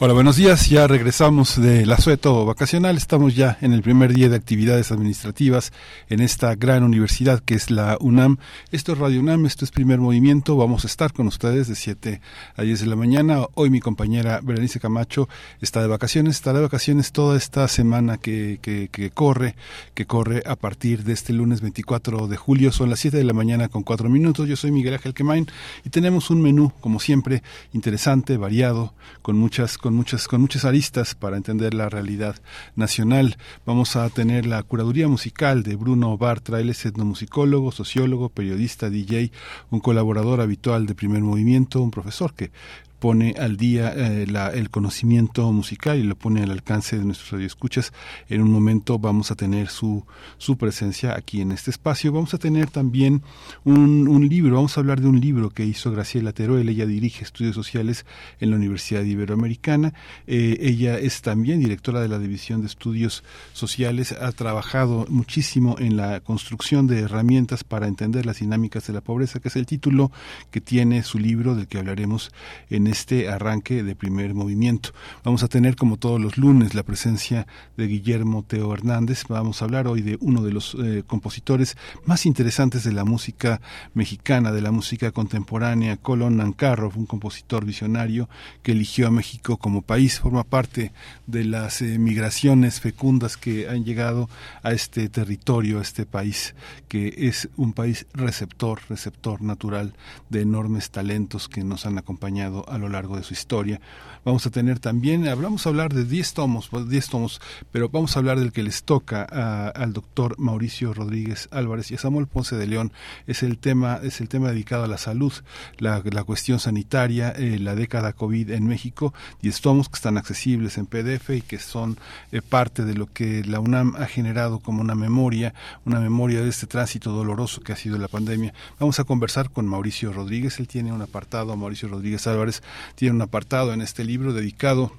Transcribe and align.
Hola, 0.00 0.12
buenos 0.12 0.36
días. 0.36 0.70
Ya 0.70 0.86
regresamos 0.86 1.60
del 1.60 1.90
asueto 1.90 2.46
vacacional. 2.46 2.96
Estamos 2.96 3.34
ya 3.34 3.58
en 3.60 3.72
el 3.72 3.82
primer 3.82 4.14
día 4.14 4.28
de 4.28 4.36
actividades 4.36 4.92
administrativas 4.92 5.72
en 6.08 6.20
esta 6.20 6.54
gran 6.54 6.84
universidad 6.84 7.40
que 7.40 7.56
es 7.56 7.68
la 7.72 7.96
UNAM. 7.98 8.38
Esto 8.70 8.92
es 8.92 8.98
Radio 8.98 9.18
UNAM, 9.18 9.44
esto 9.44 9.64
es 9.64 9.72
primer 9.72 9.98
movimiento. 9.98 10.54
Vamos 10.54 10.84
a 10.84 10.86
estar 10.86 11.12
con 11.12 11.26
ustedes 11.26 11.66
de 11.66 11.74
7 11.74 12.20
a 12.54 12.62
10 12.62 12.78
de 12.82 12.86
la 12.86 12.94
mañana. 12.94 13.40
Hoy 13.54 13.70
mi 13.70 13.80
compañera 13.80 14.38
Berenice 14.40 14.78
Camacho 14.78 15.28
está 15.60 15.82
de 15.82 15.88
vacaciones, 15.88 16.36
está 16.36 16.52
de 16.52 16.60
vacaciones 16.60 17.10
toda 17.10 17.36
esta 17.36 17.66
semana 17.66 18.18
que, 18.18 18.60
que, 18.62 18.90
que 18.92 19.10
corre, 19.10 19.56
que 19.94 20.06
corre 20.06 20.44
a 20.46 20.54
partir 20.54 21.02
de 21.02 21.12
este 21.12 21.32
lunes 21.32 21.60
24 21.60 22.28
de 22.28 22.36
julio. 22.36 22.70
Son 22.70 22.88
las 22.88 23.00
7 23.00 23.16
de 23.16 23.24
la 23.24 23.32
mañana 23.32 23.66
con 23.66 23.82
4 23.82 24.08
minutos. 24.08 24.48
Yo 24.48 24.54
soy 24.54 24.70
Miguel 24.70 24.94
Ángel 24.94 25.12
Quemain 25.12 25.48
y 25.84 25.90
tenemos 25.90 26.30
un 26.30 26.40
menú, 26.40 26.72
como 26.78 27.00
siempre, 27.00 27.42
interesante, 27.72 28.36
variado, 28.36 28.94
con 29.22 29.36
muchas 29.36 29.76
con 29.88 29.94
muchas, 29.94 30.28
con 30.28 30.42
muchas 30.42 30.66
aristas 30.66 31.14
para 31.14 31.38
entender 31.38 31.72
la 31.72 31.88
realidad 31.88 32.36
nacional. 32.76 33.38
Vamos 33.64 33.96
a 33.96 34.06
tener 34.10 34.44
la 34.44 34.62
curaduría 34.62 35.08
musical 35.08 35.62
de 35.62 35.76
Bruno 35.76 36.18
Bartra, 36.18 36.60
él 36.60 36.68
es 36.68 36.84
etnomusicólogo, 36.84 37.72
sociólogo, 37.72 38.28
periodista, 38.28 38.90
DJ, 38.90 39.32
un 39.70 39.80
colaborador 39.80 40.42
habitual 40.42 40.84
de 40.84 40.94
Primer 40.94 41.22
Movimiento, 41.22 41.80
un 41.80 41.90
profesor 41.90 42.34
que 42.34 42.50
pone 42.98 43.34
al 43.38 43.56
día 43.56 43.92
eh, 43.94 44.26
la, 44.26 44.48
el 44.48 44.70
conocimiento 44.70 45.50
musical 45.52 45.98
y 45.98 46.02
lo 46.02 46.16
pone 46.16 46.42
al 46.42 46.50
alcance 46.50 46.98
de 46.98 47.04
nuestros 47.04 47.30
radioescuchas. 47.30 47.92
En 48.28 48.42
un 48.42 48.50
momento 48.50 48.98
vamos 48.98 49.30
a 49.30 49.36
tener 49.36 49.68
su, 49.68 50.04
su 50.38 50.56
presencia 50.56 51.14
aquí 51.14 51.40
en 51.40 51.52
este 51.52 51.70
espacio. 51.70 52.12
Vamos 52.12 52.34
a 52.34 52.38
tener 52.38 52.70
también 52.70 53.22
un, 53.64 54.28
libro, 54.28 54.56
vamos 54.56 54.76
a 54.76 54.80
hablar 54.80 55.00
de 55.00 55.08
un 55.08 55.20
libro 55.20 55.50
que 55.50 55.64
hizo 55.64 55.92
Graciela 55.92 56.32
Teruel. 56.32 56.68
Ella 56.68 56.86
dirige 56.86 57.24
estudios 57.24 57.54
sociales 57.54 58.04
en 58.40 58.50
la 58.50 58.56
Universidad 58.56 59.02
Iberoamericana. 59.02 59.94
Eh, 60.26 60.58
ella 60.60 60.98
es 60.98 61.22
también 61.22 61.60
directora 61.60 62.00
de 62.00 62.08
la 62.08 62.18
División 62.18 62.60
de 62.60 62.66
Estudios 62.66 63.22
Sociales. 63.52 64.12
Ha 64.12 64.32
trabajado 64.32 65.06
muchísimo 65.08 65.76
en 65.78 65.96
la 65.96 66.20
construcción 66.20 66.86
de 66.86 67.00
herramientas 67.00 67.62
para 67.62 67.86
entender 67.86 68.26
las 68.26 68.40
dinámicas 68.40 68.86
de 68.86 68.92
la 68.92 69.00
pobreza, 69.00 69.38
que 69.38 69.48
es 69.48 69.56
el 69.56 69.66
título 69.66 70.10
que 70.50 70.60
tiene 70.60 71.02
su 71.04 71.18
libro 71.18 71.54
del 71.54 71.68
que 71.68 71.78
hablaremos 71.78 72.32
en 72.70 72.87
este 72.88 73.28
arranque 73.28 73.82
de 73.82 73.94
primer 73.94 74.34
movimiento. 74.34 74.90
Vamos 75.24 75.42
a 75.42 75.48
tener, 75.48 75.76
como 75.76 75.96
todos 75.96 76.20
los 76.20 76.38
lunes, 76.38 76.74
la 76.74 76.82
presencia 76.82 77.46
de 77.76 77.86
Guillermo 77.86 78.42
Teo 78.42 78.72
Hernández. 78.72 79.24
Vamos 79.28 79.60
a 79.60 79.66
hablar 79.66 79.86
hoy 79.86 80.02
de 80.02 80.18
uno 80.20 80.42
de 80.42 80.52
los 80.52 80.74
eh, 80.74 81.02
compositores 81.06 81.76
más 82.04 82.26
interesantes 82.26 82.84
de 82.84 82.92
la 82.92 83.04
música 83.04 83.60
mexicana, 83.94 84.52
de 84.52 84.62
la 84.62 84.70
música 84.70 85.12
contemporánea, 85.12 85.96
Colón 85.96 86.36
Nancarro, 86.36 86.92
un 86.94 87.06
compositor 87.06 87.64
visionario 87.64 88.28
que 88.62 88.72
eligió 88.72 89.06
a 89.06 89.10
México 89.10 89.56
como 89.56 89.82
país, 89.82 90.20
forma 90.20 90.44
parte 90.44 90.92
de 91.26 91.44
las 91.44 91.82
eh, 91.82 91.98
migraciones 91.98 92.80
fecundas 92.80 93.36
que 93.36 93.68
han 93.68 93.84
llegado 93.84 94.28
a 94.62 94.72
este 94.72 95.08
territorio, 95.08 95.78
a 95.78 95.82
este 95.82 96.06
país, 96.06 96.54
que 96.88 97.14
es 97.16 97.48
un 97.56 97.72
país 97.72 98.06
receptor, 98.12 98.80
receptor 98.88 99.42
natural 99.42 99.94
de 100.28 100.42
enormes 100.42 100.90
talentos 100.90 101.48
que 101.48 101.64
nos 101.64 101.86
han 101.86 101.98
acompañado 101.98 102.64
a 102.78 102.82
lo 102.82 102.88
largo 102.88 103.16
de 103.16 103.22
su 103.22 103.34
historia. 103.34 103.80
Vamos 104.28 104.44
a 104.44 104.50
tener 104.50 104.78
también, 104.78 105.26
hablamos 105.26 105.64
a 105.64 105.70
hablar 105.70 105.94
de 105.94 106.04
10 106.04 106.34
tomos, 106.34 106.68
10 106.70 107.08
tomos, 107.08 107.40
pero 107.72 107.88
vamos 107.88 108.14
a 108.14 108.18
hablar 108.18 108.38
del 108.38 108.52
que 108.52 108.62
les 108.62 108.82
toca 108.82 109.22
al 109.22 109.94
doctor 109.94 110.38
Mauricio 110.38 110.92
Rodríguez 110.92 111.48
Álvarez 111.50 111.90
y 111.90 111.94
a 111.94 111.98
Samuel 111.98 112.26
Ponce 112.26 112.54
de 112.54 112.66
León. 112.66 112.92
Es 113.26 113.42
el 113.42 113.56
tema, 113.56 114.00
es 114.02 114.20
el 114.20 114.28
tema 114.28 114.50
dedicado 114.50 114.84
a 114.84 114.86
la 114.86 114.98
salud, 114.98 115.32
la, 115.78 116.02
la 116.04 116.24
cuestión 116.24 116.60
sanitaria, 116.60 117.30
eh, 117.30 117.58
la 117.58 117.74
década 117.74 118.12
COVID 118.12 118.50
en 118.50 118.66
México, 118.66 119.14
10 119.40 119.60
tomos 119.62 119.88
que 119.88 119.96
están 119.96 120.18
accesibles 120.18 120.76
en 120.76 120.84
PDF 120.84 121.30
y 121.30 121.40
que 121.40 121.58
son 121.58 121.96
eh, 122.30 122.42
parte 122.42 122.84
de 122.84 122.92
lo 122.92 123.06
que 123.06 123.42
la 123.46 123.60
UNAM 123.60 123.96
ha 123.96 124.04
generado 124.04 124.58
como 124.58 124.82
una 124.82 124.94
memoria, 124.94 125.54
una 125.86 126.00
memoria 126.00 126.42
de 126.42 126.50
este 126.50 126.66
tránsito 126.66 127.12
doloroso 127.12 127.62
que 127.62 127.72
ha 127.72 127.76
sido 127.76 127.96
la 127.96 128.08
pandemia. 128.08 128.52
Vamos 128.78 129.00
a 129.00 129.04
conversar 129.04 129.48
con 129.48 129.66
Mauricio 129.66 130.12
Rodríguez, 130.12 130.60
él 130.60 130.68
tiene 130.68 130.92
un 130.92 131.00
apartado, 131.00 131.56
Mauricio 131.56 131.88
Rodríguez 131.88 132.26
Álvarez 132.26 132.62
tiene 132.94 133.14
un 133.14 133.22
apartado 133.22 133.72
en 133.72 133.80
este 133.80 134.04
libro 134.04 134.17
dedicado 134.32 134.92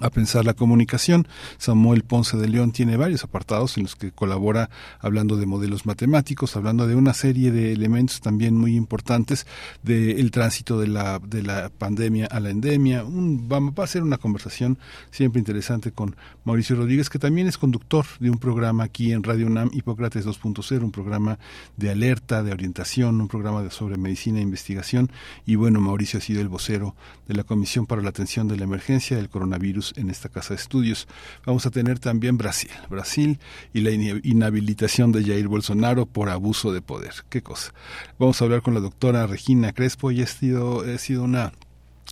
a 0.00 0.10
pensar 0.10 0.44
la 0.44 0.54
comunicación. 0.54 1.28
Samuel 1.58 2.02
Ponce 2.02 2.36
de 2.36 2.48
León 2.48 2.72
tiene 2.72 2.96
varios 2.96 3.24
apartados 3.24 3.76
en 3.76 3.84
los 3.84 3.96
que 3.96 4.12
colabora 4.12 4.70
hablando 4.98 5.36
de 5.36 5.46
modelos 5.46 5.86
matemáticos, 5.86 6.56
hablando 6.56 6.86
de 6.86 6.94
una 6.94 7.14
serie 7.14 7.50
de 7.52 7.72
elementos 7.72 8.20
también 8.20 8.56
muy 8.56 8.76
importantes 8.76 9.46
del 9.82 10.30
tránsito 10.30 10.80
de 10.80 10.88
la, 10.88 11.18
de 11.18 11.42
la 11.42 11.70
pandemia 11.70 12.26
a 12.26 12.40
la 12.40 12.50
endemia. 12.50 13.04
Un, 13.04 13.48
va, 13.50 13.60
va, 13.60 13.84
a 13.84 13.86
ser 13.86 14.02
una 14.02 14.18
conversación 14.18 14.78
siempre 15.10 15.38
interesante 15.38 15.92
con 15.92 16.16
Mauricio 16.44 16.76
Rodríguez, 16.76 17.08
que 17.08 17.18
también 17.18 17.46
es 17.46 17.58
conductor 17.58 18.06
de 18.18 18.30
un 18.30 18.38
programa 18.38 18.84
aquí 18.84 19.12
en 19.12 19.22
Radio 19.22 19.46
UNAM, 19.46 19.70
Hipócrates 19.72 20.26
2.0, 20.26 20.82
un 20.82 20.92
programa 20.92 21.38
de 21.76 21.90
alerta, 21.90 22.42
de 22.42 22.52
orientación, 22.52 23.20
un 23.20 23.28
programa 23.28 23.62
de 23.62 23.70
sobre 23.70 23.96
medicina 23.96 24.38
e 24.38 24.42
investigación. 24.42 25.10
Y 25.46 25.54
bueno, 25.54 25.80
Mauricio 25.80 26.18
ha 26.18 26.22
sido 26.22 26.40
el 26.40 26.48
vocero 26.48 26.94
de 27.28 27.34
la 27.34 27.44
Comisión 27.44 27.86
para 27.86 28.02
la 28.02 28.10
Atención 28.10 28.48
de 28.48 28.56
la 28.56 28.64
Emergencia 28.64 29.16
del 29.16 29.28
Coronavirus 29.28 29.89
en 29.96 30.10
esta 30.10 30.28
casa 30.28 30.54
de 30.54 30.60
estudios. 30.60 31.08
Vamos 31.46 31.66
a 31.66 31.70
tener 31.70 31.98
también 31.98 32.38
Brasil, 32.38 32.70
Brasil 32.88 33.38
y 33.72 33.80
la 33.80 33.90
inhabilitación 33.90 35.12
de 35.12 35.24
Jair 35.24 35.48
Bolsonaro 35.48 36.06
por 36.06 36.28
abuso 36.28 36.72
de 36.72 36.82
poder. 36.82 37.12
Qué 37.28 37.42
cosa. 37.42 37.72
Vamos 38.18 38.40
a 38.40 38.44
hablar 38.44 38.62
con 38.62 38.74
la 38.74 38.80
doctora 38.80 39.26
Regina 39.26 39.72
Crespo 39.72 40.10
y 40.10 40.22
ha 40.22 40.26
sido, 40.26 40.80
ha 40.82 40.98
sido 40.98 41.22
una 41.22 41.52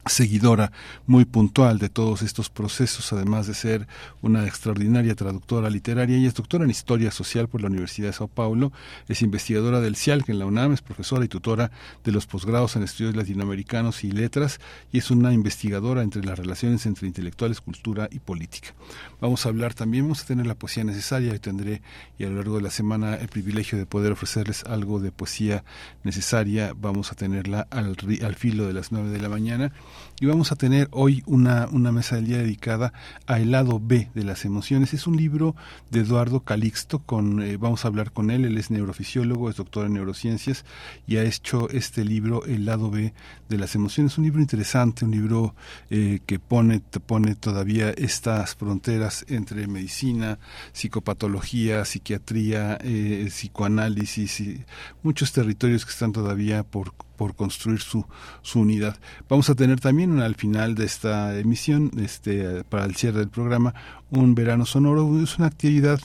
seguidora 0.08 0.72
muy 1.06 1.24
puntual 1.24 1.78
de 1.78 1.88
todos 1.88 2.22
estos 2.22 2.50
procesos, 2.50 3.12
además 3.12 3.46
de 3.46 3.54
ser 3.54 3.86
una 4.22 4.46
extraordinaria 4.46 5.14
traductora 5.14 5.70
literaria. 5.70 6.16
y 6.16 6.26
es 6.26 6.34
doctora 6.34 6.64
en 6.64 6.70
Historia 6.70 7.10
Social 7.10 7.48
por 7.48 7.60
la 7.60 7.68
Universidad 7.68 8.08
de 8.08 8.12
Sao 8.12 8.28
Paulo, 8.28 8.72
es 9.08 9.22
investigadora 9.22 9.80
del 9.80 9.96
CIALC 9.96 10.28
en 10.28 10.38
la 10.38 10.46
UNAM, 10.46 10.72
es 10.72 10.82
profesora 10.82 11.24
y 11.24 11.28
tutora 11.28 11.70
de 12.04 12.12
los 12.12 12.26
posgrados 12.26 12.76
en 12.76 12.82
estudios 12.82 13.16
latinoamericanos 13.16 14.04
y 14.04 14.10
letras 14.10 14.60
y 14.92 14.98
es 14.98 15.10
una 15.10 15.32
investigadora 15.32 16.02
entre 16.02 16.24
las 16.24 16.38
relaciones 16.38 16.86
entre 16.86 17.06
intelectuales, 17.06 17.60
cultura 17.60 18.08
y 18.10 18.18
política. 18.18 18.74
Vamos 19.20 19.44
a 19.44 19.48
hablar 19.48 19.74
también, 19.74 20.04
vamos 20.04 20.22
a 20.22 20.26
tener 20.26 20.46
la 20.46 20.54
poesía 20.54 20.84
necesaria 20.84 21.34
y 21.34 21.38
tendré 21.38 21.82
y 22.18 22.24
a 22.24 22.28
lo 22.28 22.36
largo 22.36 22.56
de 22.56 22.62
la 22.62 22.70
semana 22.70 23.16
el 23.16 23.28
privilegio 23.28 23.76
de 23.76 23.84
poder 23.84 24.12
ofrecerles 24.12 24.64
algo 24.64 25.00
de 25.00 25.10
poesía 25.10 25.64
necesaria. 26.04 26.72
Vamos 26.76 27.10
a 27.10 27.16
tenerla 27.16 27.66
al, 27.70 27.96
al 28.22 28.34
filo 28.36 28.66
de 28.66 28.72
las 28.72 28.92
nueve 28.92 29.10
de 29.10 29.20
la 29.20 29.28
mañana 29.28 29.72
y 30.20 30.26
vamos 30.26 30.50
a 30.50 30.56
tener 30.56 30.88
hoy 30.90 31.22
una, 31.26 31.68
una 31.70 31.92
mesa 31.92 32.16
del 32.16 32.26
día 32.26 32.38
dedicada 32.38 32.92
a 33.26 33.38
el 33.38 33.52
lado 33.52 33.80
B 33.80 34.10
de 34.14 34.24
las 34.24 34.44
emociones. 34.44 34.92
Es 34.92 35.06
un 35.06 35.16
libro 35.16 35.54
de 35.90 36.00
Eduardo 36.00 36.40
Calixto, 36.40 36.98
con, 36.98 37.40
eh, 37.42 37.56
vamos 37.56 37.84
a 37.84 37.88
hablar 37.88 38.10
con 38.10 38.30
él, 38.30 38.44
él 38.44 38.58
es 38.58 38.70
neurofisiólogo, 38.70 39.48
es 39.48 39.56
doctor 39.56 39.86
en 39.86 39.94
neurociencias 39.94 40.64
y 41.06 41.18
ha 41.18 41.24
hecho 41.24 41.68
este 41.70 42.04
libro, 42.04 42.44
El 42.46 42.64
lado 42.64 42.90
B 42.90 43.12
de 43.48 43.58
las 43.58 43.74
emociones. 43.76 44.18
Un 44.18 44.24
libro 44.24 44.40
interesante, 44.40 45.04
un 45.04 45.12
libro 45.12 45.54
eh, 45.90 46.20
que 46.26 46.38
pone, 46.38 46.80
pone 47.06 47.36
todavía 47.36 47.90
estas 47.90 48.56
fronteras 48.56 49.24
entre 49.28 49.66
medicina, 49.68 50.38
psicopatología, 50.72 51.84
psiquiatría, 51.84 52.78
eh, 52.82 53.26
psicoanálisis, 53.28 54.40
y 54.40 54.64
muchos 55.02 55.32
territorios 55.32 55.84
que 55.84 55.92
están 55.92 56.12
todavía 56.12 56.64
por 56.64 56.92
por 57.18 57.34
construir 57.34 57.80
su, 57.80 58.06
su 58.40 58.60
unidad. 58.60 58.96
Vamos 59.28 59.50
a 59.50 59.54
tener 59.54 59.80
también 59.80 60.20
al 60.20 60.36
final 60.36 60.74
de 60.74 60.86
esta 60.86 61.36
emisión, 61.36 61.90
este, 61.98 62.64
para 62.64 62.86
el 62.86 62.94
cierre 62.94 63.18
del 63.18 63.28
programa, 63.28 63.74
un 64.10 64.34
verano 64.34 64.64
sonoro. 64.64 65.20
Es 65.20 65.36
una 65.36 65.48
actividad 65.48 66.00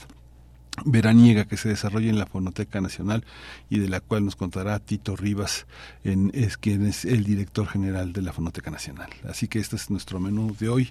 veraniega 0.84 1.44
que 1.44 1.56
se 1.56 1.68
desarrolla 1.68 2.10
en 2.10 2.18
la 2.18 2.26
Fonoteca 2.26 2.80
Nacional 2.80 3.24
y 3.70 3.78
de 3.78 3.88
la 3.88 4.00
cual 4.00 4.24
nos 4.24 4.34
contará 4.34 4.80
Tito 4.80 5.14
Rivas, 5.14 5.66
en, 6.02 6.32
es 6.34 6.56
quien 6.56 6.84
es 6.84 7.04
el 7.04 7.22
director 7.22 7.68
general 7.68 8.12
de 8.12 8.22
la 8.22 8.32
Fonoteca 8.32 8.72
Nacional. 8.72 9.10
Así 9.28 9.46
que 9.46 9.60
este 9.60 9.76
es 9.76 9.88
nuestro 9.90 10.18
menú 10.18 10.56
de 10.58 10.68
hoy. 10.68 10.90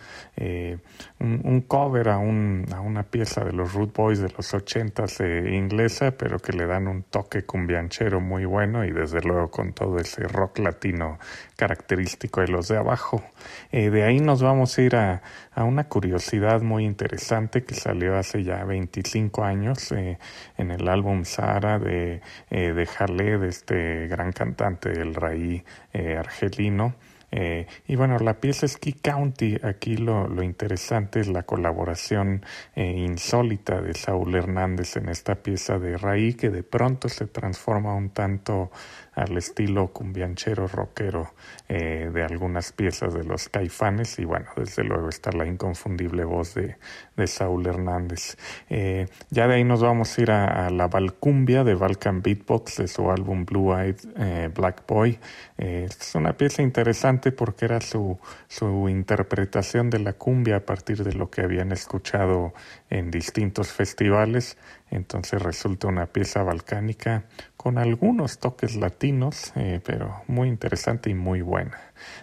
un, 1.20 1.62
cover 1.68 2.10
a, 2.10 2.20
un, 2.20 2.68
a 2.76 2.82
una 2.82 3.02
pieza 3.02 3.44
de 3.44 3.54
los 3.54 3.74
Root 3.74 3.96
Boys 3.96 4.20
de 4.20 4.30
los 4.30 4.54
ochentas 4.54 5.20
inglesa, 5.20 6.12
pero 6.12 6.38
que 6.38 6.54
le 6.54 6.68
dan 6.68 6.88
un 6.88 7.04
toque 7.04 7.44
cumbianchero 7.44 8.22
muy 8.22 8.46
bueno 8.46 8.86
y 8.86 8.92
desde 8.92 9.22
luego 9.22 9.50
con 9.50 9.74
todo 9.74 9.98
ese 9.98 10.28
rock 10.28 10.60
latino 10.60 11.18
característico 11.56 12.42
de 12.42 12.50
los 12.50 12.68
de 12.68 12.78
abajo. 12.78 13.24
de 13.72 14.04
ahí 14.04 14.20
nos 14.20 14.44
vamos 14.44 14.78
a 14.78 14.82
ir 14.82 14.96
a 14.96 15.24
a 15.56 15.64
una 15.64 15.86
curiosidad 15.86 16.62
muy 16.62 16.84
interesante 16.84 17.64
que 17.64 17.76
salió 17.76 18.18
hace 18.18 18.44
ya 18.44 18.62
25 18.76 19.44
años 19.44 19.92
eh, 19.94 20.18
en 20.58 20.72
el 20.72 20.88
álbum 20.90 21.24
Sara 21.24 21.80
de, 21.80 22.22
eh, 22.50 22.74
de 22.74 22.86
Jalé, 22.86 23.38
de 23.38 23.48
este 23.48 24.08
gran 24.08 24.34
cantante 24.34 24.90
del 24.90 25.16
raí 25.16 25.64
eh, 25.94 26.18
argelino. 26.18 26.96
Eh, 27.32 27.68
y 27.88 27.96
bueno, 27.96 28.18
la 28.20 28.40
pieza 28.40 28.66
es 28.66 28.78
Key 28.78 28.94
County. 28.94 29.58
Aquí 29.64 29.98
lo, 29.98 30.28
lo 30.28 30.44
interesante 30.44 31.20
es 31.20 31.28
la 31.28 31.44
colaboración 31.44 32.46
insólita 32.76 33.82
de 33.82 33.94
Saúl 33.94 34.36
Hernández 34.36 34.96
en 34.96 35.10
esta 35.10 35.36
pieza 35.36 35.80
de 35.80 35.98
raí 35.98 36.34
que 36.34 36.50
de 36.50 36.64
pronto 36.64 37.10
se 37.10 37.28
transforma 37.28 37.94
un 37.94 38.10
tanto 38.12 38.72
al 39.16 39.38
estilo 39.38 39.88
cumbianchero 39.88 40.68
rockero 40.68 41.34
eh, 41.70 42.12
de 42.14 42.24
algunas 42.24 42.72
piezas 42.74 43.14
de 43.14 43.24
los 43.24 43.50
caifanes 43.50 44.20
y 44.20 44.26
bueno, 44.26 44.48
desde 44.56 44.84
luego 44.84 45.10
está 45.10 45.32
la 45.32 45.46
inconfundible 45.46 46.26
voz 46.26 46.54
de, 46.54 46.76
de 47.16 47.28
Saúl 47.28 47.66
Hernández. 47.66 48.38
Eh, 48.70 49.08
ya 49.30 49.48
de 49.48 49.56
ahí 49.56 49.64
nos 49.64 49.82
vamos 49.82 50.18
a 50.18 50.22
ir 50.22 50.32
a, 50.32 50.70
la 50.70 50.88
Valcumbia 50.88 51.64
de 51.64 51.76
Balkan 51.76 52.22
Beatbox 52.22 52.78
de 52.78 52.88
su 52.88 53.10
álbum 53.10 53.46
Blue 53.46 53.74
Eyed 53.74 53.98
eh, 54.18 54.50
Black 54.54 54.84
Boy. 54.86 55.18
es 55.58 56.14
una 56.16 56.34
pieza 56.34 56.62
interesante 56.62 57.32
porque 57.32 57.66
era 57.66 57.80
su, 57.80 58.20
su 58.48 58.90
interpretación 58.90 59.90
de 59.90 60.00
la 60.00 60.14
cumbia 60.14 60.58
a 60.58 60.60
partir 60.60 61.04
de 61.04 61.14
lo 61.14 61.30
que 61.30 61.42
habían 61.42 61.72
escuchado 61.72 62.54
en 62.90 63.12
distintos 63.12 63.70
festivales 63.72 64.58
entonces 64.92 65.42
resulta 65.42 65.88
una 65.88 66.06
pieza 66.06 66.44
balcánica 66.44 67.26
con 67.66 67.80
algunos 67.80 68.38
toques 68.38 68.76
latinos, 68.76 69.52
eh, 69.56 69.82
pero 69.84 70.22
muy 70.28 70.50
interesante 70.50 71.10
y 71.10 71.16
muy 71.16 71.42
buena. 71.42 71.80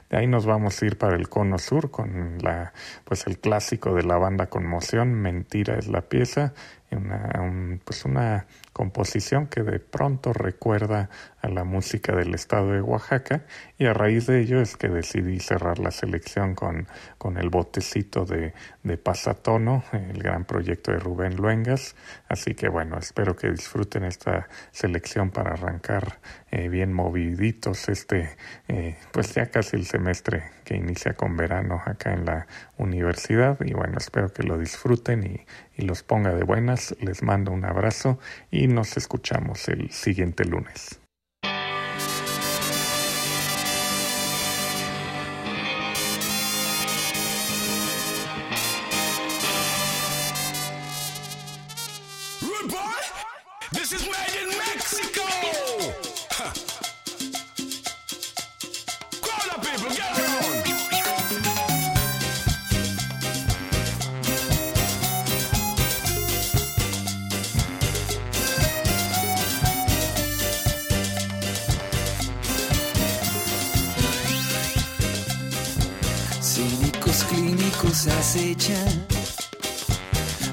De 0.09 0.19
ahí 0.19 0.29
nos 0.29 0.47
vamos 0.47 0.81
a 0.81 0.87
ir 0.87 0.97
para 0.97 1.17
el 1.17 1.29
cono 1.29 1.59
sur 1.59 1.91
con 1.91 2.39
la, 2.41 2.73
pues 3.05 3.27
el 3.27 3.41
clásico 3.41 3.93
de 3.93 4.05
la 4.05 4.19
banda 4.19 4.47
Conmoción, 4.47 5.13
Mentira 5.15 5.77
es 5.77 5.89
la 5.89 6.03
pieza, 6.03 6.55
una, 6.93 7.81
pues 7.85 8.05
una 8.05 8.47
composición 8.73 9.49
que 9.49 9.65
de 9.65 9.81
pronto 9.81 10.33
recuerda 10.33 11.11
a 11.43 11.49
la 11.49 11.65
música 11.65 12.15
del 12.15 12.35
estado 12.35 12.71
de 12.73 12.81
Oaxaca 12.81 13.45
y 13.77 13.87
a 13.87 13.93
raíz 13.93 14.27
de 14.27 14.41
ello 14.41 14.61
es 14.61 14.77
que 14.77 14.89
decidí 14.89 15.41
cerrar 15.41 15.81
la 15.81 15.91
selección 15.91 16.55
con, 16.55 16.87
con 17.19 17.37
el 17.37 17.51
botecito 17.51 18.25
de, 18.25 18.55
de 18.85 18.97
Pasatono, 18.97 19.83
el 19.93 20.23
gran 20.23 20.45
proyecto 20.45 20.93
de 20.93 20.99
Rubén 20.99 21.37
Luengas. 21.37 21.97
Así 22.29 22.55
que 22.55 22.69
bueno, 22.69 22.97
espero 22.97 23.35
que 23.35 23.51
disfruten 23.51 24.05
esta 24.05 24.49
selección 24.71 25.31
para 25.31 25.53
arrancar 25.55 26.21
eh, 26.53 26.69
bien 26.69 26.93
moviditos 26.93 27.89
este, 27.89 28.37
eh, 28.69 28.97
pues 29.11 29.35
ya 29.35 29.51
casi 29.51 29.77
el 29.77 29.87
semestre 29.87 30.45
que 30.65 30.77
inicia 30.77 31.15
con 31.15 31.37
verano 31.37 31.83
acá 31.85 32.13
en 32.13 32.25
la 32.25 32.47
universidad 32.79 33.59
y 33.65 33.75
bueno, 33.75 33.99
espero 33.99 34.33
que 34.33 34.45
lo 34.45 34.59
disfruten 34.59 35.25
y, 35.25 35.47
y 35.77 35.87
los 35.87 36.05
ponga 36.05 36.33
de 36.33 36.45
buenas. 36.45 36.95
Les 37.01 37.25
mando 37.25 37.51
un 37.51 37.65
abrazo 37.65 38.21
y 38.53 38.69
nos 38.69 38.97
escuchamos 38.97 39.69
el 39.69 39.91
siguiente 39.91 40.45
lunes. 40.45 41.02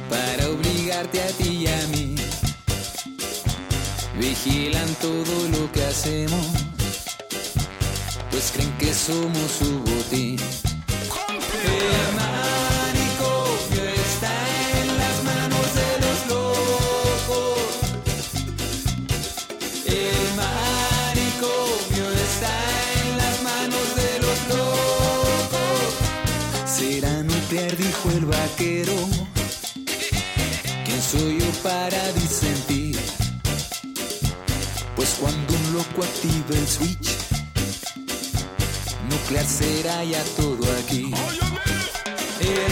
Para 0.09 0.49
obligarte 0.49 1.21
a 1.21 1.27
ti 1.27 1.63
y 1.63 1.67
a 1.67 1.87
mí. 1.87 2.15
Vigilan 4.17 4.87
todo 4.95 5.47
lo 5.49 5.71
que 5.71 5.83
hacemos, 5.85 6.47
pues 8.31 8.51
creen 8.51 8.71
que 8.79 8.93
somos 8.93 9.51
su 9.59 9.79
botín. 9.79 10.39
Vaquero. 28.29 28.93
¿Quién 30.85 31.01
soy 31.01 31.39
yo 31.39 31.51
para 31.63 32.11
disentir? 32.13 32.99
Pues 34.95 35.17
cuando 35.19 35.53
un 35.53 35.73
loco 35.73 36.03
activa 36.03 36.57
el 36.57 36.67
switch, 36.67 37.09
nuclear 39.09 39.45
será 39.45 40.03
ya 40.03 40.23
todo 40.37 40.65
aquí. 40.83 41.11
El 42.41 42.71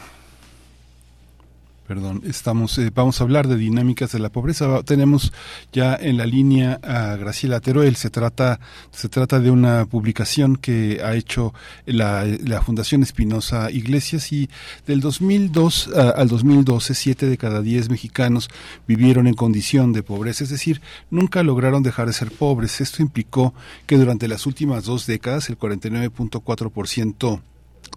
perdón, 1.91 2.21
estamos, 2.25 2.77
eh, 2.77 2.89
vamos 2.95 3.19
a 3.19 3.25
hablar 3.25 3.49
de 3.49 3.57
dinámicas 3.57 4.13
de 4.13 4.19
la 4.19 4.29
pobreza. 4.29 4.81
Tenemos 4.83 5.33
ya 5.73 5.93
en 5.93 6.15
la 6.15 6.25
línea 6.25 6.79
a 6.83 7.17
Graciela 7.17 7.59
Teruel. 7.59 7.97
Se 7.97 8.09
trata, 8.09 8.61
se 8.91 9.09
trata 9.09 9.41
de 9.41 9.51
una 9.51 9.85
publicación 9.85 10.55
que 10.55 11.01
ha 11.03 11.15
hecho 11.15 11.53
la, 11.85 12.23
la 12.45 12.61
Fundación 12.61 13.03
Espinosa 13.03 13.69
Iglesias 13.71 14.31
y 14.31 14.49
del 14.87 15.01
2002 15.01 15.89
al 16.15 16.29
2012, 16.29 16.93
siete 16.93 17.25
de 17.25 17.37
cada 17.37 17.61
diez 17.61 17.89
mexicanos 17.89 18.49
vivieron 18.87 19.27
en 19.27 19.33
condición 19.33 19.91
de 19.91 20.01
pobreza, 20.01 20.45
es 20.45 20.49
decir, 20.49 20.81
nunca 21.09 21.43
lograron 21.43 21.83
dejar 21.83 22.07
de 22.07 22.13
ser 22.13 22.31
pobres. 22.31 22.79
Esto 22.79 23.01
implicó 23.01 23.53
que 23.85 23.97
durante 23.97 24.29
las 24.29 24.45
últimas 24.45 24.85
dos 24.85 25.07
décadas, 25.07 25.49
el 25.49 25.59
49.4% 25.59 27.41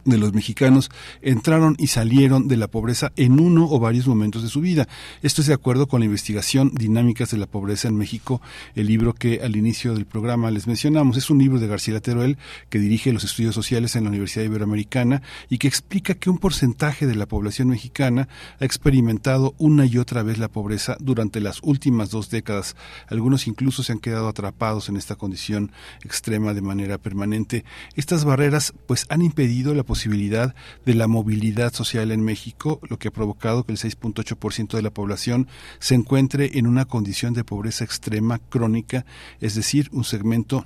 de 0.05 0.19
los 0.19 0.33
mexicanos 0.33 0.91
entraron 1.23 1.77
y 1.79 1.89
salieron 1.89 2.49
de 2.49 2.57
la 2.57 2.69
pobreza 2.69 3.13
en 3.17 3.41
uno 3.41 3.67
o 3.71 3.79
varios 3.79 4.07
momentos 4.07 4.43
de 4.43 4.49
su 4.49 4.61
vida. 4.61 4.87
Esto 5.23 5.41
es 5.41 5.47
de 5.47 5.55
acuerdo 5.55 5.87
con 5.87 6.01
la 6.01 6.07
investigación 6.07 6.71
Dinámicas 6.75 7.31
de 7.31 7.39
la 7.39 7.47
Pobreza 7.47 7.89
en 7.89 7.97
México, 7.97 8.41
el 8.75 8.87
libro 8.87 9.15
que 9.15 9.41
al 9.43 9.57
inicio 9.57 9.95
del 9.95 10.07
programa 10.07 10.51
les 10.51 10.67
mencionamos. 10.67 11.17
Es 11.17 11.31
un 11.31 11.39
libro 11.39 11.59
de 11.59 11.67
García 11.67 12.01
Teruel 12.01 12.39
que 12.69 12.79
dirige 12.79 13.13
los 13.13 13.25
estudios 13.25 13.55
sociales 13.55 13.97
en 13.97 14.05
la 14.05 14.11
Universidad 14.11 14.45
Iberoamericana 14.45 15.23
y 15.49 15.59
que 15.59 15.69
explica 15.69 16.15
que 16.15 16.31
un 16.31 16.39
porcentaje 16.39 17.07
de 17.07 17.15
la 17.15 17.27
población 17.27 17.69
mexicana 17.69 18.29
ha 18.61 18.65
experimentado 18.65 19.55
una 19.59 19.87
y 19.87 19.99
otra 19.99 20.23
vez 20.23 20.39
la 20.39 20.49
pobreza 20.49 20.97
durante 21.01 21.41
las 21.41 21.61
últimas 21.63 22.11
dos 22.11 22.31
décadas. 22.31 22.77
Algunos 23.09 23.47
incluso 23.47 23.83
se 23.83 23.93
han 23.93 23.99
quedado 23.99 24.29
atrapados 24.29 24.89
en 24.89 24.97
esta 24.97 25.17
condición 25.17 25.73
extrema 26.05 26.55
de 26.55 26.63
manera 26.63 26.99
permanente. 26.99 27.65
Estas 27.97 28.25
barreras 28.25 28.75
pues 28.87 29.07
han 29.09 29.23
impedido 29.23 29.74
la 29.75 29.83
posibilidad 29.83 30.55
de 30.85 30.95
la 30.95 31.07
movilidad 31.07 31.73
social 31.73 32.11
en 32.11 32.23
México, 32.23 32.81
lo 32.89 32.99
que 32.99 33.09
ha 33.09 33.13
provocado 33.13 33.65
que 33.65 33.73
el 33.73 33.79
6.8% 33.79 34.77
de 34.77 34.83
la 34.83 34.91
población 34.91 35.49
se 35.79 35.95
encuentre 35.95 36.59
en 36.59 36.67
una 36.67 36.85
condición 36.85 37.35
de 37.35 37.45
pobreza 37.45 37.85
extrema 37.85 38.39
crónica, 38.39 39.05
es 39.41 39.55
decir, 39.55 39.89
un 39.93 40.05
segmento 40.05 40.65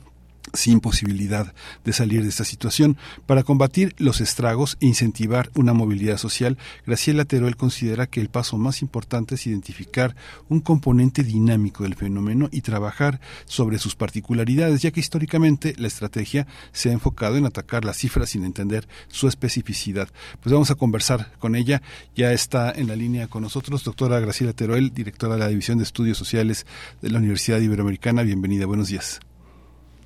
sin 0.55 0.81
posibilidad 0.81 1.55
de 1.85 1.93
salir 1.93 2.23
de 2.23 2.29
esta 2.29 2.45
situación. 2.45 2.97
Para 3.27 3.43
combatir 3.43 3.95
los 3.99 4.21
estragos 4.21 4.77
e 4.81 4.87
incentivar 4.87 5.51
una 5.55 5.73
movilidad 5.73 6.19
social, 6.19 6.59
Graciela 6.87 7.25
Teruel 7.25 7.57
considera 7.57 8.07
que 8.07 8.21
el 8.21 8.29
paso 8.29 8.59
más 8.59 8.83
importante 8.83 9.35
es 9.35 9.47
identificar 9.47 10.15
un 10.49 10.61
componente 10.61 11.23
dinámico 11.23 11.85
del 11.85 11.95
fenómeno 11.95 12.49
y 12.53 12.63
trabajar 12.63 13.21
sobre 13.47 13.79
sus 13.79 13.95
particularidades, 13.95 14.83
ya 14.83 14.91
que 14.91 15.01
históricamente 15.01 15.75
la 15.79 15.89
estrategia 15.89 16.47
se 16.73 16.91
ha 16.91 16.93
enfocado 16.93 17.37
en 17.37 17.47
atacar 17.47 17.85
las 17.85 17.97
cifras 17.97 18.31
sin 18.31 18.45
entender 18.45 18.89
su 19.09 19.29
especificidad. 19.29 20.09
Pues 20.43 20.53
vamos 20.53 20.71
a 20.71 20.75
conversar 20.75 21.33
con 21.39 21.57
ella. 21.57 21.83
Ya 22.15 22.33
está 22.33 22.71
en 22.71 22.89
la 22.89 22.97
línea 22.97 23.29
con 23.29 23.43
nosotros, 23.43 23.85
doctora 23.85 24.21
Graciela 24.21 24.53
Teruel, 24.53 24.93
directora 24.93 25.35
de 25.35 25.41
la 25.41 25.49
División 25.49 25.79
de 25.79 25.85
Estudios 25.85 26.19
Sociales 26.19 26.67
de 27.03 27.11
la 27.11 27.19
Universidad 27.19 27.61
Iberoamericana. 27.61 28.23
Bienvenida, 28.23 28.67
buenos 28.67 28.89
días. 28.89 29.21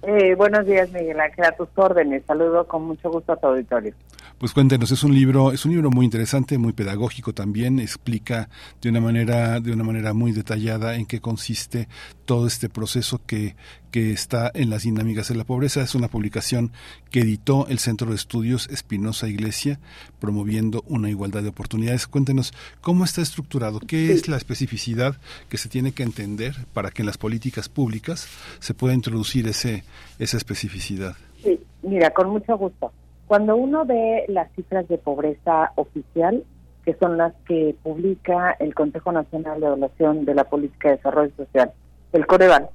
Eh, 0.02 0.34
buenos 0.34 0.66
días, 0.66 0.90
Miguel 0.90 1.20
Ángel, 1.20 1.44
a 1.44 1.52
tus 1.52 1.68
órdenes. 1.76 2.24
Saludo 2.26 2.66
con 2.66 2.82
mucho 2.82 3.08
gusto 3.08 3.32
a 3.32 3.36
tu 3.36 3.46
auditorio. 3.46 3.94
Pues 4.42 4.54
cuéntenos, 4.54 4.90
es 4.90 5.04
un 5.04 5.14
libro, 5.14 5.52
es 5.52 5.64
un 5.66 5.70
libro 5.70 5.88
muy 5.92 6.04
interesante, 6.04 6.58
muy 6.58 6.72
pedagógico 6.72 7.32
también, 7.32 7.78
explica 7.78 8.48
de 8.80 8.88
una 8.88 9.00
manera, 9.00 9.60
de 9.60 9.72
una 9.72 9.84
manera 9.84 10.14
muy 10.14 10.32
detallada 10.32 10.96
en 10.96 11.06
qué 11.06 11.20
consiste 11.20 11.86
todo 12.24 12.48
este 12.48 12.68
proceso 12.68 13.20
que, 13.24 13.54
que 13.92 14.10
está 14.10 14.50
en 14.52 14.68
las 14.68 14.82
dinámicas 14.82 15.28
de 15.28 15.36
la 15.36 15.44
pobreza. 15.44 15.80
Es 15.80 15.94
una 15.94 16.08
publicación 16.08 16.72
que 17.12 17.20
editó 17.20 17.68
el 17.68 17.78
Centro 17.78 18.08
de 18.10 18.16
Estudios 18.16 18.68
Espinosa 18.68 19.28
Iglesia, 19.28 19.78
promoviendo 20.18 20.82
una 20.88 21.08
igualdad 21.08 21.44
de 21.44 21.50
oportunidades. 21.50 22.08
Cuéntenos 22.08 22.52
cómo 22.80 23.04
está 23.04 23.22
estructurado, 23.22 23.78
qué 23.78 24.10
es 24.10 24.26
la 24.26 24.38
especificidad 24.38 25.18
que 25.50 25.56
se 25.56 25.68
tiene 25.68 25.92
que 25.92 26.02
entender 26.02 26.56
para 26.74 26.90
que 26.90 27.02
en 27.02 27.06
las 27.06 27.16
políticas 27.16 27.68
públicas 27.68 28.26
se 28.58 28.74
pueda 28.74 28.92
introducir 28.92 29.46
ese, 29.46 29.84
esa 30.18 30.36
especificidad. 30.36 31.14
Sí, 31.44 31.60
mira, 31.84 32.10
con 32.10 32.30
mucho 32.30 32.58
gusto. 32.58 32.90
Cuando 33.32 33.56
uno 33.56 33.86
ve 33.86 34.26
las 34.28 34.52
cifras 34.52 34.86
de 34.88 34.98
pobreza 34.98 35.72
oficial, 35.76 36.44
que 36.84 36.92
son 37.00 37.16
las 37.16 37.32
que 37.48 37.74
publica 37.82 38.54
el 38.58 38.74
Consejo 38.74 39.10
Nacional 39.10 39.58
de 39.58 39.68
Evaluación 39.68 40.26
de 40.26 40.34
la 40.34 40.44
Política 40.44 40.90
de 40.90 40.96
Desarrollo 40.96 41.32
Social, 41.34 41.72
el 42.12 42.26
Coreval, 42.26 42.68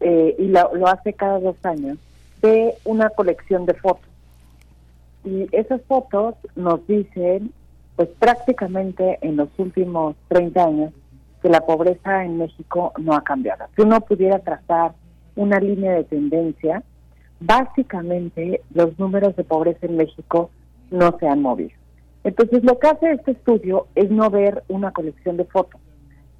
eh, 0.00 0.34
y 0.40 0.48
lo, 0.48 0.74
lo 0.74 0.88
hace 0.88 1.12
cada 1.12 1.38
dos 1.38 1.54
años, 1.62 1.98
ve 2.42 2.74
una 2.84 3.10
colección 3.10 3.64
de 3.64 3.74
fotos. 3.74 4.08
Y 5.24 5.46
esas 5.52 5.80
fotos 5.82 6.34
nos 6.56 6.84
dicen, 6.88 7.52
pues 7.94 8.08
prácticamente 8.18 9.20
en 9.20 9.36
los 9.36 9.50
últimos 9.56 10.16
30 10.26 10.64
años, 10.64 10.92
que 11.42 11.48
la 11.48 11.60
pobreza 11.60 12.24
en 12.24 12.38
México 12.38 12.92
no 12.98 13.14
ha 13.14 13.22
cambiado. 13.22 13.66
Si 13.76 13.82
uno 13.82 14.00
pudiera 14.00 14.40
trazar 14.40 14.94
una 15.36 15.60
línea 15.60 15.92
de 15.92 16.02
tendencia, 16.02 16.82
básicamente 17.44 18.62
los 18.74 18.98
números 18.98 19.36
de 19.36 19.44
pobreza 19.44 19.86
en 19.86 19.96
México 19.96 20.50
no 20.90 21.16
se 21.18 21.26
han 21.26 21.42
movido. 21.42 21.72
Entonces 22.24 22.62
lo 22.64 22.78
que 22.78 22.88
hace 22.88 23.12
este 23.12 23.32
estudio 23.32 23.86
es 23.94 24.10
no 24.10 24.30
ver 24.30 24.62
una 24.68 24.92
colección 24.92 25.36
de 25.36 25.44
fotos, 25.44 25.80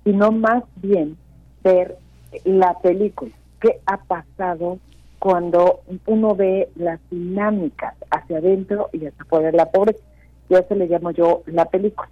sino 0.04 0.30
más 0.30 0.64
bien 0.76 1.16
ver 1.62 1.96
la 2.44 2.78
película, 2.80 3.32
qué 3.60 3.80
ha 3.86 3.98
pasado 3.98 4.78
cuando 5.18 5.80
uno 6.06 6.34
ve 6.34 6.68
las 6.74 6.98
dinámicas 7.10 7.94
hacia 8.10 8.38
adentro 8.38 8.90
y 8.92 9.06
hacia 9.06 9.22
afuera 9.22 9.50
de 9.50 9.56
la 9.56 9.70
pobreza. 9.70 10.00
Y 10.48 10.54
eso 10.54 10.74
le 10.74 10.88
llamo 10.88 11.12
yo 11.12 11.42
la 11.46 11.66
película. 11.66 12.08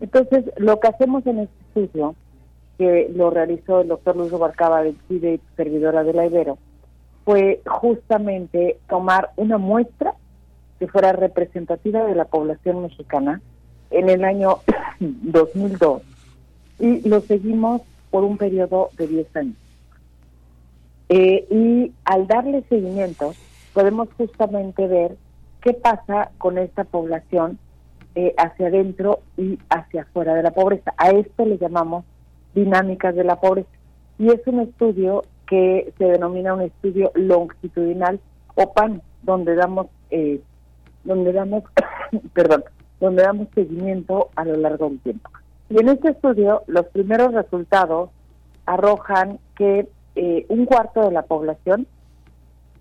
Entonces, 0.00 0.44
lo 0.58 0.78
que 0.78 0.88
hacemos 0.88 1.26
en 1.26 1.40
este 1.40 1.54
estudio, 1.68 2.14
que 2.76 3.10
lo 3.14 3.30
realizó 3.30 3.80
el 3.80 3.88
doctor 3.88 4.16
Luis 4.16 4.30
Barcaba 4.32 4.82
del 4.82 4.96
CIDE, 5.08 5.40
servidora 5.56 6.04
de 6.04 6.12
la 6.12 6.26
Ibero, 6.26 6.58
fue 7.24 7.62
justamente 7.66 8.78
tomar 8.88 9.30
una 9.36 9.58
muestra 9.58 10.14
que 10.78 10.88
fuera 10.88 11.12
representativa 11.12 12.04
de 12.04 12.14
la 12.14 12.26
población 12.26 12.82
mexicana 12.82 13.40
en 13.90 14.08
el 14.08 14.24
año 14.24 14.58
2002 15.00 16.02
y 16.78 17.08
lo 17.08 17.20
seguimos 17.20 17.82
por 18.10 18.24
un 18.24 18.36
periodo 18.36 18.90
de 18.96 19.06
10 19.06 19.36
años. 19.36 19.56
Eh, 21.08 21.46
y 21.50 21.92
al 22.04 22.26
darle 22.26 22.62
seguimiento 22.68 23.34
podemos 23.72 24.08
justamente 24.16 24.86
ver 24.86 25.16
qué 25.60 25.74
pasa 25.74 26.30
con 26.38 26.58
esta 26.58 26.84
población 26.84 27.58
eh, 28.14 28.34
hacia 28.38 28.68
adentro 28.68 29.20
y 29.36 29.58
hacia 29.68 30.02
afuera 30.02 30.34
de 30.34 30.42
la 30.42 30.52
pobreza. 30.52 30.94
A 30.96 31.10
esto 31.10 31.44
le 31.44 31.58
llamamos 31.58 32.04
dinámicas 32.54 33.14
de 33.14 33.24
la 33.24 33.40
pobreza. 33.40 33.68
Y 34.18 34.28
es 34.28 34.40
un 34.46 34.60
estudio 34.60 35.24
que 35.46 35.92
se 35.98 36.04
denomina 36.04 36.54
un 36.54 36.62
estudio 36.62 37.10
longitudinal 37.14 38.20
o 38.54 38.72
PAN, 38.72 39.02
donde 39.22 39.54
damos, 39.54 39.88
eh, 40.10 40.40
donde 41.04 41.32
damos, 41.32 41.64
perdón, 42.32 42.64
donde 43.00 43.22
damos 43.22 43.48
seguimiento 43.54 44.30
a 44.36 44.44
lo 44.44 44.56
largo 44.56 44.88
del 44.88 45.00
tiempo. 45.00 45.30
Y 45.70 45.80
en 45.80 45.88
este 45.88 46.10
estudio, 46.10 46.62
los 46.66 46.86
primeros 46.86 47.32
resultados 47.32 48.10
arrojan 48.66 49.38
que 49.56 49.88
eh, 50.14 50.46
un 50.48 50.66
cuarto 50.66 51.02
de 51.02 51.10
la 51.10 51.22
población, 51.22 51.86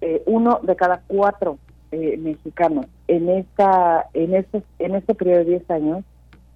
eh, 0.02 0.22
uno 0.26 0.60
de 0.64 0.76
cada 0.76 1.02
cuatro 1.08 1.58
eh, 1.92 2.18
mexicanos 2.18 2.86
en 3.08 3.30
esta, 3.30 4.08
en 4.14 4.36
este, 4.36 4.64
en 4.80 4.96
este 4.96 5.16
periodo 5.16 5.40
de 5.40 5.46
10 5.46 5.72
años, 5.72 6.04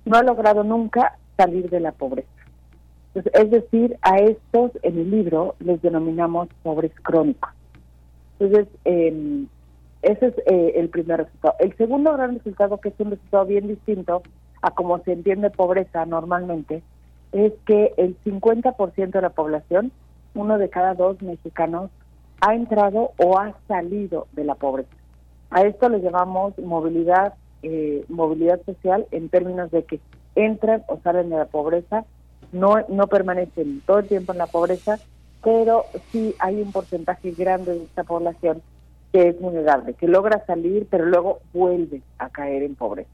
no 0.06 0.18
ha 0.18 0.24
logrado 0.24 0.64
nunca 0.64 1.18
salir 1.38 1.70
de 1.70 1.80
la 1.80 1.92
pobreza 1.92 2.37
es 3.34 3.52
decir, 3.52 3.98
a 4.02 4.18
estos 4.18 4.72
en 4.84 5.00
el 5.00 5.12
libro 5.12 5.56
les 5.60 5.82
denominamos 5.82 6.50
pobres 6.64 6.92
crónicos. 7.02 7.52
Entonces, 8.40 8.68
eh, 8.86 9.46
ese 10.02 10.28
es 10.28 10.38
eh, 10.46 10.74
el 10.76 10.90
primer 10.90 11.20
resultado. 11.26 11.56
El 11.60 11.76
segundo 11.76 12.14
gran 12.14 12.36
resultado, 12.36 12.78
que 12.78 12.90
es 12.90 12.96
un 13.00 13.12
resultado 13.12 13.46
bien 13.46 13.68
distinto 13.68 14.22
a 14.62 14.72
como 14.72 15.00
se 15.00 15.14
entiende 15.14 15.50
pobreza 15.50 16.06
normalmente, 16.06 16.84
es 17.32 17.54
que 17.66 17.94
el 17.98 18.16
50% 18.24 19.12
de 19.12 19.22
la 19.22 19.30
población, 19.30 19.92
uno 20.34 20.58
de 20.58 20.70
cada 20.70 20.94
dos 20.94 21.22
mexicanos, 21.22 21.90
ha 22.42 22.54
entrado 22.54 23.12
o 23.18 23.40
ha 23.40 23.56
salido 23.68 24.28
de 24.34 24.44
la 24.44 24.56
pobreza. 24.56 24.90
A 25.50 25.62
esto 25.62 25.90
le 25.90 26.02
llamamos 26.02 26.58
movilidad, 26.60 27.34
eh, 27.64 28.06
movilidad 28.10 28.62
social 28.66 29.08
en 29.12 29.30
términos 29.30 29.72
de 29.72 29.84
que 29.84 30.00
entran 30.36 30.84
o 30.88 31.00
salen 31.04 31.30
de 31.30 31.38
la 31.38 31.46
pobreza 31.46 32.06
no, 32.58 32.76
no 32.90 33.08
permanecen 33.08 33.82
todo 33.86 34.00
el 34.00 34.08
tiempo 34.08 34.32
en 34.32 34.40
la 34.40 34.48
pobreza, 34.48 35.00
pero 35.44 35.86
sí 36.12 36.36
hay 36.40 36.62
un 36.62 36.72
porcentaje 36.72 37.32
grande 37.32 37.74
de 37.74 37.84
esta 37.84 38.04
población 38.04 38.62
que 39.12 39.30
es 39.30 39.40
vulnerable, 39.40 39.94
que 39.94 40.08
logra 40.08 40.44
salir, 40.46 40.88
pero 40.90 41.06
luego 41.06 41.40
vuelve 41.54 42.02
a 42.20 42.30
caer 42.30 42.64
en 42.64 42.76
pobreza. 42.76 43.10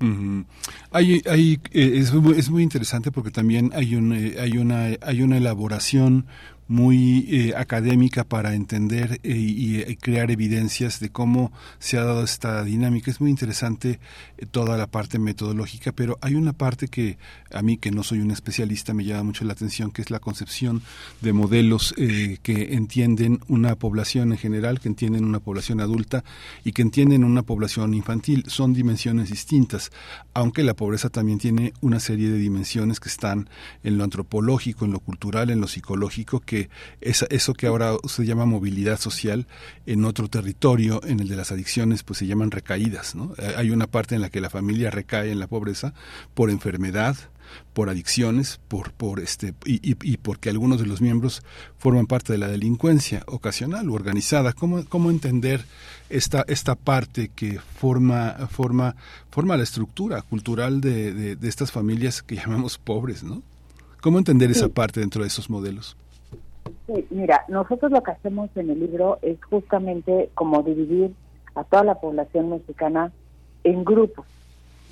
Ujú. 0.00 0.44
Hay, 0.92 1.22
hay, 1.26 1.58
eh, 1.72 1.92
es, 1.96 2.12
es 2.36 2.50
muy 2.50 2.62
interesante 2.62 3.10
porque 3.10 3.30
también 3.30 3.72
hay, 3.74 3.96
un, 3.96 4.12
eh, 4.12 4.36
hay, 4.38 4.56
una, 4.58 4.90
hay 5.00 5.22
una 5.22 5.36
elaboración 5.36 6.26
muy 6.68 7.26
eh, 7.28 7.54
académica 7.56 8.24
para 8.24 8.54
entender 8.54 9.20
eh, 9.22 9.34
y, 9.34 9.96
crear 9.96 10.30
evidencias 10.30 11.00
de 11.00 11.10
cómo 11.10 11.50
se 11.78 11.98
ha 11.98 12.04
dado 12.04 12.22
esta 12.22 12.62
dinámica. 12.62 13.10
Es 13.10 13.20
muy 13.20 13.30
interesante 13.30 13.98
eh, 14.36 14.46
toda 14.46 14.76
la 14.76 14.86
parte 14.86 15.18
metodológica, 15.18 15.92
pero 15.92 16.18
hay 16.20 16.34
una 16.34 16.52
parte 16.52 16.88
que 16.88 17.18
a 17.52 17.62
mí, 17.62 17.78
que 17.78 17.90
no 17.90 18.02
soy 18.02 18.20
un 18.20 18.30
especialista, 18.30 18.92
me 18.92 19.04
llama 19.04 19.24
mucho 19.24 19.44
la 19.44 19.54
atención, 19.54 19.90
que 19.90 20.02
es 20.02 20.10
la 20.10 20.18
concepción 20.18 20.82
de 21.20 21.32
modelos 21.32 21.94
eh, 21.96 22.38
que 22.42 22.74
entienden 22.74 23.40
una 23.48 23.74
población 23.74 24.32
en 24.32 24.38
general, 24.38 24.80
que 24.80 24.88
entienden 24.88 25.24
una 25.24 25.40
población 25.40 25.80
adulta 25.80 26.24
y 26.64 26.72
que 26.72 26.82
entienden 26.82 27.24
una 27.24 27.42
población 27.42 27.94
infantil. 27.94 28.44
Son 28.48 28.74
dimensiones 28.74 29.30
distintas, 29.30 29.90
aunque 30.34 30.62
la 30.62 30.74
pobreza 30.74 31.08
también 31.08 31.38
tiene 31.38 31.72
una 31.80 32.00
serie 32.00 32.28
de 32.28 32.38
dimensiones 32.38 33.00
que 33.00 33.08
están 33.08 33.48
en 33.82 33.96
lo 33.96 34.04
antropológico, 34.04 34.84
en 34.84 34.92
lo 34.92 35.00
cultural, 35.00 35.50
en 35.50 35.60
lo 35.60 35.68
psicológico, 35.68 36.40
que 36.40 36.57
esa, 37.00 37.26
eso 37.30 37.54
que 37.54 37.66
ahora 37.66 37.96
se 38.06 38.24
llama 38.24 38.44
movilidad 38.46 38.98
social 38.98 39.46
en 39.86 40.04
otro 40.04 40.28
territorio, 40.28 41.00
en 41.04 41.20
el 41.20 41.28
de 41.28 41.36
las 41.36 41.52
adicciones, 41.52 42.02
pues 42.02 42.18
se 42.18 42.26
llaman 42.26 42.50
recaídas. 42.50 43.14
¿no? 43.14 43.34
Eh, 43.38 43.54
Hay 43.56 43.70
una 43.70 43.86
parte 43.86 44.14
en 44.14 44.20
la 44.20 44.30
que 44.30 44.40
la 44.40 44.50
familia 44.50 44.90
recae 44.90 45.30
en 45.30 45.38
la 45.38 45.46
pobreza 45.46 45.92
por 46.34 46.50
enfermedad, 46.50 47.16
por 47.72 47.88
adicciones, 47.88 48.60
por, 48.68 48.92
por 48.92 49.20
este, 49.20 49.54
y, 49.64 49.76
y, 49.76 49.96
y 50.02 50.16
porque 50.18 50.50
algunos 50.50 50.80
de 50.80 50.86
los 50.86 51.00
miembros 51.00 51.42
forman 51.78 52.06
parte 52.06 52.32
de 52.32 52.38
la 52.38 52.48
delincuencia 52.48 53.22
ocasional 53.26 53.88
o 53.88 53.94
organizada. 53.94 54.52
¿Cómo, 54.52 54.84
cómo 54.84 55.10
entender 55.10 55.64
esta, 56.10 56.44
esta 56.46 56.74
parte 56.74 57.30
que 57.34 57.58
forma, 57.80 58.48
forma, 58.50 58.96
forma 59.30 59.56
la 59.56 59.62
estructura 59.62 60.20
cultural 60.20 60.82
de, 60.82 61.14
de, 61.14 61.36
de 61.36 61.48
estas 61.48 61.72
familias 61.72 62.22
que 62.22 62.36
llamamos 62.36 62.76
pobres, 62.76 63.22
¿no? 63.22 63.42
¿Cómo 64.00 64.18
entender 64.18 64.50
esa 64.50 64.68
parte 64.68 65.00
dentro 65.00 65.22
de 65.22 65.28
esos 65.28 65.50
modelos? 65.50 65.96
Sí, 66.86 67.06
mira, 67.10 67.44
nosotros 67.48 67.90
lo 67.90 68.02
que 68.02 68.12
hacemos 68.12 68.50
en 68.56 68.70
el 68.70 68.80
libro 68.80 69.18
es 69.22 69.42
justamente 69.44 70.30
como 70.34 70.62
dividir 70.62 71.14
a 71.54 71.64
toda 71.64 71.84
la 71.84 71.96
población 71.96 72.50
mexicana 72.50 73.12
en 73.64 73.84
grupos. 73.84 74.26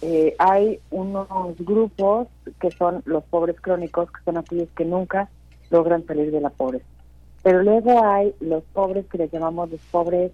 Eh, 0.03 0.35
hay 0.39 0.79
unos 0.91 1.29
grupos 1.59 2.29
que 2.61 2.71
son 2.71 3.03
los 3.07 3.25
pobres 3.25 3.61
crónicos, 3.61 4.11
que 4.11 4.23
son 4.25 4.37
aquellos 4.37 4.69
que 4.77 4.85
nunca 4.85 5.31
logran 5.71 6.07
salir 6.07 6.31
de 6.31 6.41
la 6.41 6.51
pobreza. 6.51 6.85
Pero 7.43 7.63
luego 7.63 8.05
hay 8.05 8.35
los 8.41 8.63
pobres 8.73 9.07
que 9.07 9.19
les 9.19 9.31
llamamos 9.31 9.71
los 9.71 9.81
pobres 9.91 10.33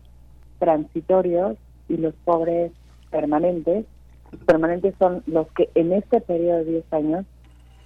transitorios 0.58 1.56
y 1.88 1.96
los 1.96 2.14
pobres 2.24 2.72
permanentes. 3.10 3.84
Los 4.32 4.40
permanentes 4.44 4.94
son 4.98 5.22
los 5.26 5.46
que 5.52 5.70
en 5.74 5.92
este 5.92 6.20
periodo 6.20 6.64
de 6.64 6.72
10 6.72 6.92
años 6.92 7.26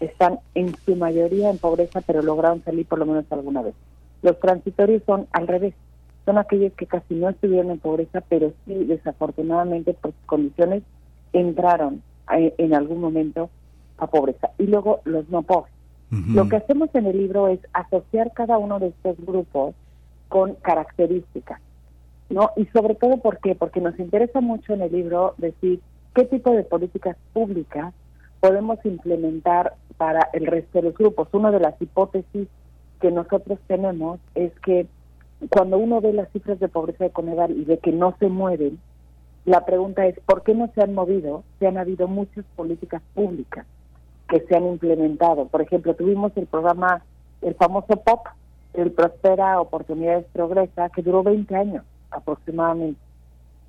están 0.00 0.38
en 0.54 0.74
su 0.84 0.96
mayoría 0.96 1.50
en 1.50 1.58
pobreza, 1.58 2.00
pero 2.02 2.22
lograron 2.22 2.62
salir 2.64 2.86
por 2.86 2.98
lo 2.98 3.06
menos 3.06 3.24
alguna 3.30 3.62
vez. 3.62 3.74
Los 4.22 4.38
transitorios 4.40 5.02
son 5.06 5.26
al 5.32 5.46
revés, 5.46 5.74
son 6.24 6.38
aquellos 6.38 6.72
que 6.74 6.86
casi 6.86 7.14
no 7.14 7.28
estuvieron 7.28 7.70
en 7.70 7.78
pobreza, 7.78 8.22
pero 8.28 8.52
sí 8.64 8.74
desafortunadamente 8.84 9.94
por 9.94 10.12
sus 10.12 10.26
condiciones 10.26 10.82
entraron 11.32 12.02
a- 12.26 12.38
en 12.38 12.74
algún 12.74 13.00
momento 13.00 13.50
a 13.98 14.06
pobreza. 14.08 14.50
Y 14.58 14.64
luego 14.66 15.00
los 15.04 15.28
no 15.28 15.42
pobres. 15.42 15.72
Lo 16.34 16.48
que 16.48 16.56
hacemos 16.56 16.88
en 16.94 17.06
el 17.06 17.18
libro 17.18 17.48
es 17.48 17.58
asociar 17.72 18.32
cada 18.32 18.58
uno 18.58 18.78
de 18.78 18.88
estos 18.88 19.16
grupos 19.26 19.74
con 20.28 20.54
características, 20.54 21.60
¿no? 22.30 22.50
Y 22.56 22.66
sobre 22.66 22.94
todo, 22.94 23.16
¿por 23.16 23.38
qué? 23.38 23.54
Porque 23.56 23.80
nos 23.80 23.98
interesa 23.98 24.40
mucho 24.40 24.72
en 24.74 24.82
el 24.82 24.92
libro 24.92 25.34
decir 25.38 25.80
qué 26.14 26.24
tipo 26.24 26.52
de 26.52 26.62
políticas 26.62 27.16
públicas 27.32 27.92
podemos 28.40 28.78
implementar 28.84 29.74
para 29.96 30.28
el 30.32 30.46
resto 30.46 30.78
de 30.78 30.88
los 30.88 30.94
grupos. 30.94 31.28
Una 31.32 31.50
de 31.50 31.60
las 31.60 31.80
hipótesis 31.80 32.48
que 33.00 33.10
nosotros 33.10 33.58
tenemos 33.66 34.20
es 34.34 34.52
que 34.60 34.86
cuando 35.50 35.78
uno 35.78 36.00
ve 36.00 36.12
las 36.12 36.30
cifras 36.32 36.58
de 36.60 36.68
pobreza 36.68 37.04
de 37.04 37.10
Coneval 37.10 37.52
y 37.52 37.64
ve 37.64 37.78
que 37.78 37.92
no 37.92 38.14
se 38.18 38.28
mueven, 38.28 38.78
la 39.44 39.64
pregunta 39.64 40.06
es 40.06 40.18
¿por 40.20 40.42
qué 40.42 40.54
no 40.54 40.70
se 40.74 40.82
han 40.82 40.94
movido? 40.94 41.44
Se 41.58 41.66
han 41.66 41.78
habido 41.78 42.08
muchas 42.08 42.44
políticas 42.56 43.02
públicas 43.14 43.66
que 44.28 44.40
se 44.40 44.56
han 44.56 44.66
implementado. 44.66 45.46
Por 45.46 45.62
ejemplo, 45.62 45.94
tuvimos 45.94 46.32
el 46.36 46.46
programa, 46.46 47.02
el 47.42 47.54
famoso 47.54 47.96
POP, 47.96 48.26
el 48.74 48.92
Prospera 48.92 49.60
Oportunidades 49.60 50.26
Progresa, 50.32 50.88
que 50.88 51.02
duró 51.02 51.22
20 51.22 51.54
años 51.54 51.84
aproximadamente. 52.10 53.00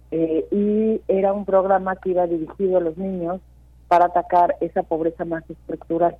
Eh, 0.09 0.47
y 0.51 1.01
era 1.07 1.33
un 1.33 1.45
programa 1.45 1.97
que 1.97 2.11
iba 2.11 2.25
dirigido 2.27 2.77
a 2.77 2.81
los 2.81 2.97
niños 2.97 3.41
para 3.87 4.05
atacar 4.05 4.55
esa 4.61 4.83
pobreza 4.83 5.25
más 5.25 5.43
estructural. 5.49 6.17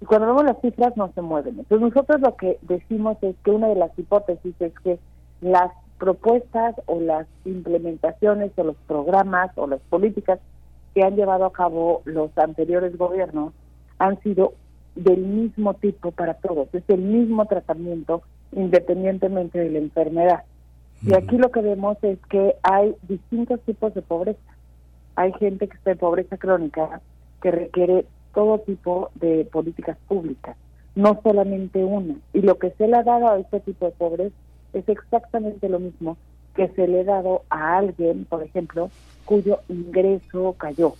Y 0.00 0.06
cuando 0.06 0.28
vemos 0.28 0.44
las 0.44 0.60
cifras 0.60 0.96
no 0.96 1.12
se 1.14 1.22
mueven. 1.22 1.58
Entonces 1.58 1.80
nosotros 1.80 2.20
lo 2.20 2.36
que 2.36 2.58
decimos 2.62 3.16
es 3.22 3.36
que 3.44 3.50
una 3.50 3.68
de 3.68 3.76
las 3.76 3.96
hipótesis 3.98 4.54
es 4.60 4.72
que 4.80 4.98
las 5.40 5.70
propuestas 5.98 6.74
o 6.86 7.00
las 7.00 7.26
implementaciones 7.44 8.52
o 8.56 8.64
los 8.64 8.76
programas 8.86 9.50
o 9.56 9.66
las 9.66 9.80
políticas 9.88 10.40
que 10.94 11.02
han 11.02 11.16
llevado 11.16 11.44
a 11.44 11.52
cabo 11.52 12.02
los 12.04 12.36
anteriores 12.36 12.96
gobiernos 12.96 13.52
han 13.98 14.20
sido 14.22 14.54
del 14.94 15.22
mismo 15.22 15.74
tipo 15.74 16.12
para 16.12 16.34
todos, 16.34 16.68
es 16.72 16.84
el 16.88 17.00
mismo 17.00 17.46
tratamiento 17.46 18.22
independientemente 18.52 19.58
de 19.58 19.70
la 19.70 19.78
enfermedad. 19.78 20.44
Y 21.02 21.14
aquí 21.14 21.36
lo 21.36 21.50
que 21.50 21.60
vemos 21.60 21.98
es 22.02 22.18
que 22.30 22.54
hay 22.62 22.94
distintos 23.02 23.60
tipos 23.62 23.92
de 23.94 24.02
pobreza. 24.02 24.40
Hay 25.16 25.32
gente 25.34 25.68
que 25.68 25.76
está 25.76 25.92
en 25.92 25.98
pobreza 25.98 26.36
crónica 26.36 27.00
que 27.42 27.50
requiere 27.50 28.06
todo 28.34 28.58
tipo 28.60 29.10
de 29.14 29.44
políticas 29.44 29.96
públicas, 30.08 30.56
no 30.94 31.20
solamente 31.22 31.84
una. 31.84 32.16
Y 32.32 32.42
lo 32.42 32.58
que 32.58 32.70
se 32.72 32.88
le 32.88 32.96
ha 32.96 33.02
dado 33.02 33.28
a 33.28 33.38
este 33.38 33.60
tipo 33.60 33.86
de 33.86 33.92
pobres 33.92 34.32
es 34.72 34.88
exactamente 34.88 35.68
lo 35.68 35.78
mismo 35.78 36.16
que 36.54 36.68
se 36.68 36.86
le 36.86 37.00
ha 37.00 37.04
dado 37.04 37.42
a 37.50 37.78
alguien, 37.78 38.24
por 38.24 38.42
ejemplo, 38.42 38.90
cuyo 39.24 39.60
ingreso 39.68 40.54
cayó. 40.58 40.94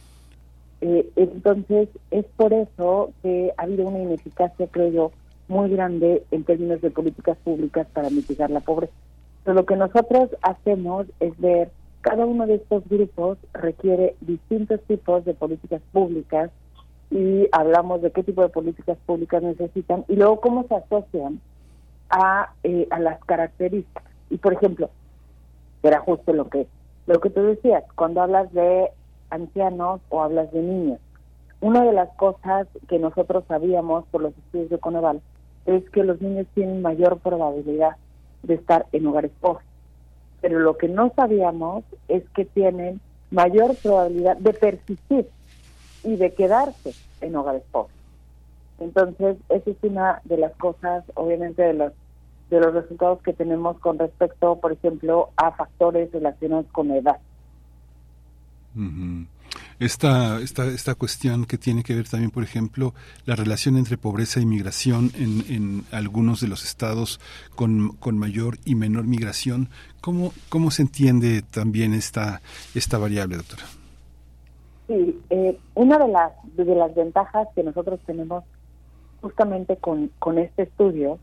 Eh, 0.80 1.08
entonces, 1.16 1.88
es 2.10 2.24
por 2.36 2.52
eso 2.52 3.12
que 3.22 3.52
ha 3.56 3.62
habido 3.62 3.88
una 3.88 4.00
ineficacia, 4.00 4.66
creo 4.66 4.88
yo, 4.88 5.12
muy 5.48 5.70
grande 5.70 6.24
en 6.30 6.44
términos 6.44 6.80
de 6.80 6.90
políticas 6.90 7.36
públicas 7.38 7.86
para 7.92 8.10
mitigar 8.10 8.50
la 8.50 8.60
pobreza. 8.60 8.92
Pero 9.44 9.54
lo 9.54 9.66
que 9.66 9.76
nosotros 9.76 10.30
hacemos 10.42 11.06
es 11.20 11.38
ver 11.38 11.70
cada 12.04 12.26
uno 12.26 12.46
de 12.46 12.56
estos 12.56 12.86
grupos 12.86 13.38
requiere 13.54 14.14
distintos 14.20 14.78
tipos 14.82 15.24
de 15.24 15.32
políticas 15.32 15.80
públicas 15.90 16.50
y 17.10 17.48
hablamos 17.50 18.02
de 18.02 18.12
qué 18.12 18.22
tipo 18.22 18.42
de 18.42 18.50
políticas 18.50 18.98
públicas 19.06 19.42
necesitan 19.42 20.04
y 20.06 20.16
luego 20.16 20.42
cómo 20.42 20.66
se 20.68 20.74
asocian 20.74 21.40
a, 22.10 22.52
eh, 22.62 22.86
a 22.90 23.00
las 23.00 23.24
características. 23.24 24.04
Y 24.28 24.36
por 24.36 24.52
ejemplo, 24.52 24.90
era 25.82 26.00
justo 26.00 26.34
lo 26.34 26.50
que 26.50 26.66
lo 27.06 27.20
que 27.20 27.30
tú 27.30 27.42
decías, 27.42 27.84
cuando 27.94 28.20
hablas 28.20 28.52
de 28.52 28.90
ancianos 29.30 30.02
o 30.10 30.22
hablas 30.22 30.52
de 30.52 30.60
niños. 30.60 31.00
Una 31.62 31.84
de 31.84 31.92
las 31.92 32.10
cosas 32.16 32.66
que 32.86 32.98
nosotros 32.98 33.44
sabíamos 33.48 34.04
por 34.10 34.20
los 34.20 34.36
estudios 34.36 34.68
de 34.68 34.78
Coneval 34.78 35.22
es 35.64 35.88
que 35.88 36.04
los 36.04 36.20
niños 36.20 36.46
tienen 36.54 36.82
mayor 36.82 37.18
probabilidad 37.20 37.96
de 38.42 38.54
estar 38.54 38.84
en 38.92 39.06
hogares 39.06 39.32
pobres. 39.40 39.66
Pero 40.44 40.58
lo 40.58 40.76
que 40.76 40.88
no 40.88 41.10
sabíamos 41.16 41.84
es 42.06 42.22
que 42.34 42.44
tienen 42.44 43.00
mayor 43.30 43.74
probabilidad 43.76 44.36
de 44.36 44.52
persistir 44.52 45.26
y 46.02 46.16
de 46.16 46.34
quedarse 46.34 46.92
en 47.22 47.34
hogares 47.34 47.62
pobres. 47.72 47.96
Entonces, 48.78 49.38
esa 49.48 49.70
es 49.70 49.76
una 49.80 50.20
de 50.24 50.36
las 50.36 50.54
cosas, 50.56 51.02
obviamente, 51.14 51.62
de 51.62 51.72
los 51.72 51.92
de 52.50 52.60
los 52.60 52.74
resultados 52.74 53.22
que 53.22 53.32
tenemos 53.32 53.78
con 53.78 53.98
respecto, 53.98 54.56
por 54.60 54.72
ejemplo, 54.72 55.30
a 55.38 55.52
factores 55.52 56.12
relacionados 56.12 56.66
con 56.72 56.90
edad. 56.90 57.16
Ujú. 58.76 59.24
Esta, 59.80 60.40
esta, 60.40 60.66
esta 60.66 60.94
cuestión 60.94 61.44
que 61.44 61.58
tiene 61.58 61.82
que 61.82 61.94
ver 61.94 62.08
también, 62.08 62.30
por 62.30 62.44
ejemplo, 62.44 62.94
la 63.26 63.34
relación 63.34 63.76
entre 63.76 63.96
pobreza 63.96 64.40
y 64.40 64.46
migración 64.46 65.10
en, 65.16 65.44
en 65.48 65.84
algunos 65.90 66.40
de 66.40 66.48
los 66.48 66.64
estados 66.64 67.20
con, 67.54 67.90
con 67.96 68.18
mayor 68.18 68.58
y 68.64 68.74
menor 68.74 69.04
migración, 69.04 69.68
¿cómo, 70.00 70.32
cómo 70.48 70.70
se 70.70 70.82
entiende 70.82 71.42
también 71.42 71.94
esta, 71.94 72.40
esta 72.74 72.98
variable, 72.98 73.36
doctora? 73.36 73.64
Sí, 74.86 75.18
eh, 75.30 75.58
una 75.74 75.98
de 75.98 76.08
las, 76.08 76.32
de 76.56 76.74
las 76.74 76.94
ventajas 76.94 77.48
que 77.54 77.62
nosotros 77.62 78.00
tenemos 78.06 78.44
justamente 79.22 79.76
con, 79.76 80.10
con 80.18 80.38
este 80.38 80.64
estudio 80.64 81.18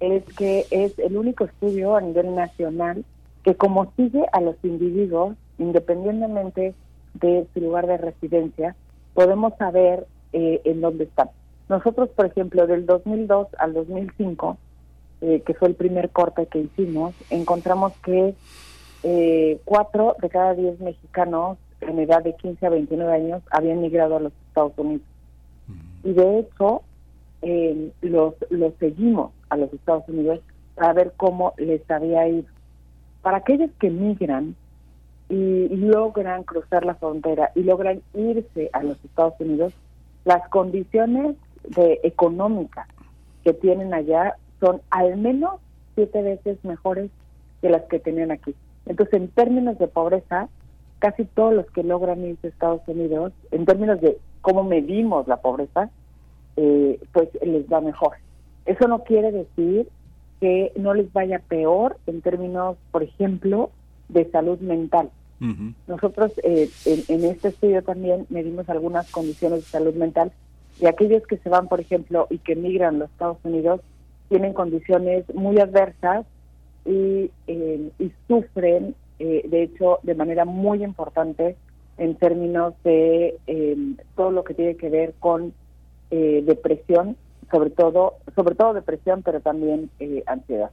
es 0.00 0.24
que 0.36 0.66
es 0.70 0.98
el 0.98 1.16
único 1.16 1.44
estudio 1.44 1.96
a 1.96 2.00
nivel 2.00 2.34
nacional 2.34 3.04
que 3.44 3.54
como 3.54 3.92
sigue 3.96 4.24
a 4.32 4.40
los 4.40 4.56
individuos, 4.64 5.36
independientemente 5.58 6.74
de 7.14 7.46
su 7.54 7.60
lugar 7.60 7.86
de 7.86 7.96
residencia, 7.96 8.76
podemos 9.14 9.54
saber 9.56 10.06
eh, 10.32 10.60
en 10.64 10.80
dónde 10.80 11.04
están. 11.04 11.30
Nosotros, 11.68 12.10
por 12.10 12.26
ejemplo, 12.26 12.66
del 12.66 12.86
2002 12.86 13.48
al 13.58 13.72
2005, 13.72 14.58
eh, 15.22 15.42
que 15.46 15.54
fue 15.54 15.68
el 15.68 15.74
primer 15.74 16.10
corte 16.10 16.46
que 16.46 16.58
hicimos, 16.58 17.14
encontramos 17.30 17.92
que 18.04 18.34
eh, 19.02 19.60
cuatro 19.64 20.16
de 20.20 20.28
cada 20.28 20.54
diez 20.54 20.78
mexicanos 20.80 21.58
en 21.80 21.98
edad 21.98 22.22
de 22.22 22.34
15 22.36 22.66
a 22.66 22.70
29 22.70 23.12
años 23.12 23.42
habían 23.50 23.80
migrado 23.80 24.16
a 24.16 24.20
los 24.20 24.32
Estados 24.48 24.72
Unidos. 24.76 25.06
Y 26.02 26.12
de 26.12 26.40
hecho, 26.40 26.82
eh, 27.42 27.90
los, 28.02 28.34
los 28.50 28.74
seguimos 28.74 29.32
a 29.48 29.56
los 29.56 29.72
Estados 29.72 30.08
Unidos 30.08 30.40
para 30.74 30.92
ver 30.92 31.12
cómo 31.16 31.54
les 31.56 31.88
había 31.90 32.28
ido. 32.28 32.48
Para 33.22 33.38
aquellos 33.38 33.70
que 33.78 33.90
migran 33.90 34.56
y 35.28 35.68
logran 35.76 36.44
cruzar 36.44 36.84
la 36.84 36.94
frontera 36.94 37.50
y 37.54 37.62
logran 37.62 38.02
irse 38.14 38.70
a 38.72 38.82
los 38.82 39.02
Estados 39.04 39.34
Unidos, 39.40 39.72
las 40.24 40.46
condiciones 40.48 41.36
de 41.76 42.00
económicas 42.02 42.86
que 43.42 43.52
tienen 43.54 43.94
allá 43.94 44.36
son 44.60 44.80
al 44.90 45.16
menos 45.16 45.60
siete 45.94 46.22
veces 46.22 46.62
mejores 46.64 47.10
que 47.60 47.70
las 47.70 47.82
que 47.84 47.98
tenían 47.98 48.30
aquí. 48.30 48.54
Entonces, 48.86 49.14
en 49.14 49.28
términos 49.28 49.78
de 49.78 49.88
pobreza, 49.88 50.48
casi 50.98 51.24
todos 51.24 51.54
los 51.54 51.66
que 51.70 51.82
logran 51.82 52.24
irse 52.24 52.46
a 52.46 52.50
Estados 52.50 52.82
Unidos, 52.86 53.32
en 53.50 53.64
términos 53.64 54.00
de 54.00 54.18
cómo 54.40 54.64
medimos 54.64 55.26
la 55.26 55.38
pobreza, 55.38 55.90
eh, 56.56 57.00
pues 57.12 57.28
les 57.42 57.66
va 57.70 57.80
mejor. 57.80 58.16
Eso 58.66 58.88
no 58.88 59.04
quiere 59.04 59.32
decir 59.32 59.88
que 60.40 60.72
no 60.76 60.94
les 60.94 61.12
vaya 61.12 61.38
peor 61.38 61.96
en 62.06 62.20
términos, 62.20 62.76
por 62.90 63.02
ejemplo, 63.02 63.70
de 64.08 64.30
salud 64.30 64.58
mental. 64.60 65.10
Nosotros 65.86 66.32
eh, 66.42 66.70
en, 66.86 67.02
en, 67.08 67.24
este 67.30 67.48
estudio 67.48 67.82
también 67.82 68.24
medimos 68.30 68.66
algunas 68.70 69.10
condiciones 69.10 69.58
de 69.58 69.66
salud 69.66 69.94
mental 69.94 70.32
y 70.80 70.86
aquellos 70.86 71.26
que 71.26 71.36
se 71.36 71.48
van, 71.48 71.68
por 71.68 71.80
ejemplo, 71.80 72.26
y 72.30 72.38
que 72.38 72.56
migran 72.56 72.96
a 72.96 72.98
los 72.98 73.10
Estados 73.10 73.38
Unidos, 73.44 73.80
tienen 74.28 74.52
condiciones 74.52 75.24
muy 75.34 75.58
adversas 75.60 76.26
y, 76.84 77.30
eh, 77.46 77.90
y 77.98 78.12
sufren, 78.26 78.94
eh, 79.18 79.42
de 79.48 79.62
hecho, 79.62 80.00
de 80.02 80.14
manera 80.14 80.44
muy 80.44 80.82
importante 80.82 81.56
en 81.96 82.16
términos 82.16 82.74
de 82.82 83.38
eh, 83.46 83.76
todo 84.16 84.30
lo 84.30 84.42
que 84.44 84.54
tiene 84.54 84.76
que 84.76 84.90
ver 84.90 85.14
con 85.20 85.52
depresión, 86.10 87.16
sobre 87.50 87.70
todo, 87.70 88.14
sobre 88.36 88.54
todo 88.54 88.72
depresión, 88.72 89.22
pero 89.24 89.40
también 89.40 89.90
ansiedad. 90.26 90.70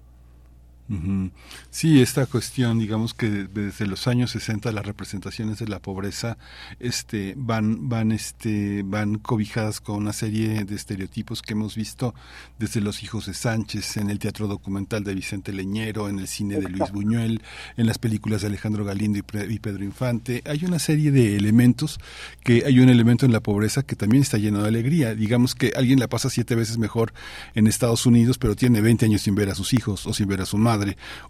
Sí, 1.70 2.02
esta 2.02 2.26
cuestión, 2.26 2.78
digamos 2.78 3.14
que 3.14 3.30
desde 3.30 3.88
los 3.88 4.08
años 4.08 4.32
60 4.32 4.74
las 4.74 4.86
representaciones 4.86 5.60
de 5.60 5.68
la 5.68 5.80
pobreza 5.80 6.38
este, 6.82 7.34
van, 7.38 7.88
van, 7.88 8.12
este, 8.12 8.84
van 8.84 9.18
cobijadas 9.18 9.80
con 9.80 9.96
una 9.96 10.12
serie 10.12 10.66
de 10.66 10.76
estereotipos 10.76 11.42
que 11.42 11.54
hemos 11.54 11.76
visto 11.76 12.14
desde 12.60 12.82
Los 12.82 13.04
Hijos 13.04 13.28
de 13.28 13.34
Sánchez, 13.34 13.96
en 13.98 14.10
el 14.10 14.20
teatro 14.20 14.48
documental 14.48 15.06
de 15.06 15.16
Vicente 15.16 15.54
Leñero, 15.54 16.10
en 16.10 16.20
el 16.20 16.28
cine 16.28 16.60
de 16.60 16.68
Luis 16.68 16.92
Buñuel, 16.92 17.42
en 17.78 17.88
las 17.88 17.98
películas 17.98 18.42
de 18.42 18.48
Alejandro 18.48 18.84
Galindo 18.84 19.18
y 19.18 19.60
Pedro 19.60 19.84
Infante. 19.86 20.44
Hay 20.46 20.66
una 20.66 20.80
serie 20.80 21.12
de 21.12 21.38
elementos 21.38 22.00
que 22.44 22.66
hay 22.66 22.82
un 22.82 22.90
elemento 22.90 23.26
en 23.26 23.32
la 23.32 23.40
pobreza 23.40 23.84
que 23.84 23.96
también 23.96 24.24
está 24.24 24.38
lleno 24.38 24.62
de 24.62 24.68
alegría. 24.68 25.16
Digamos 25.16 25.56
que 25.56 25.72
alguien 25.76 26.00
la 26.00 26.10
pasa 26.10 26.30
siete 26.30 26.56
veces 26.56 26.78
mejor 26.78 27.14
en 27.56 27.68
Estados 27.68 28.06
Unidos, 28.06 28.38
pero 28.38 28.58
tiene 28.58 28.82
20 28.82 29.06
años 29.06 29.22
sin 29.22 29.36
ver 29.36 29.50
a 29.50 29.56
sus 29.56 29.74
hijos 29.74 30.06
o 30.06 30.14
sin 30.14 30.28
ver 30.28 30.42
a 30.42 30.46
su 30.46 30.58
madre 30.58 30.81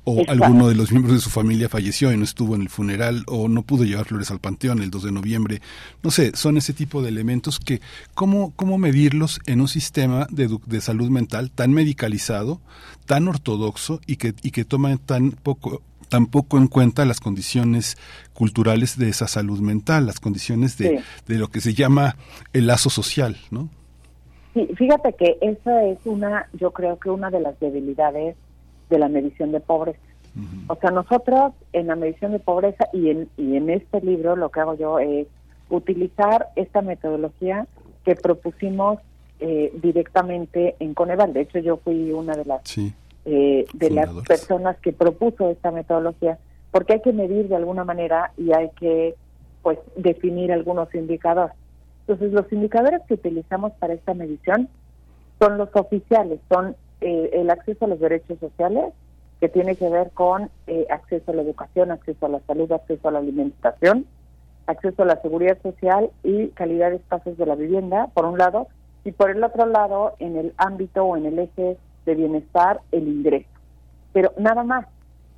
o 0.04 0.24
alguno 0.28 0.68
de 0.68 0.76
los 0.76 0.92
miembros 0.92 1.16
de 1.16 1.22
su 1.22 1.30
familia 1.30 1.70
falleció 1.70 2.12
y 2.12 2.18
no 2.18 2.24
estuvo 2.24 2.56
en 2.56 2.62
el 2.62 2.70
funeral, 2.70 3.24
o 3.28 3.48
no 3.48 3.64
pudo 3.64 3.84
llevar 3.84 4.06
flores 4.06 4.32
al 4.32 4.40
panteón 4.40 4.82
el 4.82 4.92
2 4.92 5.04
de 5.04 5.12
noviembre. 5.12 5.62
No 6.04 6.12
sé, 6.12 6.32
son 6.36 6.58
ese 6.58 6.74
tipo 6.74 7.02
de 7.02 7.10
elementos 7.10 7.60
que, 7.60 7.82
¿cómo, 8.14 8.54
cómo 8.56 8.78
medirlos 8.78 9.40
en 9.46 9.62
un 9.62 9.68
sistema 9.68 10.28
de, 10.30 10.58
de 10.66 10.82
salud 10.82 11.10
mental 11.10 11.52
tan 11.52 11.72
medicalizado, 11.72 12.62
tan 13.06 13.28
ortodoxo 13.28 14.02
y 14.08 14.18
que, 14.18 14.34
y 14.44 14.52
que 14.52 14.66
toma 14.66 14.96
tan 14.98 15.32
poco 15.32 15.82
tan 16.10 16.26
poco 16.26 16.58
en 16.58 16.68
cuenta 16.68 17.06
las 17.06 17.22
condiciones 17.22 17.98
culturales 18.34 18.98
de 18.98 19.08
esa 19.08 19.30
salud 19.30 19.62
mental, 19.62 20.06
las 20.06 20.20
condiciones 20.20 20.78
de, 20.78 21.02
de 21.26 21.36
lo 21.38 21.48
que 21.48 21.62
se 21.62 21.74
llama 21.74 22.18
el 22.52 22.68
lazo 22.68 22.90
social, 22.90 23.38
¿no? 23.50 23.70
Sí, 24.54 24.68
fíjate 24.76 25.14
que 25.14 25.38
esa 25.40 25.86
es 25.86 26.00
una, 26.04 26.50
yo 26.52 26.72
creo 26.72 27.00
que 27.00 27.10
una 27.10 27.30
de 27.30 27.40
las 27.40 27.58
debilidades 27.62 28.36
de 28.91 28.99
la 28.99 29.10
medición 29.10 29.51
de 29.51 29.60
pobreza. 29.60 29.99
O 30.67 30.75
sea, 30.75 30.91
nosotros 30.91 31.54
en 31.73 31.88
la 31.88 31.95
medición 31.95 32.32
de 32.32 32.39
pobreza 32.39 32.88
y 32.93 33.10
en, 33.10 33.27
y 33.36 33.58
en 33.58 33.69
este 33.69 33.99
libro 34.01 34.36
lo 34.36 34.49
que 34.49 34.62
hago 34.62 34.75
yo 34.75 34.99
es 34.99 35.27
utilizar 35.69 36.49
esta 36.56 36.82
metodología 36.82 37.67
que 38.06 38.15
propusimos 38.15 38.99
eh, 39.39 39.73
directamente 39.82 40.75
en 40.80 40.93
Coneval. 40.93 41.34
De 41.34 41.41
hecho, 41.41 41.60
yo 41.60 41.77
fui 41.77 42.12
una 42.12 42.36
de 42.36 42.45
las 42.45 42.62
eh, 43.25 43.65
de 43.73 43.89
las 43.89 44.10
personas 44.27 44.77
que 44.77 44.93
propuso 44.93 45.49
esta 45.49 45.71
metodología, 45.71 46.38
porque 46.71 46.93
hay 46.93 47.01
que 47.01 47.13
medir 47.13 47.49
de 47.49 47.56
alguna 47.56 47.84
manera 47.84 48.32
y 48.38 48.54
hay 48.54 48.69
que 48.80 49.15
pues 49.62 49.80
definir 49.95 50.51
algunos 50.51 50.93
indicadores. 50.95 51.56
Entonces, 52.08 52.32
los 52.32 52.51
indicadores 52.51 53.01
que 53.08 53.15
utilizamos 53.15 53.73
para 53.73 53.93
esta 53.93 54.13
medición 54.13 54.69
son 55.39 55.58
los 55.58 55.69
oficiales, 55.73 56.39
son 56.49 56.75
eh, 57.02 57.30
el 57.34 57.50
acceso 57.50 57.86
a 57.86 57.88
los 57.88 58.00
derechos 58.00 58.40
sociales, 58.40 58.94
que 59.40 59.50
tiene 59.50 59.76
que 59.76 59.90
ver 59.90 60.12
con 60.12 60.52
eh, 60.68 60.86
acceso 60.90 61.32
a 61.32 61.36
la 61.36 61.42
educación, 61.42 61.92
acceso 61.92 62.26
a 62.28 62.30
la 62.30 62.40
salud, 62.42 62.72
acceso 62.72 63.08
a 63.08 63.12
la 63.12 63.20
alimentación, 63.20 64.06
acceso 64.68 65.02
a 65.02 65.08
la 65.08 65.22
seguridad 65.22 65.58
social 65.64 66.12
y 66.24 66.50
calidad 66.50 66.92
de 66.92 66.98
espacios 66.98 67.38
de 67.38 67.46
la 67.48 67.56
vivienda, 67.56 68.08
por 68.14 68.26
un 68.26 68.38
lado, 68.38 68.68
y 69.04 69.12
por 69.12 69.32
el 69.32 69.44
otro 69.44 69.66
lado, 69.66 70.14
en 70.20 70.38
el 70.38 70.54
ámbito 70.58 71.04
o 71.04 71.18
en 71.18 71.26
el 71.26 71.40
eje 71.40 71.78
de 72.06 72.16
bienestar, 72.16 72.82
el 72.92 73.08
ingreso. 73.08 73.50
Pero 74.14 74.34
nada 74.38 74.64
más. 74.64 74.86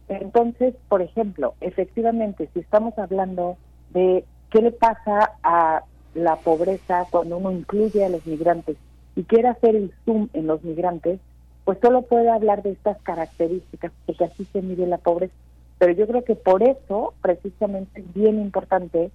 Entonces, 0.09 0.75
por 0.89 1.01
ejemplo, 1.01 1.55
efectivamente, 1.61 2.49
si 2.53 2.59
estamos 2.59 2.97
hablando 2.99 3.55
de 3.91 4.25
qué 4.49 4.61
le 4.61 4.71
pasa 4.71 5.31
a 5.43 5.83
la 6.13 6.35
pobreza 6.35 7.05
cuando 7.09 7.37
uno 7.37 7.51
incluye 7.51 8.03
a 8.03 8.09
los 8.09 8.25
migrantes 8.27 8.75
y 9.15 9.23
quiere 9.23 9.47
hacer 9.47 9.75
el 9.75 9.93
zoom 10.05 10.27
en 10.33 10.47
los 10.47 10.61
migrantes, 10.63 11.19
pues 11.65 11.77
solo 11.81 12.01
puede 12.03 12.29
hablar 12.29 12.63
de 12.63 12.71
estas 12.71 13.01
características, 13.03 13.91
porque 14.05 14.25
así 14.25 14.45
se 14.45 14.61
mide 14.61 14.85
la 14.87 14.97
pobreza. 14.97 15.33
Pero 15.77 15.93
yo 15.93 16.07
creo 16.07 16.23
que 16.23 16.35
por 16.35 16.63
eso, 16.63 17.13
precisamente, 17.21 18.01
es 18.01 18.13
bien 18.13 18.39
importante 18.39 19.11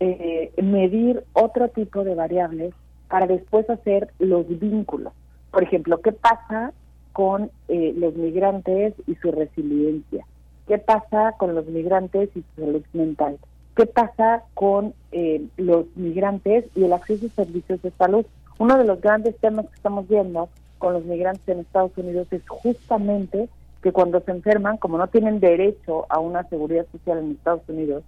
eh, 0.00 0.52
medir 0.62 1.24
otro 1.32 1.68
tipo 1.68 2.04
de 2.04 2.14
variables 2.14 2.74
para 3.08 3.26
después 3.26 3.68
hacer 3.70 4.08
los 4.18 4.46
vínculos. 4.60 5.12
Por 5.50 5.62
ejemplo, 5.62 6.00
¿qué 6.00 6.12
pasa 6.12 6.72
con 7.12 7.50
eh, 7.68 7.94
los 7.96 8.14
migrantes 8.14 8.94
y 9.06 9.14
su 9.16 9.32
resiliencia? 9.32 10.24
¿Qué 10.66 10.78
pasa 10.78 11.32
con 11.38 11.54
los 11.54 11.66
migrantes 11.66 12.30
y 12.36 12.42
su 12.42 12.62
salud 12.62 12.82
mental? 12.92 13.38
¿Qué 13.74 13.86
pasa 13.86 14.44
con 14.54 14.92
eh, 15.12 15.42
los 15.56 15.86
migrantes 15.96 16.66
y 16.74 16.84
el 16.84 16.92
acceso 16.92 17.26
a 17.26 17.30
servicios 17.30 17.80
de 17.82 17.90
salud? 17.92 18.26
Uno 18.58 18.76
de 18.76 18.84
los 18.84 19.00
grandes 19.00 19.36
temas 19.38 19.66
que 19.66 19.76
estamos 19.76 20.08
viendo 20.08 20.48
con 20.78 20.94
los 20.94 21.04
migrantes 21.04 21.46
en 21.48 21.60
Estados 21.60 21.92
Unidos 21.96 22.28
es 22.30 22.42
justamente 22.48 23.48
que 23.82 23.92
cuando 23.92 24.20
se 24.20 24.30
enferman, 24.32 24.76
como 24.76 24.98
no 24.98 25.06
tienen 25.08 25.40
derecho 25.40 26.06
a 26.08 26.18
una 26.18 26.44
seguridad 26.48 26.86
social 26.90 27.18
en 27.18 27.32
Estados 27.32 27.62
Unidos, 27.68 28.02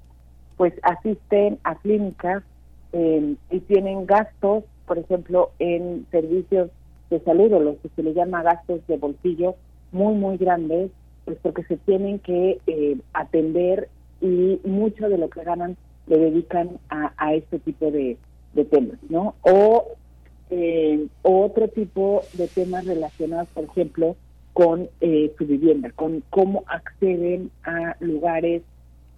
pues 0.57 0.75
asisten 0.83 1.59
a 1.65 1.77
clínicas 1.77 2.43
eh, 2.93 3.35
y 3.51 3.61
tienen 3.61 4.07
gastos, 4.07 4.65
por 4.87 4.99
ejemplo, 4.99 5.53
en 5.59 6.07
servicios 6.11 6.71
de 7.09 7.21
salud 7.21 7.53
o 7.53 7.61
lo 7.61 7.81
que 7.81 7.89
se 7.95 8.03
le 8.03 8.15
llama 8.15 8.43
gastos 8.43 8.81
de 8.87 8.97
bolsillo 8.97 9.55
muy, 9.93 10.15
muy 10.15 10.37
grandes, 10.37 10.91
pues 11.25 11.39
porque 11.43 11.65
se 11.65 11.77
tienen 11.77 12.19
que 12.19 12.61
eh, 12.67 12.99
atender 13.13 13.89
y 14.21 14.61
mucho 14.65 15.09
de 15.09 15.19
lo 15.19 15.31
que 15.31 15.45
ganan 15.45 15.77
le 16.07 16.19
dedican 16.19 16.79
a, 16.89 17.35
este 17.35 17.61
tipo 17.61 17.91
de, 17.91 18.17
de 18.55 18.65
temas, 18.65 18.99
¿no? 19.09 19.35
O 19.43 19.87
eh, 20.51 21.07
otro 21.23 21.69
tipo 21.69 22.23
de 22.35 22.49
temas 22.49 22.85
relacionados, 22.87 23.49
por 23.55 23.65
ejemplo, 23.65 24.17
con 24.53 24.89
eh, 25.01 25.33
su 25.39 25.47
vivienda, 25.47 25.91
con 25.91 26.23
cómo 26.31 26.65
acceden 26.67 27.51
a 27.65 27.97
lugares 28.01 28.63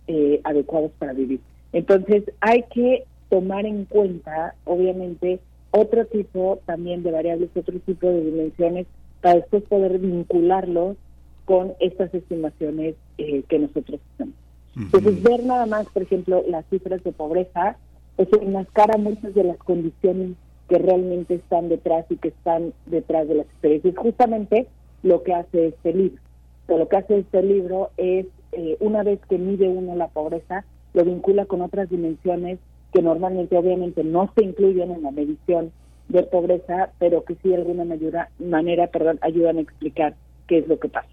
eh, 0.07 0.41
adecuados 0.45 0.93
para 0.99 1.13
vivir. 1.13 1.41
Entonces, 1.73 2.25
hay 2.41 2.65
que 2.73 3.05
tomar 3.31 3.65
en 3.65 3.87
cuenta, 3.87 4.55
obviamente, 4.65 5.41
otro 5.71 6.05
tipo 6.07 6.61
también 6.67 7.03
de 7.03 7.13
variables, 7.13 7.49
otro 7.55 7.79
tipo 7.81 8.07
de 8.07 8.25
dimensiones, 8.25 8.87
para 9.21 9.37
después 9.37 9.63
poder 9.65 9.99
vincularlos 9.99 10.97
con 11.45 11.73
estas 11.81 12.13
estimaciones 12.15 12.95
eh, 13.19 13.43
que 13.49 13.59
nosotros 13.59 14.01
hacemos. 14.15 14.35
Entonces, 14.77 15.23
ver 15.23 15.45
nada 15.45 15.67
más, 15.67 15.87
por 15.89 16.03
ejemplo, 16.03 16.45
las 16.49 16.65
cifras 16.71 17.03
de 17.05 17.13
pobreza, 17.13 17.77
pues 18.17 18.29
enmascara 18.41 18.99
muchas 18.99 19.35
de 19.35 19.45
las 19.45 19.59
condiciones 19.59 20.33
que 20.69 20.79
realmente 20.79 21.35
están 21.35 21.69
detrás 21.69 22.07
y 22.11 22.17
que 22.17 22.29
están 22.29 22.73
detrás 22.87 23.29
de 23.29 23.37
las 23.37 23.47
experiencias. 23.47 23.97
Justamente 23.97 24.67
lo 25.03 25.23
que 25.23 25.35
hace 25.35 25.69
este 25.69 25.93
libro. 25.93 26.21
lo 26.69 26.89
que 26.89 26.97
hace 26.97 27.19
este 27.19 27.43
libro 27.43 27.91
es, 27.97 28.27
eh, 28.53 28.77
una 28.81 29.03
vez 29.03 29.21
que 29.29 29.37
mide 29.37 29.69
uno 29.69 29.97
la 29.97 30.09
pobreza, 30.09 30.65
lo 30.95 31.05
vincula 31.05 31.45
con 31.47 31.61
otras 31.61 31.91
dimensiones 31.91 32.59
que 32.93 33.03
normalmente 33.03 33.57
obviamente 33.57 34.05
no 34.05 34.31
se 34.37 34.45
incluyen 34.45 34.91
en 34.91 35.03
la 35.03 35.11
medición 35.11 35.73
de 36.09 36.23
pobreza, 36.25 36.91
pero 36.99 37.25
que 37.25 37.35
sí 37.37 37.49
de 37.49 37.57
alguna 37.57 37.85
manera, 37.85 38.29
manera 38.39 38.87
perdón, 38.89 39.19
ayudan 39.23 39.59
a 39.59 39.63
explicar 39.63 40.15
qué 40.47 40.53
qué 40.53 40.59
es 40.59 40.69
lo 40.69 40.79
que 40.79 40.89
pasa. 40.89 41.09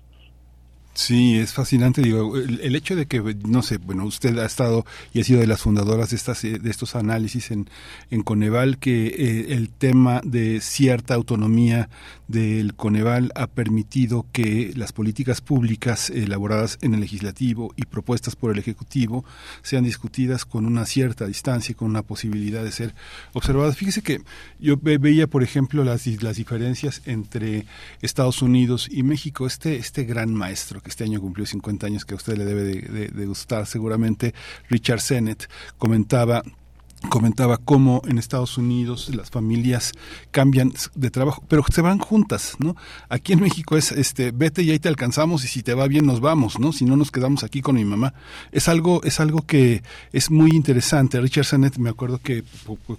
Sí, 0.99 1.39
es 1.39 1.53
fascinante. 1.53 2.01
Digo, 2.01 2.35
el, 2.35 2.75
hecho 2.75 2.93
de 2.93 3.05
que, 3.05 3.21
no 3.47 3.61
sé, 3.61 3.77
bueno, 3.77 4.03
usted 4.03 4.37
ha 4.37 4.45
estado 4.45 4.85
y 5.13 5.21
ha 5.21 5.23
sido 5.23 5.39
de 5.39 5.47
las 5.47 5.61
fundadoras 5.61 6.09
de 6.09 6.17
estas 6.17 6.43
eh, 6.43 6.59
de 6.59 6.69
estos 6.69 6.93
análisis 6.93 7.51
en, 7.51 7.69
en 8.11 8.21
Coneval, 8.21 8.79
que 8.79 9.07
eh, 9.07 9.53
el 9.53 9.69
tema 9.69 10.19
de 10.25 10.59
cierta 10.59 11.13
autonomía 11.13 11.87
del 12.27 12.75
Coneval 12.75 13.31
ha 13.35 13.47
permitido 13.47 14.25
que 14.33 14.73
las 14.75 14.91
políticas 14.91 15.39
públicas 15.39 16.09
elaboradas 16.09 16.77
en 16.81 16.93
el 16.93 16.99
legislativo 16.99 17.73
y 17.77 17.85
propuestas 17.85 18.35
por 18.35 18.51
el 18.51 18.59
ejecutivo 18.59 19.23
sean 19.63 19.85
discutidas 19.85 20.43
con 20.43 20.65
una 20.65 20.85
cierta 20.85 21.25
distancia 21.25 21.71
y 21.71 21.75
con 21.75 21.89
una 21.89 22.03
posibilidad 22.03 22.63
de 22.63 22.73
ser 22.73 22.93
observadas. 23.31 23.77
Fíjese 23.77 24.01
que 24.01 24.21
yo 24.59 24.75
veía, 24.77 25.27
por 25.27 25.43
ejemplo, 25.43 25.85
las, 25.85 26.05
las 26.21 26.35
diferencias 26.35 27.01
entre 27.05 27.65
Estados 28.01 28.41
Unidos 28.41 28.89
y 28.91 29.01
México. 29.03 29.47
Este 29.47 29.77
este 29.77 30.03
gran 30.03 30.33
maestro 30.33 30.81
que 30.81 30.88
este 30.89 31.03
año 31.03 31.21
cumplió 31.21 31.45
50 31.45 31.87
años, 31.87 32.05
que 32.05 32.13
a 32.13 32.17
usted 32.17 32.37
le 32.37 32.45
debe 32.45 32.63
de, 32.63 33.25
gustar 33.25 33.65
seguramente, 33.65 34.33
Richard 34.69 35.01
Sennett, 35.01 35.49
comentaba 35.77 36.43
comentaba 37.07 37.57
cómo 37.57 38.01
en 38.07 38.17
Estados 38.17 38.57
Unidos 38.57 39.09
las 39.15 39.29
familias 39.29 39.93
cambian 40.31 40.73
de 40.95 41.09
trabajo, 41.09 41.43
pero 41.47 41.63
se 41.71 41.81
van 41.81 41.97
juntas, 41.99 42.55
¿no? 42.59 42.75
Aquí 43.07 43.33
en 43.33 43.39
México 43.39 43.77
es, 43.77 43.93
este, 43.93 44.31
vete 44.31 44.63
y 44.63 44.71
ahí 44.71 44.79
te 44.79 44.89
alcanzamos 44.89 45.45
y 45.45 45.47
si 45.47 45.63
te 45.63 45.73
va 45.73 45.87
bien 45.87 46.05
nos 46.05 46.19
vamos, 46.19 46.59
¿no? 46.59 46.73
Si 46.73 46.83
no 46.83 46.97
nos 46.97 47.11
quedamos 47.11 47.43
aquí 47.43 47.61
con 47.61 47.75
mi 47.75 47.85
mamá. 47.85 48.13
Es 48.51 48.67
algo, 48.67 49.01
es 49.03 49.19
algo 49.19 49.45
que 49.45 49.81
es 50.11 50.29
muy 50.29 50.51
interesante. 50.51 51.21
Richard 51.21 51.45
Sennett 51.45 51.77
me 51.77 51.89
acuerdo 51.89 52.19
que 52.21 52.43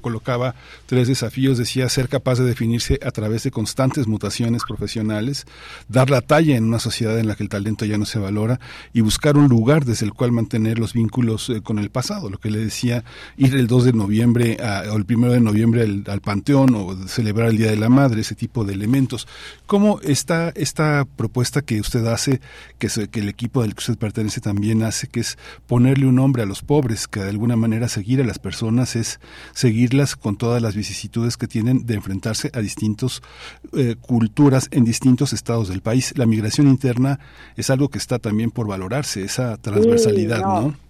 colocaba 0.01 0.55
tres 0.87 1.09
desafíos, 1.09 1.59
decía 1.59 1.89
ser 1.89 2.09
capaz 2.09 2.39
de 2.39 2.45
definirse 2.45 2.99
a 3.05 3.11
través 3.11 3.43
de 3.43 3.51
constantes 3.51 4.07
mutaciones 4.07 4.63
profesionales, 4.67 5.47
dar 5.89 6.09
la 6.09 6.23
talla 6.23 6.57
en 6.57 6.65
una 6.65 6.79
sociedad 6.79 7.19
en 7.19 7.29
la 7.29 7.37
que 7.37 7.43
el 7.43 7.49
talento 7.49 7.85
ya 7.85 7.99
no 7.99 8.07
se 8.07 8.19
valora 8.19 8.61
y 8.95 9.03
buscar 9.03 9.37
un 9.37 9.49
lugar 9.49 9.85
desde 9.85 10.07
el 10.07 10.15
cual 10.15 10.33
mantener 10.33 10.79
los 10.79 10.95
vínculos 10.95 11.51
eh, 11.51 11.61
con 11.61 11.79
el 11.79 11.91
pasado, 11.91 12.31
lo 12.31 12.39
que 12.39 12.51
le 12.51 12.59
decía 12.59 13.05
ir 13.37 13.55
el 13.55 13.67
2 13.67 13.85
de 13.85 13.90
noviembre 13.93 14.57
o 14.91 14.97
el 14.97 15.05
primero 15.05 15.33
de 15.33 15.41
noviembre 15.41 15.83
al, 15.83 16.21
Panteón 16.21 16.75
o 16.75 17.09
celebrar 17.09 17.49
el 17.49 17.57
Día 17.57 17.71
de 17.71 17.77
la 17.77 17.89
Madre, 17.89 18.21
ese 18.21 18.35
tipo 18.35 18.65
de 18.65 18.75
elementos. 18.75 19.27
¿Cómo 19.67 20.01
está 20.03 20.51
esta 20.55 21.07
propuesta 21.17 21.63
que 21.63 21.81
usted 21.81 22.07
hace, 22.07 22.41
que, 22.79 22.89
que 23.11 23.21
el 23.21 23.29
equipo 23.29 23.63
del 23.63 23.75
que 23.75 23.81
usted 23.81 23.99
pertenece 23.99 24.41
también 24.41 24.83
hace, 24.83 25.07
que 25.07 25.21
es 25.21 25.39
ponerle 25.67 26.07
un 26.07 26.17
nombre 26.17 26.43
a 26.43 26.47
los 26.47 26.63
pobres, 26.63 27.09
que 27.09 27.21
de 27.21 27.31
alguna 27.31 27.57
manera 27.57 27.89
seguir 27.89 28.21
a 28.21 28.25
las 28.25 28.39
personas 28.39 28.97
es 28.97 29.21
seguirlas 29.53 30.17
con 30.17 30.37
todas 30.37 30.61
las 30.63 30.75
vicisitudes 30.75 31.37
que 31.37 31.47
tienen 31.47 31.87
de 31.87 31.95
enfrentarse 31.95 32.51
a 32.55 32.61
distintas 32.61 33.23
eh, 33.73 33.97
culturas 34.01 34.69
en 34.71 34.85
distintos 34.85 35.33
estados 35.33 35.69
del 35.69 35.81
país? 35.81 36.13
La 36.17 36.27
migración 36.27 36.69
interna 36.69 37.21
es 37.57 37.71
algo 37.71 37.89
que 37.89 37.99
está 37.99 38.19
también 38.19 38.51
por 38.51 38.67
valorarse, 38.67 39.23
esa 39.23 39.57
transversalidad, 39.57 40.41
¿no? 40.41 40.90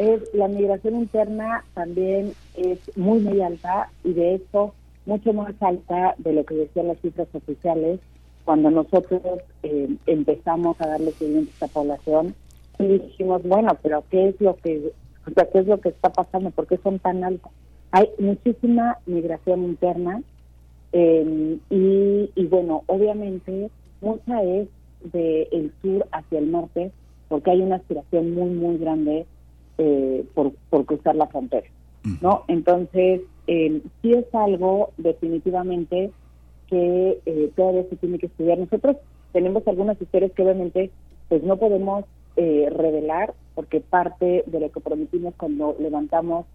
Es 0.00 0.34
la 0.34 0.48
migración 0.48 0.96
interna 0.96 1.64
también 1.74 2.32
es 2.56 2.78
muy 2.96 3.20
muy 3.20 3.42
alta 3.42 3.90
y 4.02 4.14
de 4.14 4.34
hecho 4.36 4.74
mucho 5.04 5.32
más 5.34 5.54
alta 5.60 6.14
de 6.18 6.32
lo 6.32 6.44
que 6.44 6.54
decían 6.54 6.88
las 6.88 7.00
cifras 7.00 7.28
oficiales. 7.34 8.00
Cuando 8.44 8.70
nosotros 8.70 9.22
eh, 9.62 9.94
empezamos 10.06 10.80
a 10.80 10.88
darle 10.88 11.12
seguimiento 11.12 11.50
a 11.50 11.54
esta 11.54 11.66
población 11.68 12.34
y 12.78 12.98
dijimos 12.98 13.42
bueno 13.42 13.76
pero 13.82 14.02
qué 14.10 14.28
es 14.28 14.40
lo 14.40 14.56
que 14.56 14.90
o 15.26 15.30
sea, 15.34 15.46
qué 15.52 15.58
es 15.58 15.66
lo 15.66 15.80
que 15.80 15.90
está 15.90 16.10
pasando 16.10 16.50
por 16.50 16.66
qué 16.66 16.78
son 16.78 16.98
tan 16.98 17.22
altas 17.22 17.52
hay 17.92 18.08
muchísima 18.18 18.98
migración 19.04 19.64
interna 19.64 20.22
eh, 20.92 21.58
y, 21.68 22.46
bueno 22.46 22.82
obviamente 22.86 23.70
mucha 24.00 24.42
es 24.42 24.68
del 25.12 25.48
el 25.52 25.72
sur 25.82 26.06
hacia 26.10 26.38
el 26.38 26.50
norte 26.50 26.90
porque 27.28 27.50
hay 27.50 27.60
una 27.60 27.76
aspiración 27.76 28.34
muy 28.34 28.50
muy 28.50 28.78
grande 28.78 29.26
eh, 29.78 30.24
por, 30.34 30.52
por 30.70 30.84
cruzar 30.84 31.16
la 31.16 31.26
frontera, 31.26 31.66
¿no? 32.20 32.44
Entonces, 32.48 33.22
eh, 33.46 33.82
sí 34.00 34.12
es 34.12 34.32
algo 34.32 34.92
definitivamente 34.96 36.12
que 36.68 37.18
eh, 37.26 37.50
todavía 37.56 37.84
se 37.90 37.96
tiene 37.96 38.18
que 38.18 38.26
estudiar. 38.26 38.58
Nosotros 38.58 38.96
tenemos 39.32 39.66
algunas 39.66 40.00
historias 40.00 40.30
que 40.32 40.42
obviamente 40.42 40.90
pues 41.28 41.42
no 41.42 41.56
podemos 41.56 42.04
eh, 42.36 42.68
revelar 42.70 43.34
porque 43.56 43.80
parte 43.80 44.44
de 44.46 44.60
lo 44.60 44.70
que 44.70 44.80
prometimos 44.80 45.34
cuando 45.36 45.76
levantamos 45.80 46.46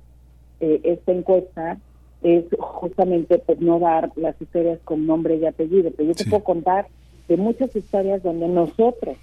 esta 0.62 1.12
encuesta 1.12 1.78
es 2.24 2.46
justamente 2.58 3.40
pues 3.40 3.60
no 3.60 3.78
dar 3.78 4.10
las 4.16 4.42
historias 4.42 4.80
con 4.86 5.06
nombre 5.06 5.36
y 5.36 5.46
apellido, 5.46 5.92
pero 5.92 6.08
yo 6.08 6.16
te 6.16 6.24
puedo 6.24 6.46
contar 6.46 6.88
de 7.28 7.36
muchas 7.36 7.76
historias 7.76 8.24
donde 8.24 8.48
nosotros 8.48 9.18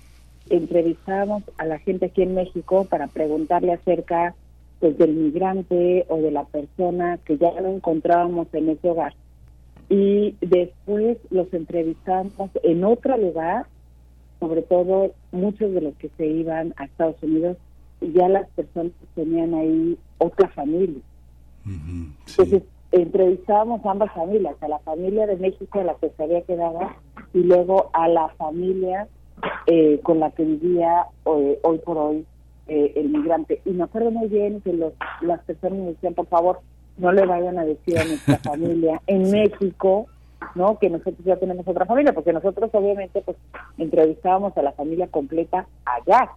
entrevistamos 0.50 1.42
a 1.58 1.64
la 1.64 1.78
gente 1.78 2.06
aquí 2.06 2.22
en 2.22 2.34
México 2.34 2.86
para 2.88 3.06
preguntarle 3.06 3.72
acerca 3.72 4.34
pues 4.80 4.98
del 4.98 5.14
migrante 5.14 6.06
o 6.08 6.16
de 6.16 6.32
la 6.32 6.44
persona 6.44 7.18
que 7.24 7.38
ya 7.38 7.52
no 7.60 7.68
encontrábamos 7.68 8.48
en 8.52 8.70
ese 8.70 8.90
hogar. 8.90 9.14
Y 9.88 10.36
después 10.40 11.18
los 11.30 11.52
entrevistamos 11.54 12.50
en 12.62 12.82
otro 12.82 13.16
lugar, 13.16 13.66
sobre 14.40 14.62
todo 14.62 15.12
muchos 15.30 15.72
de 15.72 15.82
los 15.82 15.94
que 15.96 16.10
se 16.16 16.26
iban 16.26 16.74
a 16.76 16.86
Estados 16.86 17.22
Unidos, 17.22 17.58
y 18.00 18.12
ya 18.12 18.28
las 18.28 18.48
personas 18.50 18.92
tenían 19.14 19.54
ahí 19.54 19.96
otra 20.18 20.48
familia. 20.48 21.00
Entonces, 21.64 22.64
entrevistábamos 22.90 23.84
a 23.86 23.90
ambas 23.92 24.12
familias, 24.12 24.56
a 24.60 24.68
la 24.68 24.80
familia 24.80 25.26
de 25.26 25.36
México 25.36 25.80
a 25.80 25.84
la 25.84 25.94
que 25.94 26.10
se 26.10 26.22
había 26.22 26.42
quedado 26.42 26.80
y 27.32 27.38
luego 27.38 27.90
a 27.92 28.08
la 28.08 28.28
familia 28.30 29.08
eh, 29.66 30.00
con 30.02 30.20
la 30.20 30.30
que 30.30 30.44
vivía 30.44 31.06
eh, 31.26 31.58
hoy 31.62 31.78
por 31.78 31.98
hoy 31.98 32.24
eh, 32.68 32.92
el 32.96 33.08
migrante. 33.08 33.60
Y 33.64 33.70
me 33.70 33.84
acuerdo 33.84 34.10
muy 34.10 34.28
bien 34.28 34.60
que 34.60 34.72
los, 34.72 34.92
las 35.20 35.40
personas 35.40 35.78
me 35.78 35.86
decían, 35.86 36.14
por 36.14 36.26
favor, 36.26 36.60
no 36.96 37.12
le 37.12 37.26
vayan 37.26 37.58
a 37.58 37.64
decir 37.64 37.98
a 37.98 38.04
nuestra 38.04 38.38
familia 38.44 39.00
en 39.06 39.30
México, 39.30 40.06
¿no? 40.54 40.78
Que 40.78 40.90
nosotros 40.90 41.24
ya 41.24 41.36
tenemos 41.36 41.66
otra 41.66 41.86
familia, 41.86 42.12
porque 42.12 42.32
nosotros 42.32 42.70
obviamente 42.72 43.22
pues 43.22 43.36
entrevistábamos 43.78 44.56
a 44.56 44.62
la 44.62 44.72
familia 44.72 45.08
completa 45.08 45.66
allá, 45.84 46.30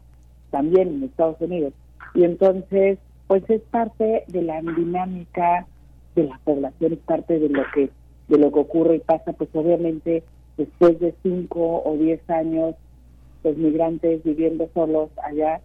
también 0.52 0.90
en 0.90 1.04
Estados 1.04 1.40
Unidos. 1.42 1.74
Y 2.14 2.24
entonces, 2.24 2.98
pues 3.28 3.48
es 3.50 3.62
parte 3.64 4.24
de 4.28 4.42
la 4.42 4.62
dinámica 4.62 5.68
de 6.16 6.24
la 6.24 6.40
población, 6.44 6.94
es 6.94 7.00
parte 7.00 7.40
de 7.40 7.50
lo 7.50 7.64
que 7.74 7.90
de 8.28 8.38
lo 8.40 8.52
que 8.52 8.60
ocurre 8.60 8.96
y 8.96 9.00
pasa, 9.00 9.34
pues 9.34 9.50
obviamente 9.54 10.24
después 10.58 11.00
de 11.00 11.14
cinco 11.22 11.84
o 11.84 11.96
diez 11.98 12.28
años 12.30 12.76
los 13.46 13.58
migrantes 13.58 14.24
viviendo 14.24 14.70
solos 14.74 15.10
allá, 15.24 15.62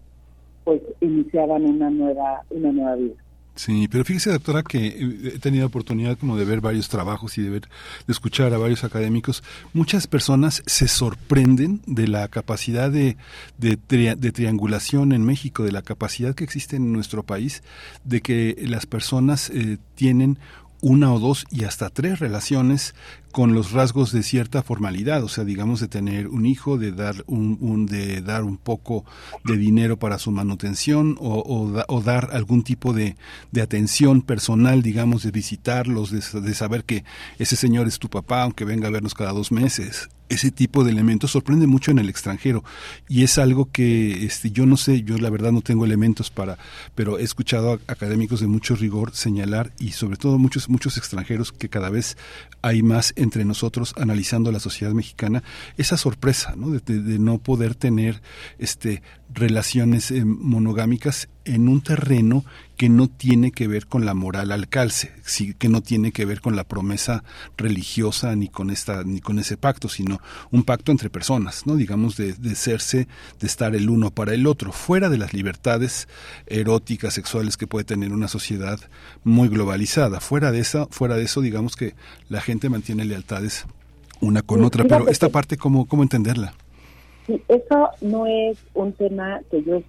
pues 0.65 0.83
iniciaban 1.01 1.65
una 1.65 1.91
nueva, 1.91 2.45
una 2.51 2.71
nueva 2.71 2.95
vida. 2.97 3.15
Sí, 3.57 3.89
pero 3.91 4.05
fíjese, 4.05 4.31
doctora, 4.31 4.63
que 4.63 4.87
he 5.35 5.39
tenido 5.39 5.67
oportunidad 5.67 6.17
como 6.17 6.37
de 6.37 6.45
ver 6.45 6.61
varios 6.61 6.89
trabajos 6.89 7.37
y 7.37 7.43
de 7.43 7.51
ver, 7.51 7.63
de 8.07 8.13
escuchar 8.13 8.55
a 8.55 8.59
varios 8.59 8.85
académicos. 8.85 9.43
Muchas 9.75 10.07
personas 10.07 10.63
se 10.67 10.89
sorprenden 10.89 11.83
de 11.87 12.09
la 12.09 12.29
capacidad 12.29 12.91
de, 12.91 13.17
de, 13.59 13.77
de, 13.89 14.33
triangulación 14.33 15.13
en 15.13 15.25
México, 15.25 15.65
de 15.65 15.73
la 15.73 15.83
capacidad 15.83 16.35
que 16.35 16.45
existe 16.45 16.77
en 16.77 16.93
nuestro 16.93 17.23
país, 17.23 17.63
de 18.05 18.21
que 18.23 18.57
las 18.67 18.87
personas 18.87 19.51
eh, 19.51 19.79
tienen 19.95 20.39
una 20.81 21.13
o 21.13 21.19
dos 21.19 21.45
y 21.51 21.65
hasta 21.65 21.91
tres 21.91 22.19
relaciones 22.19 22.95
con 23.33 23.55
los 23.55 23.73
rasgos 23.73 24.13
de 24.13 24.23
cierta 24.23 24.63
formalidad, 24.63 25.23
o 25.23 25.29
sea, 25.29 25.45
digamos 25.45 25.81
de 25.81 25.89
tener 25.89 26.29
un 26.29 26.47
hijo, 26.47 26.79
de 26.79 26.93
dar 26.93 27.25
un, 27.27 27.87
de 27.87 28.23
dar 28.23 28.45
un 28.45 28.57
poco 28.57 29.05
de 29.45 29.57
dinero 29.57 29.99
para 29.99 30.19
su 30.19 30.31
manutención 30.33 31.17
o, 31.21 31.85
o, 31.89 32.01
dar 32.03 32.31
algún 32.33 32.63
tipo 32.63 32.93
de, 32.93 33.17
de, 33.53 33.63
atención 33.63 34.23
personal, 34.23 34.83
digamos, 34.83 35.23
de 35.23 35.31
visitarlos, 35.31 36.11
de, 36.11 36.41
de 36.41 36.55
saber 36.55 36.85
que 36.85 37.05
ese 37.39 37.57
señor 37.57 37.87
es 37.87 37.99
tu 37.99 38.09
papá, 38.09 38.43
aunque 38.43 38.65
venga 38.65 38.89
a 38.89 38.91
vernos 38.91 39.15
cada 39.15 39.33
dos 39.33 39.53
meses. 39.53 40.09
Ese 40.31 40.53
tipo 40.53 40.85
de 40.85 40.93
elementos 40.93 41.33
sorprende 41.33 41.67
mucho 41.67 41.91
en 41.91 41.99
el 41.99 42.09
extranjero 42.09 42.63
y 43.09 43.25
es 43.25 43.37
algo 43.37 43.69
que 43.73 44.25
este 44.25 44.53
yo 44.53 44.65
no 44.65 44.77
sé 44.77 45.03
yo 45.03 45.19
la 45.19 45.29
verdad 45.29 45.51
no 45.51 45.61
tengo 45.61 45.85
elementos 45.85 46.31
para 46.31 46.57
pero 46.95 47.19
he 47.19 47.25
escuchado 47.25 47.73
a 47.73 47.93
académicos 47.93 48.39
de 48.39 48.47
mucho 48.47 48.77
rigor 48.77 49.13
señalar 49.13 49.73
y 49.81 49.91
sobre 49.91 50.17
todo 50.17 50.39
muchos 50.39 50.69
muchos 50.69 50.97
extranjeros 50.97 51.51
que 51.51 51.69
cada 51.69 51.91
vez 51.91 52.17
hay 52.63 52.81
más 52.85 53.13
entre 53.21 53.45
nosotros 53.45 53.95
analizando 53.97 54.51
la 54.51 54.61
sociedad 54.61 54.93
mexicana 54.93 55.43
esa 55.77 55.97
sorpresa 55.97 56.55
¿no? 56.57 56.71
de, 56.71 57.19
no 57.19 57.39
poder 57.39 57.75
tener 57.75 58.23
este 58.59 59.03
relaciones 59.33 60.11
eh, 60.11 60.25
monogámicas 60.25 61.29
en 61.55 61.69
un 61.69 61.81
terreno 61.81 62.45
que 62.77 62.89
no 62.89 63.09
tiene 63.09 63.51
que 63.51 63.69
ver 63.69 63.87
con 63.87 64.07
la 64.07 64.15
moral 64.15 64.53
al 64.53 64.69
calce, 64.69 65.13
que 65.59 65.69
no 65.69 65.83
tiene 65.83 66.13
que 66.13 66.25
ver 66.25 66.41
con 66.41 66.57
la 66.57 66.65
promesa 66.65 67.25
religiosa 67.57 68.35
ni 68.37 68.49
con 68.49 68.71
esta 68.71 69.05
ni 69.05 69.21
con 69.21 69.39
ese 69.39 69.57
pacto, 69.57 69.89
sino 69.89 70.21
un 70.51 70.63
pacto 70.63 70.91
entre 70.93 71.11
personas, 71.11 71.67
no 71.67 71.77
digamos 71.77 72.17
de, 72.17 72.33
de 72.33 72.55
serse, 72.55 73.07
de 73.39 73.47
estar 73.47 73.75
el 73.75 73.91
uno 73.91 74.11
para 74.11 74.33
el 74.33 74.47
otro, 74.47 74.73
fuera 74.73 75.11
de 75.11 75.19
las 75.19 75.35
libertades 75.35 76.09
eróticas, 76.47 77.15
sexuales 77.15 77.57
que 77.57 77.67
puede 77.67 77.85
tener 77.85 78.13
una 78.13 78.29
sociedad 78.29 78.79
muy 79.25 79.49
globalizada. 79.49 80.21
Fuera 80.21 80.53
de 80.53 80.61
eso, 80.61 80.89
fuera 80.91 81.17
de 81.17 81.25
eso, 81.25 81.41
digamos 81.41 81.77
que 81.77 81.95
la 82.29 82.41
gente 82.41 82.71
mantiene 82.71 83.05
lealtades 83.05 83.67
una 84.21 84.43
con 84.43 84.65
otra, 84.65 84.85
pero 84.85 85.09
esta 85.09 85.29
parte 85.29 85.57
cómo 85.57 85.87
cómo 85.87 86.03
entenderla. 86.03 86.55
Sí, 87.27 87.43
eso 87.49 87.91
no 88.01 88.27
es 88.27 88.59
un 88.75 88.93
tema 88.93 89.41
que 89.51 89.63
yo 89.65 89.83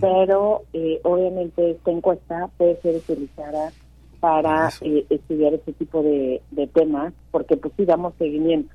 pero 0.00 0.62
eh, 0.72 1.00
obviamente 1.04 1.70
esta 1.70 1.90
encuesta 1.90 2.50
puede 2.56 2.80
ser 2.82 2.96
utilizada 2.96 3.72
para 4.20 4.68
Eso. 4.68 4.84
eh, 4.84 5.06
estudiar 5.10 5.54
este 5.54 5.72
tipo 5.72 6.02
de, 6.02 6.42
de 6.50 6.66
temas, 6.66 7.12
porque 7.30 7.56
pues 7.56 7.74
sí 7.76 7.84
damos 7.84 8.14
seguimiento. 8.18 8.74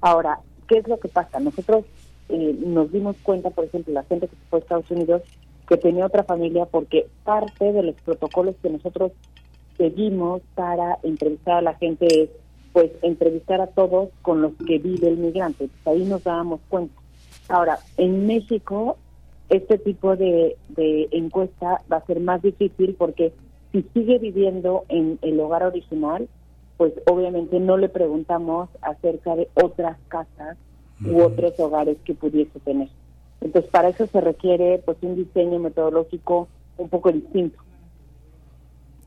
Ahora, 0.00 0.40
¿qué 0.68 0.78
es 0.78 0.88
lo 0.88 0.98
que 0.98 1.08
pasa? 1.08 1.40
Nosotros 1.40 1.84
eh, 2.28 2.56
nos 2.64 2.90
dimos 2.92 3.16
cuenta, 3.22 3.50
por 3.50 3.64
ejemplo, 3.64 3.92
la 3.94 4.04
gente 4.04 4.26
que 4.28 4.36
se 4.36 4.42
fue 4.50 4.58
a 4.58 4.62
Estados 4.62 4.90
Unidos, 4.90 5.22
que 5.68 5.76
tenía 5.76 6.06
otra 6.06 6.24
familia, 6.24 6.66
porque 6.66 7.06
parte 7.24 7.72
de 7.72 7.82
los 7.82 7.94
protocolos 7.96 8.54
que 8.62 8.70
nosotros 8.70 9.12
seguimos 9.76 10.42
para 10.54 10.98
entrevistar 11.02 11.56
a 11.56 11.62
la 11.62 11.74
gente 11.74 12.06
es, 12.22 12.30
pues, 12.72 12.90
entrevistar 13.02 13.60
a 13.60 13.66
todos 13.66 14.10
con 14.22 14.42
los 14.42 14.52
que 14.66 14.78
vive 14.78 15.08
el 15.08 15.16
migrante. 15.16 15.68
Pues 15.82 15.96
ahí 15.96 16.04
nos 16.04 16.24
dábamos 16.24 16.60
cuenta. 16.68 16.94
Ahora, 17.48 17.78
en 17.96 18.26
México, 18.26 18.96
este 19.48 19.78
tipo 19.78 20.16
de, 20.16 20.56
de 20.68 21.08
encuesta 21.12 21.82
va 21.90 21.98
a 21.98 22.06
ser 22.06 22.20
más 22.20 22.42
difícil 22.42 22.94
porque 22.98 23.32
si 23.72 23.82
sigue 23.94 24.18
viviendo 24.18 24.84
en 24.88 25.18
el 25.22 25.38
hogar 25.40 25.62
original, 25.62 26.28
pues 26.76 26.92
obviamente 27.06 27.58
no 27.60 27.76
le 27.76 27.88
preguntamos 27.88 28.68
acerca 28.82 29.34
de 29.36 29.48
otras 29.54 29.98
casas 30.08 30.56
u 31.04 31.20
otros 31.20 31.58
hogares 31.58 31.96
que 32.04 32.14
pudiese 32.14 32.58
tener. 32.60 32.88
Entonces, 33.40 33.70
para 33.70 33.88
eso 33.88 34.06
se 34.06 34.20
requiere 34.20 34.82
pues 34.84 34.96
un 35.02 35.16
diseño 35.16 35.58
metodológico 35.58 36.48
un 36.78 36.88
poco 36.88 37.12
distinto. 37.12 37.58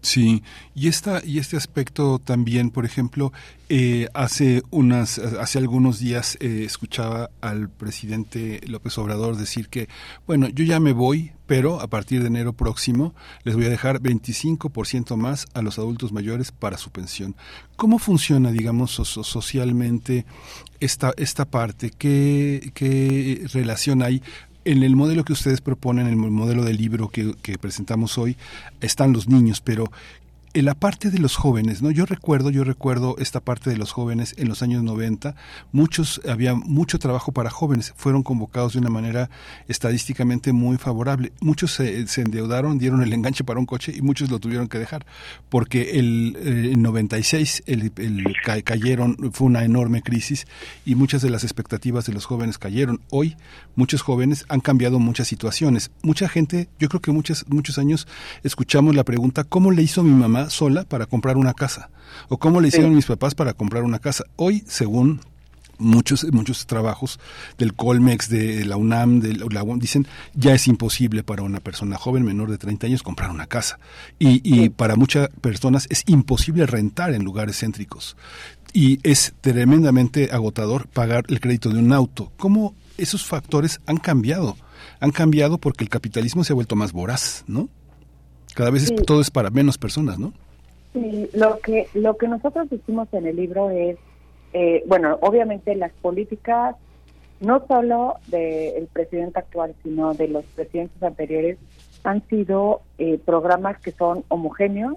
Sí, 0.02 0.44
y 0.76 0.88
esta 0.88 1.22
y 1.26 1.40
este 1.40 1.58
aspecto 1.58 2.20
también, 2.20 2.70
por 2.72 2.86
ejemplo, 2.86 3.34
eh, 3.68 4.08
hace 4.14 4.64
unas 4.72 5.20
hace 5.20 5.58
algunos 5.58 6.00
días 6.00 6.38
eh, 6.40 6.64
escuchaba 6.66 7.30
al 7.42 7.70
presidente 7.70 8.62
López 8.66 8.98
Obrador 8.98 9.36
decir 9.36 9.68
que 9.68 9.90
bueno, 10.26 10.48
yo 10.48 10.64
ya 10.64 10.80
me 10.80 10.94
voy, 10.94 11.34
pero 11.48 11.82
a 11.82 11.88
partir 11.88 12.22
de 12.22 12.28
enero 12.28 12.54
próximo 12.54 13.14
les 13.44 13.56
voy 13.56 13.66
a 13.66 13.70
dejar 13.70 14.00
25% 14.00 15.18
más 15.18 15.48
a 15.54 15.62
los 15.62 15.78
adultos 15.78 16.14
mayores 16.14 16.54
para 16.54 16.78
su 16.78 16.92
pensión. 16.92 17.36
¿Cómo 17.76 18.00
funciona, 18.00 18.52
digamos, 18.52 18.92
so- 18.92 19.04
so- 19.06 19.26
socialmente 19.26 20.26
esta 20.80 21.14
esta 21.18 21.44
parte? 21.44 21.92
¿Qué 21.92 22.72
qué 22.74 23.46
relación 23.52 24.02
hay 24.02 24.24
en 24.66 24.84
el 24.84 24.96
modelo 24.96 25.24
que 25.24 25.34
ustedes 25.34 25.62
proponen, 25.62 26.08
en 26.08 26.24
el 26.24 26.32
modelo 26.32 26.64
del 26.64 26.78
libro 26.78 27.10
que, 27.10 27.34
que 27.42 27.58
presentamos 27.58 28.18
hoy, 28.18 28.36
están 28.82 29.14
los 29.14 29.28
niños, 29.28 29.62
pero 29.62 29.92
en 30.54 30.66
la 30.66 30.74
parte 30.74 31.12
de 31.12 31.20
los 31.20 31.36
jóvenes, 31.36 31.82
¿no? 31.82 31.92
Yo 31.92 32.06
recuerdo, 32.06 32.50
yo 32.50 32.64
recuerdo 32.64 33.16
esta 33.20 33.40
parte 33.40 33.70
de 33.70 33.78
los 33.78 33.92
jóvenes 33.92 34.34
en 34.38 34.50
los 34.50 34.62
años 34.64 34.82
90, 34.84 35.36
muchos, 35.72 36.22
había 36.28 36.56
mucho 36.56 36.98
trabajo 36.98 37.32
para 37.32 37.50
jóvenes, 37.52 37.94
fueron 37.96 38.24
convocados 38.24 38.74
de 38.74 38.80
una 38.80 38.90
manera 38.90 39.30
estadísticamente 39.68 40.52
muy 40.52 40.78
favorable. 40.78 41.32
Muchos 41.40 41.72
se, 41.74 42.08
se 42.08 42.22
endeudaron, 42.22 42.80
dieron 42.80 43.02
el 43.04 43.14
enganche 43.14 43.44
para 43.44 43.60
un 43.60 43.66
coche 43.68 43.94
y 43.96 44.02
muchos 44.02 44.30
lo 44.32 44.40
tuvieron 44.40 44.68
que 44.68 44.80
dejar, 44.80 45.06
porque 45.50 46.00
el, 46.00 46.36
eh, 46.40 46.72
en 46.74 46.82
96 46.82 47.64
el, 47.68 47.92
el, 47.98 48.24
ca- 48.44 48.62
cayeron, 48.64 49.32
fue 49.32 49.48
una 49.48 49.64
enorme 49.64 50.02
crisis 50.02 50.48
y 50.86 50.96
muchas 50.96 51.22
de 51.22 51.30
las 51.30 51.44
expectativas 51.44 52.06
de 52.06 52.14
los 52.14 52.26
jóvenes 52.26 52.58
cayeron. 52.58 53.02
Hoy 53.12 53.38
muchos 53.76 54.02
jóvenes 54.02 54.46
han 54.50 54.62
cambiado 54.62 55.00
muchas 55.00 55.28
situaciones. 55.28 55.92
Mucha 56.02 56.28
gente, 56.28 56.70
yo 56.80 56.90
creo 56.90 57.02
que 57.02 57.12
muchos, 57.12 57.46
muchos 57.50 57.78
años 57.78 58.08
escuchamos 58.44 58.96
la 58.96 59.04
pregunta, 59.04 59.44
¿cómo 59.44 59.72
le 59.72 59.84
hizo 59.84 60.02
mi 60.04 60.12
mamá 60.12 60.39
sola 60.50 60.84
para 60.84 61.08
comprar 61.08 61.38
una 61.38 61.54
casa? 61.54 61.90
¿O 62.28 62.38
cómo 62.38 62.62
le 62.62 62.68
hicieron 62.68 62.96
mis 62.96 63.06
papás 63.06 63.36
para 63.36 63.54
comprar 63.54 63.84
una 63.84 64.00
casa? 64.00 64.24
Hoy, 64.36 64.64
según 64.68 65.22
muchos 65.80 66.26
muchos 66.32 66.68
trabajos 66.68 67.20
del 67.58 67.74
Colmex, 67.74 68.30
de 68.30 68.66
la 68.66 68.78
UNAM, 68.78 69.22
de 69.22 69.34
la 69.34 69.64
dicen 69.78 70.08
ya 70.36 70.54
es 70.54 70.68
imposible 70.68 71.24
para 71.24 71.42
una 71.42 71.60
persona 71.62 71.98
joven 71.98 72.24
menor 72.24 72.52
de 72.52 72.58
30 72.58 72.88
años 72.88 73.04
comprar 73.04 73.32
una 73.32 73.48
casa. 73.48 73.80
Y, 74.20 74.42
y 74.44 74.70
para 74.70 74.96
muchas 74.96 75.30
personas 75.42 75.88
es 75.90 76.04
imposible 76.06 76.66
rentar 76.68 77.14
en 77.14 77.24
lugares 77.24 77.60
céntricos. 77.60 78.16
Y 78.72 79.00
es 79.02 79.34
tremendamente 79.42 80.30
agotador 80.32 80.88
pagar 80.88 81.26
el 81.30 81.40
crédito 81.40 81.70
de 81.70 81.80
un 81.80 81.92
auto. 81.92 82.32
¿Cómo 82.38 82.76
esos 82.98 83.26
factores 83.26 83.80
han 83.88 83.98
cambiado? 83.98 84.58
Han 85.00 85.12
cambiado 85.12 85.58
porque 85.58 85.84
el 85.84 85.90
capitalismo 85.90 86.44
se 86.44 86.54
ha 86.54 86.56
vuelto 86.56 86.76
más 86.76 86.92
voraz, 86.92 87.44
¿no? 87.48 87.70
Cada 88.56 88.72
vez 88.72 88.90
es- 88.92 89.06
todo 89.06 89.22
es 89.22 89.30
para 89.32 89.50
menos 89.50 89.78
personas, 89.78 90.18
¿no? 90.20 90.34
Sí, 90.94 91.30
lo 91.34 91.60
que 91.60 91.88
lo 91.94 92.18
que 92.18 92.28
nosotros 92.28 92.68
hicimos 92.72 93.08
en 93.14 93.28
el 93.28 93.36
libro 93.36 93.70
es, 93.70 93.98
eh, 94.54 94.84
bueno, 94.88 95.18
obviamente 95.22 95.76
las 95.76 95.92
políticas 96.02 96.76
no 97.42 97.64
solo 97.68 98.16
del 98.28 98.88
presidente 98.88 99.40
actual, 99.40 99.74
sino 99.84 100.14
de 100.14 100.28
los 100.28 100.44
presidentes 100.56 101.02
anteriores, 101.02 101.58
han 102.04 102.26
sido 102.28 102.82
eh, 102.98 103.18
programas 103.24 103.80
que 103.80 103.92
son 103.92 104.24
homogéneos 104.30 104.96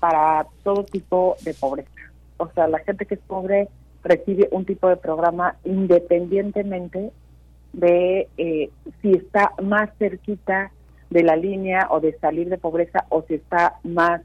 para 0.00 0.46
todo 0.64 0.82
tipo 0.84 1.36
de 1.44 1.54
pobreza. 1.54 1.90
O 2.38 2.48
sea, 2.54 2.66
la 2.66 2.78
gente 2.80 3.06
que 3.06 3.14
es 3.14 3.20
pobre 3.20 3.68
recibe 4.02 4.48
un 4.50 4.64
tipo 4.64 4.88
de 4.88 4.96
programa 4.96 5.54
independientemente 5.64 7.12
de 7.72 8.28
eh, 8.36 8.70
si 9.00 9.12
está 9.12 9.52
más 9.62 9.90
cerquita 9.98 10.72
de 11.12 11.22
la 11.22 11.36
línea 11.36 11.88
o 11.90 12.00
de 12.00 12.18
salir 12.18 12.48
de 12.48 12.56
pobreza 12.58 13.04
o 13.10 13.22
si 13.22 13.34
está 13.34 13.74
más 13.84 14.22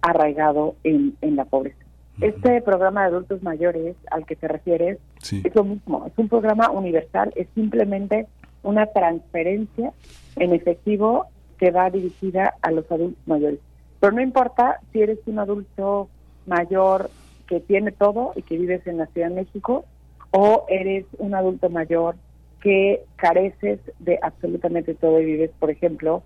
arraigado 0.00 0.74
en, 0.82 1.14
en 1.20 1.36
la 1.36 1.44
pobreza. 1.44 1.76
Este 2.20 2.60
programa 2.62 3.02
de 3.02 3.08
adultos 3.08 3.42
mayores 3.42 3.96
al 4.10 4.26
que 4.26 4.36
te 4.36 4.48
refieres 4.48 4.98
Sí. 5.18 5.40
es 5.44 5.54
lo 5.54 5.62
mismo, 5.64 6.04
es 6.06 6.12
un 6.16 6.28
programa 6.28 6.70
universal, 6.70 7.32
es 7.36 7.46
simplemente 7.54 8.26
una 8.62 8.86
transferencia 8.86 9.92
en 10.36 10.52
efectivo 10.52 11.26
que 11.58 11.70
va 11.70 11.90
dirigida 11.90 12.54
a 12.62 12.70
los 12.72 12.90
adultos 12.90 13.22
mayores. 13.26 13.60
Pero 14.00 14.12
no 14.12 14.20
importa 14.20 14.80
si 14.92 15.00
eres 15.00 15.18
un 15.26 15.38
adulto 15.38 16.08
mayor 16.46 17.08
que 17.46 17.60
tiene 17.60 17.92
todo 17.92 18.32
y 18.34 18.42
que 18.42 18.58
vives 18.58 18.84
en 18.86 18.96
la 18.98 19.06
Ciudad 19.06 19.28
de 19.28 19.36
México 19.36 19.84
o 20.32 20.64
eres 20.68 21.04
un 21.18 21.34
adulto 21.34 21.70
mayor 21.70 22.16
que 22.62 23.04
careces 23.16 23.80
de 24.00 24.18
absolutamente 24.22 24.94
todo 24.94 25.20
y 25.20 25.24
vives, 25.24 25.50
por 25.58 25.70
ejemplo, 25.70 26.22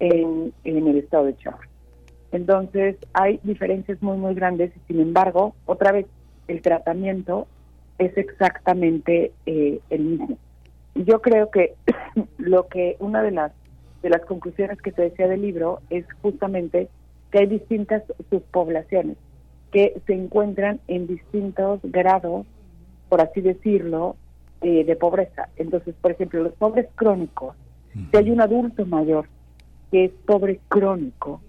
en, 0.00 0.52
en 0.64 0.88
el 0.88 0.98
estado 0.98 1.26
de 1.26 1.36
Chihuahua. 1.36 1.66
Entonces, 2.32 2.96
hay 3.12 3.40
diferencias 3.44 4.02
muy, 4.02 4.16
muy 4.18 4.34
grandes 4.34 4.72
y, 4.76 4.92
sin 4.92 5.00
embargo, 5.00 5.54
otra 5.64 5.92
vez, 5.92 6.06
el 6.48 6.60
tratamiento 6.60 7.46
es 7.98 8.16
exactamente 8.16 9.32
eh, 9.46 9.80
el 9.90 10.00
mismo. 10.04 10.38
Yo 10.94 11.20
creo 11.22 11.50
que 11.50 11.74
lo 12.38 12.68
que 12.68 12.96
una 12.98 13.22
de 13.22 13.30
las 13.30 13.52
de 14.02 14.10
las 14.10 14.24
conclusiones 14.24 14.80
que 14.80 14.92
te 14.92 15.02
decía 15.02 15.26
del 15.26 15.42
libro 15.42 15.80
es 15.90 16.04
justamente 16.22 16.88
que 17.32 17.38
hay 17.38 17.46
distintas 17.46 18.02
subpoblaciones 18.30 19.16
que 19.72 20.00
se 20.06 20.12
encuentran 20.14 20.80
en 20.86 21.06
distintos 21.06 21.80
grados, 21.82 22.46
por 23.08 23.20
así 23.20 23.40
decirlo, 23.40 24.16
eh, 24.60 24.84
de 24.84 24.96
pobreza. 24.96 25.48
Entonces, 25.56 25.94
por 26.00 26.12
ejemplo, 26.12 26.42
los 26.42 26.52
pobres 26.52 26.86
crónicos, 26.94 27.56
si 27.92 28.16
hay 28.16 28.30
un 28.30 28.40
adulto 28.40 28.86
mayor 28.86 29.26
que 29.96 30.04
es 30.04 30.12
pobre 30.26 30.60
crónico, 30.68 31.40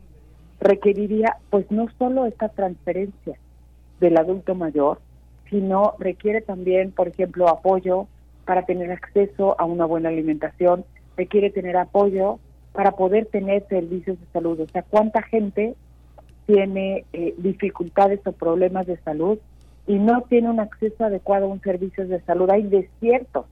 requeriría 0.61 1.35
pues 1.49 1.69
no 1.69 1.87
solo 1.99 2.25
esta 2.25 2.47
transferencia 2.47 3.37
del 3.99 4.15
adulto 4.15 4.55
mayor, 4.55 5.01
sino 5.49 5.95
requiere 5.99 6.39
también, 6.39 6.93
por 6.93 7.09
ejemplo, 7.09 7.49
apoyo 7.49 8.07
para 8.45 8.61
tener 8.61 8.89
acceso 8.89 9.59
a 9.59 9.65
una 9.65 9.83
buena 9.83 10.07
alimentación, 10.07 10.85
requiere 11.17 11.49
tener 11.49 11.75
apoyo 11.75 12.39
para 12.71 12.93
poder 12.93 13.25
tener 13.25 13.67
servicios 13.67 14.17
de 14.17 14.25
salud. 14.31 14.61
O 14.61 14.67
sea, 14.69 14.83
¿cuánta 14.83 15.21
gente 15.23 15.75
tiene 16.45 17.03
eh, 17.11 17.35
dificultades 17.39 18.25
o 18.25 18.31
problemas 18.31 18.87
de 18.87 18.95
salud 18.99 19.39
y 19.87 19.99
no 19.99 20.21
tiene 20.21 20.49
un 20.49 20.61
acceso 20.61 21.03
adecuado 21.03 21.47
a 21.47 21.49
un 21.49 21.59
servicio 21.59 22.07
de 22.07 22.21
salud? 22.21 22.49
Hay 22.49 22.63
desiertos 22.63 23.45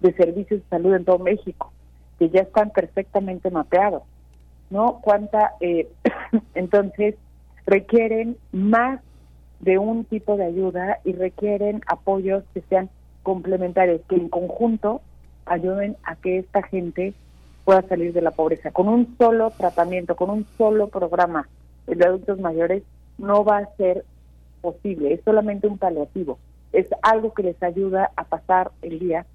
de 0.00 0.14
servicios 0.14 0.62
de 0.62 0.68
salud 0.70 0.94
en 0.94 1.04
todo 1.04 1.18
México 1.18 1.70
que 2.18 2.30
ya 2.30 2.40
están 2.40 2.70
perfectamente 2.70 3.50
mapeados. 3.50 4.04
¿No? 4.70 5.00
Cuánta, 5.00 5.54
eh, 5.60 5.88
entonces 6.54 7.14
requieren 7.66 8.36
más 8.52 9.00
de 9.60 9.78
un 9.78 10.04
tipo 10.04 10.36
de 10.36 10.46
ayuda 10.46 10.98
y 11.04 11.12
requieren 11.12 11.82
apoyos 11.86 12.44
que 12.54 12.62
sean 12.62 12.88
complementarios, 13.22 14.00
que 14.08 14.16
en 14.16 14.28
conjunto 14.28 15.02
ayuden 15.46 15.96
a 16.04 16.16
que 16.16 16.38
esta 16.38 16.62
gente 16.62 17.14
pueda 17.64 17.82
salir 17.82 18.12
de 18.12 18.22
la 18.22 18.30
pobreza. 18.30 18.70
Con 18.70 18.88
un 18.88 19.16
solo 19.18 19.50
tratamiento, 19.50 20.16
con 20.16 20.30
un 20.30 20.46
solo 20.56 20.88
programa 20.88 21.48
de 21.86 22.04
adultos 22.04 22.38
mayores, 22.38 22.82
no 23.18 23.44
va 23.44 23.58
a 23.58 23.76
ser 23.76 24.04
posible, 24.60 25.12
es 25.12 25.20
solamente 25.24 25.66
un 25.66 25.78
paliativo, 25.78 26.38
es 26.72 26.86
algo 27.02 27.32
que 27.32 27.42
les 27.42 27.62
ayuda 27.62 28.10
a 28.16 28.24
pasar 28.24 28.70
el 28.82 28.98
día, 28.98 29.26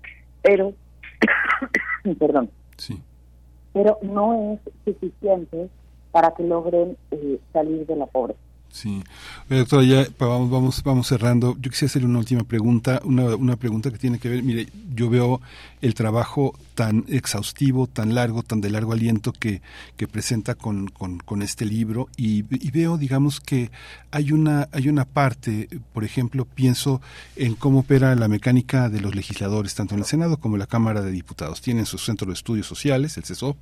pero, 0.41 0.73
perdón, 2.19 2.49
Sí. 2.77 3.01
Pero 3.73 3.97
no 4.01 4.53
es 4.53 4.59
suficiente 4.85 5.69
para 6.11 6.33
que 6.33 6.43
logren 6.43 6.95
eh, 7.11 7.39
salir 7.51 7.85
de 7.85 7.95
la 7.95 8.05
pobreza. 8.05 8.39
Sí. 8.69 9.03
doctora, 9.49 9.83
ya 9.83 10.07
vamos, 10.17 10.49
vamos, 10.49 10.83
vamos 10.83 11.07
cerrando. 11.07 11.55
Yo 11.59 11.69
quisiera 11.69 11.91
hacerle 11.91 12.07
una 12.07 12.19
última 12.19 12.43
pregunta, 12.43 13.01
una, 13.03 13.35
una 13.35 13.55
pregunta 13.55 13.91
que 13.91 13.99
tiene 13.99 14.17
que 14.17 14.29
ver, 14.29 14.41
mire, 14.41 14.67
yo 14.95 15.11
veo 15.11 15.41
el 15.83 15.95
trabajo 15.95 16.57
tan 16.75 17.03
exhaustivo, 17.09 17.87
tan 17.87 18.15
largo, 18.15 18.41
tan 18.41 18.61
de 18.61 18.69
largo 18.69 18.93
aliento 18.93 19.33
que, 19.33 19.61
que 19.97 20.07
presenta 20.07 20.55
con, 20.55 20.87
con, 20.87 21.41
este 21.41 21.65
libro 21.65 22.07
y, 22.15 22.43
veo, 22.71 22.97
digamos, 22.97 23.41
que 23.41 23.69
hay 24.09 24.31
una, 24.31 24.69
hay 24.71 24.87
una 24.87 25.03
parte, 25.03 25.67
por 25.91 26.05
ejemplo, 26.05 26.45
pienso 26.45 27.01
en 27.35 27.55
cómo 27.55 27.79
opera 27.79 28.15
la 28.15 28.29
mecánica 28.29 28.87
de 28.87 29.01
los 29.01 29.13
legisladores, 29.13 29.75
tanto 29.75 29.95
en 29.95 29.99
el 29.99 30.05
Senado 30.05 30.37
como 30.37 30.55
en 30.55 30.59
la 30.59 30.67
Cámara 30.67 31.01
de 31.01 31.11
Diputados. 31.11 31.59
Tienen 31.59 31.85
su 31.85 31.97
centro 31.97 32.27
de 32.27 32.33
estudios 32.33 32.65
sociales, 32.65 33.17
el 33.17 33.25
CESOP, 33.25 33.57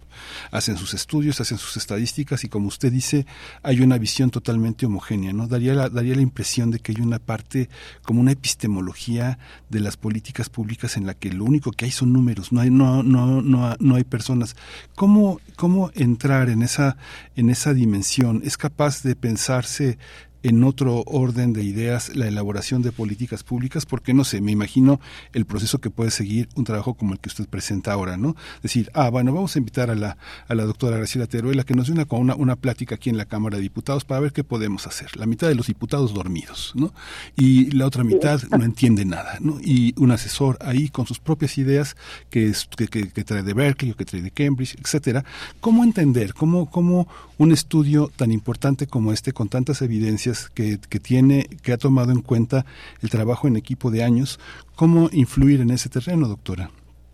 hacen 0.52 0.78
sus 0.78 0.94
estudios, 0.94 1.42
hacen 1.42 1.58
sus 1.58 1.76
estadísticas 1.76 2.44
y, 2.44 2.50
como 2.50 2.68
usted 2.68 2.92
dice, 2.92 3.26
hay 3.64 3.82
una 3.82 3.98
visión 3.98 4.30
totalmente 4.30 4.86
homogénea, 4.86 5.34
¿no? 5.34 5.48
Daría 5.48 5.74
la, 5.74 5.90
daría 5.90 6.14
la 6.14 6.22
impresión 6.22 6.70
de 6.70 6.78
que 6.78 6.92
hay 6.92 7.02
una 7.02 7.18
parte 7.18 7.68
como 8.04 8.22
una 8.22 8.34
epistemología 8.34 9.40
de 9.70 9.80
las 9.80 9.98
políticas 9.98 10.50
públicas 10.50 10.98
en 10.98 11.08
la 11.08 11.16
que 11.16 11.34
lo 11.34 11.46
único 11.46 11.72
que 11.72 11.86
hay 11.86 11.92
son 11.92 12.11
números, 12.12 12.52
no 12.52 12.62
hay, 12.62 12.70
no, 12.70 13.04
no, 13.04 13.42
no, 13.42 13.76
no 13.80 13.96
hay 13.96 14.04
personas. 14.04 14.56
¿Cómo, 14.96 15.40
¿Cómo 15.56 15.92
entrar 15.96 16.50
en 16.50 16.62
esa, 16.62 16.98
en 17.36 17.50
esa 17.50 17.74
dimensión? 17.74 18.42
¿Es 18.44 18.58
capaz 18.58 19.04
de 19.04 19.16
pensarse 19.16 19.98
en 20.44 20.64
otro 20.64 21.04
orden 21.06 21.54
de 21.54 21.64
ideas 21.64 22.16
la 22.16 22.28
elaboración 22.28 22.82
de 22.82 22.92
políticas 22.92 23.44
públicas, 23.44 23.86
porque 23.86 24.14
no 24.14 24.24
sé, 24.24 24.42
me 24.42 24.52
imagino 24.52 25.00
el 25.34 25.46
proceso 25.46 25.80
que 25.80 25.90
puede 25.90 26.12
seguir 26.12 26.50
un 26.56 26.64
trabajo 26.64 26.94
como 26.96 27.14
el 27.14 27.20
que 27.20 27.30
usted 27.30 27.48
presenta 27.48 27.94
ahora, 27.94 28.18
¿no? 28.18 28.36
Decir, 28.64 28.90
ah, 28.94 29.10
bueno, 29.10 29.34
vamos 29.34 29.56
a 29.56 29.60
invitar 29.60 29.90
a 29.90 29.96
la, 29.96 30.18
a 30.48 30.56
la 30.56 30.66
doctora 30.66 30.98
Graciela 30.98 31.28
Teruela 31.28 31.64
que 31.64 31.74
nos 31.74 31.88
dé 31.88 31.94
una, 31.94 32.06
una, 32.10 32.36
una 32.36 32.56
plática 32.56 32.96
aquí 32.96 33.10
en 33.10 33.18
la 33.18 33.26
Cámara 33.26 33.58
de 33.58 33.64
Diputados 33.64 34.06
para 34.06 34.22
ver 34.22 34.34
qué 34.34 34.44
podemos 34.44 34.88
hacer. 34.88 35.16
La 35.16 35.26
mitad 35.26 35.48
de 35.48 35.56
los 35.56 35.68
diputados 35.68 36.14
dormidos, 36.14 36.74
¿no? 36.76 36.94
Y 37.36 37.72
la 37.72 37.86
otra 37.86 38.04
mitad 38.04 38.42
no 38.58 38.64
entiende 38.64 39.06
nada, 39.06 39.38
¿no? 39.40 39.60
Y 39.62 39.94
un 39.98 40.12
asesor 40.12 40.58
ahí 40.62 40.90
con 40.90 41.06
sus 41.06 41.20
propias 41.20 41.58
ideas 41.58 41.96
que, 42.30 42.54
que, 42.90 43.10
que, 43.10 43.24
trae 43.24 43.44
de 43.44 43.54
Berkeley 43.54 43.92
o 43.92 43.96
que 43.96 44.06
trae 44.06 44.22
de 44.22 44.32
Cambridge, 44.32 44.76
etcétera. 44.80 45.24
¿Cómo 45.60 45.84
entender? 45.84 46.34
¿Cómo, 46.34 46.70
cómo 46.70 47.08
un 47.38 47.52
estudio 47.52 48.12
tan 48.16 48.32
importante 48.32 48.86
como 48.86 49.12
este, 49.12 49.34
con 49.34 49.50
tantas 49.50 49.82
evidencias, 49.82 50.31
que, 50.54 50.78
tiene, 50.78 51.48
que 51.62 51.74
ha 51.74 51.78
tomado 51.78 52.12
en 52.12 52.22
cuenta 52.22 52.66
el 53.02 53.10
trabajo 53.10 53.48
en 53.48 53.56
equipo 53.56 53.92
de 53.92 54.04
años, 54.04 54.40
¿cómo 54.76 55.10
influir 55.12 55.62
en 55.62 55.72
ese 55.72 55.90
terreno, 55.90 56.28
doctora? 56.28 56.72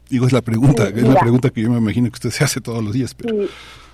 Digo, 0.10 0.26
es 0.26 0.34
la 0.34 0.42
pregunta, 0.42 0.88
es 0.88 1.04
la 1.04 1.20
pregunta 1.20 1.50
que 1.50 1.62
yo 1.62 1.70
me 1.70 1.78
imagino 1.78 2.10
que 2.10 2.16
usted 2.16 2.30
se 2.30 2.44
hace 2.44 2.62
todos 2.62 2.84
los 2.84 2.94
días. 2.94 3.14
Pero... 3.14 3.48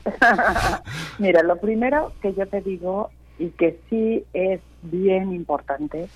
mira, 1.19 1.43
lo 1.43 1.57
primero 1.57 2.13
que 2.21 2.33
yo 2.33 2.45
te 2.47 2.61
digo 2.61 3.09
y 3.39 3.49
que 3.49 3.79
sí 3.89 4.23
es 4.33 4.61
bien 4.83 5.33
importante 5.33 6.07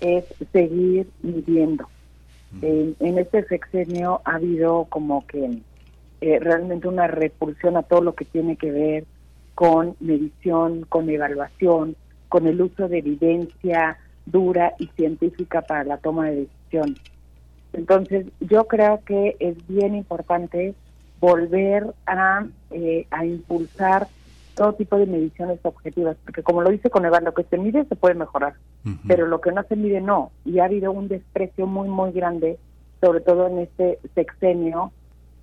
es 0.00 0.24
seguir 0.52 1.08
midiendo. 1.22 1.88
En, 2.62 3.18
este 3.18 3.44
sexenio 3.44 4.22
ha 4.24 4.36
habido 4.36 4.86
como 4.88 5.26
que 5.26 5.58
eh, 6.20 6.38
realmente 6.40 6.88
una 6.88 7.06
repulsión 7.06 7.76
a 7.76 7.82
todo 7.82 8.00
lo 8.00 8.14
que 8.14 8.24
tiene 8.24 8.56
que 8.56 8.70
ver 8.70 9.04
con 9.54 9.96
medición, 10.00 10.84
con 10.88 11.08
evaluación, 11.10 11.96
con 12.28 12.46
el 12.46 12.60
uso 12.60 12.88
de 12.88 12.98
evidencia 12.98 13.98
dura 14.24 14.74
y 14.78 14.88
científica 14.88 15.62
para 15.62 15.84
la 15.84 15.98
toma 15.98 16.26
de 16.26 16.46
decisión. 16.46 16.96
Entonces, 17.72 18.26
yo 18.40 18.66
creo 18.66 19.00
que 19.04 19.36
es 19.38 19.56
bien 19.68 19.94
importante 19.94 20.74
volver 21.20 21.86
a, 22.06 22.46
eh, 22.70 23.06
a 23.10 23.24
impulsar 23.24 24.08
todo 24.54 24.72
tipo 24.72 24.96
de 24.96 25.06
mediciones 25.06 25.58
objetivas, 25.62 26.16
porque 26.24 26.42
como 26.42 26.62
lo 26.62 26.70
dice 26.70 26.88
Coneval, 26.88 27.24
lo 27.24 27.34
que 27.34 27.44
se 27.44 27.58
mide 27.58 27.84
se 27.84 27.94
puede 27.94 28.14
mejorar, 28.14 28.54
pero 29.06 29.26
lo 29.26 29.40
que 29.40 29.52
no 29.52 29.62
se 29.64 29.76
mide 29.76 30.00
no, 30.00 30.30
y 30.46 30.60
ha 30.60 30.64
habido 30.64 30.92
un 30.92 31.08
desprecio 31.08 31.66
muy, 31.66 31.88
muy 31.88 32.12
grande, 32.12 32.58
sobre 33.02 33.20
todo 33.20 33.48
en 33.48 33.58
este 33.58 33.98
sexenio, 34.14 34.92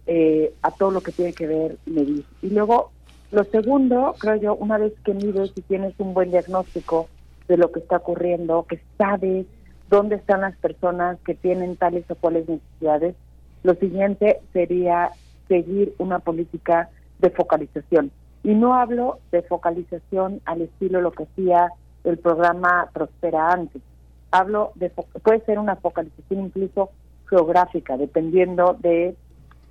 eh, 0.08 0.54
a 0.64 0.72
todo 0.72 0.90
lo 0.90 1.02
que 1.02 1.12
tiene 1.12 1.34
que 1.34 1.46
ver 1.46 1.78
medir. 1.86 2.26
Y 2.42 2.50
luego 2.50 2.92
lo 3.34 3.44
segundo, 3.46 4.14
creo 4.20 4.36
yo, 4.36 4.56
una 4.56 4.78
vez 4.78 4.94
que 5.04 5.14
mides 5.14 5.52
y 5.56 5.62
tienes 5.62 5.96
un 5.98 6.14
buen 6.14 6.30
diagnóstico 6.30 7.10
de 7.48 7.58
lo 7.58 7.72
que 7.72 7.80
está 7.80 7.98
ocurriendo, 7.98 8.64
que 8.70 8.80
sabes 8.98 9.48
dónde 9.90 10.16
están 10.16 10.42
las 10.42 10.56
personas 10.58 11.18
que 11.26 11.34
tienen 11.34 11.76
tales 11.76 12.06
o 12.10 12.16
cuales 12.16 12.48
necesidades, 12.48 13.16
lo 13.64 13.74
siguiente 13.76 14.40
sería 14.54 15.12
seguir 15.48 15.96
una 15.98 16.20
política 16.20 16.90
de 17.20 17.32
focalización. 17.32 18.12
Y 18.44 18.54
no 18.54 18.76
hablo 18.76 19.18
de 19.32 19.42
focalización 19.42 20.42
al 20.46 20.62
estilo 20.62 21.02
lo 21.02 21.12
que 21.12 21.24
hacía 21.24 21.72
el 22.04 22.20
programa 22.20 22.90
Prospera 22.94 23.50
antes. 23.50 23.82
Hablo 24.30 24.74
de, 24.76 24.90
puede 24.90 25.40
ser 25.46 25.58
una 25.58 25.76
focalización 25.78 26.42
incluso 26.42 26.92
geográfica, 27.28 27.98
dependiendo 27.98 28.78
de 28.80 29.16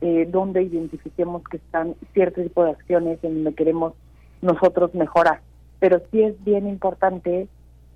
eh, 0.02 0.28
donde 0.28 0.62
identifiquemos 0.64 1.44
que 1.44 1.58
están 1.58 1.94
cierto 2.12 2.42
tipo 2.42 2.64
de 2.64 2.72
acciones 2.72 3.22
en 3.22 3.36
donde 3.36 3.54
queremos 3.54 3.94
nosotros 4.40 4.92
mejorar. 4.94 5.40
Pero 5.78 6.02
sí 6.10 6.22
es 6.22 6.42
bien 6.44 6.66
importante 6.66 7.46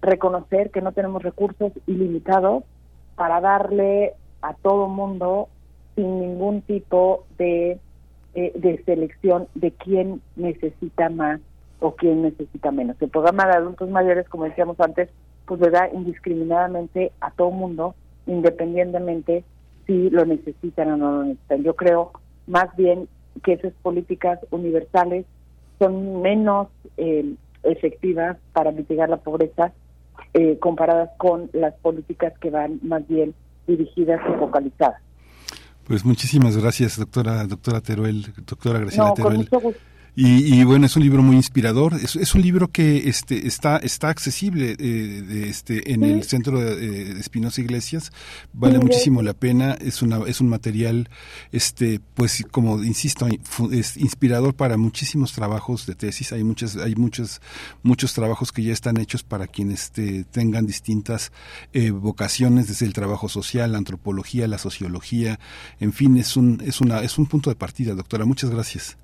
reconocer 0.01 0.71
que 0.71 0.81
no 0.81 0.93
tenemos 0.93 1.25
recursos 1.25 1.73
ilimitados 1.89 2.63
para 3.17 3.41
darle 3.41 4.15
a 4.41 4.55
todo 4.55 4.87
mundo 4.87 5.49
sin 5.97 6.21
ningún 6.21 6.63
tipo 6.63 7.25
de, 7.39 7.81
eh, 8.35 8.53
de 8.55 8.85
selección 8.85 9.49
de 9.57 9.73
quién 9.73 10.21
necesita 10.37 11.09
más 11.11 11.41
o 11.81 11.97
quién 11.97 12.23
necesita 12.23 12.71
menos. 12.71 12.97
El 13.01 13.11
programa 13.11 13.47
de 13.47 13.57
adultos 13.57 13.91
mayores, 13.91 14.29
como 14.29 14.45
decíamos 14.45 14.79
antes, 14.79 15.09
pues 15.45 15.61
le 15.61 15.71
da 15.71 15.89
indiscriminadamente 15.93 17.11
a 17.21 17.33
todo 17.33 17.51
mundo, 17.51 17.97
independientemente 18.27 19.43
si 19.87 20.11
lo 20.11 20.25
necesitan 20.25 20.93
o 20.93 20.97
no 20.97 21.11
lo 21.13 21.25
necesitan. 21.25 21.63
Yo 21.63 21.77
creo 21.77 22.13
más 22.47 22.75
bien 22.77 23.09
que 23.43 23.55
esas 23.55 23.73
políticas 23.83 24.39
universales 24.51 25.27
son 25.79 26.23
menos 26.23 26.69
eh, 26.97 27.35
efectivas 27.63 28.37
para 28.53 28.73
mitigar 28.73 29.09
la 29.09 29.19
pobreza 29.19 29.73
eh, 30.33 30.59
comparadas 30.59 31.11
con 31.19 31.51
las 31.53 31.75
políticas 31.75 32.33
que 32.41 32.51
van 32.51 32.81
más 32.83 33.07
bien 33.09 33.35
dirigidas 33.67 34.21
y 34.29 34.39
focalizadas. 34.39 35.01
Pues 35.87 36.05
muchísimas 36.05 36.57
gracias, 36.57 36.99
doctora 36.99 37.45
doctora 37.45 37.81
Teruel, 37.81 38.27
doctora 38.45 38.81
Graciela 38.81 39.15
Teruel. 39.15 39.49
Y, 40.19 40.65
bueno, 40.65 40.87
es 40.87 40.97
un 40.97 41.03
libro 41.03 41.23
muy 41.23 41.37
inspirador. 41.37 41.93
Es, 42.03 42.17
es 42.17 42.35
un 42.35 42.41
libro 42.41 42.69
que 42.69 43.07
este, 43.07 43.47
está, 43.47 43.77
está 43.77 44.09
accesible 44.09 44.75
eh, 44.79 45.45
este, 45.47 45.93
en 45.93 46.05
el 46.05 46.25
centro 46.25 46.59
de, 46.59 47.21
Espinosa 47.21 47.61
Iglesias. 47.61 48.13
Vale 48.55 48.79
muchísimo 48.79 49.21
la 49.21 49.35
pena. 49.35 49.77
Es, 49.79 50.01
una, 50.01 50.21
es 50.27 50.41
un 50.41 50.49
material, 50.49 51.11
este, 51.53 52.01
pues, 52.15 52.47
como 52.51 52.83
insisto, 52.83 53.29
es 53.71 53.99
inspirador 53.99 54.55
para 54.55 54.79
muchísimos 54.79 55.35
trabajos 55.35 55.85
de 55.85 55.95
tesis. 55.95 56.33
Hay 56.33 56.45
muchos, 56.45 56.77
hay 56.77 56.95
muchos, 56.95 57.43
muchos 57.83 58.15
trabajos 58.15 58.53
que 58.53 58.63
ya 58.63 58.73
están 58.73 58.97
hechos 58.97 59.23
para 59.23 59.47
quienes 59.47 59.83
este, 59.83 60.25
tengan 60.25 60.65
distintas 60.65 61.31
eh, 61.75 61.91
vocaciones, 61.91 62.69
desde 62.69 62.87
el 62.87 62.95
trabajo 62.95 63.29
social, 63.29 63.73
la 63.73 63.79
antropología, 63.79 64.49
la 64.49 64.57
sociología. 64.57 65.39
En 65.79 65.93
fin, 65.93 66.17
es 66.17 66.39
un, 66.39 66.63
es 66.65 66.81
una, 66.81 67.03
es 67.03 67.19
un 67.19 67.27
punto 67.27 67.51
de 67.51 67.57
partida, 67.57 67.95
doctora. 67.95 68.25
Muchas 68.25 68.49
gracias. 68.49 68.97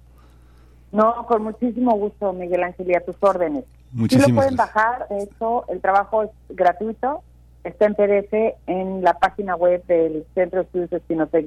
No, 0.92 1.26
con 1.26 1.42
muchísimo 1.42 1.94
gusto, 1.96 2.32
Miguel 2.32 2.62
Ángel, 2.62 2.90
y 2.90 2.94
a 2.94 3.04
tus 3.04 3.16
órdenes. 3.20 3.64
Muchísimas 3.92 4.26
sí 4.26 4.32
lo 4.32 4.36
pueden 4.36 4.56
bajar, 4.56 5.06
hecho, 5.10 5.64
el 5.68 5.80
trabajo 5.80 6.22
es 6.22 6.30
gratuito, 6.50 7.22
está 7.64 7.86
en 7.86 7.94
PDF 7.94 8.32
en 8.66 9.02
la 9.02 9.14
página 9.14 9.56
web 9.56 9.84
del 9.86 10.24
Centro 10.34 10.60
de 10.60 10.64
Estudios 10.66 10.92
Espinosa 10.92 11.38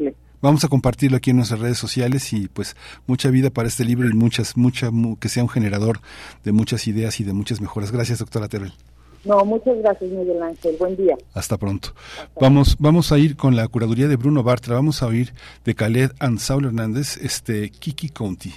Vamos 0.41 0.63
a 0.63 0.67
compartirlo 0.67 1.17
aquí 1.17 1.31
en 1.31 1.37
nuestras 1.37 1.59
redes 1.59 1.77
sociales 1.77 2.31
y 2.33 2.47
pues 2.47 2.75
mucha 3.07 3.29
vida 3.29 3.49
para 3.49 3.67
este 3.67 3.83
libro 3.83 4.07
y 4.07 4.13
muchas, 4.13 4.57
mucha, 4.57 4.89
que 5.19 5.29
sea 5.29 5.43
un 5.43 5.49
generador 5.49 5.99
de 6.43 6.51
muchas 6.51 6.87
ideas 6.87 7.19
y 7.19 7.23
de 7.23 7.33
muchas 7.33 7.61
mejoras. 7.61 7.91
Gracias, 7.91 8.19
doctora 8.19 8.47
Terrell. 8.47 8.73
No, 9.25 9.43
muchas 9.43 9.75
gracias, 9.79 10.11
Miguel 10.11 10.41
Ángel. 10.41 10.75
Buen 10.79 10.95
día. 10.95 11.17
Hasta 11.33 11.57
pronto. 11.57 11.89
vamos, 12.39 12.77
vamos 12.79 13.11
a 13.11 13.17
ir 13.17 13.35
con 13.35 13.55
la 13.55 13.67
curaduría 13.67 14.07
de 14.07 14.17
Bruno 14.17 14.43
Bartra. 14.43 14.75
Vamos 14.75 15.01
a 15.01 15.07
oír 15.07 15.33
de 15.63 15.73
Khaled 15.73 16.11
Ansaul 16.19 16.65
Hernández, 16.65 17.17
este 17.17 17.71
Kiki 17.71 18.09
County. 18.09 18.53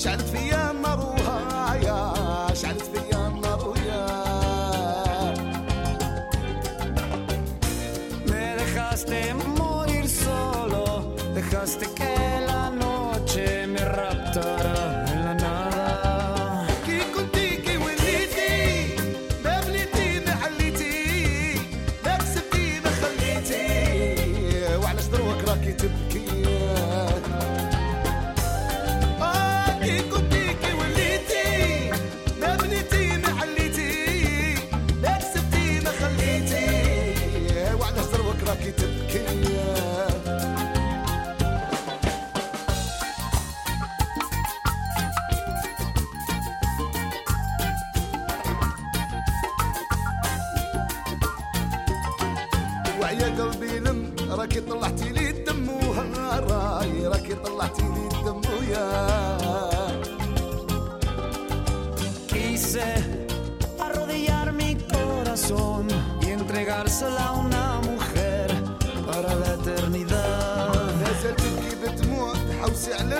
Shout 0.00 0.18
it 0.18 0.30
for 0.30 0.38
you. 0.38 0.69
See, 72.80 72.94
I 72.94 73.19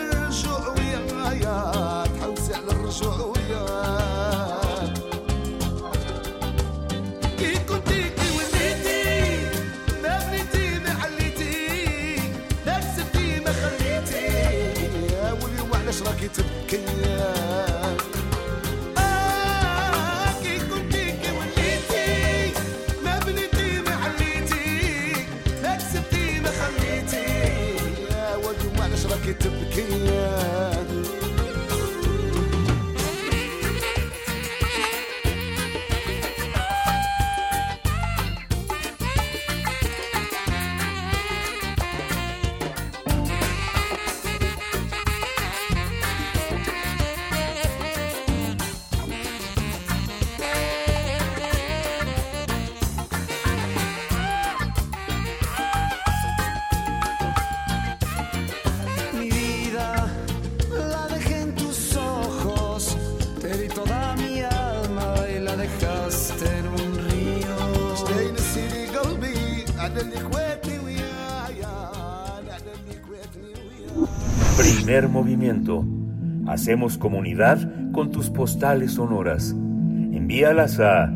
Hacemos 76.50 76.98
comunidad 76.98 77.58
con 77.92 78.10
tus 78.10 78.28
postales 78.28 78.94
sonoras. 78.94 79.52
Envíalas 79.52 80.80
a 80.80 81.08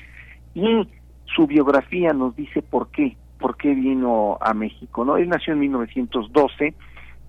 Y 0.55 0.89
su 1.35 1.47
biografía 1.47 2.13
nos 2.13 2.35
dice 2.37 2.63
por 2.63 2.91
qué, 2.91 3.17
por 3.39 3.57
qué 3.57 3.75
vino 3.75 4.39
a 4.41 4.55
México, 4.55 5.05
¿no? 5.05 5.17
Él 5.17 5.29
nació 5.29 5.53
en 5.53 5.61
1912 5.61 6.75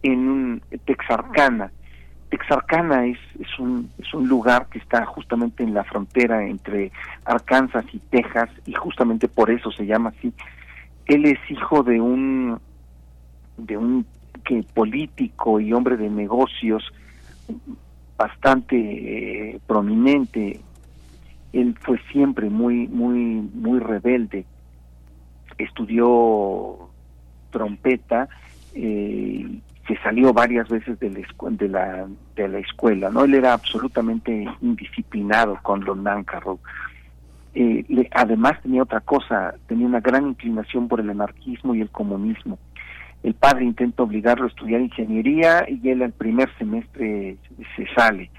en 0.03 0.61
Texarkana. 0.85 1.71
Texarkana 2.29 3.05
es, 3.05 3.19
es, 3.39 3.59
un, 3.59 3.91
es 3.97 4.13
un 4.13 4.27
lugar 4.27 4.67
que 4.67 4.79
está 4.79 5.05
justamente 5.05 5.63
en 5.63 5.73
la 5.73 5.83
frontera 5.83 6.45
entre 6.45 6.91
Arkansas 7.25 7.85
y 7.91 7.99
Texas 7.99 8.49
y 8.65 8.73
justamente 8.73 9.27
por 9.27 9.51
eso 9.51 9.69
se 9.71 9.85
llama 9.85 10.13
así. 10.17 10.33
Él 11.07 11.25
es 11.25 11.39
hijo 11.49 11.83
de 11.83 11.99
un 11.99 12.59
de 13.57 13.77
un 13.77 14.05
que 14.45 14.63
político 14.73 15.59
y 15.59 15.73
hombre 15.73 15.97
de 15.97 16.09
negocios 16.09 16.83
bastante 18.17 18.75
eh, 18.77 19.59
prominente. 19.67 20.59
Él 21.53 21.75
fue 21.81 21.99
siempre 22.11 22.49
muy 22.49 22.87
muy 22.87 23.15
muy 23.53 23.79
rebelde 23.79 24.45
estudió 25.57 26.89
trompeta, 27.51 28.29
eh, 28.73 29.59
se 29.87 29.97
salió 29.97 30.33
varias 30.33 30.69
veces 30.69 30.99
de 30.99 31.09
la, 31.09 31.49
de 31.51 31.67
la 31.67 32.07
de 32.35 32.47
la 32.47 32.59
escuela, 32.59 33.09
¿no? 33.09 33.23
Él 33.25 33.33
era 33.33 33.53
absolutamente 33.53 34.47
indisciplinado 34.61 35.59
con 35.61 35.83
Lon 35.83 36.03
Nancarrow. 36.03 36.59
Eh, 37.53 37.83
le- 37.89 38.07
además 38.11 38.61
tenía 38.61 38.83
otra 38.83 39.01
cosa, 39.01 39.53
tenía 39.67 39.85
una 39.85 39.99
gran 39.99 40.27
inclinación 40.27 40.87
por 40.87 41.01
el 41.01 41.09
anarquismo 41.09 41.75
y 41.75 41.81
el 41.81 41.89
comunismo. 41.89 42.57
El 43.23 43.33
padre 43.33 43.65
intenta 43.65 44.01
obligarlo 44.03 44.45
a 44.45 44.49
estudiar 44.49 44.81
ingeniería 44.81 45.65
y 45.67 45.89
él 45.89 46.01
al 46.01 46.13
primer 46.13 46.49
semestre 46.57 47.37
se 47.75 47.85
sale. 47.93 48.31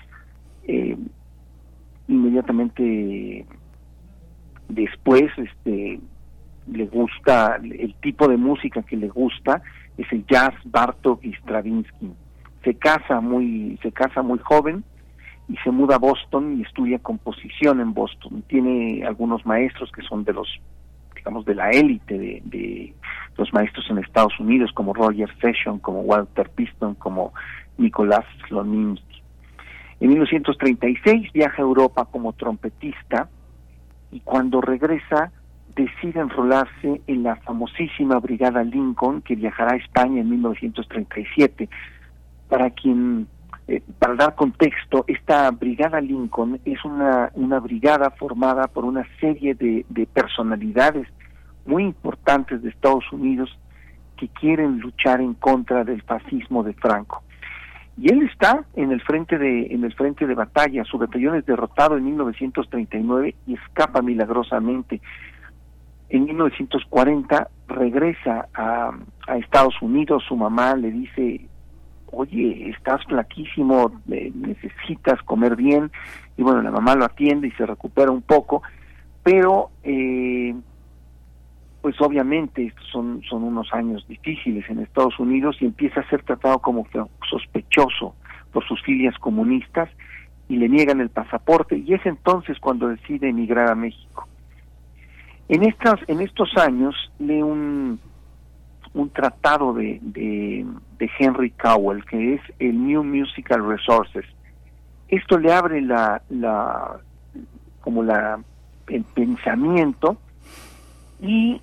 Eh, 0.66 0.96
inmediatamente 2.08 3.46
después 4.68 5.24
este 5.36 6.00
le 6.70 6.86
gusta 6.86 7.56
el 7.56 7.94
tipo 7.96 8.28
de 8.28 8.36
música 8.36 8.82
que 8.82 8.96
le 8.96 9.08
gusta 9.08 9.62
es 9.98 10.10
el 10.12 10.24
jazz 10.26 10.54
Bartok 10.64 11.24
y 11.24 11.32
Stravinsky. 11.34 12.12
Se 12.64 12.74
casa 12.74 13.20
muy 13.20 13.78
se 13.82 13.92
casa 13.92 14.22
muy 14.22 14.38
joven 14.38 14.84
y 15.48 15.56
se 15.58 15.70
muda 15.70 15.96
a 15.96 15.98
Boston 15.98 16.58
y 16.58 16.62
estudia 16.62 16.98
composición 17.00 17.80
en 17.80 17.92
Boston. 17.92 18.42
Tiene 18.46 19.04
algunos 19.04 19.44
maestros 19.44 19.90
que 19.92 20.02
son 20.02 20.24
de 20.24 20.32
los 20.32 20.48
digamos 21.14 21.44
de 21.44 21.54
la 21.54 21.70
élite 21.70 22.40
de, 22.44 22.94
los 23.36 23.52
maestros 23.52 23.86
en 23.90 23.98
Estados 23.98 24.38
Unidos 24.38 24.70
como 24.74 24.92
Roger 24.92 25.28
Session 25.40 25.78
como 25.78 26.00
Walter 26.00 26.50
Piston 26.50 26.94
como 26.96 27.32
Nicolás 27.78 28.24
Slonimsky 28.46 29.11
en 30.02 30.08
1936 30.08 31.32
viaja 31.32 31.58
a 31.58 31.64
Europa 31.64 32.06
como 32.06 32.32
trompetista 32.32 33.28
y 34.10 34.18
cuando 34.18 34.60
regresa 34.60 35.30
decide 35.76 36.18
enrolarse 36.18 37.00
en 37.06 37.22
la 37.22 37.36
famosísima 37.36 38.18
Brigada 38.18 38.64
Lincoln 38.64 39.22
que 39.22 39.36
viajará 39.36 39.74
a 39.74 39.76
España 39.76 40.20
en 40.20 40.28
1937. 40.28 41.68
Para 42.48 42.70
quien, 42.70 43.28
eh, 43.68 43.80
para 44.00 44.16
dar 44.16 44.34
contexto, 44.34 45.04
esta 45.06 45.48
Brigada 45.52 46.00
Lincoln 46.00 46.58
es 46.64 46.84
una, 46.84 47.30
una 47.34 47.60
brigada 47.60 48.10
formada 48.10 48.66
por 48.66 48.84
una 48.84 49.06
serie 49.20 49.54
de, 49.54 49.86
de 49.88 50.06
personalidades 50.06 51.06
muy 51.64 51.84
importantes 51.84 52.60
de 52.60 52.70
Estados 52.70 53.04
Unidos 53.12 53.56
que 54.16 54.26
quieren 54.26 54.80
luchar 54.80 55.20
en 55.20 55.34
contra 55.34 55.84
del 55.84 56.02
fascismo 56.02 56.64
de 56.64 56.72
Franco 56.72 57.22
y 57.96 58.10
él 58.10 58.22
está 58.22 58.64
en 58.74 58.90
el 58.90 59.02
frente 59.02 59.38
de 59.38 59.66
en 59.66 59.84
el 59.84 59.94
frente 59.94 60.26
de 60.26 60.34
batalla. 60.34 60.84
Su 60.84 60.98
batallón 60.98 61.36
es 61.36 61.46
derrotado 61.46 61.96
en 61.96 62.04
1939 62.04 63.34
y 63.46 63.54
escapa 63.54 64.00
milagrosamente. 64.00 65.00
En 66.08 66.24
1940 66.24 67.48
regresa 67.68 68.48
a, 68.54 68.92
a 69.26 69.36
Estados 69.36 69.74
Unidos. 69.82 70.24
Su 70.26 70.36
mamá 70.36 70.74
le 70.74 70.90
dice 70.90 71.46
oye 72.12 72.70
estás 72.70 73.02
flaquísimo 73.06 73.90
eh, 74.10 74.30
necesitas 74.34 75.22
comer 75.22 75.56
bien 75.56 75.90
y 76.36 76.42
bueno 76.42 76.60
la 76.60 76.70
mamá 76.70 76.94
lo 76.94 77.06
atiende 77.06 77.48
y 77.48 77.52
se 77.52 77.66
recupera 77.66 78.10
un 78.10 78.22
poco. 78.22 78.62
Pero 79.22 79.70
eh, 79.84 80.54
pues 81.82 82.00
obviamente 82.00 82.64
estos 82.64 82.86
son, 82.86 83.22
son 83.28 83.42
unos 83.42 83.72
años 83.74 84.06
difíciles 84.08 84.64
en 84.70 84.78
Estados 84.78 85.18
Unidos 85.18 85.56
y 85.60 85.66
empieza 85.66 86.00
a 86.00 86.08
ser 86.08 86.22
tratado 86.22 86.60
como 86.60 86.86
sospechoso 87.28 88.14
por 88.52 88.64
sus 88.66 88.80
filias 88.82 89.18
comunistas 89.18 89.90
y 90.48 90.56
le 90.56 90.68
niegan 90.68 91.00
el 91.00 91.10
pasaporte 91.10 91.76
y 91.76 91.92
es 91.92 92.06
entonces 92.06 92.58
cuando 92.60 92.88
decide 92.88 93.28
emigrar 93.28 93.68
a 93.68 93.74
México. 93.74 94.28
En 95.48 95.64
estas, 95.64 95.98
en 96.06 96.20
estos 96.20 96.56
años 96.56 96.94
lee 97.18 97.42
un, 97.42 97.98
un 98.94 99.10
tratado 99.10 99.74
de, 99.74 99.98
de, 100.02 100.64
de 100.98 101.10
Henry 101.18 101.50
Cowell 101.50 102.04
que 102.04 102.34
es 102.34 102.40
el 102.60 102.86
New 102.86 103.02
Musical 103.02 103.66
Resources. 103.66 104.24
Esto 105.08 105.36
le 105.36 105.52
abre 105.52 105.80
la, 105.80 106.22
la 106.30 107.00
como 107.80 108.04
la 108.04 108.38
el 108.86 109.04
pensamiento 109.04 110.16
y 111.20 111.60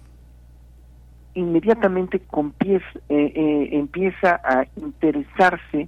inmediatamente 1.40 2.18
eh, 2.18 2.82
eh, 3.10 3.70
empieza 3.72 4.40
a 4.44 4.66
interesarse 4.76 5.88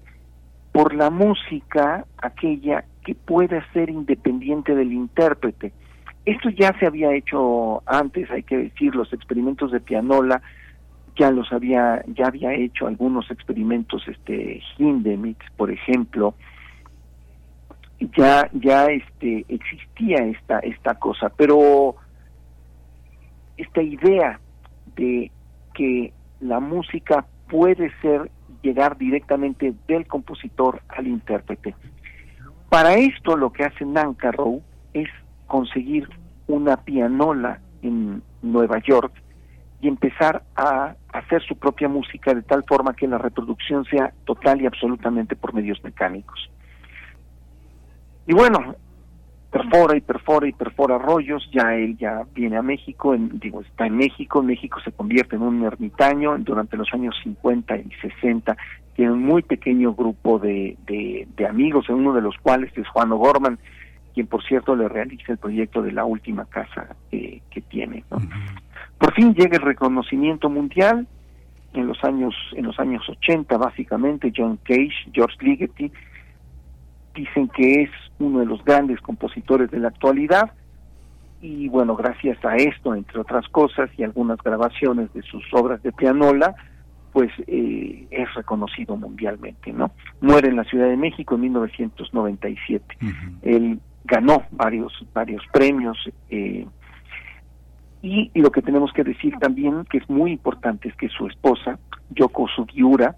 por 0.72 0.94
la 0.94 1.10
música 1.10 2.06
aquella 2.18 2.86
que 3.04 3.16
pueda 3.16 3.66
ser 3.74 3.90
independiente 3.90 4.76
del 4.76 4.94
intérprete. 4.94 5.72
Esto 6.26 6.50
ya 6.50 6.78
se 6.80 6.86
había 6.86 7.14
hecho 7.14 7.82
antes, 7.86 8.30
hay 8.30 8.44
que 8.44 8.58
decir, 8.58 8.96
los 8.96 9.12
experimentos 9.12 9.72
de 9.72 9.80
pianola 9.80 10.42
ya 11.18 11.30
los 11.32 11.52
había 11.52 12.04
ya 12.08 12.28
había 12.28 12.54
hecho 12.54 12.88
algunos 12.88 13.30
experimentos 13.32 14.08
este 14.08 14.62
Hindemith, 14.78 15.42
por 15.58 15.72
ejemplo, 15.72 16.36
ya 18.18 18.50
ya 18.54 18.86
este 18.86 19.46
existía 19.50 20.18
esta 20.26 20.60
esta 20.60 20.96
cosa, 20.96 21.30
pero 21.36 21.96
esta 23.58 23.82
idea 23.82 24.40
de 24.96 25.32
que 25.74 26.14
la 26.40 26.60
música 26.60 27.26
puede 27.50 27.92
ser 28.02 28.32
llegar 28.62 28.98
directamente 28.98 29.74
del 29.88 30.08
compositor 30.08 30.82
al 30.90 31.08
intérprete. 31.08 31.76
Para 32.70 32.94
esto 32.94 33.36
lo 33.36 33.52
que 33.52 33.66
hace 33.66 33.86
Nancarrow 33.86 34.62
es 34.94 35.10
conseguir 35.48 36.08
una 36.48 36.78
pianola 36.78 37.60
en 37.82 38.22
Nueva 38.42 38.80
York 38.80 39.14
y 39.82 39.88
empezar 39.88 40.44
a 40.56 40.96
hacer 41.12 41.42
su 41.44 41.58
propia 41.58 41.90
música 41.90 42.34
de 42.34 42.44
tal 42.44 42.64
forma 42.64 42.96
que 42.96 43.08
la 43.08 43.18
reproducción 43.18 43.84
sea 43.86 44.14
total 44.26 44.62
y 44.62 44.68
absolutamente 44.68 45.36
por 45.36 45.54
medios 45.54 45.84
mecánicos. 45.84 46.50
Y 48.28 48.34
bueno, 48.34 48.76
perfora 49.52 49.98
y 49.98 50.02
perfora 50.02 50.48
y 50.48 50.54
perfora 50.54 50.98
rollos, 50.98 51.48
ya 51.52 51.76
él 51.76 51.98
ya 51.98 52.24
viene 52.34 52.58
a 52.58 52.62
México, 52.62 53.14
en, 53.14 53.38
digo, 53.38 53.62
está 53.62 53.86
en 53.86 53.98
México, 53.98 54.42
México 54.42 54.80
se 54.84 54.94
convierte 54.94 55.36
en 55.36 55.42
un 55.42 55.64
ermitaño 55.64 56.38
durante 56.40 56.78
los 56.78 56.88
años 56.94 57.16
50 57.24 57.76
y 57.76 57.90
60, 58.02 58.56
tiene 58.96 59.12
un 59.12 59.24
muy 59.24 59.42
pequeño 59.42 59.94
grupo 59.94 60.40
de, 60.40 60.78
de, 60.88 61.28
de 61.36 61.46
amigos, 61.46 61.90
uno 61.90 62.14
de 62.14 62.22
los 62.22 62.38
cuales 62.38 62.72
es 62.78 62.88
Juan 62.88 63.12
O'Gorman, 63.12 63.60
quien 64.14 64.28
por 64.28 64.42
cierto 64.44 64.76
le 64.76 64.88
realiza 64.88 65.34
el 65.34 65.38
proyecto 65.38 65.82
de 65.82 65.92
la 65.92 66.06
última 66.06 66.46
casa 66.46 66.96
eh, 67.12 67.42
que 67.50 67.62
tiene. 67.62 68.06
¿no? 68.10 68.20
Por 68.98 69.14
fin 69.14 69.34
llega 69.34 69.58
el 69.58 69.64
reconocimiento 69.64 70.50
mundial, 70.50 71.08
en 71.74 71.88
los 71.88 72.04
años 72.04 72.36
en 72.54 72.66
los 72.66 72.78
años 72.80 73.08
80 73.08 73.58
básicamente 73.58 74.34
John 74.36 74.60
Cage, 74.64 75.10
George 75.14 75.38
Ligeti 75.40 75.92
dicen 77.14 77.48
que 77.50 77.84
es 77.84 77.90
uno 78.20 78.40
de 78.40 78.46
los 78.46 78.64
grandes 78.64 79.00
compositores 79.02 79.70
de 79.72 79.80
la 79.80 79.90
actualidad 79.90 80.52
y 81.42 81.68
bueno, 81.70 81.96
gracias 81.96 82.44
a 82.46 82.56
esto, 82.56 82.94
entre 82.94 83.20
otras 83.20 83.48
cosas, 83.50 83.90
y 83.98 84.04
algunas 84.04 84.38
grabaciones 84.44 85.12
de 85.14 85.24
sus 85.24 85.44
obras 85.54 85.82
de 85.82 85.92
pianola, 85.92 86.56
pues 87.14 87.32
eh, 87.48 88.06
es 88.12 88.34
reconocido 88.36 88.96
mundialmente, 88.96 89.74
¿no? 89.74 89.92
Muere 90.22 90.50
en 90.50 90.56
la 90.56 90.64
Ciudad 90.64 90.88
de 90.88 90.98
México 90.98 91.36
en 91.36 91.42
1997. 91.42 92.98
Él 93.42 93.80
ganó 94.04 94.44
varios 94.52 94.94
varios 95.14 95.44
premios 95.52 95.98
eh, 96.30 96.66
y 98.04 98.32
lo 98.34 98.52
que 98.52 98.62
tenemos 98.62 98.92
que 98.94 99.04
decir 99.04 99.36
también, 99.40 99.86
que 99.86 100.00
es 100.00 100.10
muy 100.10 100.32
importante, 100.32 100.90
es 100.90 100.96
que 100.96 101.10
su 101.10 101.28
esposa, 101.28 101.78
Yoko 102.12 102.48
Sugiura, 102.48 103.16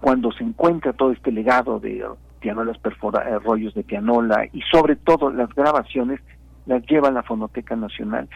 cuando 0.00 0.32
se 0.32 0.44
encuentra 0.44 0.92
todo 0.92 1.12
este 1.12 1.32
legado 1.32 1.80
de 1.80 2.04
pianolas 2.40 2.78
perfora, 2.78 3.28
eh, 3.28 3.38
rollos 3.38 3.74
de 3.74 3.84
pianola 3.84 4.46
y 4.52 4.62
sobre 4.62 4.96
todo 4.96 5.30
las 5.30 5.48
grabaciones 5.54 6.20
las 6.66 6.84
lleva 6.86 7.10
la 7.10 7.22
Fonoteca 7.22 7.76
Nacional 7.76 8.28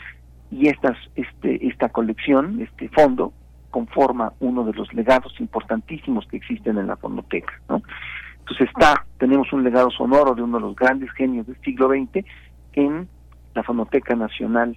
y 0.51 0.69
estas 0.69 0.97
este 1.17 1.67
esta 1.67 1.89
colección 1.89 2.61
este 2.61 2.89
fondo 2.91 3.33
conforma 3.71 4.33
uno 4.41 4.65
de 4.65 4.73
los 4.73 4.93
legados 4.95 5.35
importantísimos 5.41 6.27
que 6.29 6.37
existen 6.37 6.79
en 6.79 6.87
la 6.87 6.97
fonoteca 6.97 7.53
¿no? 7.69 7.83
entonces 8.41 8.69
está 8.69 9.05
tenemos 9.19 9.53
un 9.53 9.65
legado 9.65 9.91
sonoro 9.91 10.35
de 10.35 10.43
uno 10.43 10.59
de 10.59 10.63
los 10.63 10.77
grandes 10.77 11.11
genios 11.13 11.47
del 11.47 11.61
siglo 11.63 11.89
XX 11.89 12.25
en 12.75 13.09
la 13.55 13.63
Fonoteca 13.63 14.15
Nacional 14.15 14.77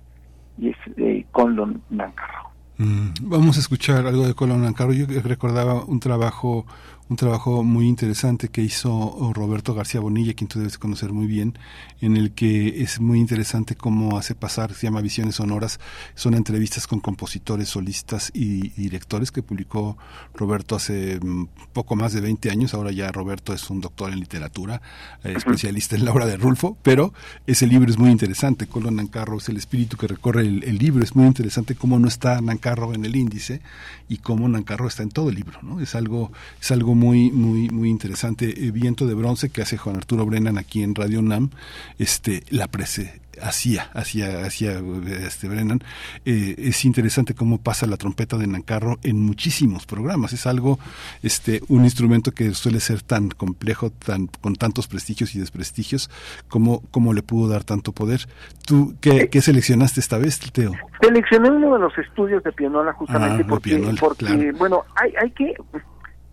y 0.58 0.70
es 0.70 0.78
eh, 0.98 1.26
Conlon 1.32 1.82
Nancarrow 1.90 2.48
Mm, 2.78 3.10
Vamos 3.24 3.58
a 3.58 3.60
escuchar 3.60 4.06
algo 4.06 4.28
de 4.28 4.36
Colón 4.36 4.64
Ancaro. 4.66 4.94
Yo 4.94 5.06
recordaba 5.24 5.84
un 5.84 6.00
trabajo 6.00 6.66
un 7.10 7.16
trabajo 7.16 7.64
muy 7.64 7.88
interesante 7.88 8.50
que 8.50 8.62
hizo 8.62 9.32
Roberto 9.34 9.74
García 9.74 10.02
Bonilla, 10.02 10.34
quien 10.34 10.48
tú 10.48 10.60
debes 10.60 10.78
conocer 10.78 11.14
muy 11.14 11.26
bien, 11.26 11.58
en 12.02 12.18
el 12.18 12.32
que 12.32 12.82
es 12.82 13.00
muy 13.00 13.20
interesante 13.20 13.76
cómo 13.76 14.18
hace 14.18 14.36
pasar, 14.36 14.74
se 14.74 14.88
llama 14.88 15.02
Visiones 15.02 15.36
Sonoras, 15.36 15.80
son 16.16 16.34
entrevistas 16.34 16.86
con 16.86 17.00
compositores, 17.00 17.70
solistas 17.70 18.32
y 18.34 18.70
directores 18.70 19.32
que 19.32 19.42
publicó 19.42 19.98
Roberto 20.34 20.76
hace 20.76 21.20
mm, 21.22 21.48
poco 21.72 21.96
más 21.96 22.12
de 22.14 22.22
20 22.22 22.52
años, 22.52 22.74
ahora 22.74 22.92
ya 22.92 23.12
Roberto 23.12 23.54
es 23.54 23.70
un 23.70 23.80
doctor 23.80 24.12
en 24.12 24.20
literatura, 24.20 24.82
eh, 25.24 25.34
especialista 25.36 25.96
en 25.96 26.04
la 26.04 26.12
obra 26.12 26.26
de 26.26 26.36
Rulfo, 26.36 26.78
pero 26.84 27.14
ese 27.46 27.68
libro 27.68 27.90
es 27.90 27.98
muy 27.98 28.12
interesante, 28.12 28.68
Colón 28.68 28.98
Nancarro 28.98 29.38
es 29.38 29.48
el 29.48 29.58
espíritu 29.58 29.96
que 29.96 30.08
recorre 30.08 30.42
el, 30.42 30.64
el 30.66 30.78
libro, 30.78 31.04
es 31.04 31.16
muy 31.16 31.28
interesante 31.28 31.76
cómo 31.76 32.00
no 32.00 32.10
está 32.10 32.42
Nancarro 32.42 32.94
en 32.94 33.06
el 33.06 33.16
índice 33.16 33.62
y 34.10 34.18
cómo 34.18 34.50
Nancarro 34.50 34.88
está 34.88 35.04
en 35.04 35.10
todo 35.10 35.30
el 35.30 35.36
libro, 35.36 35.60
¿no? 35.62 35.80
Es 35.80 35.96
algo, 35.96 36.32
es 36.60 36.72
algo 36.72 36.97
muy, 36.98 37.32
muy, 37.32 37.70
muy 37.70 37.90
interesante. 37.90 38.66
Eh, 38.66 38.72
Viento 38.72 39.06
de 39.06 39.14
bronce 39.14 39.50
que 39.50 39.62
hace 39.62 39.78
Juan 39.78 39.98
Arturo 39.98 40.26
Brennan 40.26 40.58
aquí 40.58 40.84
en 40.84 40.96
Radio 40.96 41.22
Nam, 41.22 41.50
este, 42.00 42.44
la 42.50 42.68
prese 42.68 43.22
hacía, 43.42 43.90
hacía, 43.94 44.46
hacía 44.46 44.82
este 45.26 45.48
Brennan, 45.48 45.80
eh, 46.26 46.56
es 46.58 46.86
interesante 46.86 47.34
cómo 47.34 47.60
pasa 47.60 47.86
la 47.86 47.98
trompeta 47.98 48.38
de 48.38 48.48
Nancarro 48.48 48.98
en 49.04 49.22
muchísimos 49.24 49.86
programas. 49.86 50.34
Es 50.34 50.48
algo, 50.48 50.80
este, 51.24 51.62
un 51.68 51.84
instrumento 51.84 52.32
que 52.32 52.52
suele 52.54 52.80
ser 52.80 53.02
tan 53.02 53.30
complejo, 53.30 53.90
tan, 53.92 54.28
con 54.42 54.56
tantos 54.56 54.88
prestigios 54.88 55.36
y 55.36 55.40
desprestigios, 55.40 56.10
como, 56.48 56.82
como 56.92 57.14
le 57.14 57.22
pudo 57.22 57.48
dar 57.48 57.64
tanto 57.64 57.92
poder. 57.92 58.22
¿Tú 58.66 58.96
qué, 59.02 59.30
qué 59.30 59.42
seleccionaste 59.42 60.00
esta 60.00 60.18
vez, 60.18 60.40
Teo? 60.52 60.72
Seleccioné 61.02 61.52
uno 61.52 61.74
de 61.76 61.80
los 61.80 61.98
estudios 61.98 62.44
de 62.44 62.52
Pianola 62.52 62.94
justamente 62.94 63.44
Ah, 63.44 63.48
porque, 63.48 63.70
Pianola, 63.70 64.00
porque 64.00 64.26
claro. 64.26 64.58
bueno, 64.58 64.84
hay, 64.96 65.14
hay 65.22 65.32
que, 65.32 65.54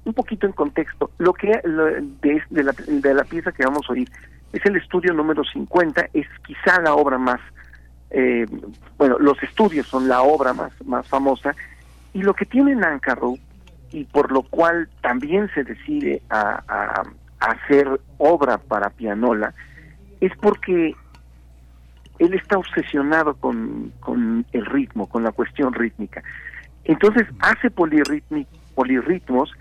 un 0.04 0.12
poquito 0.14 0.46
en 0.46 0.52
contexto, 0.52 1.10
lo 1.18 1.32
que 1.32 1.60
lo- 1.64 1.86
de, 1.86 2.62
la, 2.62 2.72
de 2.86 3.14
la 3.14 3.24
pieza 3.24 3.52
que 3.52 3.64
vamos 3.64 3.86
a 3.88 3.92
oír 3.92 4.08
es 4.52 4.64
el 4.66 4.76
estudio 4.76 5.12
número 5.12 5.42
50, 5.44 6.08
es 6.12 6.26
quizá 6.46 6.80
la 6.80 6.94
obra 6.94 7.18
más, 7.18 7.40
eh, 8.10 8.46
bueno, 8.96 9.18
los 9.18 9.42
estudios 9.42 9.86
son 9.88 10.06
la 10.08 10.22
obra 10.22 10.52
más, 10.52 10.72
más 10.86 11.06
famosa, 11.08 11.54
y 12.12 12.22
lo 12.22 12.34
que 12.34 12.44
tiene 12.46 12.74
Nancarrow, 12.76 13.36
y 13.90 14.04
por 14.04 14.30
lo 14.30 14.42
cual 14.42 14.88
también 15.00 15.50
se 15.54 15.64
decide 15.64 16.22
a, 16.30 17.02
hacer 17.40 18.00
obra 18.18 18.58
para 18.58 18.90
pianola, 18.90 19.52
es 20.20 20.32
porque 20.40 20.94
él 22.18 22.34
está 22.34 22.56
obsesionado 22.58 23.34
con, 23.34 23.92
con 24.00 24.46
el 24.52 24.64
ritmo, 24.66 25.08
con 25.08 25.24
la 25.24 25.32
cuestión 25.32 25.74
rítmica. 25.74 26.22
Entonces 26.84 27.26
hace 27.40 27.70
polirritmi- 27.70 28.46
polirritmos 28.74 29.52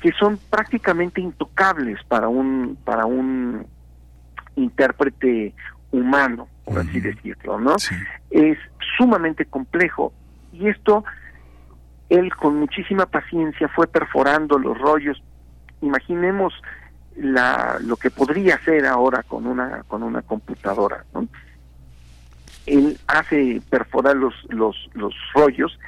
que 0.00 0.12
son 0.12 0.38
prácticamente 0.50 1.20
intocables 1.20 2.02
para 2.04 2.28
un 2.28 2.76
para 2.84 3.06
un 3.06 3.66
intérprete 4.56 5.54
humano, 5.92 6.48
por 6.64 6.78
así 6.78 7.00
decirlo, 7.00 7.58
¿no? 7.58 7.76
Es 8.30 8.58
sumamente 8.96 9.44
complejo 9.44 10.12
y 10.52 10.68
esto 10.68 11.04
él 12.08 12.34
con 12.34 12.56
muchísima 12.56 13.06
paciencia 13.06 13.68
fue 13.68 13.86
perforando 13.86 14.58
los 14.58 14.76
rollos. 14.78 15.22
Imaginemos 15.80 16.52
la, 17.16 17.78
lo 17.80 17.96
que 17.96 18.10
podría 18.10 18.56
hacer 18.56 18.84
ahora 18.86 19.22
con 19.22 19.46
una 19.46 19.84
con 19.84 20.02
una 20.02 20.22
computadora, 20.22 21.04
¿no? 21.14 21.26
Él 22.66 22.98
hace 23.06 23.62
perforar 23.70 24.16
los 24.16 24.34
los 24.48 24.90
los 24.94 25.14
rollos 25.34 25.78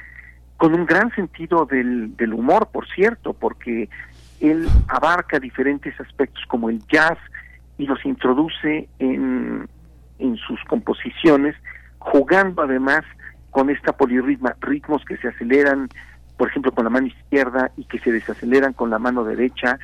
con 0.63 0.73
un 0.75 0.85
gran 0.85 1.13
sentido 1.13 1.65
del, 1.65 2.15
del 2.15 2.33
humor, 2.33 2.69
por 2.71 2.87
cierto, 2.87 3.33
porque 3.33 3.89
él 4.39 4.65
abarca 4.87 5.37
diferentes 5.37 5.93
aspectos 5.99 6.41
como 6.47 6.69
el 6.69 6.79
jazz 6.87 7.17
y 7.77 7.85
los 7.85 8.05
introduce 8.05 8.87
en, 8.97 9.67
en 10.19 10.37
sus 10.37 10.63
composiciones, 10.69 11.53
jugando 11.99 12.61
además 12.61 13.03
con 13.51 13.69
esta 13.69 13.91
polirritma, 13.91 14.55
ritmos 14.61 15.03
que 15.03 15.17
se 15.17 15.27
aceleran, 15.27 15.89
por 16.37 16.47
ejemplo, 16.47 16.71
con 16.71 16.85
la 16.85 16.89
mano 16.89 17.07
izquierda 17.07 17.69
y 17.75 17.83
que 17.83 17.99
se 17.99 18.13
desaceleran 18.13 18.71
con 18.71 18.89
la 18.89 18.99
mano 18.99 19.25
derecha 19.25 19.77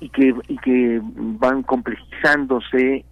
y 0.00 0.08
que, 0.08 0.34
y 0.48 0.56
que 0.56 0.98
van 1.04 1.62
complejizándose. 1.62 3.04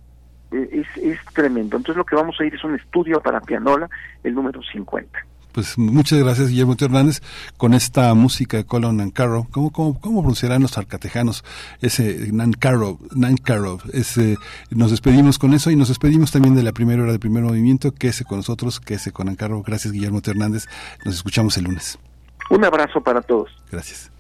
Eh, 0.53 0.71
Es, 0.73 1.05
es 1.05 1.19
tremendo. 1.35 1.77
Entonces 1.77 1.99
lo 1.99 2.07
que 2.07 2.17
vamos 2.17 2.41
a 2.41 2.47
ir 2.47 2.55
es 2.55 2.65
un 2.65 2.77
estudio 2.77 3.21
para 3.21 3.43
pianola, 3.43 3.91
el 4.25 4.35
número 4.35 4.63
50. 4.63 5.19
Pues 5.59 5.77
muchas 5.77 6.21
gracias, 6.21 6.51
Guillermo 6.51 6.77
Teo 6.77 6.87
Hernández, 6.87 7.21
con 7.57 7.75
esta 7.75 8.15
música 8.15 8.59
de 8.59 8.65
Colin 8.65 8.99
Nancarrow. 8.99 9.49
¿Cómo, 9.51 9.73
cómo, 9.73 10.01
cómo 10.01 10.21
pronunciarán 10.21 10.63
los 10.63 10.79
arcatejanos 10.79 11.43
ese 11.83 12.31
Nancarrow? 12.31 13.01
Nancarrow. 13.17 13.81
Ese, 13.93 14.37
nos 14.71 14.93
despedimos 14.93 15.37
con 15.37 15.55
eso 15.55 15.73
y 15.73 15.75
nos 15.75 15.89
despedimos 15.89 16.31
también 16.31 16.55
de 16.55 16.63
la 16.63 16.71
primera 16.71 17.03
hora 17.03 17.11
del 17.11 17.19
primer 17.19 17.43
movimiento. 17.43 17.91
Quédese 17.93 18.25
con 18.25 18.37
nosotros, 18.37 18.79
quédese 18.79 19.11
con 19.11 19.27
Nancarrow. 19.27 19.65
Gracias, 19.65 19.93
Guillermo 19.93 20.21
Teo 20.21 20.35
Hernández. 20.35 20.67
Nos 21.05 21.17
escuchamos 21.17 21.57
el 21.57 21.65
lunes. 21.65 21.99
Un 22.51 22.65
abrazo 22.65 23.01
para 23.01 23.21
todos. 23.21 23.51
Gracias. 23.73 24.13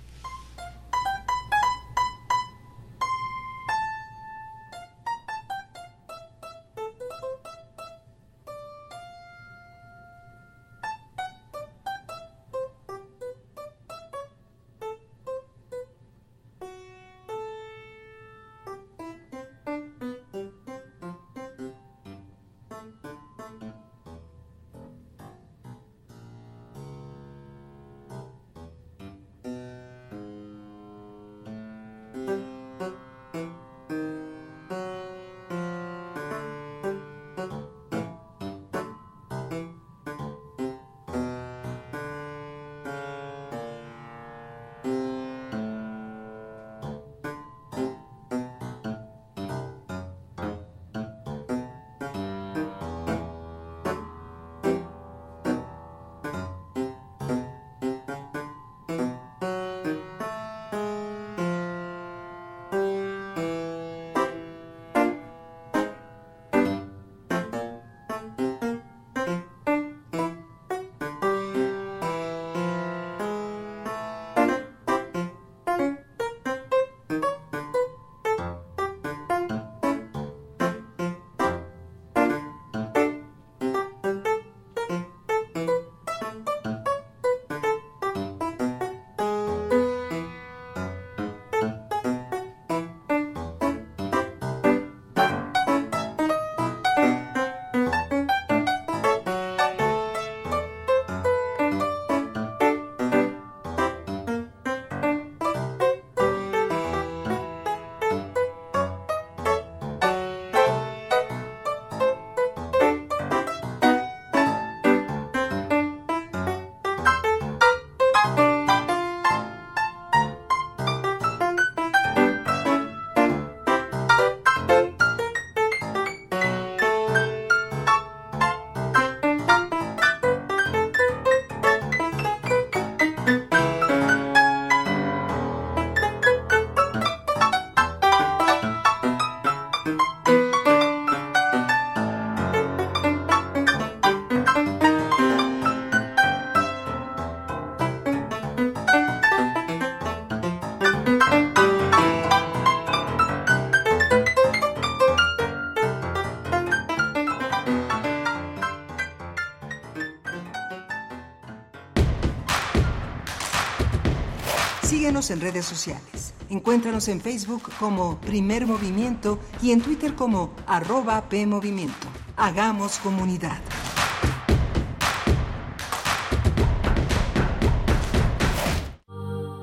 En 165.18 165.40
redes 165.40 165.66
sociales. 165.66 166.32
Encuéntranos 166.48 167.08
en 167.08 167.20
Facebook 167.20 167.72
como 167.80 168.20
Primer 168.20 168.68
Movimiento 168.68 169.40
y 169.60 169.72
en 169.72 169.82
Twitter 169.82 170.14
como 170.14 170.54
arroba 170.64 171.28
PMovimiento. 171.28 172.06
Hagamos 172.36 172.98
comunidad. 173.00 173.58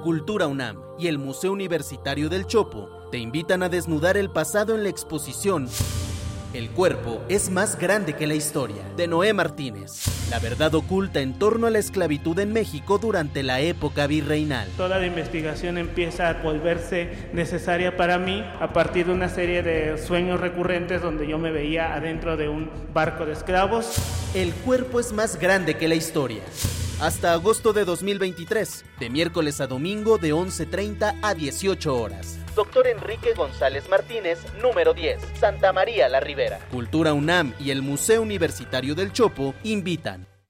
Cultura 0.04 0.48
UNAM 0.48 0.76
y 1.00 1.08
el 1.08 1.20
Museo 1.20 1.54
Universitario 1.54 2.28
del 2.28 2.48
Chopo 2.48 2.90
te 3.10 3.18
invitan 3.18 3.64
a 3.64 3.70
desnudar 3.70 4.18
el 4.18 4.30
pasado 4.30 4.76
en 4.76 4.84
la 4.84 4.90
exposición 4.90 5.70
El 6.52 6.70
cuerpo 6.72 7.24
es 7.30 7.50
más 7.50 7.80
grande 7.80 8.14
que 8.18 8.28
la 8.28 8.36
historia, 8.36 8.84
de 8.98 9.08
Noé 9.08 9.32
Martínez. 9.32 10.15
La 10.30 10.40
verdad 10.40 10.74
oculta 10.74 11.22
en 11.22 11.34
torno 11.34 11.68
a 11.68 11.70
la 11.70 11.78
esclavitud 11.78 12.38
en 12.40 12.52
México 12.52 12.98
durante 12.98 13.44
la 13.44 13.60
época 13.60 14.08
virreinal. 14.08 14.68
Toda 14.76 14.98
la 14.98 15.06
investigación 15.06 15.78
empieza 15.78 16.30
a 16.30 16.34
volverse 16.42 17.10
necesaria 17.34 17.96
para 17.96 18.18
mí 18.18 18.44
a 18.60 18.74
partir 18.74 19.06
de 19.06 19.14
una 19.14 19.30
serie 19.30 19.62
de 19.62 20.00
sueños 20.00 20.40
recurrentes 20.40 21.02
donde 21.02 21.28
yo 21.28 21.38
me 21.38 21.52
veía 21.52 21.94
adentro 21.94 22.38
de 22.38 22.50
un 22.50 22.72
barco 22.92 23.26
de 23.26 23.34
esclavos. 23.34 23.98
El 24.34 24.52
cuerpo 24.54 25.00
es 25.00 25.12
más 25.12 25.40
grande 25.40 25.78
que 25.78 25.88
la 25.88 25.96
historia. 25.96 26.42
Hasta 27.02 27.34
agosto 27.34 27.74
de 27.74 27.84
2023, 27.84 28.86
de 29.02 29.10
miércoles 29.10 29.60
a 29.60 29.68
domingo 29.68 30.18
de 30.18 30.34
11.30 30.34 31.20
a 31.22 31.34
18 31.34 31.94
horas. 31.94 32.40
Doctor 32.56 32.88
Enrique 32.88 33.34
González 33.34 33.90
Martínez, 33.90 34.40
número 34.62 34.94
10, 34.94 35.20
Santa 35.38 35.74
María 35.74 36.08
la 36.08 36.22
Ribera. 36.22 36.60
Cultura 36.72 37.12
UNAM 37.12 37.54
y 37.60 37.72
el 37.72 37.82
Museo 37.82 38.22
Universitario 38.22 38.96
del 38.96 39.12
Chopo 39.12 39.54
invitan. 39.64 40.26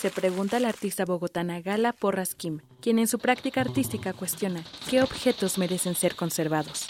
Se 0.00 0.10
pregunta 0.10 0.58
la 0.60 0.68
artista 0.68 1.04
bogotana 1.04 1.60
Gala 1.60 1.92
Porras 1.92 2.34
Kim, 2.34 2.60
quien 2.80 2.98
en 2.98 3.06
su 3.06 3.18
práctica 3.18 3.60
artística 3.60 4.12
cuestiona 4.12 4.64
qué 4.90 5.02
objetos 5.02 5.58
merecen 5.58 5.94
ser 5.94 6.16
conservados. 6.16 6.88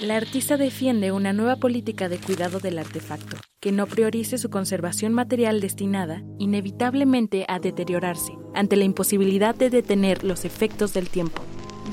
La 0.00 0.16
artista 0.16 0.58
defiende 0.58 1.10
una 1.12 1.32
nueva 1.32 1.56
política 1.56 2.10
de 2.10 2.18
cuidado 2.18 2.60
del 2.60 2.78
artefacto, 2.78 3.38
que 3.60 3.72
no 3.72 3.86
priorice 3.86 4.36
su 4.36 4.50
conservación 4.50 5.14
material 5.14 5.62
destinada 5.62 6.22
inevitablemente 6.38 7.46
a 7.48 7.58
deteriorarse, 7.58 8.34
ante 8.54 8.76
la 8.76 8.84
imposibilidad 8.84 9.54
de 9.54 9.70
detener 9.70 10.22
los 10.22 10.44
efectos 10.44 10.92
del 10.92 11.08
tiempo. 11.08 11.40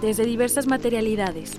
Desde 0.01 0.25
diversas 0.25 0.67
materialidades, 0.67 1.53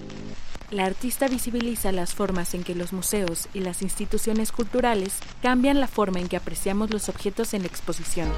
la 0.71 0.87
artista 0.87 1.29
visibiliza 1.29 1.93
las 1.93 2.15
formas 2.15 2.55
en 2.55 2.65
que 2.65 2.75
los 2.75 2.93
museos 2.93 3.49
y 3.55 3.61
las 3.61 3.83
instituciones 3.83 4.53
culturales 4.53 5.15
cambian 5.43 5.81
la 5.81 5.89
forma 5.89 6.21
en 6.21 6.29
que 6.29 6.37
apreciamos 6.37 6.91
los 6.91 7.09
objetos 7.09 7.55
en 7.55 7.63
la 7.63 7.69
exposición. 7.69 8.29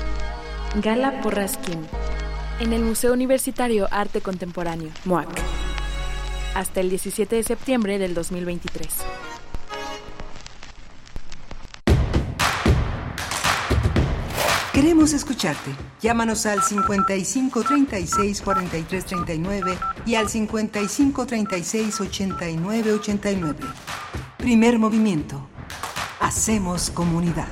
Gala 0.82 1.20
Porrasquín, 1.22 1.86
en 2.60 2.72
el 2.72 2.82
Museo 2.82 3.12
Universitario 3.12 3.88
Arte 3.90 4.20
Contemporáneo, 4.20 4.90
MUAC, 5.04 5.28
hasta 6.54 6.80
el 6.80 6.90
17 6.90 7.36
de 7.36 7.42
septiembre 7.42 7.98
del 7.98 8.14
2023. 8.14 8.86
Queremos 14.76 15.14
escucharte. 15.14 15.70
Llámanos 16.02 16.44
al 16.44 16.62
55 16.62 17.62
36 17.62 18.42
43 18.42 19.06
39 19.06 19.78
y 20.04 20.16
al 20.16 20.28
55 20.28 21.24
36 21.24 21.98
89 21.98 22.92
89. 22.92 23.58
Primer 24.36 24.78
movimiento. 24.78 25.48
Hacemos 26.20 26.90
comunidad. 26.90 27.48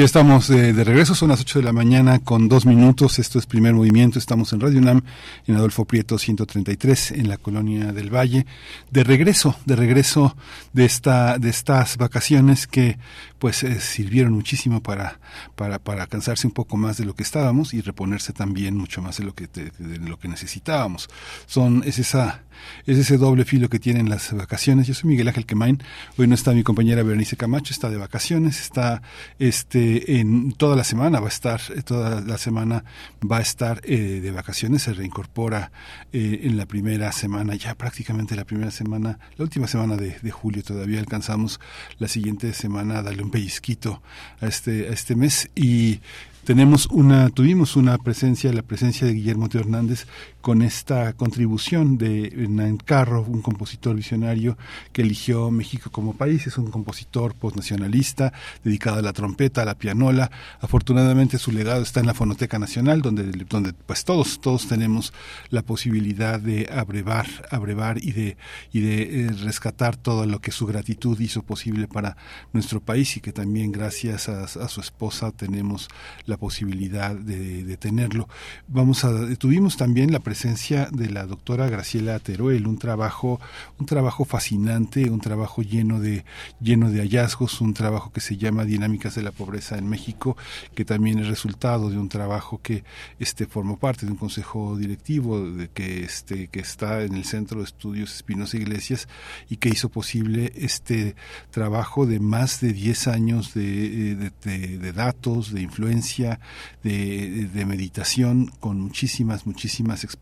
Ya 0.00 0.04
estamos 0.04 0.48
de, 0.48 0.72
de, 0.72 0.82
regreso, 0.82 1.14
son 1.14 1.28
las 1.28 1.40
8 1.42 1.58
de 1.58 1.64
la 1.64 1.72
mañana 1.72 2.20
con 2.20 2.48
dos 2.48 2.64
minutos. 2.64 3.18
Esto 3.18 3.38
es 3.38 3.46
primer 3.46 3.74
movimiento. 3.74 4.18
Estamos 4.18 4.52
en 4.52 4.60
Radio 4.60 4.78
UNAM, 4.78 5.02
en 5.46 5.56
Adolfo 5.56 5.84
Prieto 5.84 6.16
133, 6.16 7.10
en 7.12 7.28
la 7.28 7.36
colonia 7.36 7.92
del 7.92 8.08
Valle. 8.08 8.46
De 8.90 9.04
regreso, 9.04 9.56
de 9.66 9.76
regreso 9.76 10.36
de 10.72 10.86
esta, 10.86 11.38
de 11.38 11.50
estas 11.50 11.98
vacaciones 11.98 12.66
que 12.66 12.98
pues 13.40 13.64
eh, 13.64 13.80
sirvieron 13.80 14.34
muchísimo 14.34 14.82
para, 14.82 15.18
para, 15.56 15.80
para 15.80 16.06
cansarse 16.06 16.46
un 16.46 16.52
poco 16.52 16.76
más 16.76 16.98
de 16.98 17.06
lo 17.06 17.14
que 17.14 17.24
estábamos 17.24 17.74
y 17.74 17.80
reponerse 17.80 18.32
también 18.32 18.76
mucho 18.76 19.02
más 19.02 19.16
de 19.16 19.24
lo 19.24 19.34
que, 19.34 19.48
de, 19.48 19.70
de 19.70 19.98
lo 19.98 20.18
que 20.18 20.28
necesitábamos. 20.28 21.08
Son, 21.46 21.82
es 21.84 21.98
esa, 21.98 22.44
es 22.86 22.98
ese 22.98 23.16
doble 23.16 23.44
filo 23.44 23.68
que 23.68 23.78
tienen 23.78 24.08
las 24.08 24.32
vacaciones. 24.32 24.86
Yo 24.86 24.94
soy 24.94 25.10
Miguel 25.10 25.28
Ángel 25.28 25.46
Quemain. 25.46 25.82
Hoy 26.16 26.26
no 26.26 26.34
está 26.34 26.52
mi 26.52 26.62
compañera 26.62 27.02
Berenice 27.02 27.36
Camacho, 27.36 27.72
está 27.72 27.90
de 27.90 27.96
vacaciones, 27.96 28.60
está 28.60 29.02
este 29.38 30.20
en 30.20 30.52
toda 30.52 30.76
la 30.76 30.84
semana 30.84 31.20
va 31.20 31.26
a 31.26 31.30
estar, 31.30 31.60
toda 31.84 32.20
la 32.20 32.38
semana 32.38 32.84
va 33.20 33.38
a 33.38 33.40
estar 33.40 33.80
eh, 33.84 34.20
de 34.20 34.30
vacaciones, 34.30 34.82
se 34.82 34.92
reincorpora 34.92 35.72
eh, 36.12 36.40
en 36.42 36.56
la 36.56 36.66
primera 36.66 37.10
semana, 37.12 37.54
ya 37.54 37.74
prácticamente 37.74 38.36
la 38.36 38.44
primera 38.44 38.70
semana, 38.70 39.18
la 39.36 39.44
última 39.44 39.66
semana 39.66 39.96
de, 39.96 40.30
julio 40.30 40.62
todavía 40.62 41.00
alcanzamos 41.00 41.60
la 41.98 42.06
siguiente 42.06 42.52
semana 42.52 43.02
darle 43.02 43.22
un 43.22 43.29
pellizquito 43.30 44.02
a 44.40 44.46
este, 44.46 44.88
a 44.88 44.92
este 44.92 45.14
mes. 45.14 45.50
Y 45.54 46.00
tenemos 46.44 46.86
una, 46.86 47.30
tuvimos 47.30 47.76
una 47.76 47.98
presencia, 47.98 48.52
la 48.52 48.62
presencia 48.62 49.06
de 49.06 49.14
Guillermo 49.14 49.48
Teo 49.48 49.60
Hernández 49.60 50.06
con 50.40 50.62
esta 50.62 51.12
contribución 51.12 51.98
de 51.98 52.28
Hernán 52.28 52.78
Carro, 52.78 53.22
un 53.22 53.42
compositor 53.42 53.94
visionario 53.94 54.56
que 54.92 55.02
eligió 55.02 55.50
México 55.50 55.90
como 55.90 56.14
país, 56.14 56.46
es 56.46 56.56
un 56.58 56.70
compositor 56.70 57.34
postnacionalista, 57.34 58.32
dedicado 58.64 58.98
a 58.98 59.02
la 59.02 59.12
trompeta, 59.12 59.62
a 59.62 59.64
la 59.64 59.76
pianola. 59.76 60.30
Afortunadamente 60.60 61.38
su 61.38 61.52
legado 61.52 61.82
está 61.82 62.00
en 62.00 62.06
la 62.06 62.14
Fonoteca 62.14 62.58
Nacional, 62.58 63.02
donde, 63.02 63.24
donde 63.48 63.72
pues 63.72 64.04
todos, 64.04 64.40
todos 64.40 64.66
tenemos 64.66 65.12
la 65.50 65.62
posibilidad 65.62 66.40
de 66.40 66.68
abrevar, 66.72 67.26
abrevar 67.50 67.98
y 68.02 68.12
de, 68.12 68.36
y 68.72 68.80
de 68.80 69.26
eh, 69.26 69.32
rescatar 69.32 69.96
todo 69.96 70.26
lo 70.26 70.40
que 70.40 70.52
su 70.52 70.66
gratitud 70.66 71.18
hizo 71.20 71.42
posible 71.42 71.88
para 71.88 72.16
nuestro 72.52 72.80
país 72.80 73.16
y 73.16 73.20
que 73.20 73.32
también 73.32 73.72
gracias 73.72 74.28
a, 74.28 74.44
a 74.44 74.68
su 74.68 74.80
esposa 74.80 75.32
tenemos 75.32 75.88
la 76.26 76.36
posibilidad 76.36 77.14
de, 77.14 77.64
de, 77.64 77.76
tenerlo. 77.76 78.28
Vamos 78.68 79.04
a, 79.04 79.34
tuvimos 79.36 79.76
también 79.76 80.12
la 80.12 80.20
presencia 80.30 80.88
de 80.92 81.10
la 81.10 81.26
doctora 81.26 81.68
Graciela 81.68 82.16
Teruel, 82.20 82.68
un 82.68 82.78
trabajo, 82.78 83.40
un 83.80 83.86
trabajo 83.86 84.24
fascinante, 84.24 85.10
un 85.10 85.20
trabajo 85.20 85.60
lleno 85.60 85.98
de, 85.98 86.24
lleno 86.60 86.88
de 86.88 87.00
hallazgos, 87.00 87.60
un 87.60 87.74
trabajo 87.74 88.12
que 88.12 88.20
se 88.20 88.36
llama 88.36 88.64
Dinámicas 88.64 89.16
de 89.16 89.22
la 89.22 89.32
Pobreza 89.32 89.76
en 89.76 89.88
México, 89.88 90.36
que 90.76 90.84
también 90.84 91.18
es 91.18 91.26
resultado 91.26 91.90
de 91.90 91.98
un 91.98 92.08
trabajo 92.08 92.60
que 92.62 92.84
este 93.18 93.46
formó 93.46 93.76
parte 93.76 94.06
de 94.06 94.12
un 94.12 94.18
consejo 94.18 94.78
directivo 94.78 95.44
que 95.74 96.04
este 96.04 96.46
que 96.46 96.60
está 96.60 97.02
en 97.02 97.14
el 97.14 97.24
Centro 97.24 97.58
de 97.58 97.64
Estudios 97.64 98.14
Espinosa 98.14 98.56
Iglesias 98.56 99.08
y 99.48 99.56
que 99.56 99.70
hizo 99.70 99.88
posible 99.88 100.52
este 100.54 101.16
trabajo 101.50 102.06
de 102.06 102.20
más 102.20 102.60
de 102.60 102.72
10 102.72 103.08
años 103.08 103.52
de, 103.52 104.14
de, 104.14 104.78
de, 104.78 104.92
datos, 104.92 105.52
de 105.52 105.62
influencia 105.62 106.38
de 106.84 107.64
meditación 107.66 108.52
con 108.60 108.78
muchísimas, 108.80 109.44
muchísimas 109.44 110.04
experiencias, 110.04 110.19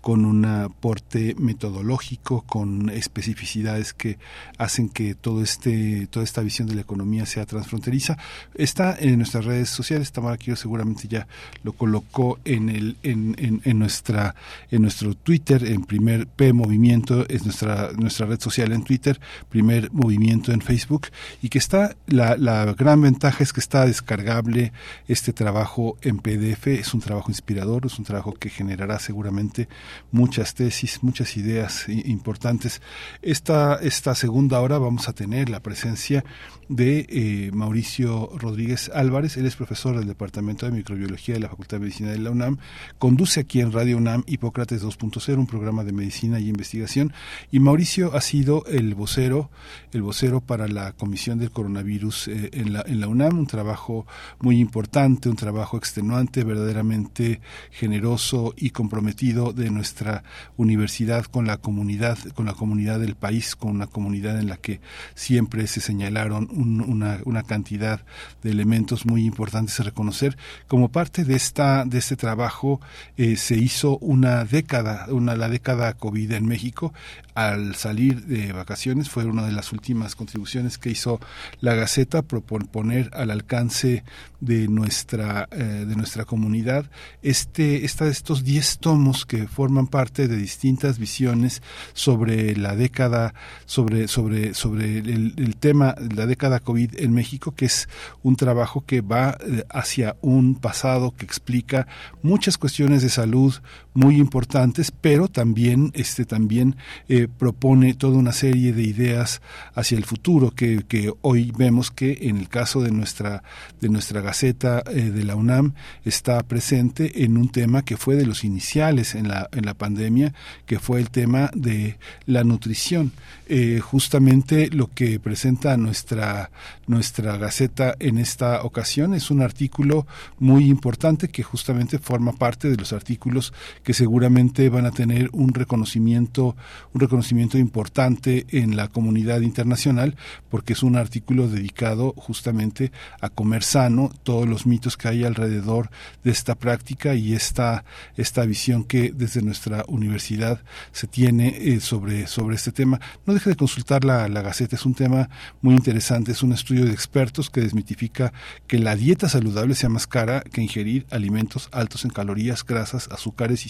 con 0.00 0.24
un 0.24 0.44
aporte 0.44 1.34
metodológico, 1.38 2.42
con 2.42 2.90
especificidades 2.90 3.92
que 3.92 4.18
hacen 4.58 4.88
que 4.88 5.14
todo 5.14 5.42
este, 5.42 6.06
toda 6.08 6.24
esta 6.24 6.40
visión 6.40 6.68
de 6.68 6.74
la 6.74 6.80
economía 6.80 7.26
sea 7.26 7.46
transfronteriza. 7.46 8.18
Está 8.54 8.96
en 8.98 9.18
nuestras 9.18 9.44
redes 9.44 9.68
sociales, 9.68 10.12
Tamara 10.12 10.36
Quiero 10.36 10.56
seguramente 10.56 11.08
ya 11.08 11.26
lo 11.62 11.72
colocó 11.72 12.38
en 12.44 12.68
el, 12.68 12.96
en, 13.02 13.36
en, 13.38 13.60
en 13.64 13.78
nuestra, 13.78 14.34
en 14.70 14.82
nuestro 14.82 15.14
Twitter, 15.14 15.64
en 15.64 15.84
primer 15.84 16.26
P 16.26 16.52
Movimiento, 16.52 17.26
es 17.28 17.44
nuestra, 17.44 17.92
nuestra 17.92 18.26
red 18.26 18.40
social 18.40 18.72
en 18.72 18.84
Twitter, 18.84 19.20
primer 19.48 19.92
movimiento 19.92 20.52
en 20.52 20.60
Facebook, 20.60 21.08
y 21.42 21.48
que 21.48 21.58
está, 21.58 21.96
la, 22.06 22.36
la 22.36 22.72
gran 22.74 23.00
ventaja 23.00 23.42
es 23.42 23.52
que 23.52 23.60
está 23.60 23.86
descargable 23.86 24.72
este 25.08 25.32
trabajo 25.32 25.96
en 26.02 26.18
PDF, 26.18 26.66
es 26.68 26.94
un 26.94 27.00
trabajo 27.00 27.30
inspirador, 27.30 27.86
es 27.86 27.98
un 27.98 28.04
trabajo 28.04 28.32
que 28.34 28.50
generará 28.50 28.93
seguramente 28.98 29.68
muchas 30.10 30.54
tesis, 30.54 31.02
muchas 31.02 31.36
ideas 31.36 31.88
importantes. 31.88 32.80
Esta, 33.22 33.76
esta 33.76 34.14
segunda 34.14 34.60
hora 34.60 34.78
vamos 34.78 35.08
a 35.08 35.12
tener 35.12 35.48
la 35.48 35.60
presencia 35.60 36.24
de 36.68 37.06
eh, 37.08 37.50
Mauricio 37.52 38.30
Rodríguez 38.38 38.90
Álvarez, 38.94 39.36
él 39.36 39.46
es 39.46 39.56
profesor 39.56 39.98
del 39.98 40.08
Departamento 40.08 40.66
de 40.66 40.72
Microbiología 40.72 41.34
de 41.34 41.40
la 41.40 41.48
Facultad 41.48 41.76
de 41.76 41.82
Medicina 41.82 42.10
de 42.10 42.18
la 42.18 42.30
UNAM, 42.30 42.58
conduce 42.98 43.40
aquí 43.40 43.60
en 43.60 43.72
Radio 43.72 43.96
UNAM 43.98 44.24
Hipócrates 44.26 44.82
2.0, 44.82 45.36
un 45.36 45.46
programa 45.46 45.84
de 45.84 45.92
medicina 45.92 46.40
y 46.40 46.48
investigación, 46.48 47.12
y 47.50 47.60
Mauricio 47.60 48.14
ha 48.16 48.20
sido 48.20 48.64
el 48.66 48.94
vocero, 48.94 49.50
el 49.92 50.02
vocero 50.02 50.40
para 50.40 50.68
la 50.68 50.92
Comisión 50.92 51.38
del 51.38 51.50
Coronavirus 51.50 52.28
eh, 52.28 52.50
en, 52.52 52.72
la, 52.72 52.84
en 52.86 53.00
la 53.00 53.08
UNAM, 53.08 53.38
un 53.38 53.46
trabajo 53.46 54.06
muy 54.40 54.58
importante, 54.58 55.28
un 55.28 55.36
trabajo 55.36 55.76
extenuante, 55.76 56.44
verdaderamente 56.44 57.40
generoso 57.70 58.54
y 58.56 58.70
comprometido 58.88 59.54
de 59.54 59.70
nuestra 59.70 60.24
universidad 60.58 61.24
con 61.24 61.46
la 61.46 61.56
comunidad, 61.56 62.18
con 62.34 62.44
la 62.44 62.52
comunidad 62.52 63.00
del 63.00 63.14
país, 63.14 63.56
con 63.56 63.70
una 63.70 63.86
comunidad 63.86 64.38
en 64.38 64.48
la 64.48 64.58
que 64.58 64.80
siempre 65.14 65.66
se 65.66 65.80
señalaron 65.80 66.48
un- 66.52 66.82
una, 66.82 67.20
una 67.24 67.42
cantidad 67.44 68.02
de 68.42 68.50
elementos 68.50 69.06
muy 69.06 69.24
importantes 69.24 69.80
a 69.80 69.84
reconocer. 69.84 70.36
Como 70.68 70.90
parte 70.90 71.24
de 71.24 71.34
esta 71.34 71.84
de 71.86 71.96
este 71.98 72.16
trabajo 72.16 72.78
eh, 73.16 73.36
se 73.36 73.56
hizo 73.56 73.96
una 73.98 74.44
década, 74.44 75.06
una 75.08 75.34
la 75.34 75.48
década 75.48 75.94
COVID 75.94 76.32
en 76.32 76.46
México. 76.46 76.92
Al 77.34 77.74
salir 77.74 78.26
de 78.26 78.52
vacaciones 78.52 79.08
fue 79.10 79.24
una 79.24 79.44
de 79.44 79.50
las 79.52 79.72
últimas 79.72 80.14
contribuciones 80.14 80.78
que 80.78 80.90
hizo 80.90 81.18
la 81.60 81.74
Gaceta 81.74 82.22
propon- 82.22 82.68
poner 82.68 83.10
al 83.14 83.30
alcance 83.32 84.04
de 84.40 84.68
nuestra 84.68 85.48
eh, 85.50 85.84
de 85.88 85.96
nuestra 85.96 86.26
comunidad 86.26 86.84
este 87.22 87.84
esta, 87.86 88.06
estos 88.08 88.44
10 88.44 88.73
tomos 88.78 89.26
que 89.26 89.46
forman 89.46 89.86
parte 89.86 90.28
de 90.28 90.36
distintas 90.36 90.98
visiones 90.98 91.62
sobre 91.92 92.56
la 92.56 92.76
década 92.76 93.34
sobre 93.66 94.08
sobre 94.08 94.54
sobre 94.54 94.98
el, 94.98 95.34
el 95.36 95.56
tema 95.56 95.94
la 96.14 96.26
década 96.26 96.60
COVID 96.60 97.00
en 97.00 97.12
México 97.12 97.54
que 97.54 97.66
es 97.66 97.88
un 98.22 98.36
trabajo 98.36 98.84
que 98.86 99.00
va 99.00 99.36
eh, 99.40 99.64
hacia 99.70 100.16
un 100.20 100.54
pasado 100.54 101.14
que 101.16 101.24
explica 101.24 101.86
muchas 102.22 102.58
cuestiones 102.58 103.02
de 103.02 103.08
salud 103.08 103.54
muy 103.94 104.16
importantes 104.16 104.90
pero 104.90 105.28
también 105.28 105.90
este 105.94 106.24
también 106.24 106.76
eh, 107.08 107.28
propone 107.28 107.94
toda 107.94 108.18
una 108.18 108.32
serie 108.32 108.72
de 108.72 108.82
ideas 108.82 109.40
hacia 109.74 109.96
el 109.96 110.04
futuro 110.04 110.50
que, 110.50 110.84
que 110.86 111.12
hoy 111.22 111.52
vemos 111.56 111.90
que 111.90 112.18
en 112.22 112.36
el 112.38 112.48
caso 112.48 112.82
de 112.82 112.90
nuestra 112.90 113.42
de 113.80 113.88
nuestra 113.88 114.20
gaceta 114.20 114.82
eh, 114.90 115.10
de 115.10 115.24
la 115.24 115.36
UNAM 115.36 115.74
está 116.04 116.42
presente 116.42 117.24
en 117.24 117.36
un 117.36 117.48
tema 117.48 117.82
que 117.82 117.96
fue 117.96 118.16
de 118.16 118.26
los 118.26 118.44
iniciales 118.44 119.14
en 119.14 119.28
la 119.28 119.48
en 119.52 119.64
la 119.64 119.74
pandemia 119.74 120.34
que 120.66 120.80
fue 120.80 121.00
el 121.00 121.10
tema 121.10 121.50
de 121.54 121.98
la 122.26 122.44
nutrición. 122.44 123.12
Eh, 123.46 123.80
justamente 123.80 124.70
lo 124.70 124.88
que 124.88 125.20
presenta 125.20 125.76
nuestra 125.76 126.50
nuestra 126.86 127.36
gaceta 127.36 127.94
en 127.98 128.18
esta 128.18 128.62
ocasión 128.62 129.14
es 129.14 129.30
un 129.30 129.42
artículo 129.42 130.06
muy 130.38 130.64
importante 130.66 131.28
que 131.28 131.42
justamente 131.42 131.98
forma 131.98 132.32
parte 132.32 132.68
de 132.68 132.76
los 132.76 132.92
artículos 132.92 133.52
que 133.84 133.94
seguramente 133.94 134.68
van 134.68 134.86
a 134.86 134.90
tener 134.90 135.30
un 135.32 135.54
reconocimiento 135.54 136.56
un 136.92 137.00
reconocimiento 137.00 137.58
importante 137.58 138.46
en 138.50 138.76
la 138.76 138.88
comunidad 138.88 139.42
internacional 139.42 140.16
porque 140.50 140.72
es 140.72 140.82
un 140.82 140.96
artículo 140.96 141.48
dedicado 141.48 142.14
justamente 142.16 142.90
a 143.20 143.28
comer 143.28 143.62
sano 143.62 144.10
todos 144.22 144.48
los 144.48 144.66
mitos 144.66 144.96
que 144.96 145.08
hay 145.08 145.24
alrededor 145.24 145.90
de 146.24 146.30
esta 146.30 146.54
práctica 146.54 147.14
y 147.14 147.34
esta 147.34 147.84
esta 148.16 148.44
visión 148.44 148.84
que 148.84 149.12
desde 149.14 149.42
nuestra 149.42 149.84
universidad 149.86 150.60
se 150.92 151.06
tiene 151.06 151.48
eh, 151.60 151.80
sobre 151.80 152.26
sobre 152.26 152.56
este 152.56 152.72
tema. 152.72 153.00
No 153.26 153.34
deje 153.34 153.50
de 153.50 153.56
consultar 153.56 154.04
la, 154.04 154.28
la 154.28 154.42
Gaceta, 154.42 154.76
es 154.76 154.86
un 154.86 154.94
tema 154.94 155.28
muy 155.60 155.74
interesante, 155.74 156.32
es 156.32 156.42
un 156.42 156.52
estudio 156.52 156.84
de 156.86 156.92
expertos 156.92 157.50
que 157.50 157.60
desmitifica 157.60 158.32
que 158.66 158.78
la 158.78 158.96
dieta 158.96 159.28
saludable 159.28 159.74
sea 159.74 159.88
más 159.88 160.06
cara 160.06 160.40
que 160.40 160.62
ingerir 160.62 161.06
alimentos 161.10 161.68
altos 161.72 162.04
en 162.04 162.10
calorías, 162.10 162.64
grasas, 162.64 163.08
azúcares 163.10 163.66
y 163.66 163.68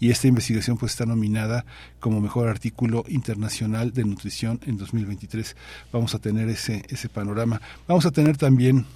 y 0.00 0.10
esta 0.10 0.28
investigación 0.28 0.76
pues 0.76 0.92
está 0.92 1.06
nominada 1.06 1.64
como 2.00 2.20
mejor 2.20 2.48
artículo 2.48 3.04
internacional 3.08 3.92
de 3.92 4.04
nutrición 4.04 4.60
en 4.66 4.76
2023. 4.76 5.56
Vamos 5.92 6.14
a 6.14 6.18
tener 6.18 6.48
ese, 6.48 6.84
ese 6.88 7.08
panorama. 7.08 7.60
Vamos 7.86 8.06
a 8.06 8.10
tener 8.10 8.36
también 8.36 8.86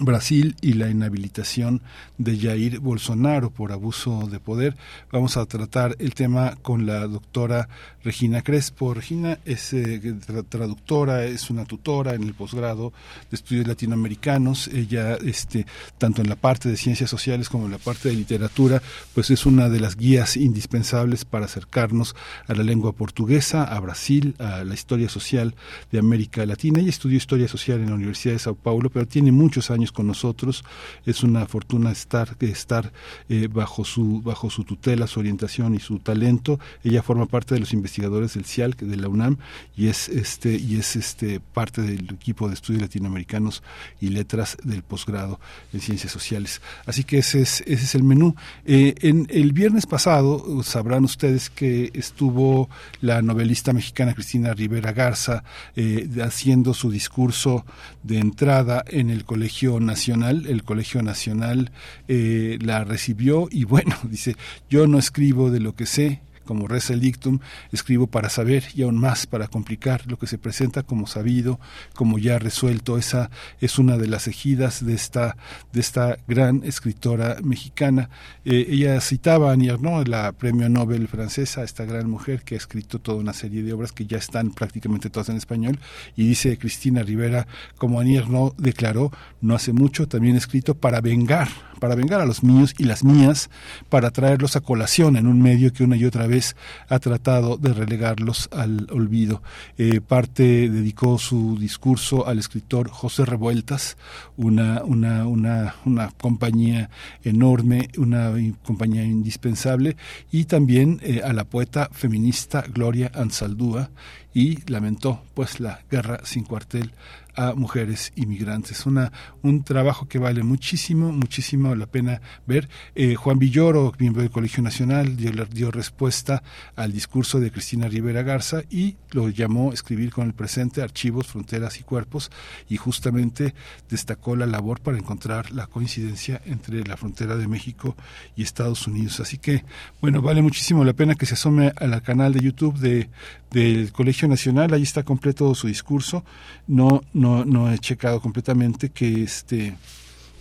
Brasil 0.00 0.56
y 0.60 0.72
la 0.72 0.90
inhabilitación 0.90 1.80
de 2.18 2.38
Jair 2.38 2.80
Bolsonaro 2.80 3.50
por 3.50 3.72
abuso 3.72 4.28
de 4.30 4.40
poder. 4.40 4.76
Vamos 5.12 5.36
a 5.36 5.46
tratar 5.46 5.94
el 5.98 6.14
tema 6.14 6.56
con 6.62 6.84
la 6.86 7.06
doctora 7.06 7.68
Regina 8.02 8.42
Crespo. 8.42 8.92
Regina 8.92 9.38
es 9.44 9.72
eh, 9.72 10.00
tra- 10.02 10.44
traductora, 10.48 11.24
es 11.24 11.48
una 11.48 11.64
tutora 11.64 12.14
en 12.14 12.24
el 12.24 12.34
posgrado 12.34 12.92
de 13.30 13.36
estudios 13.36 13.66
latinoamericanos. 13.68 14.68
Ella, 14.68 15.14
este, 15.14 15.64
tanto 15.96 16.22
en 16.22 16.28
la 16.28 16.36
parte 16.36 16.68
de 16.68 16.76
ciencias 16.76 17.08
sociales 17.08 17.48
como 17.48 17.66
en 17.66 17.72
la 17.72 17.78
parte 17.78 18.08
de 18.08 18.16
literatura, 18.16 18.82
pues 19.14 19.30
es 19.30 19.46
una 19.46 19.68
de 19.68 19.80
las 19.80 19.96
guías 19.96 20.36
indispensables 20.36 21.24
para 21.24 21.44
acercarnos 21.46 22.16
a 22.48 22.54
la 22.54 22.64
lengua 22.64 22.92
portuguesa, 22.92 23.64
a 23.64 23.78
Brasil, 23.80 24.34
a 24.38 24.64
la 24.64 24.74
historia 24.74 25.08
social 25.08 25.54
de 25.92 25.98
América 26.00 26.44
Latina. 26.46 26.80
Ella 26.80 26.90
estudió 26.90 27.16
historia 27.16 27.46
social 27.48 27.80
en 27.80 27.90
la 27.90 27.94
Universidad 27.94 28.34
de 28.34 28.40
Sao 28.40 28.54
Paulo, 28.54 28.90
pero 28.90 29.06
tiene 29.06 29.30
muchos 29.30 29.70
años 29.70 29.83
con 29.92 30.06
nosotros. 30.06 30.64
Es 31.06 31.22
una 31.22 31.46
fortuna 31.46 31.90
estar, 31.90 32.36
estar 32.40 32.92
eh, 33.28 33.48
bajo, 33.50 33.84
su, 33.84 34.22
bajo 34.22 34.50
su 34.50 34.64
tutela, 34.64 35.06
su 35.06 35.20
orientación 35.20 35.74
y 35.74 35.80
su 35.80 35.98
talento. 35.98 36.58
Ella 36.82 37.02
forma 37.02 37.26
parte 37.26 37.54
de 37.54 37.60
los 37.60 37.72
investigadores 37.72 38.34
del 38.34 38.44
CIAL, 38.44 38.74
de 38.78 38.96
la 38.96 39.08
UNAM, 39.08 39.38
y 39.76 39.88
es, 39.88 40.08
este, 40.08 40.56
y 40.56 40.76
es 40.76 40.96
este, 40.96 41.40
parte 41.40 41.82
del 41.82 42.10
equipo 42.12 42.48
de 42.48 42.54
estudios 42.54 42.82
latinoamericanos 42.82 43.62
y 44.00 44.08
letras 44.08 44.56
del 44.62 44.82
posgrado 44.82 45.40
en 45.72 45.80
ciencias 45.80 46.12
sociales. 46.12 46.60
Así 46.86 47.04
que 47.04 47.18
ese 47.18 47.42
es, 47.42 47.60
ese 47.62 47.84
es 47.84 47.94
el 47.94 48.02
menú. 48.02 48.34
Eh, 48.64 48.94
en 49.00 49.26
el 49.30 49.52
viernes 49.52 49.86
pasado 49.86 50.62
sabrán 50.62 51.04
ustedes 51.04 51.50
que 51.50 51.90
estuvo 51.94 52.68
la 53.00 53.22
novelista 53.22 53.72
mexicana 53.72 54.14
Cristina 54.14 54.54
Rivera 54.54 54.92
Garza 54.92 55.44
eh, 55.76 56.08
haciendo 56.22 56.74
su 56.74 56.90
discurso 56.90 57.64
de 58.02 58.18
entrada 58.18 58.84
en 58.86 59.10
el 59.10 59.24
Colegio 59.24 59.73
Nacional. 59.80 60.46
El 60.46 60.64
Colegio 60.64 61.02
Nacional 61.02 61.72
eh, 62.08 62.58
la 62.60 62.84
recibió 62.84 63.48
y 63.50 63.64
bueno, 63.64 63.96
dice, 64.04 64.36
yo 64.68 64.86
no 64.86 64.98
escribo 64.98 65.50
de 65.50 65.60
lo 65.60 65.74
que 65.74 65.86
sé, 65.86 66.22
como 66.44 66.68
reza 66.68 66.92
el 66.92 67.00
dictum, 67.00 67.40
escribo 67.72 68.06
para 68.06 68.28
saber 68.28 68.64
y 68.74 68.82
aún 68.82 68.98
más 68.98 69.26
para 69.26 69.48
complicar 69.48 70.06
lo 70.06 70.18
que 70.18 70.26
se 70.26 70.38
presenta 70.38 70.82
como 70.82 71.06
sabido, 71.06 71.58
como 71.94 72.18
ya 72.18 72.38
resuelto. 72.38 72.98
Esa 72.98 73.30
es 73.60 73.78
una 73.78 73.96
de 73.96 74.06
las 74.06 74.28
ejidas 74.28 74.84
de 74.84 74.94
esta, 74.94 75.36
de 75.72 75.80
esta 75.80 76.18
gran 76.28 76.62
escritora 76.64 77.36
mexicana. 77.42 78.10
Eh, 78.44 78.66
ella 78.68 79.00
citaba 79.00 79.50
a 79.50 79.52
Annie 79.54 79.70
Ernaux, 79.70 80.08
la 80.08 80.32
premio 80.32 80.68
Nobel 80.68 81.08
francesa, 81.08 81.62
esta 81.62 81.84
gran 81.84 82.08
mujer 82.08 82.42
que 82.42 82.54
ha 82.54 82.58
escrito 82.58 82.98
toda 83.00 83.18
una 83.18 83.32
serie 83.32 83.62
de 83.62 83.72
obras 83.72 83.92
que 83.92 84.06
ya 84.06 84.18
están 84.18 84.50
prácticamente 84.50 85.10
todas 85.10 85.28
en 85.28 85.36
español, 85.36 85.78
y 86.16 86.26
dice 86.26 86.58
Cristina 86.58 87.02
Rivera, 87.02 87.46
como 87.76 88.00
Annie 88.00 88.18
Ernaux 88.18 88.54
declaró 88.56 89.10
no 89.40 89.54
hace 89.54 89.72
mucho, 89.72 90.08
también 90.08 90.36
escrito 90.36 90.74
para 90.74 91.00
vengar, 91.00 91.48
para 91.74 91.94
vengar 91.94 92.20
a 92.20 92.26
los 92.26 92.42
míos 92.42 92.74
y 92.78 92.84
las 92.84 93.04
mías, 93.04 93.50
para 93.88 94.10
traerlos 94.10 94.56
a 94.56 94.60
colación 94.60 95.16
en 95.16 95.26
un 95.26 95.42
medio 95.42 95.72
que 95.72 95.84
una 95.84 95.96
y 95.96 96.04
otra 96.04 96.26
vez 96.26 96.56
ha 96.88 96.98
tratado 96.98 97.56
de 97.56 97.72
relegarlos 97.72 98.48
al 98.52 98.86
olvido. 98.90 99.42
Eh, 99.78 100.00
parte 100.00 100.68
dedicó 100.70 101.18
su 101.18 101.58
discurso 101.58 102.26
al 102.26 102.38
escritor 102.38 102.88
José 102.88 103.24
Revueltas, 103.24 103.96
una, 104.36 104.82
una, 104.84 105.26
una, 105.26 105.74
una 105.84 106.10
compañía 106.10 106.90
enorme, 107.22 107.88
una 107.96 108.32
compañía 108.64 109.04
indispensable, 109.04 109.96
y 110.30 110.44
también 110.44 111.00
eh, 111.02 111.20
a 111.24 111.32
la 111.32 111.44
poeta 111.44 111.88
feminista 111.92 112.64
Gloria 112.72 113.10
Ansaldúa, 113.14 113.90
y 114.34 114.68
lamentó 114.70 115.22
pues 115.34 115.60
la 115.60 115.80
guerra 115.88 116.20
sin 116.24 116.44
cuartel 116.44 116.92
a 117.36 117.54
mujeres 117.54 118.12
inmigrantes. 118.16 118.86
Una, 118.86 119.12
un 119.42 119.62
trabajo 119.62 120.06
que 120.06 120.18
vale 120.18 120.42
muchísimo, 120.42 121.12
muchísimo 121.12 121.74
la 121.74 121.86
pena 121.86 122.20
ver. 122.46 122.68
Eh, 122.94 123.14
Juan 123.14 123.38
Villoro, 123.38 123.92
miembro 123.98 124.22
del 124.22 124.30
Colegio 124.30 124.62
Nacional, 124.62 125.16
dio, 125.16 125.32
dio 125.46 125.70
respuesta 125.70 126.42
al 126.76 126.92
discurso 126.92 127.40
de 127.40 127.50
Cristina 127.50 127.88
Rivera 127.88 128.22
Garza 128.22 128.62
y 128.70 128.96
lo 129.10 129.28
llamó 129.28 129.72
Escribir 129.72 130.12
con 130.12 130.26
el 130.26 130.34
presente, 130.34 130.82
archivos, 130.82 131.26
fronteras 131.26 131.78
y 131.78 131.82
cuerpos, 131.82 132.30
y 132.68 132.76
justamente 132.76 133.54
destacó 133.88 134.36
la 134.36 134.46
labor 134.46 134.80
para 134.80 134.98
encontrar 134.98 135.52
la 135.52 135.66
coincidencia 135.66 136.40
entre 136.44 136.84
la 136.84 136.96
frontera 136.96 137.36
de 137.36 137.48
México 137.48 137.96
y 138.36 138.42
Estados 138.42 138.86
Unidos. 138.86 139.20
Así 139.20 139.38
que, 139.38 139.64
bueno, 140.00 140.22
vale 140.22 140.42
muchísimo 140.42 140.84
la 140.84 140.92
pena 140.92 141.14
que 141.14 141.26
se 141.26 141.34
asome 141.34 141.72
al 141.76 142.02
canal 142.02 142.32
de 142.32 142.40
YouTube 142.40 142.78
de, 142.78 143.08
del 143.50 143.92
Colegio 143.92 144.28
Nacional, 144.28 144.74
ahí 144.74 144.82
está 144.82 145.02
completo 145.04 145.54
su 145.54 145.68
discurso. 145.68 146.24
No, 146.66 147.02
no, 147.12 147.44
no 147.44 147.72
he 147.72 147.78
checado 147.78 148.20
completamente 148.20 148.90
que 148.90 149.22
este 149.22 149.74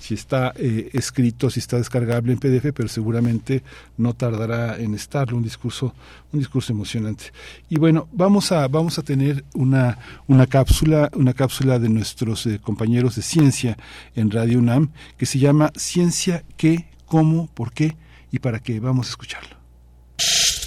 si 0.03 0.15
está 0.15 0.51
eh, 0.57 0.89
escrito, 0.91 1.49
si 1.49 1.61
está 1.61 1.77
descargable 1.77 2.33
en 2.33 2.37
PDF, 2.37 2.73
pero 2.75 2.89
seguramente 2.89 3.63
no 3.95 4.13
tardará 4.13 4.75
en 4.77 4.95
estarlo, 4.95 5.37
un 5.37 5.43
discurso, 5.43 5.95
un 6.33 6.39
discurso 6.39 6.73
emocionante. 6.73 7.31
Y 7.69 7.77
bueno, 7.77 8.09
vamos 8.11 8.51
a, 8.51 8.67
vamos 8.67 8.99
a 8.99 9.01
tener 9.01 9.45
una, 9.53 9.97
una 10.27 10.45
cápsula, 10.45 11.09
una 11.15 11.33
cápsula 11.33 11.79
de 11.79 11.87
nuestros 11.87 12.45
eh, 12.47 12.59
compañeros 12.61 13.15
de 13.15 13.21
ciencia 13.21 13.77
en 14.13 14.29
Radio 14.29 14.59
UNAM, 14.59 14.89
que 15.17 15.25
se 15.25 15.39
llama 15.39 15.71
Ciencia, 15.77 16.43
qué, 16.57 16.89
cómo, 17.05 17.47
por 17.53 17.71
qué 17.71 17.95
y 18.29 18.39
para 18.39 18.59
qué. 18.59 18.81
Vamos 18.81 19.07
a 19.07 19.11
escucharlo. 19.11 19.55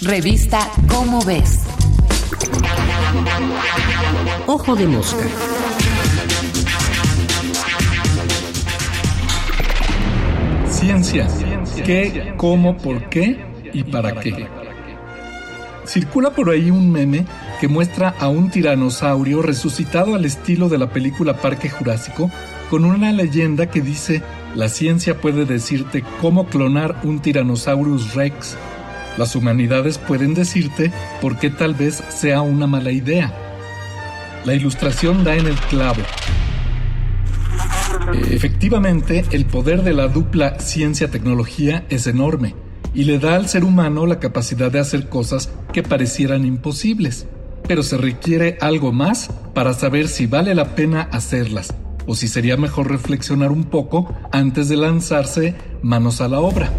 Revista 0.01 0.71
Cómo 0.87 1.23
ves. 1.23 1.59
Ojo 4.49 4.77
de 4.77 4.87
mosca. 4.87 5.25
Ciencia. 10.69 11.27
¿Qué, 11.85 12.33
cómo, 12.37 12.77
por 12.77 13.09
qué 13.09 13.37
y 13.73 13.83
para 13.83 14.21
qué? 14.21 14.47
Circula 15.85 16.29
por 16.29 16.49
ahí 16.49 16.71
un 16.71 16.89
meme 16.89 17.25
que 17.59 17.67
muestra 17.67 18.15
a 18.17 18.29
un 18.29 18.49
tiranosaurio 18.49 19.41
resucitado 19.41 20.15
al 20.15 20.23
estilo 20.23 20.69
de 20.69 20.77
la 20.77 20.91
película 20.91 21.41
Parque 21.41 21.69
Jurásico 21.69 22.31
con 22.69 22.85
una 22.85 23.11
leyenda 23.11 23.69
que 23.69 23.81
dice 23.81 24.23
la 24.55 24.69
ciencia 24.69 25.19
puede 25.19 25.43
decirte 25.43 26.05
cómo 26.21 26.47
clonar 26.47 27.01
un 27.03 27.19
Tyrannosaurus 27.19 28.13
rex. 28.13 28.55
Las 29.17 29.35
humanidades 29.35 29.97
pueden 29.97 30.33
decirte 30.33 30.93
por 31.19 31.37
qué 31.37 31.49
tal 31.49 31.73
vez 31.73 32.01
sea 32.07 32.39
una 32.39 32.65
mala 32.65 32.91
idea. 32.91 33.46
La 34.45 34.53
ilustración 34.53 35.23
da 35.23 35.35
en 35.35 35.47
el 35.47 35.55
clavo. 35.55 36.01
Efectivamente, 38.31 39.25
el 39.31 39.45
poder 39.45 39.83
de 39.83 39.93
la 39.93 40.07
dupla 40.07 40.59
ciencia-tecnología 40.59 41.85
es 41.89 42.07
enorme 42.07 42.55
y 42.93 43.03
le 43.03 43.19
da 43.19 43.35
al 43.35 43.47
ser 43.47 43.63
humano 43.63 44.05
la 44.05 44.19
capacidad 44.19 44.71
de 44.71 44.79
hacer 44.79 45.09
cosas 45.09 45.51
que 45.73 45.83
parecieran 45.83 46.45
imposibles, 46.45 47.27
pero 47.67 47.83
se 47.83 47.97
requiere 47.97 48.57
algo 48.61 48.91
más 48.91 49.29
para 49.53 49.73
saber 49.73 50.07
si 50.07 50.25
vale 50.25 50.55
la 50.55 50.75
pena 50.75 51.09
hacerlas 51.11 51.73
o 52.07 52.15
si 52.15 52.27
sería 52.27 52.57
mejor 52.57 52.89
reflexionar 52.89 53.51
un 53.51 53.65
poco 53.65 54.15
antes 54.31 54.69
de 54.69 54.77
lanzarse 54.77 55.55
manos 55.81 56.21
a 56.21 56.27
la 56.27 56.39
obra. 56.39 56.71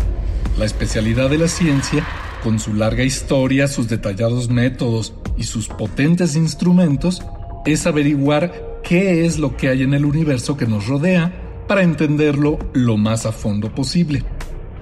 La 0.59 0.65
especialidad 0.65 1.31
de 1.31 1.39
la 1.39 1.49
ciencia, 1.49 2.05
con 2.43 2.59
su 2.59 2.73
larga 2.75 3.05
historia, 3.05 3.69
sus 3.69 3.89
detallados 3.89 4.49
métodos 4.49 5.15
y 5.37 5.45
sus 5.45 5.69
potentes 5.69 6.35
instrumentos, 6.35 7.23
es 7.73 7.87
averiguar 7.87 8.81
qué 8.83 9.25
es 9.25 9.39
lo 9.39 9.57
que 9.57 9.69
hay 9.69 9.83
en 9.83 9.95
el 9.95 10.05
universo 10.05 10.57
que 10.57 10.67
nos 10.67 10.87
rodea 10.87 11.33
para 11.67 11.83
entenderlo 11.83 12.59
lo 12.73 12.97
más 12.97 13.27
a 13.27 13.33
fondo 13.33 13.75
posible. 13.75 14.25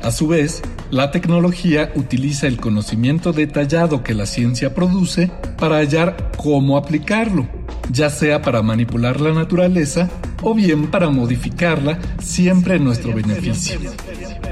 A 0.02 0.10
su 0.12 0.28
vez, 0.28 0.62
la 0.90 1.10
tecnología 1.10 1.90
utiliza 1.96 2.46
el 2.46 2.58
conocimiento 2.58 3.32
detallado 3.32 4.02
que 4.02 4.14
la 4.14 4.26
ciencia 4.26 4.74
produce 4.74 5.30
para 5.58 5.78
hallar 5.78 6.30
cómo 6.36 6.76
aplicarlo, 6.76 7.48
ya 7.90 8.10
sea 8.10 8.42
para 8.42 8.62
manipular 8.62 9.20
la 9.20 9.32
naturaleza 9.32 10.08
o 10.42 10.54
bien 10.54 10.86
para 10.88 11.08
modificarla 11.08 11.98
siempre 12.22 12.76
en 12.76 12.84
nuestro 12.84 13.14
beneficio. 13.14 13.80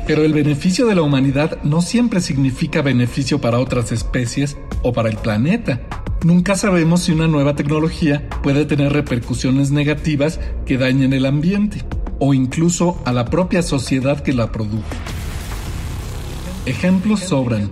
Pero 0.06 0.22
el 0.24 0.32
beneficio 0.32 0.86
de 0.86 0.96
la 0.96 1.02
humanidad 1.02 1.62
no 1.62 1.82
siempre 1.82 2.20
significa 2.20 2.82
beneficio 2.82 3.40
para 3.40 3.58
otras 3.58 3.92
especies 3.92 4.56
o 4.82 4.92
para 4.92 5.08
el 5.08 5.16
planeta. 5.16 5.80
Nunca 6.24 6.56
sabemos 6.56 7.02
si 7.02 7.12
una 7.12 7.28
nueva 7.28 7.54
tecnología 7.54 8.26
puede 8.42 8.64
tener 8.64 8.94
repercusiones 8.94 9.70
negativas 9.70 10.40
que 10.64 10.78
dañen 10.78 11.12
el 11.12 11.26
ambiente 11.26 11.82
o 12.18 12.32
incluso 12.32 12.98
a 13.04 13.12
la 13.12 13.26
propia 13.26 13.60
sociedad 13.60 14.20
que 14.20 14.32
la 14.32 14.50
produjo. 14.50 14.88
Ejemplos 16.64 17.20
sobran. 17.20 17.70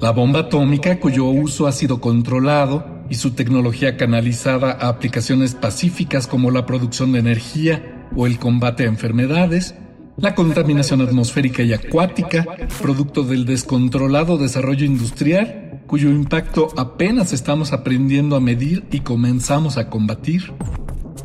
La 0.00 0.10
bomba 0.10 0.40
atómica 0.40 0.98
cuyo 0.98 1.26
uso 1.26 1.68
ha 1.68 1.72
sido 1.72 2.00
controlado 2.00 2.84
y 3.10 3.14
su 3.14 3.30
tecnología 3.30 3.96
canalizada 3.96 4.72
a 4.72 4.88
aplicaciones 4.88 5.54
pacíficas 5.54 6.26
como 6.26 6.50
la 6.50 6.66
producción 6.66 7.12
de 7.12 7.20
energía 7.20 8.08
o 8.16 8.26
el 8.26 8.40
combate 8.40 8.84
a 8.84 8.88
enfermedades, 8.88 9.76
la 10.16 10.34
contaminación 10.34 11.00
atmosférica 11.00 11.62
y 11.62 11.72
acuática, 11.72 12.44
producto 12.82 13.22
del 13.22 13.44
descontrolado 13.44 14.36
desarrollo 14.36 14.84
industrial, 14.84 15.67
cuyo 15.88 16.10
impacto 16.10 16.68
apenas 16.76 17.32
estamos 17.32 17.72
aprendiendo 17.72 18.36
a 18.36 18.40
medir 18.40 18.84
y 18.92 19.00
comenzamos 19.00 19.78
a 19.78 19.88
combatir. 19.88 20.52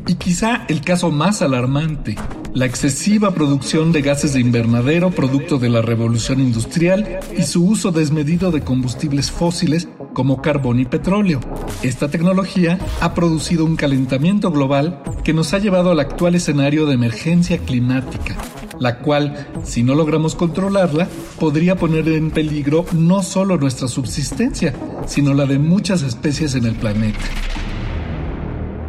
Y 0.06 0.16
quizá 0.16 0.66
el 0.68 0.82
caso 0.82 1.10
más 1.10 1.40
alarmante, 1.40 2.16
la 2.52 2.66
excesiva 2.66 3.32
producción 3.32 3.90
de 3.90 4.02
gases 4.02 4.34
de 4.34 4.40
invernadero 4.40 5.10
producto 5.10 5.58
de 5.58 5.70
la 5.70 5.80
revolución 5.80 6.40
industrial 6.40 7.20
y 7.36 7.42
su 7.42 7.66
uso 7.66 7.90
desmedido 7.90 8.50
de 8.50 8.60
combustibles 8.60 9.30
fósiles 9.30 9.88
como 10.12 10.42
carbón 10.42 10.78
y 10.78 10.84
petróleo. 10.84 11.40
Esta 11.82 12.08
tecnología 12.08 12.78
ha 13.00 13.14
producido 13.14 13.64
un 13.64 13.76
calentamiento 13.76 14.50
global 14.50 15.02
que 15.24 15.32
nos 15.32 15.54
ha 15.54 15.58
llevado 15.58 15.90
al 15.90 16.00
actual 16.00 16.34
escenario 16.34 16.84
de 16.84 16.94
emergencia 16.94 17.56
climática, 17.56 18.36
la 18.78 18.98
cual, 18.98 19.48
si 19.64 19.82
no 19.82 19.94
logramos 19.94 20.34
controlarla, 20.34 21.08
podría 21.40 21.76
poner 21.76 22.08
en 22.08 22.30
peligro 22.30 22.84
no 22.92 23.22
solo 23.22 23.56
nuestra 23.56 23.88
subsistencia, 23.88 24.74
sino 25.06 25.32
la 25.32 25.46
de 25.46 25.58
muchas 25.58 26.02
especies 26.02 26.54
en 26.54 26.66
el 26.66 26.74
planeta. 26.74 27.24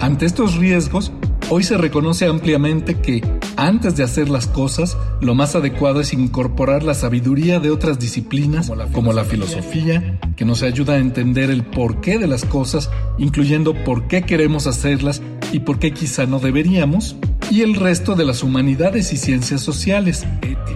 Ante 0.01 0.25
estos 0.25 0.55
riesgos, 0.57 1.11
hoy 1.49 1.63
se 1.63 1.77
reconoce 1.77 2.25
ampliamente 2.25 2.95
que, 2.95 3.23
antes 3.55 3.95
de 3.95 4.03
hacer 4.03 4.29
las 4.29 4.45
cosas, 4.47 4.97
lo 5.21 5.35
más 5.35 5.55
adecuado 5.55 6.01
es 6.01 6.13
incorporar 6.13 6.83
la 6.83 6.93
sabiduría 6.93 7.59
de 7.59 7.71
otras 7.71 7.97
disciplinas, 7.97 8.71
como 8.91 9.13
la 9.13 9.23
filosofía, 9.23 10.19
que 10.35 10.45
nos 10.45 10.63
ayuda 10.63 10.95
a 10.95 10.99
entender 10.99 11.49
el 11.49 11.63
porqué 11.63 12.19
de 12.19 12.27
las 12.27 12.43
cosas, 12.43 12.89
incluyendo 13.17 13.73
por 13.83 14.07
qué 14.07 14.23
queremos 14.23 14.67
hacerlas 14.67 15.21
y 15.53 15.59
por 15.59 15.79
qué 15.79 15.93
quizá 15.93 16.25
no 16.25 16.39
deberíamos, 16.39 17.15
y 17.49 17.61
el 17.61 17.75
resto 17.75 18.15
de 18.15 18.25
las 18.25 18.43
humanidades 18.43 19.13
y 19.13 19.17
ciencias 19.17 19.61
sociales, 19.61 20.25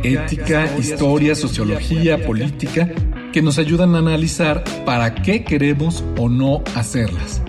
ética, 0.04 0.78
historia, 0.78 1.36
sociología, 1.36 2.26
política, 2.26 2.90
que 3.34 3.42
nos 3.42 3.60
ayudan 3.60 3.96
a 3.96 4.00
analizar 4.00 4.64
para 4.86 5.14
qué 5.14 5.44
queremos 5.44 6.04
o 6.18 6.30
no 6.30 6.64
hacerlas 6.76 7.42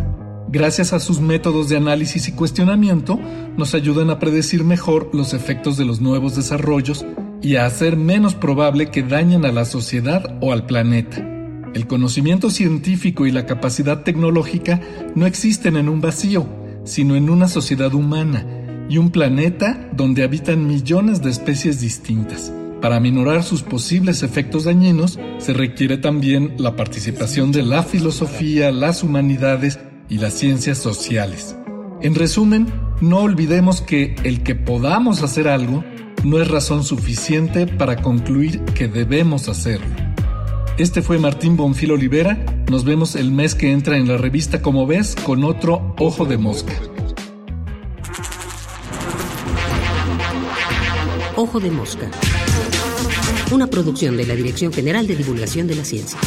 gracias 0.51 0.93
a 0.93 1.01
sus 1.01 1.21
métodos 1.21 1.69
de 1.69 1.77
análisis 1.77 2.29
y 2.29 2.33
cuestionamiento, 2.33 3.19
nos 3.57 3.75
ayudan 3.75 4.11
a 4.11 4.19
predecir 4.19 4.65
mejor 4.65 5.11
los 5.13 5.33
efectos 5.33 5.77
de 5.77 5.85
los 5.85 6.01
nuevos 6.01 6.35
desarrollos 6.37 7.07
y 7.41 7.57
a 7.57 7.67
hacer 7.67 7.97
menos 7.97 8.35
probable 8.35 8.91
que 8.91 9.03
dañen 9.03 9.45
a 9.45 9.53
la 9.53 9.65
sociedad 9.65 10.37
o 10.41 10.53
al 10.53 10.67
planeta. 10.67 11.27
El 11.73 11.87
conocimiento 11.87 12.51
científico 12.51 13.27
y 13.27 13.31
la 13.31 13.47
capacidad 13.47 14.03
tecnológica 14.03 14.81
no 15.15 15.27
existen 15.27 15.77
en 15.77 15.89
un 15.89 16.01
vacío, 16.01 16.47
sino 16.85 17.15
en 17.15 17.31
una 17.31 17.47
sociedad 17.47 17.95
humana 17.95 18.45
y 18.89 18.99
un 18.99 19.11
planeta 19.11 19.89
donde 19.93 20.25
habitan 20.25 20.67
millones 20.67 21.23
de 21.23 21.31
especies 21.31 21.81
distintas. 21.81 22.53
Para 22.83 22.99
minorar 22.99 23.45
sus 23.45 23.63
posibles 23.63 24.23
efectos 24.23 24.65
dañinos, 24.65 25.19
se 25.39 25.53
requiere 25.53 25.99
también 25.99 26.55
la 26.59 26.75
participación 26.77 27.53
de 27.53 27.63
la 27.63 27.83
filosofía, 27.83 28.73
las 28.73 29.05
humanidades 29.05 29.79
y 30.11 30.19
las 30.19 30.35
ciencias 30.35 30.77
sociales. 30.77 31.57
En 32.03 32.15
resumen, 32.15 32.67
no 33.01 33.21
olvidemos 33.21 33.81
que 33.81 34.15
el 34.25 34.43
que 34.43 34.55
podamos 34.55 35.23
hacer 35.23 35.49
algo 35.49 35.83
no 36.25 36.41
es 36.43 36.49
razón 36.49 36.85
suficiente 36.85 37.67
para 37.67 38.03
concluir 38.03 38.61
que 38.75 38.89
debemos 38.89 39.49
hacerlo. 39.49 39.87
Este 40.77 41.01
fue 41.03 41.19
Martín 41.19 41.57
Bonfil 41.57 41.93
Olivera. 41.93 42.45
Nos 42.71 42.85
vemos 42.85 43.15
el 43.15 43.33
mes 43.33 43.55
que 43.55 43.71
entra 43.71 43.97
en 43.97 44.09
la 44.09 44.17
revista 44.17 44.61
Como 44.61 44.87
ves 44.87 45.15
con 45.15 45.45
otro 45.45 45.95
Ojo 45.99 46.25
de 46.25 46.39
Mosca. 46.39 46.73
Ojo 51.37 51.61
de 51.61 51.71
Mosca. 51.71 52.11
Una 53.53 53.67
producción 53.67 54.17
de 54.17 54.27
la 54.27 54.35
Dirección 54.35 54.73
General 54.73 55.07
de 55.07 55.17
Divulgación 55.17 55.67
de 55.67 55.75
la 55.75 55.85
Ciencia. 55.85 56.19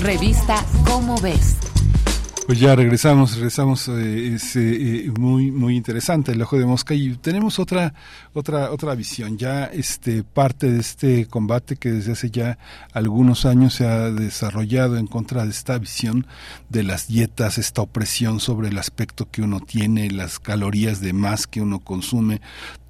Revista 0.00 0.64
Cómo 0.86 1.16
Ves. 1.20 1.69
Pues 2.50 2.58
ya 2.58 2.74
regresamos, 2.74 3.36
regresamos, 3.36 3.86
eh, 3.86 4.34
es 4.34 4.56
eh, 4.56 5.04
eh, 5.04 5.12
muy 5.16 5.52
muy 5.52 5.76
interesante 5.76 6.32
el 6.32 6.42
ojo 6.42 6.58
de 6.58 6.66
mosca 6.66 6.94
y 6.94 7.14
tenemos 7.14 7.60
otra 7.60 7.94
otra 8.32 8.72
otra 8.72 8.96
visión. 8.96 9.38
Ya 9.38 9.66
este 9.66 10.24
parte 10.24 10.68
de 10.68 10.80
este 10.80 11.26
combate 11.26 11.76
que 11.76 11.92
desde 11.92 12.10
hace 12.10 12.28
ya 12.32 12.58
algunos 12.92 13.46
años 13.46 13.74
se 13.74 13.86
ha 13.86 14.10
desarrollado 14.10 14.96
en 14.96 15.06
contra 15.06 15.44
de 15.44 15.50
esta 15.50 15.78
visión 15.78 16.26
de 16.68 16.82
las 16.82 17.06
dietas, 17.06 17.56
esta 17.56 17.82
opresión 17.82 18.40
sobre 18.40 18.70
el 18.70 18.78
aspecto 18.78 19.30
que 19.30 19.42
uno 19.42 19.60
tiene, 19.60 20.10
las 20.10 20.40
calorías 20.40 21.00
de 21.00 21.12
más 21.12 21.46
que 21.46 21.60
uno 21.60 21.78
consume, 21.78 22.40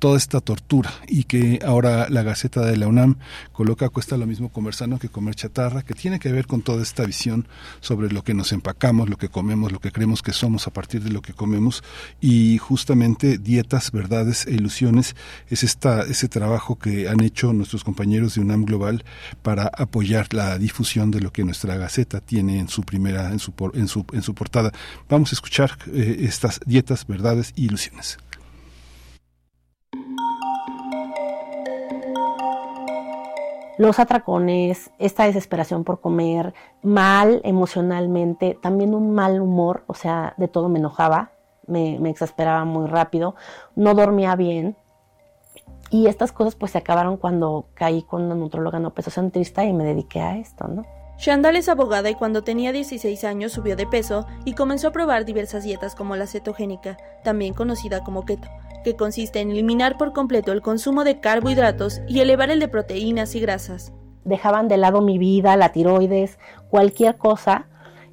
toda 0.01 0.17
esta 0.17 0.41
tortura 0.41 0.91
y 1.07 1.25
que 1.25 1.61
ahora 1.65 2.09
la 2.09 2.23
Gaceta 2.23 2.63
de 2.63 2.77
la 2.77 2.89
UNAM 2.89 3.17
coloca 3.53 3.91
cuesta 3.91 4.17
lo 4.17 4.27
mismo 4.27 4.49
comer 4.49 4.75
sano 4.75 4.99
que 4.99 5.11
comer 5.11 5.35
chatarra, 5.35 5.83
que 5.83 5.95
tiene 5.95 6.19
que 6.19 6.33
ver 6.33 6.47
con 6.47 6.63
toda 6.63 6.83
esta 6.83 7.05
visión 7.05 7.47
sobre 7.81 8.11
lo 8.11 8.25
que 8.25 8.33
nos 8.33 8.53
empacamos, 8.53 9.11
lo 9.11 9.19
que 9.19 9.29
comemos, 9.29 9.50
lo 9.51 9.81
que 9.81 9.93
creemos 9.93 10.23
que 10.23 10.33
somos 10.33 10.67
a 10.67 10.73
partir 10.73 11.03
de 11.03 11.11
lo 11.11 11.23
que 11.23 11.33
comemos 11.33 11.83
y 12.21 12.59
justamente 12.59 13.39
dietas, 13.39 13.91
verdades 13.91 14.47
e 14.47 14.53
ilusiones 14.53 15.17
es 15.49 15.63
esta 15.63 16.03
ese 16.03 16.29
trabajo 16.29 16.79
que 16.79 17.09
han 17.09 17.23
hecho 17.23 17.53
nuestros 17.53 17.85
compañeros 17.85 18.35
de 18.35 18.43
UNAM 18.43 18.65
Global 18.65 19.05
para 19.43 19.67
apoyar 19.67 20.33
la 20.33 20.59
difusión 20.59 21.11
de 21.11 21.21
lo 21.21 21.33
que 21.33 21.45
nuestra 21.45 21.77
Gaceta 21.77 22.21
tiene 22.21 22.59
en 22.59 22.69
su 22.69 22.83
primera 22.83 23.31
en 23.33 23.39
su 23.39 23.53
en 23.75 23.89
su 23.89 24.05
en 24.13 24.23
su 24.23 24.35
portada. 24.35 24.73
Vamos 25.09 25.33
a 25.33 25.35
escuchar 25.35 25.79
eh, 25.93 26.17
estas 26.21 26.61
dietas, 26.67 27.07
verdades 27.07 27.53
e 27.57 27.63
ilusiones. 27.63 28.19
Los 33.81 33.99
atracones, 33.99 34.91
esta 34.99 35.25
desesperación 35.25 35.85
por 35.85 36.03
comer, 36.03 36.53
mal 36.83 37.41
emocionalmente, 37.45 38.59
también 38.61 38.95
un 38.95 39.15
mal 39.15 39.41
humor, 39.41 39.85
o 39.87 39.95
sea, 39.95 40.35
de 40.37 40.49
todo 40.49 40.69
me 40.69 40.79
enojaba, 40.79 41.33
me, 41.67 41.97
exasperaba 42.11 42.67
muy 42.67 42.87
rápido, 42.89 43.37
no 43.77 43.95
dormía 43.95 44.37
bien. 44.37 44.77
Y 45.89 46.09
estas 46.09 46.31
cosas 46.31 46.57
pues 46.57 46.73
se 46.73 46.79
acabaron 46.79 47.17
cuando 47.17 47.69
caí 47.73 48.03
con 48.03 48.25
una 48.25 48.35
nutróloga 48.35 48.79
no 48.79 48.91
pesocentrista 48.93 49.65
y 49.65 49.73
me 49.73 49.85
dediqué 49.85 50.21
a 50.21 50.37
esto, 50.37 50.69
¿no? 50.69 50.85
Shandal 51.17 51.57
es 51.57 51.71
abogada 51.71 52.11
y 52.11 52.15
cuando 52.17 52.45
tenía 52.45 52.73
16 52.73 53.25
años 53.25 53.53
subió 53.53 53.77
de 53.77 53.87
peso 53.87 54.27
y 54.45 54.53
comenzó 54.53 54.89
a 54.89 54.93
probar 54.93 55.25
diversas 55.25 55.65
dietas 55.65 55.95
como 55.95 56.17
la 56.17 56.27
cetogénica, 56.27 56.99
también 57.25 57.55
conocida 57.55 58.05
como 58.05 58.27
keto, 58.27 58.49
que 58.83 58.97
consiste 58.97 59.41
en 59.41 59.51
eliminar 59.51 59.97
por 59.99 60.13
completo 60.13 60.53
el 60.53 60.63
consumo 60.63 61.05
de 61.05 61.21
carbohidratos 61.21 62.01
y 62.09 62.21
elevar 62.21 62.51
el 62.51 62.61
de 62.61 62.69
proteínas 62.69 63.35
y 63.35 63.41
grasas. 63.41 63.93
Dejaban 64.25 64.69
de 64.69 64.77
lado 64.77 65.01
mi 65.01 65.19
vida, 65.19 65.57
la 65.57 65.73
tiroides, 65.73 66.39
cualquier 66.69 67.17
cosa 67.17 67.67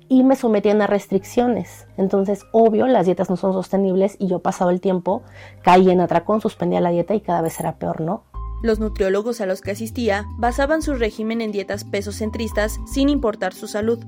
y 0.09 0.23
me 0.23 0.35
sometían 0.35 0.81
a 0.81 0.87
restricciones. 0.87 1.87
Entonces, 1.97 2.45
obvio, 2.51 2.87
las 2.87 3.05
dietas 3.05 3.29
no 3.29 3.35
son 3.35 3.53
sostenibles 3.53 4.15
y 4.19 4.27
yo 4.27 4.39
pasado 4.39 4.69
el 4.69 4.81
tiempo 4.81 5.23
caí 5.63 5.89
en 5.89 6.01
atracón, 6.01 6.41
suspendía 6.41 6.81
la 6.81 6.89
dieta 6.89 7.13
y 7.13 7.21
cada 7.21 7.41
vez 7.41 7.59
era 7.59 7.77
peor, 7.77 8.01
¿no? 8.01 8.23
Los 8.63 8.79
nutriólogos 8.79 9.41
a 9.41 9.45
los 9.45 9.61
que 9.61 9.71
asistía 9.71 10.25
basaban 10.37 10.81
su 10.81 10.95
régimen 10.95 11.41
en 11.41 11.51
dietas 11.51 11.83
pesocentristas 11.83 12.79
sin 12.87 13.09
importar 13.09 13.53
su 13.53 13.67
salud. 13.67 13.99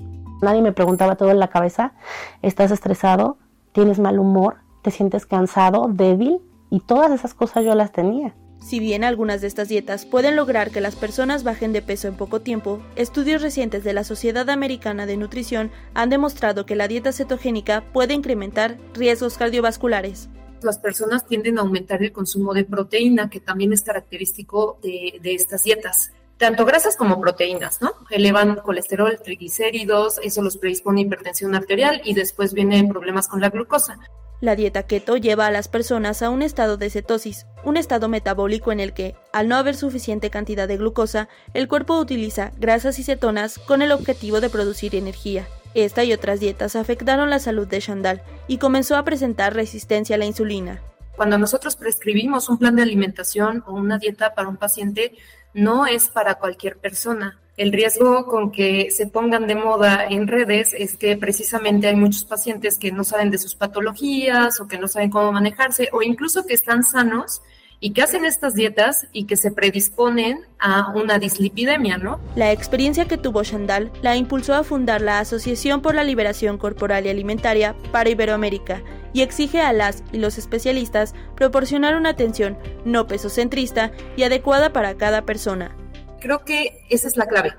Nadie 0.41 0.61
me 0.61 0.71
preguntaba 0.71 1.15
todo 1.15 1.31
en 1.31 1.39
la 1.39 1.49
cabeza, 1.49 1.93
¿estás 2.41 2.71
estresado? 2.71 3.37
¿Tienes 3.73 3.99
mal 3.99 4.19
humor? 4.19 4.57
¿Te 4.81 4.91
sientes 4.91 5.25
cansado? 5.25 5.87
¿Débil? 5.89 6.39
Y 6.69 6.81
todas 6.81 7.11
esas 7.11 7.33
cosas 7.33 7.65
yo 7.65 7.75
las 7.75 7.91
tenía. 7.91 8.35
Si 8.61 8.79
bien 8.79 9.03
algunas 9.03 9.39
de 9.41 9.47
estas 9.47 9.69
dietas 9.69 10.05
pueden 10.05 10.35
lograr 10.35 10.69
que 10.69 10.81
las 10.81 10.95
personas 10.95 11.43
bajen 11.43 11.71
de 11.71 11.81
peso 11.81 12.07
en 12.07 12.15
poco 12.15 12.41
tiempo, 12.41 12.81
estudios 12.95 13.41
recientes 13.41 13.83
de 13.83 13.93
la 13.93 14.03
Sociedad 14.03 14.49
Americana 14.49 15.05
de 15.05 15.15
Nutrición 15.17 15.71
han 15.93 16.09
demostrado 16.09 16.65
que 16.65 16.75
la 16.75 16.89
dieta 16.89 17.13
cetogénica 17.13 17.85
puede 17.93 18.13
incrementar 18.13 18.77
riesgos 18.93 19.37
cardiovasculares. 19.37 20.29
las 20.61 20.77
personas 20.77 21.25
tienden 21.25 21.57
a 21.57 21.61
aumentar 21.61 22.03
el 22.03 22.11
consumo 22.11 22.53
de 22.53 22.65
proteína, 22.65 23.29
que 23.29 23.39
también 23.39 23.71
es 23.71 23.81
característico 23.81 24.77
de, 24.83 25.17
de 25.21 25.33
estas 25.33 25.63
dietas. 25.63 26.11
Tanto 26.37 26.65
grasas 26.65 26.97
como 26.97 27.19
proteínas, 27.19 27.81
¿no? 27.81 27.91
Elevan 28.09 28.57
colesterol, 28.57 29.17
triglicéridos, 29.23 30.19
eso 30.21 30.41
los 30.41 30.57
predispone 30.57 31.01
a 31.01 31.03
hipertensión 31.05 31.55
arterial 31.55 32.01
y 32.03 32.13
después 32.13 32.53
vienen 32.53 32.89
problemas 32.89 33.29
con 33.29 33.39
la 33.39 33.49
glucosa. 33.49 33.99
La 34.41 34.55
dieta 34.55 34.83
keto 34.83 35.17
lleva 35.17 35.47
a 35.47 35.51
las 35.51 35.67
personas 35.67 36.21
a 36.21 36.29
un 36.29 36.41
estado 36.41 36.77
de 36.77 36.89
cetosis, 36.89 37.45
un 37.65 37.75
estado 37.75 38.07
metabólico 38.07 38.71
en 38.71 38.79
el 38.79 38.93
que, 38.93 39.15
al 39.33 39.49
no 39.49 39.57
haber 39.57 39.75
suficiente 39.75 40.29
cantidad 40.29 40.65
de 40.65 40.77
glucosa, 40.77 41.27
el 41.53 41.67
cuerpo 41.67 41.99
utiliza 41.99 42.51
grasas 42.57 42.99
y 42.99 43.03
cetonas 43.03 43.59
con 43.59 43.81
el 43.81 43.91
objetivo 43.91 44.39
de 44.39 44.49
producir 44.49 44.95
energía. 44.95 45.45
Esta 45.73 46.05
y 46.05 46.13
otras 46.13 46.39
dietas 46.39 46.77
afectaron 46.77 47.29
la 47.29 47.39
salud 47.39 47.67
de 47.67 47.79
Chandal 47.79 48.21
y 48.47 48.59
comenzó 48.59 48.95
a 48.95 49.03
presentar 49.03 49.53
resistencia 49.53 50.15
a 50.15 50.19
la 50.19 50.25
insulina. 50.25 50.81
Cuando 51.17 51.37
nosotros 51.37 51.75
prescribimos 51.75 52.47
un 52.47 52.59
plan 52.59 52.77
de 52.77 52.83
alimentación 52.83 53.65
o 53.67 53.73
una 53.73 53.97
dieta 53.97 54.35
para 54.35 54.47
un 54.47 54.55
paciente, 54.55 55.17
no 55.53 55.85
es 55.85 56.07
para 56.07 56.35
cualquier 56.35 56.77
persona. 56.77 57.41
El 57.59 57.73
riesgo 57.73 58.25
con 58.25 58.53
que 58.53 58.89
se 58.89 59.05
pongan 59.05 59.45
de 59.45 59.53
moda 59.53 60.05
en 60.09 60.29
redes 60.29 60.73
es 60.73 60.95
que 60.95 61.17
precisamente 61.17 61.87
hay 61.87 61.95
muchos 61.97 62.23
pacientes 62.23 62.77
que 62.77 62.93
no 62.93 63.03
saben 63.03 63.31
de 63.31 63.37
sus 63.37 63.53
patologías 63.53 64.61
o 64.61 64.67
que 64.69 64.77
no 64.77 64.87
saben 64.87 65.09
cómo 65.09 65.33
manejarse 65.33 65.89
o 65.91 66.01
incluso 66.01 66.45
que 66.45 66.53
están 66.53 66.83
sanos 66.83 67.41
y 67.81 67.91
que 67.91 68.01
hacen 68.01 68.23
estas 68.23 68.53
dietas 68.53 69.07
y 69.11 69.25
que 69.25 69.35
se 69.35 69.51
predisponen 69.51 70.39
a 70.57 70.93
una 70.95 71.19
dislipidemia, 71.19 71.97
¿no? 71.97 72.21
La 72.37 72.53
experiencia 72.53 73.09
que 73.09 73.17
tuvo 73.17 73.43
Chandal 73.43 73.91
la 74.01 74.15
impulsó 74.15 74.53
a 74.53 74.63
fundar 74.63 75.01
la 75.01 75.19
Asociación 75.19 75.81
por 75.81 75.95
la 75.95 76.05
Liberación 76.05 76.57
Corporal 76.57 77.07
y 77.07 77.09
Alimentaria 77.09 77.75
para 77.91 78.09
Iberoamérica 78.09 78.81
y 79.11 79.21
exige 79.21 79.59
a 79.59 79.73
las 79.73 80.01
y 80.13 80.19
los 80.19 80.37
especialistas 80.37 81.13
proporcionar 81.35 81.97
una 81.97 82.11
atención 82.11 82.57
no 82.85 83.05
pesocentrista 83.05 83.91
y 84.15 84.23
adecuada 84.23 84.71
para 84.71 84.95
cada 84.95 85.23
persona. 85.23 85.75
Creo 86.19 86.43
que 86.43 86.81
esa 86.89 87.07
es 87.07 87.15
la 87.15 87.27
clave. 87.27 87.53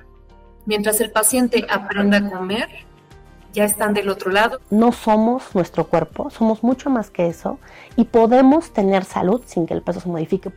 Mientras 0.67 1.01
el 1.01 1.11
paciente 1.11 1.67
aprenda 1.71 2.19
a 2.19 2.31
comer, 2.31 2.69
ya 3.55 3.65
están 3.65 3.95
del 3.95 4.11
otro 4.11 4.31
lado. 4.31 4.61
No 4.71 4.93
somos 4.93 5.55
nuestro 5.55 5.87
cuerpo, 5.87 6.31
somos 6.31 6.63
mucho 6.63 6.91
más 6.91 7.11
que 7.11 7.27
eso 7.27 7.59
y 7.97 8.05
podemos 8.05 8.73
tener 8.73 9.05
salud 9.05 9.41
sin 9.47 9.67
que 9.67 9.75
el 9.75 9.83
peso 9.83 10.01
se 10.01 10.09
modifique. 10.09 10.51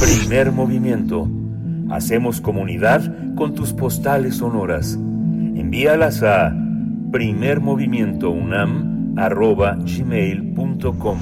Primer 0.00 0.52
movimiento. 0.52 1.28
Hacemos 1.90 2.40
comunidad 2.40 3.34
con 3.34 3.54
tus 3.54 3.72
postales 3.72 4.36
sonoras. 4.36 4.94
Envíalas 4.94 6.22
a 6.22 6.52
primermovimientounam.gmail.com 9.18 11.18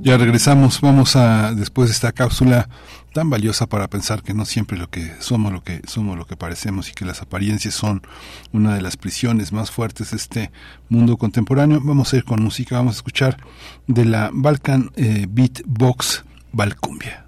Ya 0.00 0.16
regresamos, 0.16 0.80
vamos 0.80 1.16
a 1.16 1.54
después 1.54 1.88
de 1.88 1.92
esta 1.92 2.12
cápsula 2.12 2.68
tan 3.12 3.28
valiosa 3.28 3.66
para 3.66 3.88
pensar 3.88 4.22
que 4.22 4.32
no 4.32 4.46
siempre 4.46 4.78
lo 4.78 4.88
que 4.88 5.12
somos 5.18 5.52
lo 5.52 5.62
que 5.62 5.82
somos 5.86 6.16
lo 6.16 6.26
que 6.26 6.36
parecemos 6.36 6.88
y 6.88 6.92
que 6.92 7.04
las 7.04 7.20
apariencias 7.20 7.74
son 7.74 8.02
una 8.52 8.74
de 8.74 8.80
las 8.80 8.96
prisiones 8.96 9.52
más 9.52 9.70
fuertes 9.70 10.12
de 10.12 10.16
este 10.16 10.50
mundo 10.88 11.16
contemporáneo. 11.16 11.80
Vamos 11.82 12.12
a 12.12 12.16
ir 12.16 12.24
con 12.24 12.42
música, 12.42 12.76
vamos 12.76 12.94
a 12.94 12.98
escuchar 12.98 13.36
de 13.86 14.04
la 14.04 14.30
Balkan 14.32 14.90
eh, 14.96 15.26
Beatbox 15.28 16.24
Balcumbia. 16.52 17.27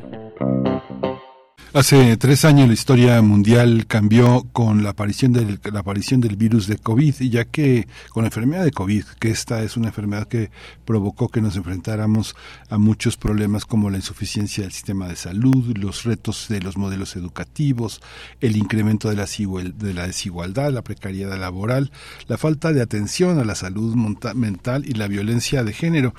Hace 1.73 2.17
tres 2.17 2.43
años 2.43 2.67
la 2.67 2.73
historia 2.73 3.21
mundial 3.21 3.85
cambió 3.87 4.45
con 4.51 4.83
la 4.83 4.89
aparición 4.89 5.31
del, 5.31 5.57
la 5.71 5.79
aparición 5.79 6.19
del 6.19 6.35
virus 6.35 6.67
de 6.67 6.75
COVID, 6.75 7.15
ya 7.21 7.45
que 7.45 7.87
con 8.09 8.23
la 8.23 8.27
enfermedad 8.27 8.65
de 8.65 8.73
COVID, 8.73 9.05
que 9.21 9.29
esta 9.29 9.63
es 9.63 9.77
una 9.77 9.87
enfermedad 9.87 10.27
que 10.27 10.51
provocó 10.83 11.29
que 11.29 11.39
nos 11.39 11.55
enfrentáramos 11.55 12.35
a 12.69 12.77
muchos 12.77 13.15
problemas 13.15 13.63
como 13.63 13.89
la 13.89 13.95
insuficiencia 13.95 14.63
del 14.63 14.73
sistema 14.73 15.07
de 15.07 15.15
salud, 15.15 15.77
los 15.77 16.03
retos 16.03 16.47
de 16.49 16.59
los 16.59 16.75
modelos 16.75 17.15
educativos, 17.15 18.01
el 18.41 18.57
incremento 18.57 19.09
de 19.09 19.15
la, 19.15 19.25
de 19.25 19.93
la 19.93 20.07
desigualdad, 20.07 20.73
la 20.73 20.81
precariedad 20.81 21.39
laboral, 21.39 21.93
la 22.27 22.37
falta 22.37 22.73
de 22.73 22.81
atención 22.81 23.39
a 23.39 23.45
la 23.45 23.55
salud 23.55 23.95
mental 24.35 24.83
y 24.85 24.95
la 24.95 25.07
violencia 25.07 25.63
de 25.63 25.71
género. 25.71 26.13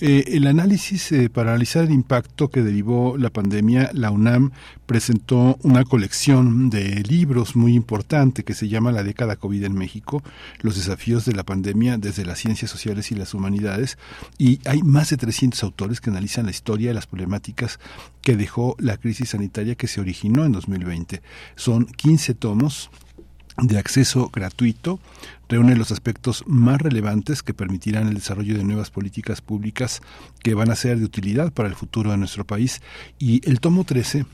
Eh, 0.00 0.36
el 0.36 0.46
análisis 0.46 1.10
eh, 1.10 1.28
para 1.28 1.50
analizar 1.50 1.82
el 1.82 1.90
impacto 1.90 2.50
que 2.50 2.62
derivó 2.62 3.16
la 3.18 3.30
pandemia, 3.30 3.90
la 3.92 4.12
UNAM 4.12 4.52
presentó 4.86 5.58
una 5.62 5.84
colección 5.84 6.70
de 6.70 7.02
libros 7.02 7.56
muy 7.56 7.74
importante 7.74 8.44
que 8.44 8.54
se 8.54 8.68
llama 8.68 8.92
La 8.92 9.02
década 9.02 9.34
COVID 9.34 9.64
en 9.64 9.74
México, 9.74 10.22
los 10.60 10.76
desafíos 10.76 11.24
de 11.24 11.32
la 11.32 11.42
pandemia 11.42 11.98
desde 11.98 12.24
las 12.24 12.38
ciencias 12.38 12.70
sociales 12.70 13.10
y 13.10 13.16
las 13.16 13.34
humanidades, 13.34 13.98
y 14.38 14.60
hay 14.68 14.82
más 14.82 15.10
de 15.10 15.16
300 15.16 15.64
autores 15.64 16.00
que 16.00 16.10
analizan 16.10 16.44
la 16.44 16.52
historia 16.52 16.92
y 16.92 16.94
las 16.94 17.08
problemáticas 17.08 17.80
que 18.22 18.36
dejó 18.36 18.76
la 18.78 18.98
crisis 18.98 19.30
sanitaria 19.30 19.74
que 19.74 19.88
se 19.88 20.00
originó 20.00 20.44
en 20.44 20.52
2020. 20.52 21.22
Son 21.56 21.86
15 21.86 22.34
tomos 22.34 22.90
de 23.60 23.78
acceso 23.78 24.30
gratuito 24.32 25.00
reúne 25.48 25.76
los 25.76 25.90
aspectos 25.92 26.44
más 26.46 26.80
relevantes 26.80 27.42
que 27.42 27.54
permitirán 27.54 28.08
el 28.08 28.14
desarrollo 28.14 28.56
de 28.56 28.64
nuevas 28.64 28.90
políticas 28.90 29.40
públicas 29.40 30.02
que 30.42 30.54
van 30.54 30.70
a 30.70 30.76
ser 30.76 30.98
de 30.98 31.04
utilidad 31.04 31.52
para 31.52 31.68
el 31.68 31.74
futuro 31.74 32.10
de 32.10 32.18
nuestro 32.18 32.44
país. 32.44 32.82
Y 33.18 33.48
el 33.48 33.60
tomo 33.60 33.84
13 33.84 34.26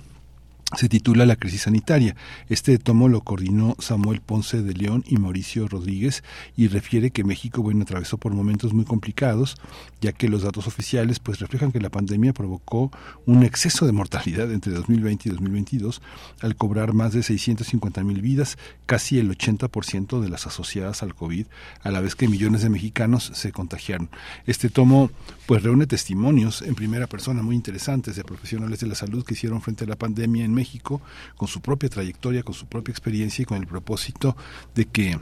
se 0.77 0.89
titula 0.89 1.27
La 1.27 1.37
crisis 1.37 1.63
sanitaria. 1.63 2.17
Este 2.49 2.79
tomo 2.79 3.09
lo 3.09 3.21
coordinó 3.21 3.77
Samuel 3.79 4.21
Ponce 4.21 4.63
de 4.63 4.75
León 4.75 5.05
y 5.07 5.19
Mauricio 5.19 5.69
Rodríguez 5.69 6.25
y 6.57 6.69
refiere 6.69 7.11
que 7.11 7.23
México 7.23 7.63
bueno 7.63 7.83
atravesó 7.83 8.19
por 8.19 8.33
momentos 8.33 8.73
muy 8.73 8.85
complicados, 8.85 9.57
ya 10.01 10.13
que 10.13 10.29
los 10.29 10.43
datos 10.43 10.67
oficiales 10.67 11.21
pues 11.21 11.39
reflejan 11.39 11.71
que 11.71 11.81
la 11.81 11.91
pandemia 11.91 12.33
provocó 12.33 12.91
un 13.27 13.45
exceso 13.45 13.87
de 13.87 13.93
mortalidad 13.93 14.51
entre 14.53 14.73
2020 14.73 15.29
y 15.29 15.33
2022 15.33 16.03
al 16.41 16.57
cobrar 16.57 16.93
más 16.93 17.13
de 17.13 17.23
650 17.23 18.03
mil 18.03 18.21
vidas, 18.21 18.59
casi 18.87 19.19
el 19.19 19.31
80% 19.37 20.21
de 20.21 20.29
las 20.29 20.47
asociadas 20.47 21.03
al 21.03 21.15
COVID, 21.15 21.47
a 21.83 21.91
la 21.91 22.01
vez 22.01 22.17
que 22.17 22.27
millones 22.27 22.63
de 22.63 22.71
mexicanos 22.71 23.31
se 23.35 23.53
contagiaron. 23.53 24.09
Este 24.47 24.71
tomo 24.71 25.11
pues 25.47 25.63
reúne 25.63 25.87
testimonios 25.87 26.63
en 26.63 26.75
primera 26.75 27.07
persona 27.07 27.43
muy 27.43 27.55
interesantes 27.55 28.17
de 28.17 28.25
profesionales 28.25 28.81
de 28.81 28.87
la 28.87 28.95
salud 28.95 29.25
que 29.25 29.35
hicieron 29.35 29.61
frente 29.61 29.85
a 29.85 29.89
la 29.89 29.97
pandemia 29.97 30.45
en 30.45 30.54
México, 30.55 31.03
con 31.37 31.49
su 31.49 31.61
propia 31.61 31.89
trayectoria, 31.89 32.43
con 32.43 32.55
su 32.55 32.67
propia 32.67 32.93
experiencia 32.93 33.43
y 33.43 33.47
con 33.47 33.59
el 33.59 33.67
propósito 33.67 34.37
de 34.75 34.87
que 34.87 35.19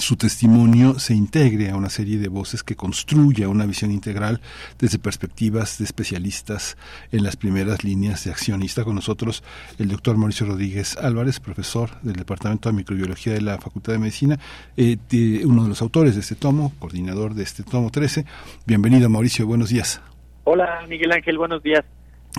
su 0.00 0.16
testimonio 0.16 0.98
se 0.98 1.14
integre 1.14 1.70
a 1.70 1.76
una 1.76 1.90
serie 1.90 2.18
de 2.18 2.28
voces 2.28 2.64
que 2.64 2.74
construya 2.74 3.48
una 3.48 3.66
visión 3.66 3.92
integral 3.92 4.40
desde 4.80 4.98
perspectivas 4.98 5.78
de 5.78 5.84
especialistas 5.84 6.76
en 7.12 7.22
las 7.22 7.36
primeras 7.36 7.84
líneas 7.84 8.24
de 8.24 8.32
acción. 8.32 8.62
Y 8.62 8.66
está 8.66 8.82
con 8.84 8.96
nosotros 8.96 9.44
el 9.78 9.88
doctor 9.88 10.16
Mauricio 10.16 10.46
Rodríguez 10.46 10.96
Álvarez, 10.96 11.38
profesor 11.38 12.00
del 12.02 12.16
Departamento 12.16 12.68
de 12.68 12.74
Microbiología 12.74 13.32
de 13.32 13.42
la 13.42 13.58
Facultad 13.58 13.92
de 13.92 14.00
Medicina, 14.00 14.38
eh, 14.76 14.98
uno 15.44 15.62
de 15.62 15.68
los 15.68 15.80
autores 15.80 16.14
de 16.14 16.20
este 16.20 16.34
tomo, 16.34 16.72
coordinador 16.80 17.34
de 17.34 17.44
este 17.44 17.62
tomo 17.62 17.90
13. 17.90 18.24
Bienvenido 18.66 19.08
Mauricio, 19.08 19.46
buenos 19.46 19.70
días. 19.70 20.00
Hola 20.44 20.84
Miguel 20.88 21.12
Ángel, 21.12 21.38
buenos 21.38 21.62
días. 21.62 21.84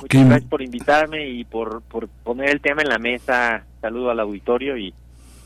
Muchas 0.02 0.26
gracias 0.26 0.50
por 0.50 0.62
invitarme 0.62 1.30
y 1.30 1.44
por, 1.44 1.82
por 1.82 2.08
poner 2.08 2.50
el 2.50 2.62
tema 2.62 2.82
en 2.82 2.90
la 2.90 3.00
mesa. 3.00 3.66
Saludo 3.82 4.12
al 4.12 4.20
auditorio 4.20 4.78
y 4.78 4.94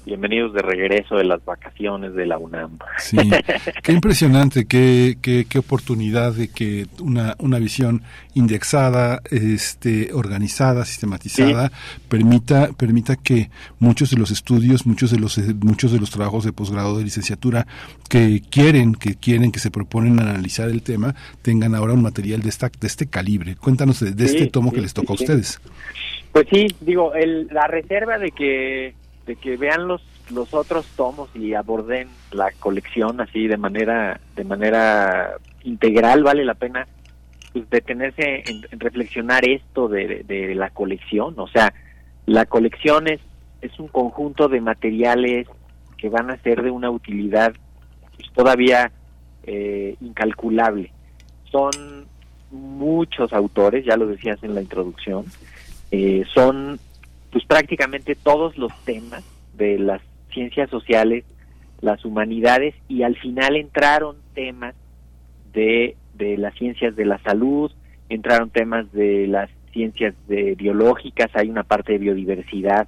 bienvenidos 0.06 0.54
de 0.54 0.62
regreso 0.62 1.16
de 1.16 1.24
las 1.24 1.44
vacaciones 1.46 2.14
de 2.14 2.26
la 2.26 2.38
UNAM. 2.38 2.80
Sí, 2.98 3.18
qué 3.84 3.92
impresionante, 3.92 4.66
qué, 4.66 5.18
qué, 5.22 5.46
qué 5.48 5.60
oportunidad 5.60 6.34
de 6.34 6.48
que 6.48 6.88
una, 7.00 7.36
una 7.40 7.60
visión 7.60 8.02
indexada, 8.34 9.22
este, 9.30 10.14
organizada, 10.14 10.86
sistematizada, 10.86 11.72
permita, 12.10 12.70
permita 12.78 13.16
que 13.16 13.50
muchos 13.80 14.10
de 14.10 14.18
los 14.18 14.32
estudios, 14.32 14.86
muchos 14.86 15.12
de 15.12 15.20
los, 15.20 15.38
muchos 15.64 15.92
de 15.92 16.00
los 16.00 16.10
trabajos 16.10 16.46
de 16.46 16.54
posgrado, 16.54 16.98
de 16.98 17.04
licenciatura, 17.04 17.68
que 18.10 18.42
quieren, 18.50 18.96
que 18.96 19.16
quieren, 19.16 19.52
que 19.52 19.60
se 19.60 19.72
proponen 19.72 20.20
analizar 20.20 20.70
el 20.70 20.82
tema, 20.82 21.16
tengan 21.42 21.76
ahora 21.76 21.94
un 21.94 22.02
material 22.02 22.42
de, 22.42 22.50
esta, 22.50 22.70
de 22.70 22.88
este 22.88 23.08
calibre. 23.08 23.56
Cuéntanos 23.56 24.00
de, 24.00 24.26
este 24.26 24.48
tomo 24.48 24.72
que 24.72 24.82
les 24.82 24.94
tocó 24.94 25.14
a 25.14 25.16
ustedes. 25.16 25.60
Pues 26.32 26.48
sí, 26.52 26.68
digo, 26.80 27.14
el, 27.14 27.48
la 27.48 27.68
reserva 27.68 28.18
de 28.18 28.32
que 28.32 28.94
de 29.32 29.38
que 29.38 29.56
vean 29.56 29.88
los 29.88 30.02
los 30.30 30.54
otros 30.54 30.86
tomos 30.96 31.30
y 31.36 31.54
aborden 31.54 32.10
la 32.32 32.52
colección 32.60 33.22
así 33.22 33.48
de 33.48 33.58
manera 33.58 34.20
de 34.36 34.44
manera 34.44 35.36
integral 35.64 36.24
vale 36.24 36.44
la 36.44 36.54
pena 36.54 36.86
pues, 37.54 37.70
detenerse 37.70 38.44
en, 38.46 38.80
reflexionar 38.80 39.48
esto 39.48 39.88
de, 39.88 40.24
de, 40.26 40.56
la 40.56 40.70
colección. 40.70 41.34
O 41.38 41.48
sea 41.48 41.74
la 42.26 42.46
colección 42.46 43.08
es 43.08 43.22
es 43.62 43.80
un 43.80 43.88
conjunto 43.88 44.50
de 44.50 44.60
materiales 44.60 45.48
que 45.98 46.10
van 46.10 46.30
a 46.30 46.38
ser 46.38 46.62
de 46.62 46.72
una 46.72 46.90
utilidad 46.90 47.54
pues, 48.16 48.32
todavía 48.34 48.92
eh, 49.44 49.96
incalculable. 50.02 50.92
Son 51.52 51.72
muchos 52.52 53.32
autores 53.32 53.86
ya 53.86 53.96
lo 53.96 54.08
decías 54.08 54.44
en 54.44 54.56
la 54.56 54.62
introducción 54.62 55.26
eh, 55.92 56.24
son 56.34 56.80
pues 57.32 57.46
prácticamente 57.46 58.16
todos 58.16 58.58
los 58.58 58.72
temas 58.84 59.24
de 59.58 59.80
las 59.80 60.02
ciencias 60.34 60.70
sociales, 60.70 61.26
las 61.82 62.04
humanidades 62.06 62.76
y 62.88 63.04
al 63.04 63.16
final 63.16 63.56
entraron 63.56 64.18
temas 64.34 64.76
de, 65.54 65.96
de 66.14 66.38
las 66.38 66.54
ciencias 66.56 66.96
de 66.96 67.06
la 67.06 67.18
salud, 67.20 67.72
entraron 68.10 68.50
temas 68.50 68.92
de 68.92 69.28
las 69.28 69.50
ciencias 69.72 70.14
de 70.28 70.56
biológicas, 70.56 71.30
hay 71.34 71.50
una 71.50 71.64
parte 71.64 71.94
de 71.94 72.00
biodiversidad 72.00 72.88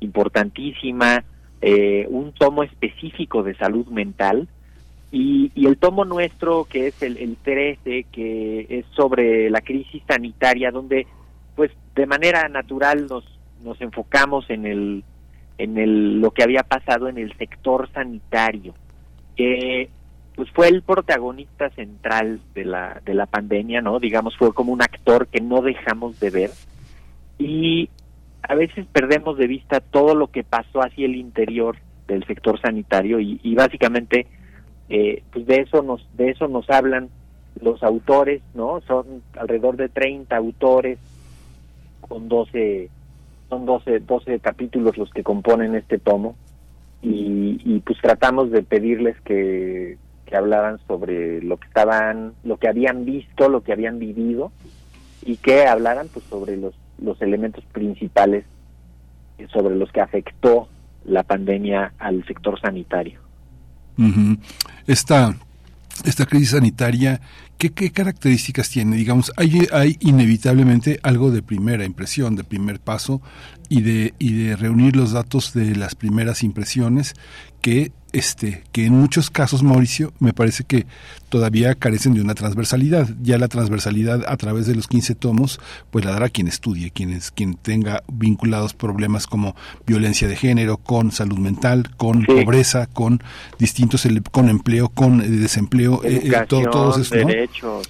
importantísima, 0.00 1.24
eh, 1.60 2.06
un 2.08 2.32
tomo 2.32 2.62
específico 2.62 3.42
de 3.42 3.54
salud 3.56 3.86
mental 3.88 4.48
y, 5.12 5.50
y 5.54 5.66
el 5.66 5.76
tomo 5.76 6.04
nuestro 6.04 6.64
que 6.64 6.86
es 6.86 7.02
el, 7.02 7.18
el 7.18 7.36
13 7.36 8.06
que 8.10 8.66
es 8.70 8.86
sobre 8.94 9.50
la 9.50 9.60
crisis 9.60 10.02
sanitaria 10.08 10.70
donde 10.70 11.06
pues 11.56 11.70
de 11.94 12.06
manera 12.06 12.48
natural 12.48 13.06
nos 13.08 13.24
nos 13.64 13.80
enfocamos 13.80 14.48
en 14.50 14.66
el 14.66 15.04
en 15.58 15.78
el 15.78 16.20
lo 16.20 16.30
que 16.30 16.42
había 16.42 16.62
pasado 16.62 17.08
en 17.08 17.18
el 17.18 17.36
sector 17.36 17.90
sanitario 17.92 18.74
que 19.36 19.90
pues 20.34 20.50
fue 20.52 20.68
el 20.68 20.82
protagonista 20.82 21.70
central 21.70 22.40
de 22.54 22.64
la 22.64 23.00
de 23.04 23.14
la 23.14 23.26
pandemia 23.26 23.82
no 23.82 24.00
digamos 24.00 24.36
fue 24.36 24.54
como 24.54 24.72
un 24.72 24.82
actor 24.82 25.26
que 25.26 25.40
no 25.40 25.62
dejamos 25.62 26.18
de 26.20 26.30
ver. 26.30 26.50
Y 27.38 27.88
a 28.42 28.54
veces 28.54 28.86
perdemos 28.92 29.38
de 29.38 29.46
vista 29.46 29.80
todo 29.80 30.14
lo 30.14 30.28
que 30.28 30.44
pasó 30.44 30.80
hacia 30.80 31.06
el 31.06 31.16
interior 31.16 31.76
del 32.06 32.26
sector 32.26 32.60
sanitario 32.60 33.20
y, 33.20 33.40
y 33.42 33.54
básicamente 33.54 34.26
eh, 34.88 35.22
pues 35.32 35.46
de 35.46 35.56
eso 35.56 35.82
nos 35.82 36.06
de 36.16 36.30
eso 36.30 36.48
nos 36.48 36.68
hablan 36.68 37.08
los 37.60 37.82
autores 37.82 38.42
no 38.54 38.80
son 38.86 39.22
alrededor 39.38 39.76
de 39.76 39.88
30 39.88 40.36
autores 40.36 40.98
con 42.00 42.28
12 42.28 42.90
son 43.50 43.66
12, 43.66 44.00
12 44.00 44.40
capítulos 44.40 44.96
los 44.96 45.10
que 45.10 45.22
componen 45.22 45.74
este 45.74 45.98
tomo 45.98 46.36
y, 47.02 47.60
y 47.64 47.80
pues 47.80 47.98
tratamos 48.00 48.50
de 48.50 48.62
pedirles 48.62 49.20
que, 49.20 49.98
que 50.24 50.36
hablaran 50.36 50.78
sobre 50.86 51.42
lo 51.42 51.58
que 51.58 51.66
estaban, 51.68 52.32
lo 52.44 52.56
que 52.56 52.68
habían 52.68 53.04
visto, 53.04 53.48
lo 53.48 53.62
que 53.62 53.72
habían 53.72 53.98
vivido 53.98 54.52
y 55.22 55.36
que 55.36 55.66
hablaran 55.66 56.08
pues 56.08 56.24
sobre 56.26 56.56
los, 56.56 56.74
los 56.98 57.20
elementos 57.20 57.64
principales 57.72 58.44
sobre 59.52 59.74
los 59.74 59.90
que 59.90 60.00
afectó 60.00 60.68
la 61.04 61.22
pandemia 61.22 61.94
al 61.98 62.24
sector 62.26 62.60
sanitario. 62.60 63.20
Esta 64.86 65.34
esta 66.04 66.24
crisis 66.24 66.50
sanitaria, 66.50 67.20
¿qué, 67.60 67.70
¿qué, 67.70 67.92
características 67.92 68.70
tiene? 68.70 68.96
Digamos, 68.96 69.32
hay, 69.36 69.68
hay 69.70 69.98
inevitablemente 70.00 70.98
algo 71.02 71.30
de 71.30 71.42
primera 71.42 71.84
impresión, 71.84 72.34
de 72.34 72.42
primer 72.42 72.80
paso, 72.80 73.20
y 73.68 73.82
de, 73.82 74.14
y 74.18 74.32
de 74.32 74.56
reunir 74.56 74.96
los 74.96 75.12
datos 75.12 75.52
de 75.52 75.76
las 75.76 75.94
primeras 75.94 76.42
impresiones 76.42 77.14
que 77.60 77.92
este, 78.12 78.64
que 78.72 78.86
en 78.86 78.94
muchos 78.94 79.30
casos, 79.30 79.62
Mauricio, 79.62 80.12
me 80.18 80.32
parece 80.32 80.64
que 80.64 80.86
todavía 81.30 81.74
carecen 81.74 82.12
de 82.12 82.20
una 82.20 82.34
transversalidad. 82.34 83.08
Ya 83.22 83.38
la 83.38 83.48
transversalidad 83.48 84.24
a 84.28 84.36
través 84.36 84.66
de 84.66 84.74
los 84.74 84.86
15 84.88 85.14
tomos, 85.14 85.60
pues 85.90 86.04
la 86.04 86.10
dará 86.10 86.28
quien 86.28 86.48
estudie, 86.48 86.90
quien, 86.90 87.10
es, 87.10 87.30
quien 87.30 87.54
tenga 87.54 88.02
vinculados 88.12 88.74
problemas 88.74 89.26
como 89.26 89.56
violencia 89.86 90.28
de 90.28 90.36
género, 90.36 90.76
con 90.76 91.12
salud 91.12 91.38
mental, 91.38 91.90
con 91.96 92.24
pobreza, 92.24 92.86
con 92.86 93.22
distintos, 93.58 94.06
con 94.30 94.48
empleo, 94.48 94.88
con 94.88 95.20
eh, 95.20 95.28
desempleo, 95.28 96.02
eh, 96.04 96.20
eh, 96.24 96.44
todo, 96.48 96.68
todos 96.70 96.98
esos, 96.98 97.10
derecho, 97.10 97.80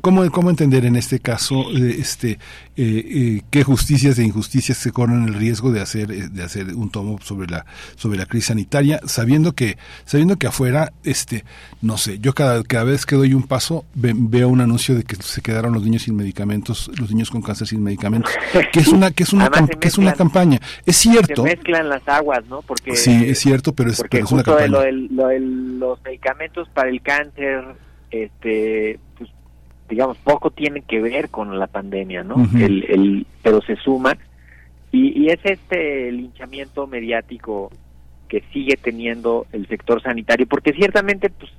¿Cómo, 0.00 0.30
¿Cómo 0.30 0.50
entender 0.50 0.84
en 0.84 0.96
este 0.96 1.20
caso 1.20 1.66
este, 1.70 2.38
qué 2.74 3.62
justicias 3.64 4.18
e 4.18 4.24
injusticias 4.24 4.78
se 4.78 4.90
corren 4.90 5.28
el 5.28 5.34
riesgo 5.34 5.70
de 5.70 5.80
hacer, 5.80 6.08
de 6.08 6.42
hacer 6.42 6.74
un 6.74 6.90
tomo 6.90 7.18
sobre 7.22 7.48
la, 7.48 7.64
sobre 7.96 8.18
la 8.18 8.26
crisis 8.26 8.48
sanitaria, 8.48 9.00
sabiendo 9.06 9.52
que, 9.52 9.78
sabiendo 10.04 10.36
que 10.36 10.48
afuera, 10.48 10.92
este, 11.04 11.44
no 11.80 11.96
sé, 11.96 12.18
yo 12.18 12.34
cada 12.34 12.62
cada 12.72 12.84
vez 12.84 13.04
que 13.04 13.16
doy 13.16 13.34
un 13.34 13.42
paso 13.42 13.84
veo 13.94 14.48
un 14.48 14.62
anuncio 14.62 14.94
de 14.94 15.02
que 15.02 15.14
se 15.16 15.42
quedaron 15.42 15.74
los 15.74 15.84
niños 15.84 16.04
sin 16.04 16.16
medicamentos, 16.16 16.90
los 16.98 17.10
niños 17.10 17.30
con 17.30 17.42
cáncer 17.42 17.66
sin 17.66 17.82
medicamentos, 17.82 18.32
que 18.72 18.80
es 18.80 18.88
una 18.88 19.10
que 19.10 19.24
es 19.24 19.34
una 19.34 19.50
que 19.80 19.88
es 19.88 19.98
una 19.98 20.14
campaña. 20.14 20.58
Es 20.86 20.96
cierto. 20.96 21.42
Se 21.42 21.54
mezclan 21.54 21.90
las 21.90 22.08
aguas, 22.08 22.46
¿no? 22.46 22.62
Porque 22.62 22.96
Sí, 22.96 23.24
es 23.26 23.40
cierto, 23.40 23.74
pero 23.74 23.90
es, 23.90 24.02
pero 24.10 24.24
es 24.24 24.32
una 24.32 24.42
campaña. 24.42 24.68
Lo 24.90 25.30
los 25.38 26.02
medicamentos 26.02 26.66
para 26.70 26.88
el 26.88 27.02
cáncer 27.02 27.62
este 28.10 28.98
pues 29.18 29.28
digamos 29.90 30.16
poco 30.24 30.50
tienen 30.50 30.82
que 30.84 31.02
ver 31.02 31.28
con 31.28 31.58
la 31.58 31.66
pandemia, 31.66 32.24
¿no? 32.24 32.36
el, 32.54 32.84
el 32.88 33.26
pero 33.42 33.60
se 33.60 33.76
suma 33.76 34.16
y, 34.90 35.24
y 35.24 35.28
es 35.28 35.40
este 35.44 36.10
linchamiento 36.10 36.86
mediático 36.86 37.70
que 38.28 38.42
sigue 38.50 38.78
teniendo 38.78 39.46
el 39.52 39.68
sector 39.68 40.02
sanitario, 40.02 40.46
porque 40.46 40.72
ciertamente 40.72 41.28
pues 41.28 41.52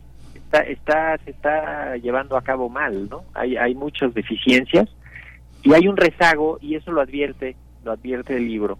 está, 0.59 1.17
se 1.19 1.31
está 1.31 1.97
llevando 1.97 2.37
a 2.37 2.41
cabo 2.41 2.69
mal, 2.69 3.09
¿no? 3.09 3.23
Hay, 3.33 3.57
hay 3.57 3.75
muchas 3.75 4.13
deficiencias 4.13 4.89
y 5.63 5.73
hay 5.73 5.87
un 5.87 5.97
rezago, 5.97 6.57
y 6.61 6.75
eso 6.75 6.91
lo 6.91 7.01
advierte, 7.01 7.55
lo 7.83 7.91
advierte 7.91 8.35
el 8.35 8.47
libro, 8.47 8.77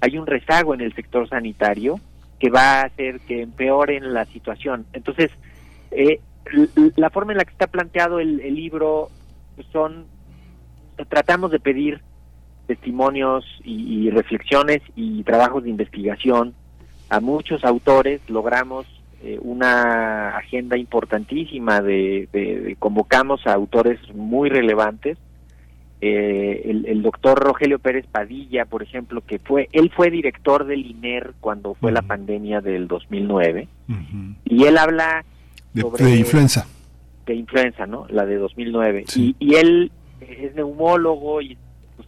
hay 0.00 0.16
un 0.16 0.26
rezago 0.26 0.74
en 0.74 0.80
el 0.80 0.94
sector 0.94 1.28
sanitario 1.28 2.00
que 2.38 2.50
va 2.50 2.80
a 2.80 2.86
hacer 2.86 3.20
que 3.20 3.42
empeoren 3.42 4.14
la 4.14 4.24
situación. 4.24 4.86
Entonces, 4.92 5.30
eh, 5.90 6.20
la 6.96 7.10
forma 7.10 7.32
en 7.32 7.38
la 7.38 7.44
que 7.44 7.52
está 7.52 7.66
planteado 7.66 8.18
el, 8.18 8.38
libro 8.54 9.10
son, 9.72 10.06
tratamos 11.08 11.50
de 11.50 11.60
pedir 11.60 12.00
testimonios 12.66 13.44
y, 13.62 14.10
reflexiones 14.10 14.80
y 14.96 15.22
trabajos 15.24 15.64
de 15.64 15.70
investigación 15.70 16.54
a 17.08 17.20
muchos 17.20 17.64
autores, 17.64 18.20
logramos 18.28 18.86
eh, 19.22 19.38
una 19.42 20.36
agenda 20.36 20.78
importantísima 20.78 21.82
de, 21.82 22.76
convocamos 22.78 23.46
a 23.46 23.52
autores 23.52 23.98
muy 24.14 24.48
relevantes. 24.48 25.18
Eh, 26.00 26.62
el, 26.86 27.02
doctor 27.02 27.38
Rogelio 27.38 27.78
Pérez 27.78 28.06
Padilla 28.06 28.64
por 28.64 28.82
ejemplo 28.82 29.20
que 29.20 29.38
fue 29.38 29.68
él 29.72 29.92
fue 29.94 30.10
director 30.10 30.64
del 30.64 30.86
INER 30.86 31.34
cuando 31.40 31.74
fue 31.74 31.92
la 31.92 32.00
pandemia 32.00 32.62
del 32.62 32.88
2009 32.88 33.68
y 34.46 34.64
él 34.64 34.78
habla 34.78 35.26
de, 35.74 35.82
sobre, 35.82 36.16
influenza. 36.16 36.66
de 37.26 37.34
influenza 37.34 37.86
no 37.86 38.06
la 38.08 38.24
de 38.24 38.36
2009 38.36 39.04
y, 39.14 39.36
y 39.38 39.56
él 39.56 39.92
es 40.22 40.54
neumólogo 40.54 41.42
y 41.42 41.58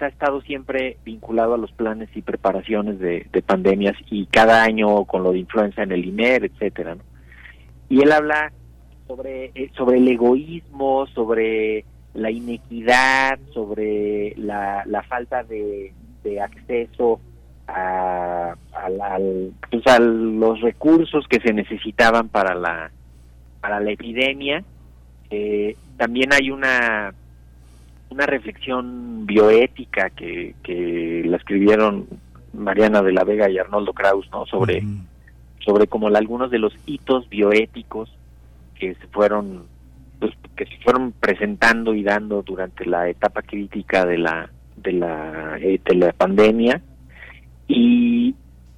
ha 0.03 0.09
estado 0.09 0.41
siempre 0.43 0.99
vinculado 1.05 1.55
a 1.55 1.59
los 1.59 1.73
planes 1.73 2.09
y 2.15 2.23
preparaciones 2.23 2.99
de, 2.99 3.27
pandemias 3.47 3.97
y 4.11 4.27
cada 4.27 4.63
año 4.63 5.05
con 5.05 5.23
lo 5.23 5.33
de 5.33 5.41
influenza 5.41 5.83
en 5.83 5.93
el 5.93 6.05
INER, 6.05 6.45
etcétera. 6.45 6.97
Y 7.89 8.03
él 8.03 8.13
habla 8.13 8.53
sobre, 9.07 9.53
eh, 9.55 9.71
sobre 9.77 9.99
el 9.99 10.09
egoísmo, 10.09 11.07
sobre 11.09 11.85
la 12.15 12.31
inequidad, 12.31 13.39
sobre 13.53 14.35
la, 14.37 15.05
falta 15.09 15.43
de, 15.45 15.93
acceso 16.41 17.21
a, 17.67 18.55
pues, 19.71 19.87
a, 19.87 19.99
los 19.99 20.61
recursos 20.61 21.27
que 21.29 21.41
se 21.41 21.53
necesitaban 21.53 22.29
para 22.29 22.55
la, 22.55 22.91
para 23.61 23.81
la 23.81 23.91
epidemia. 23.91 24.63
Eh, 25.31 25.77
también 25.97 26.33
hay 26.33 26.51
una 26.51 27.15
una 28.13 28.27
reflexión 28.27 29.27
bioética 29.27 30.11
que, 30.11 30.55
que 30.63 31.23
la 31.27 31.37
escribieron 31.39 32.07
Mariana 32.53 33.03
de 33.03 33.13
la 33.13 33.25
Vega 33.25 33.49
y 33.49 33.59
Arnoldo 33.59 33.93
Kraus, 33.93 34.29
¿no? 34.31 34.47
Sobre, 34.47 34.83
sobre 35.65 35.87
como 35.87 36.09
algunos 36.09 36.51
de 36.51 36.59
los 36.59 36.75
hitos 36.87 37.29
bioéticos 37.29 38.15
que 38.79 38.95
se 38.95 39.07
fueron 39.09 39.65
pues, 40.19 40.33
que 40.57 40.67
se 40.67 40.77
fueron 40.85 41.13
presentando 41.13 41.95
y 41.95 42.03
dando 42.03 42.43
durante 42.43 42.85
la 42.85 43.09
etapa 43.09 43.43
crítica 43.43 44.05
de 44.05 44.19
la 44.19 44.51
de 44.77 44.93
la 44.93 45.59
eh, 45.59 45.81
de 45.85 45.95
la 45.95 46.13
pandemia. 46.13 46.81
Y 47.67 48.35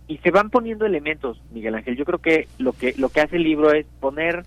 y 0.07 0.19
se 0.19 0.31
van 0.31 0.51
poniendo 0.51 0.87
elementos 0.87 1.41
Miguel 1.51 1.75
Ángel. 1.75 1.97
Yo 1.97 2.05
creo 2.05 2.19
que 2.19 2.49
lo 2.59 2.73
que 2.73 2.95
lo 2.97 3.09
que 3.09 3.21
hace 3.21 3.37
el 3.37 3.43
libro 3.43 3.73
es 3.73 3.87
poner 4.01 4.45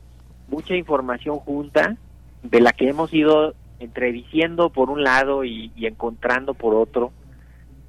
mucha 0.47 0.76
información 0.76 1.39
junta 1.39 1.97
de 2.43 2.61
la 2.61 2.72
que 2.72 2.88
hemos 2.88 3.14
ido 3.14 3.53
entrediciendo 3.79 4.69
por 4.69 4.89
un 4.89 5.03
lado 5.03 5.43
y, 5.43 5.71
encontrando 5.77 6.53
por 6.53 6.75
otro 6.75 7.11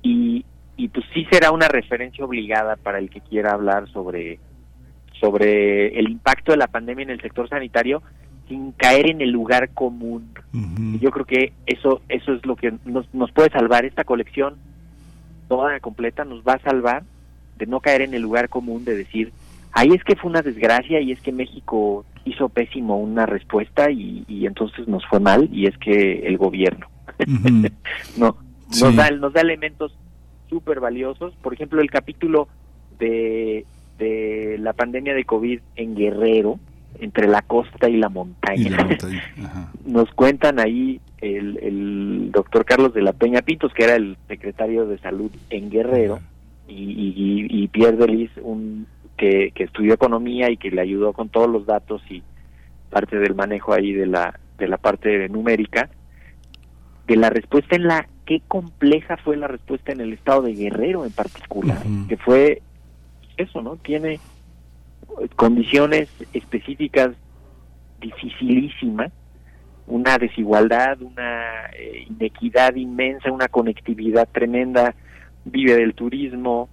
y, 0.03 0.45
y 0.77 0.89
pues 0.89 1.05
sí 1.15 1.27
será 1.31 1.51
una 1.51 1.69
referencia 1.69 2.25
obligada 2.25 2.77
para 2.77 2.99
el 2.99 3.11
que 3.11 3.21
quiera 3.21 3.53
hablar 3.53 3.89
sobre 3.89 4.39
sobre 5.21 5.99
el 5.99 6.09
impacto 6.09 6.53
de 6.53 6.59
la 6.59 6.69
pandemia 6.69 7.03
en 7.03 7.11
el 7.11 7.21
sector 7.21 7.49
sanitario 7.49 8.03
sin 8.49 8.73
caer 8.73 9.11
en 9.11 9.21
el 9.21 9.31
lugar 9.31 9.71
común. 9.71 10.33
y 10.53 10.99
yo 10.99 11.11
creo 11.11 11.27
que 11.27 11.53
eso 11.67 12.01
eso 12.09 12.33
es 12.33 12.47
lo 12.47 12.57
que 12.57 12.73
nos, 12.85 13.13
nos 13.13 13.31
puede 13.33 13.51
salvar 13.51 13.85
esta 13.85 14.05
colección 14.05 14.57
toda 15.49 15.81
completa 15.81 16.25
nos 16.25 16.43
va 16.43 16.55
a 16.55 16.63
salvar 16.63 17.03
de 17.57 17.67
no 17.67 17.81
caer 17.81 18.03
en 18.03 18.15
el 18.15 18.23
lugar 18.23 18.49
común 18.49 18.85
de 18.85 18.95
decir 18.97 19.33
ahí 19.73 19.89
es 19.89 20.05
que 20.05 20.17
fue 20.17 20.31
una 20.31 20.43
desgracia 20.43 21.01
y 21.01 21.13
es 21.13 21.21
que 21.21 21.33
México 21.33 22.05
hizo 22.29 22.49
pésimo 22.49 22.99
una 22.99 23.27
respuesta 23.27 23.91
y, 23.91 24.25
entonces 24.47 24.87
nos 24.89 25.05
fue 25.07 25.21
mal 25.21 25.49
y 25.53 25.67
es 25.67 25.77
que 25.79 26.21
el 26.27 26.37
gobierno. 26.39 26.87
No 28.17 28.37
nos 28.69 28.97
da 28.97 29.11
nos 29.11 29.33
da 29.33 29.41
elementos 29.41 29.97
súper 30.49 30.81
valiosos 30.81 31.35
por 31.43 31.55
ejemplo 31.55 31.81
el 31.81 31.91
capítulo 31.91 32.49
de 32.99 33.65
de 33.99 34.57
la 34.61 34.73
pandemia 34.73 35.15
de 35.15 35.25
covid 35.25 35.61
en 35.77 35.97
Guerrero 35.97 36.59
entre 37.01 37.29
la 37.29 37.43
costa 37.43 37.89
y 37.89 37.97
la 37.97 38.09
montaña, 38.09 38.77
nos 39.87 40.11
cuentan 40.15 40.59
ahí 40.59 41.01
el, 41.21 41.59
el 41.59 42.31
doctor 42.33 42.65
Carlos 42.65 42.95
de 42.95 43.03
la 43.03 43.13
Peña 43.13 43.43
Pintos 43.43 43.73
que 43.73 43.85
era 43.85 43.97
el 43.97 44.17
secretario 44.27 44.87
de 44.87 44.99
salud 44.99 45.31
en 45.51 45.71
Guerrero 45.71 46.21
y, 46.67 47.47
y, 47.51 47.69
Pierre 47.69 47.97
Delis 47.97 48.31
un 48.43 48.87
que, 49.19 49.53
estudió 49.57 49.93
economía 49.93 50.51
y 50.51 50.57
que 50.57 50.71
le 50.71 50.81
ayudó 50.81 51.13
con 51.13 51.29
todos 51.29 51.51
los 51.51 51.67
datos 51.67 52.01
y 52.09 52.23
parte 52.89 53.19
del 53.19 53.35
manejo 53.35 53.75
ahí 53.75 53.93
de 53.93 54.07
la 54.07 54.41
de 54.57 54.67
la 54.67 54.79
parte 54.79 55.29
numérica 55.29 55.91
de 57.07 57.17
la 57.17 57.29
respuesta 57.29 57.77
en 57.77 57.87
la 57.87 58.09
qué 58.25 58.41
compleja 58.49 59.17
fue 59.19 59.37
la 59.37 59.47
respuesta 59.47 59.93
en 59.93 60.01
el 60.01 60.15
estado 60.15 60.43
de 60.43 60.55
Guerrero 60.55 61.05
en 61.05 61.13
particular 61.13 61.79
que 62.09 62.17
fue 62.17 62.63
eso 63.37 63.61
no 63.61 63.77
tiene 63.77 64.21
condiciones 65.37 66.09
específicas 66.33 67.11
dificilísimas 68.01 69.13
una 69.87 70.17
desigualdad 70.17 71.03
una 71.03 71.67
eh, 71.77 72.07
inequidad 72.09 72.75
inmensa 72.77 73.31
una 73.31 73.49
conectividad 73.49 74.29
tremenda 74.31 74.95
vive 75.45 75.75
del 75.77 75.95
turismo 75.95 76.69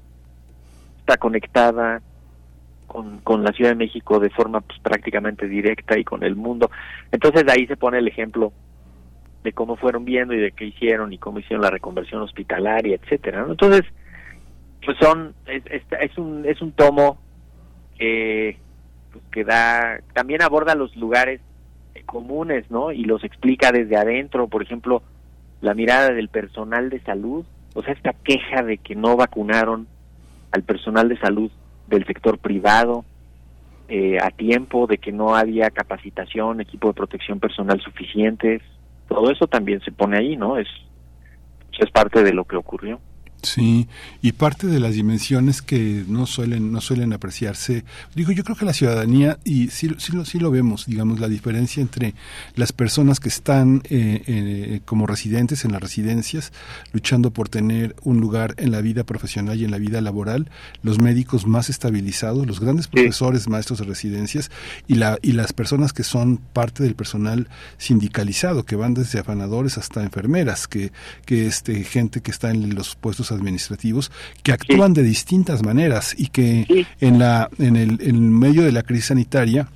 está 1.00 1.18
conectada 1.18 2.02
con, 2.96 3.20
con 3.20 3.44
la 3.44 3.52
Ciudad 3.52 3.72
de 3.72 3.76
México 3.76 4.22
de 4.22 4.30
forma 4.30 4.62
pues, 4.62 4.80
prácticamente 4.80 5.50
directa 5.50 6.00
y 6.00 6.06
con 6.06 6.24
el 6.24 6.38
mundo. 6.38 6.72
Entonces 7.12 7.46
de 7.46 7.52
ahí 7.52 7.68
se 7.68 7.76
pone 7.76 7.98
el 7.98 8.08
ejemplo 8.08 8.54
de 9.44 9.52
cómo 9.52 9.76
fueron 9.76 10.06
viendo 10.06 10.34
y 10.34 10.40
de 10.40 10.54
qué 10.54 10.64
hicieron 10.64 11.12
y 11.12 11.18
cómo 11.18 11.40
hicieron 11.40 11.62
la 11.62 11.70
reconversión 11.70 12.22
hospitalaria, 12.22 12.96
etcétera. 12.96 13.46
Entonces, 13.50 13.84
pues 14.86 14.98
son 15.02 15.34
es, 15.46 15.64
es, 16.00 16.18
un 16.18 16.46
es 16.46 16.62
un 16.62 16.72
tomo 16.72 17.18
que 17.98 18.58
pues, 19.12 19.26
que 19.30 19.44
da 19.44 20.00
también 20.14 20.42
aborda 20.42 20.74
los 20.74 20.96
lugares 20.96 21.42
comunes, 22.06 22.72
¿no? 22.72 22.94
Y 22.94 23.04
los 23.04 23.26
explica 23.26 23.74
desde 23.74 23.98
adentro, 23.98 24.48
por 24.48 24.64
ejemplo, 24.64 25.04
la 25.60 25.74
mirada 25.74 26.12
del 26.12 26.30
personal 26.30 26.90
de 26.90 27.02
salud, 27.02 27.46
o 27.74 27.84
sea, 27.84 27.94
esta 27.94 28.14
queja 28.14 28.64
de 28.64 28.78
que 28.78 28.96
no 28.96 29.18
vacunaron 29.18 29.88
al 30.52 30.64
personal 30.64 31.10
de 31.10 31.18
salud 31.18 31.52
del 31.88 32.06
sector 32.06 32.38
privado 32.38 33.06
eh, 33.88 34.18
a 34.22 34.32
tiempo, 34.32 34.88
de 34.88 34.98
que 34.98 35.12
no 35.12 35.36
había 35.36 35.70
capacitación, 35.70 36.62
equipo 36.62 36.88
de 36.88 36.96
protección 36.96 37.40
personal 37.40 37.80
suficientes, 37.82 38.62
todo 39.08 39.32
eso 39.32 39.48
también 39.48 39.82
se 39.82 39.92
pone 39.92 40.18
ahí, 40.18 40.36
¿no? 40.36 40.58
Es, 40.58 40.68
es 41.78 41.92
parte 41.92 42.24
de 42.24 42.34
lo 42.34 42.46
que 42.46 42.56
ocurrió. 42.56 43.00
Sí, 43.42 43.88
y 44.24 44.32
parte 44.32 44.66
de 44.66 44.80
las 44.80 44.96
dimensiones 44.96 45.62
que 45.62 46.04
no 46.08 46.26
suelen 46.26 46.72
no 46.72 46.82
suelen 46.82 47.14
apreciarse, 47.14 47.86
digo, 48.16 48.32
yo 48.32 48.44
creo 48.44 48.56
que 48.56 48.66
la 48.66 48.74
ciudadanía 48.74 49.38
y 49.44 49.68
sí, 49.68 49.92
sí, 50.00 50.14
lo, 50.14 50.26
sí 50.26 50.40
lo 50.40 50.50
vemos, 50.50 50.88
digamos, 50.88 51.20
la 51.20 51.28
diferencia 51.28 51.82
entre 51.82 52.16
las 52.56 52.72
personas 52.72 53.20
que 53.20 53.30
están 53.30 53.84
eh, 53.90 54.24
eh, 54.26 54.82
como 54.86 55.06
residentes 55.06 55.64
en 55.64 55.74
las 55.74 55.82
residencias, 55.82 56.54
luchando 56.92 57.32
por 57.32 57.48
tener 57.48 57.96
un 58.04 58.20
lugar 58.20 58.56
en 58.58 58.72
la 58.72 58.82
vida 58.82 59.04
profesional 59.04 59.60
y 59.60 59.66
en 59.66 59.72
la 59.72 59.78
vida 59.78 60.02
laboral, 60.02 60.50
los 60.82 61.00
médicos 61.00 61.46
más 61.46 61.70
estabilizados, 61.70 62.48
los 62.48 62.60
grandes 62.60 62.88
profesores, 62.88 63.48
maestros 63.48 63.80
de 63.80 63.86
residencias 63.86 64.50
y 64.88 64.96
la 64.96 65.20
y 65.22 65.34
las 65.34 65.54
personas 65.54 65.94
que 65.94 66.04
son 66.04 66.38
parte 66.38 66.84
del 66.84 66.96
personal 66.96 67.48
sindicalizado, 67.78 68.64
que 68.64 68.76
van 68.76 68.96
desde 68.96 69.20
afanadores 69.20 69.78
hasta 69.78 70.02
enfermeras, 70.04 70.68
que 70.68 70.92
que 71.26 71.46
este 71.46 71.84
gente 71.84 72.22
que 72.22 72.32
está 72.32 72.50
en 72.50 72.74
los 72.74 72.96
puestos 72.96 73.32
administrativos 73.36 74.12
que 74.44 74.52
actúan 74.52 74.94
de 74.94 75.04
distintas 75.04 75.64
maneras 75.64 76.16
y 76.18 76.28
que 76.28 76.86
en 77.00 77.20
la 77.20 77.50
en 77.60 77.76
el 77.76 78.00
en 78.02 78.38
medio 78.38 78.64
de 78.64 78.72
la 78.72 78.84
crisis 78.84 79.06
sanitaria 79.06 79.68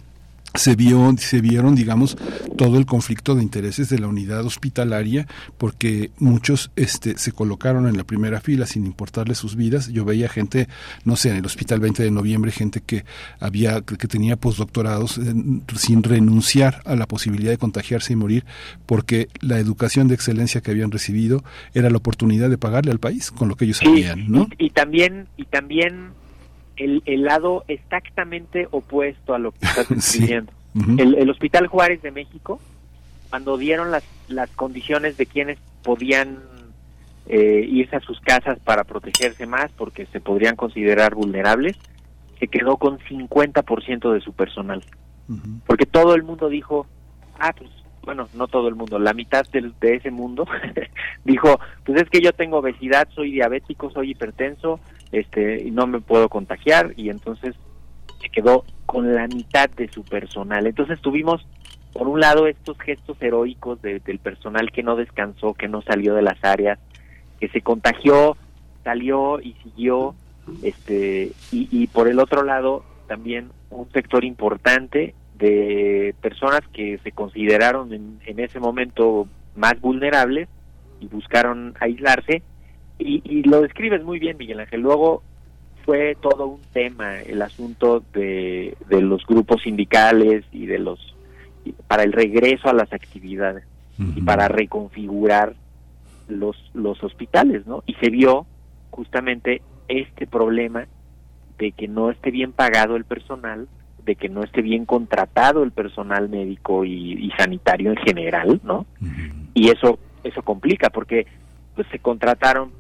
se 0.56 0.76
vio 0.76 1.16
se 1.18 1.42
vieron 1.42 1.76
digamos 1.76 2.18
todo 2.58 2.78
el 2.78 2.86
conflicto 2.86 3.36
de 3.36 3.44
intereses 3.44 3.90
de 3.90 4.00
la 4.00 4.08
unidad 4.08 4.46
hospitalaria 4.46 5.28
porque 5.58 6.12
muchos 6.20 6.72
este 6.76 7.18
se 7.18 7.32
colocaron 7.32 7.88
en 7.88 7.98
la 7.98 8.04
primera 8.04 8.42
fila 8.42 8.66
sin 8.66 8.86
importarle 8.86 9.36
sus 9.36 9.56
vidas. 9.56 9.88
Yo 9.90 10.06
veía 10.06 10.30
gente 10.30 10.68
no 11.06 11.16
sé 11.16 11.30
en 11.30 11.38
el 11.38 11.46
hospital 11.46 11.80
20 11.80 12.04
de 12.04 12.12
noviembre 12.12 12.52
gente 12.52 12.82
que 12.82 13.06
había 13.40 13.82
que 13.82 14.08
tenía 14.08 14.36
postdoctorados 14.36 15.18
eh, 15.18 15.34
sin 15.76 16.04
renunciar 16.04 16.82
a 16.86 16.96
la 16.96 17.08
posibilidad 17.08 17.52
de 17.52 17.58
contagiarse 17.58 18.14
y 18.14 18.16
morir 18.16 18.46
porque 18.86 19.28
la 19.42 19.60
educación 19.60 20.08
de 20.08 20.16
excelencia 20.16 20.62
que 20.62 20.72
habían 20.72 20.92
recibido 20.92 21.44
era 21.74 21.90
la 21.90 21.98
oportunidad 21.98 22.50
de 22.50 22.58
pagarle 22.58 22.92
al 22.92 23.00
país 23.00 23.32
con 23.32 23.50
lo 23.50 23.56
que 23.56 23.66
ellos 23.66 23.78
sabían 23.78 24.32
no 24.32 24.48
y, 24.58 24.66
y 24.66 24.70
también 24.70 25.28
y 25.38 25.46
también 25.46 26.20
el, 26.80 27.04
el 27.06 27.24
lado 27.24 27.64
exactamente 27.68 28.68
opuesto 28.72 29.34
a 29.36 29.40
lo 29.40 29.52
que 29.52 29.66
estás 29.66 29.90
describiendo. 29.90 30.52
el, 30.98 31.16
el 31.16 31.30
Hospital 31.30 31.68
Juárez 31.68 32.02
de 32.02 32.12
México, 32.12 32.60
cuando 33.30 33.58
dieron 33.58 33.92
las, 33.92 34.04
las 34.28 34.50
condiciones 34.52 35.18
de 35.18 35.26
quienes 35.28 35.58
podían 35.84 36.40
eh, 37.28 37.66
irse 37.70 37.96
a 37.96 38.00
sus 38.00 38.20
casas 38.22 38.58
para 38.60 38.84
protegerse 38.84 39.46
más 39.46 39.72
porque 39.74 40.06
se 40.08 40.20
podrían 40.20 40.56
considerar 40.56 41.14
vulnerables, 41.16 41.78
se 42.40 42.48
quedó 42.48 42.78
con 42.78 42.98
50% 43.00 44.14
de 44.14 44.22
su 44.22 44.34
personal. 44.34 44.84
Porque 45.68 45.86
todo 45.86 46.16
el 46.16 46.24
mundo 46.24 46.50
dijo, 46.50 46.88
ah, 47.38 47.54
pues 47.56 47.70
bueno, 48.02 48.28
no 48.34 48.48
todo 48.48 48.68
el 48.70 48.74
mundo, 48.76 48.98
la 48.98 49.14
mitad 49.14 49.46
del- 49.52 49.76
de, 49.80 49.96
ese 49.98 50.10
mundo 50.10 50.48
dijo, 51.26 51.60
pues 51.86 52.02
es 52.02 52.10
que 52.10 52.22
yo 52.22 52.34
tengo 52.34 52.58
obesidad, 52.58 53.08
soy 53.14 53.32
diabético, 53.34 53.92
soy 53.92 54.12
hipertenso, 54.12 54.80
este, 55.12 55.64
y 55.64 55.72
no 55.72 55.88
me 55.88 56.00
puedo 56.02 56.30
contagiar, 56.30 56.94
y 56.96 57.10
entonces 57.10 57.56
se 58.22 58.30
quedó 58.30 58.64
con 58.86 59.14
la 59.14 59.28
mitad 59.28 59.70
de 59.70 59.88
su 59.88 60.04
personal. 60.04 60.68
Entonces 60.68 61.00
tuvimos, 61.02 61.46
por 61.94 62.08
un 62.08 62.20
lado, 62.20 62.48
estos 62.48 62.78
gestos 62.80 63.22
heroicos 63.22 63.82
de- 63.82 64.00
del 64.00 64.20
personal 64.20 64.72
que 64.72 64.84
no 64.84 64.96
descansó, 64.96 65.54
que 65.54 65.68
no 65.68 65.82
salió 65.82 66.14
de 66.16 66.22
las 66.22 66.44
áreas, 66.44 66.80
que 67.40 67.48
se 67.50 67.62
contagió, 67.62 68.36
salió 68.84 69.40
y 69.42 69.54
siguió, 69.64 70.16
este, 70.64 71.32
y, 71.52 71.68
y 71.72 71.88
por 71.88 72.08
el 72.08 72.20
otro 72.20 72.44
lado, 72.44 72.84
también 73.08 73.50
un 73.70 73.90
sector 73.92 74.24
importante 74.26 75.14
de 75.38 76.14
personas 76.22 76.62
que 76.74 76.98
se 77.04 77.12
consideraron 77.12 77.94
en, 77.94 78.20
en 78.26 78.40
ese 78.40 78.60
momento 78.60 79.28
más 79.56 79.80
vulnerables 79.80 80.50
y 81.00 81.08
buscaron 81.08 81.76
aislarse 81.80 82.42
y, 83.00 83.22
y 83.24 83.44
lo 83.44 83.62
describes 83.62 84.04
muy 84.04 84.20
bien 84.20 84.38
Miguel 84.38 84.60
Ángel. 84.60 84.82
Luego 84.82 85.24
fue 85.86 86.16
todo 86.22 86.46
un 86.46 86.62
tema 86.74 87.20
el 87.22 87.42
asunto 87.42 88.04
de, 88.14 88.76
de 88.90 89.02
los 89.02 89.26
grupos 89.26 89.64
sindicales 89.64 90.46
y 90.52 90.68
de 90.68 90.78
los 90.78 91.16
para 91.88 92.04
el 92.04 92.14
regreso 92.14 92.70
a 92.70 92.74
las 92.74 92.92
actividades 92.94 93.64
y 94.16 94.22
para 94.22 94.48
reconfigurar 94.48 95.56
los 96.30 96.56
los 96.74 97.04
hospitales 97.04 97.68
no 97.68 97.84
y 97.86 97.96
se 97.96 98.10
vio 98.10 98.46
justamente 98.92 99.62
este 99.88 100.26
problema 100.26 100.88
de 101.58 101.72
que 101.74 101.88
no 101.88 102.10
esté 102.10 102.32
bien 102.32 102.54
pagado 102.54 102.96
el 102.96 103.04
personal, 103.04 103.68
de 104.06 104.16
que 104.16 104.30
no 104.30 104.44
esté 104.44 104.62
bien 104.62 104.86
contratado 104.86 105.64
el 105.64 105.72
personal 105.72 106.30
médico 106.30 106.86
y, 106.86 107.14
y 107.14 107.32
sanitario 107.32 107.92
en 107.92 107.98
general, 107.98 108.62
¿no? 108.64 108.86
Y 109.54 109.70
eso 109.70 110.00
eso 110.24 110.42
complica 110.44 110.90
porque 110.90 111.28
pues 111.76 111.88
se 111.92 112.00
contrataron 112.00 112.72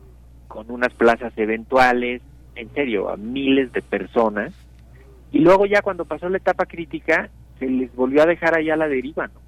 con 0.49 0.69
unas 0.69 0.93
plazas 0.93 1.31
eventuales, 1.37 2.21
en 2.55 2.69
serio, 2.73 3.09
a 3.09 3.15
miles 3.15 3.71
de 3.71 3.81
personas 3.81 4.51
y 5.31 5.39
luego 5.39 5.65
ya 5.65 5.81
cuando 5.81 6.03
pasó 6.03 6.27
la 6.27 6.37
etapa 6.37 6.65
crítica 6.65 7.29
se 7.59 7.67
les 7.67 7.95
volvió 7.95 8.23
a 8.23 8.25
dejar 8.25 8.57
allá 8.57 8.75
la 8.75 8.87
deriva, 8.89 9.27
¿no? 9.27 9.39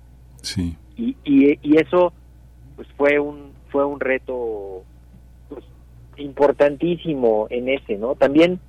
Sí. 0.41 0.78
y, 0.95 1.18
y, 1.26 1.60
y 1.61 1.78
eso 1.78 2.14
pues 2.76 2.88
fue 2.98 3.19
un 3.19 3.52
fue 3.69 3.86
un 3.86 3.99
reto 3.99 4.84
pues, 5.49 5.64
importantísimo 6.18 7.48
en 7.49 7.69
ese 7.69 7.98
no 7.98 8.15
también 8.15 8.60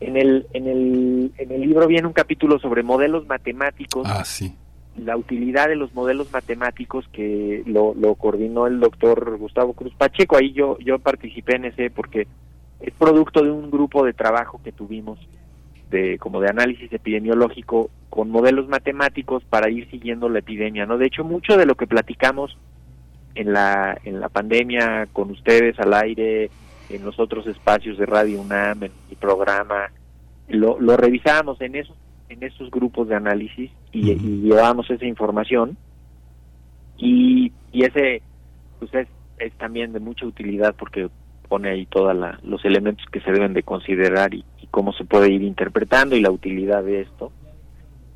en 0.00 0.16
el 0.16 0.46
en 0.52 0.66
el 0.66 1.32
en 1.38 1.52
el 1.52 1.60
libro 1.60 1.86
viene 1.86 2.06
un 2.06 2.12
capítulo 2.12 2.58
sobre 2.58 2.82
modelos 2.82 3.26
matemáticos 3.26 4.06
Ah, 4.10 4.24
sí. 4.24 4.54
La 4.96 5.16
utilidad 5.16 5.68
de 5.68 5.76
los 5.76 5.94
modelos 5.94 6.32
matemáticos 6.32 7.08
que 7.12 7.62
lo, 7.66 7.94
lo 7.94 8.14
coordinó 8.14 8.66
el 8.66 8.78
doctor 8.78 9.36
Gustavo 9.38 9.72
Cruz 9.72 9.94
Pacheco 9.94 10.36
ahí 10.36 10.52
yo 10.52 10.78
yo 10.80 10.98
participé 10.98 11.56
en 11.56 11.64
ese 11.64 11.90
porque 11.90 12.26
es 12.80 12.92
producto 12.94 13.42
de 13.42 13.50
un 13.50 13.70
grupo 13.70 14.04
de 14.04 14.12
trabajo 14.12 14.60
que 14.62 14.72
tuvimos 14.72 15.18
de 15.90 16.18
como 16.18 16.40
de 16.40 16.48
análisis 16.48 16.92
epidemiológico 16.92 17.90
con 18.10 18.30
modelos 18.30 18.68
matemáticos 18.68 19.44
para 19.44 19.70
ir 19.70 19.88
siguiendo 19.90 20.28
la 20.28 20.40
epidemia, 20.40 20.84
¿no? 20.84 20.98
De 20.98 21.06
hecho, 21.06 21.22
mucho 21.22 21.56
de 21.56 21.66
lo 21.66 21.76
que 21.76 21.86
platicamos 21.86 22.58
en 23.34 23.52
la 23.52 23.96
en 24.04 24.20
la 24.20 24.28
pandemia 24.28 25.06
con 25.12 25.30
ustedes 25.30 25.78
al 25.78 25.94
aire, 25.94 26.50
en 26.90 27.04
los 27.04 27.18
otros 27.20 27.46
espacios 27.46 27.98
de 27.98 28.06
Radio 28.06 28.40
UNAM, 28.40 28.82
en 28.82 28.92
mi 29.08 29.16
programa, 29.16 29.90
lo, 30.48 30.80
lo 30.80 30.96
revisábamos 30.96 31.60
en 31.60 31.76
esos 31.76 31.96
en 32.32 32.42
esos 32.42 32.70
grupos 32.70 33.08
de 33.08 33.14
análisis 33.14 33.70
y, 33.92 34.10
y 34.12 34.42
llevábamos 34.42 34.90
esa 34.90 35.04
información 35.04 35.76
y, 36.96 37.52
y 37.72 37.84
ese 37.84 38.22
pues 38.78 38.92
es, 38.94 39.08
es 39.38 39.52
también 39.54 39.92
de 39.92 40.00
mucha 40.00 40.26
utilidad 40.26 40.74
porque 40.76 41.08
pone 41.48 41.68
ahí 41.68 41.86
todos 41.86 42.16
los 42.42 42.64
elementos 42.64 43.04
que 43.12 43.20
se 43.20 43.30
deben 43.30 43.52
de 43.52 43.62
considerar 43.62 44.32
y, 44.34 44.44
y 44.60 44.66
cómo 44.68 44.92
se 44.92 45.04
puede 45.04 45.30
ir 45.30 45.42
interpretando 45.42 46.16
y 46.16 46.20
la 46.20 46.30
utilidad 46.30 46.82
de 46.82 47.02
esto. 47.02 47.30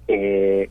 Eh, 0.08 0.70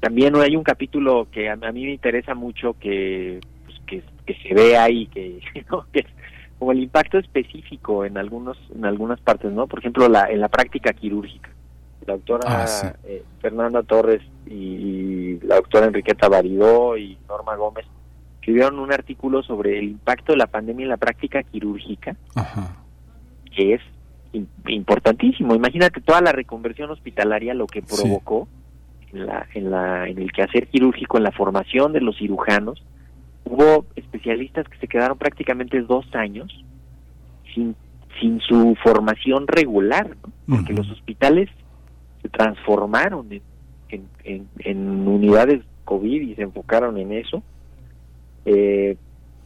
también 0.00 0.34
hay 0.36 0.56
un 0.56 0.64
capítulo 0.64 1.28
que 1.30 1.48
a, 1.48 1.52
a 1.52 1.72
mí 1.72 1.84
me 1.84 1.92
interesa 1.92 2.34
mucho 2.34 2.74
que, 2.80 3.40
pues, 3.64 3.78
que, 3.86 4.02
que 4.26 4.34
se 4.42 4.54
vea 4.54 4.90
y 4.90 5.06
que, 5.06 5.40
¿no? 5.70 5.86
que 5.92 6.00
es 6.00 6.06
como 6.58 6.72
el 6.72 6.82
impacto 6.82 7.18
específico 7.18 8.04
en 8.04 8.18
algunos 8.18 8.58
en 8.74 8.84
algunas 8.84 9.20
partes, 9.20 9.52
¿no? 9.52 9.68
Por 9.68 9.78
ejemplo, 9.78 10.08
la, 10.08 10.24
en 10.24 10.40
la 10.40 10.48
práctica 10.48 10.92
quirúrgica. 10.92 11.50
La 12.08 12.14
doctora 12.14 12.42
Ah, 12.46 12.66
sí. 12.66 12.86
eh, 13.04 13.22
Fernanda 13.40 13.82
Torres 13.82 14.22
y, 14.46 14.54
y 14.54 15.40
la 15.42 15.56
doctora 15.56 15.86
Enriqueta 15.86 16.28
Baridó 16.28 16.96
y 16.96 17.18
Norma 17.28 17.54
Gómez 17.54 17.84
escribieron 18.40 18.78
un 18.78 18.90
artículo 18.92 19.42
sobre 19.42 19.78
el 19.78 19.84
impacto 19.90 20.32
de 20.32 20.38
la 20.38 20.46
pandemia 20.46 20.84
en 20.84 20.88
la 20.88 20.96
práctica 20.96 21.42
quirúrgica, 21.42 22.16
que 23.54 23.74
es 23.74 23.80
im- 24.32 24.46
importantísimo. 24.68 25.54
Imagínate 25.54 26.00
toda 26.00 26.22
la 26.22 26.32
reconversión 26.32 26.90
hospitalaria, 26.90 27.52
lo 27.52 27.66
que 27.66 27.82
provocó 27.82 28.48
en, 29.12 29.26
la, 29.26 29.46
en, 29.52 29.70
la, 29.70 30.08
en 30.08 30.18
el 30.18 30.32
quehacer 30.32 30.68
quirúrgico, 30.68 31.18
en 31.18 31.24
la 31.24 31.32
formación 31.32 31.92
de 31.92 32.00
los 32.00 32.16
cirujanos. 32.16 32.82
Hubo 33.44 33.84
especialistas 33.96 34.66
que 34.68 34.78
se 34.78 34.88
quedaron 34.88 35.18
prácticamente 35.18 35.80
dos 35.82 36.06
años 36.14 36.48
sin, 37.54 37.76
sin 38.18 38.40
su 38.40 38.76
formación 38.82 39.46
regular, 39.46 40.16
¿no? 40.46 40.56
porque 40.56 40.72
los 40.72 40.90
hospitales 40.90 41.50
se 42.22 42.28
transformaron 42.28 43.32
en, 43.32 43.42
en, 43.90 44.04
en- 44.24 44.48
en 44.58 45.08
unidades 45.08 45.62
COVID 45.84 46.20
y 46.22 46.34
se 46.34 46.42
enfocaron 46.42 46.98
en 46.98 47.12
eso. 47.12 47.42
Eh, 48.44 48.96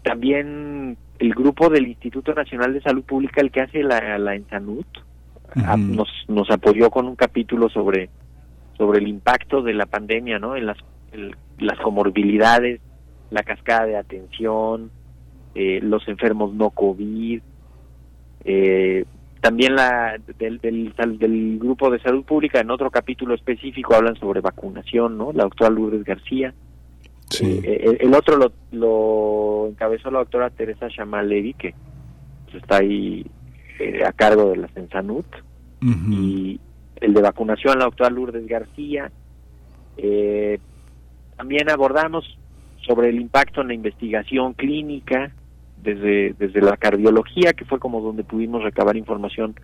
también 0.02 0.96
el 1.18 1.34
grupo 1.34 1.68
del 1.68 1.86
Instituto 1.86 2.34
Nacional 2.34 2.72
de 2.74 2.80
Salud 2.82 3.04
Pública, 3.04 3.40
el 3.40 3.50
que 3.50 3.60
hace 3.60 3.82
la, 3.82 4.18
la 4.18 4.34
Ensanut, 4.34 4.86
a- 5.54 5.76
nos, 5.76 6.08
nos 6.28 6.50
apoyó 6.50 6.90
con 6.90 7.06
un 7.06 7.14
capítulo 7.16 7.68
sobre, 7.68 8.08
sobre 8.76 8.98
el 8.98 9.08
impacto 9.08 9.62
de 9.62 9.74
la 9.74 9.86
pandemia, 9.86 10.38
¿no? 10.38 10.56
En 10.56 10.66
las, 10.66 10.78
el- 11.12 11.36
las 11.58 11.78
comorbilidades, 11.78 12.80
la 13.30 13.42
cascada 13.44 13.86
de 13.86 13.96
atención, 13.96 14.90
eh, 15.54 15.80
los 15.82 16.06
enfermos 16.08 16.52
no 16.54 16.70
COVID, 16.70 17.40
eh, 18.44 19.04
también 19.42 19.74
la 19.74 20.18
del, 20.38 20.58
del, 20.58 20.94
del 21.18 21.58
grupo 21.58 21.90
de 21.90 21.98
salud 21.98 22.24
pública 22.24 22.60
en 22.60 22.70
otro 22.70 22.92
capítulo 22.92 23.34
específico 23.34 23.94
hablan 23.94 24.14
sobre 24.14 24.40
vacunación, 24.40 25.18
¿no? 25.18 25.32
La 25.32 25.42
doctora 25.42 25.68
Lourdes 25.68 26.04
García. 26.04 26.54
Eh, 27.40 27.80
el, 27.82 28.08
el 28.08 28.14
otro 28.14 28.36
lo, 28.36 28.52
lo 28.70 29.66
encabezó 29.68 30.12
la 30.12 30.20
doctora 30.20 30.50
Teresa 30.50 30.88
Chamal 30.88 31.28
Levy, 31.28 31.54
que 31.54 31.74
pues, 32.44 32.62
está 32.62 32.76
ahí 32.76 33.26
eh, 33.80 34.04
a 34.06 34.12
cargo 34.12 34.50
de 34.50 34.58
la 34.58 34.68
Sensanut, 34.68 35.26
y 35.82 36.60
el 37.00 37.12
de 37.12 37.20
vacunación, 37.20 37.80
la 37.80 37.86
doctora 37.86 38.10
Lourdes 38.10 38.46
García. 38.46 39.10
Eh, 39.96 40.60
también 41.36 41.68
abordamos 41.68 42.38
sobre 42.86 43.08
el 43.08 43.20
impacto 43.20 43.62
en 43.62 43.68
la 43.68 43.74
investigación 43.74 44.52
clínica 44.52 45.32
desde, 45.82 46.34
desde 46.38 46.60
la 46.60 46.76
cardiología, 46.76 47.52
que 47.52 47.64
fue 47.64 47.78
como 47.78 48.00
donde 48.00 48.24
pudimos 48.24 48.62
recabar 48.62 48.96
información 48.96 49.54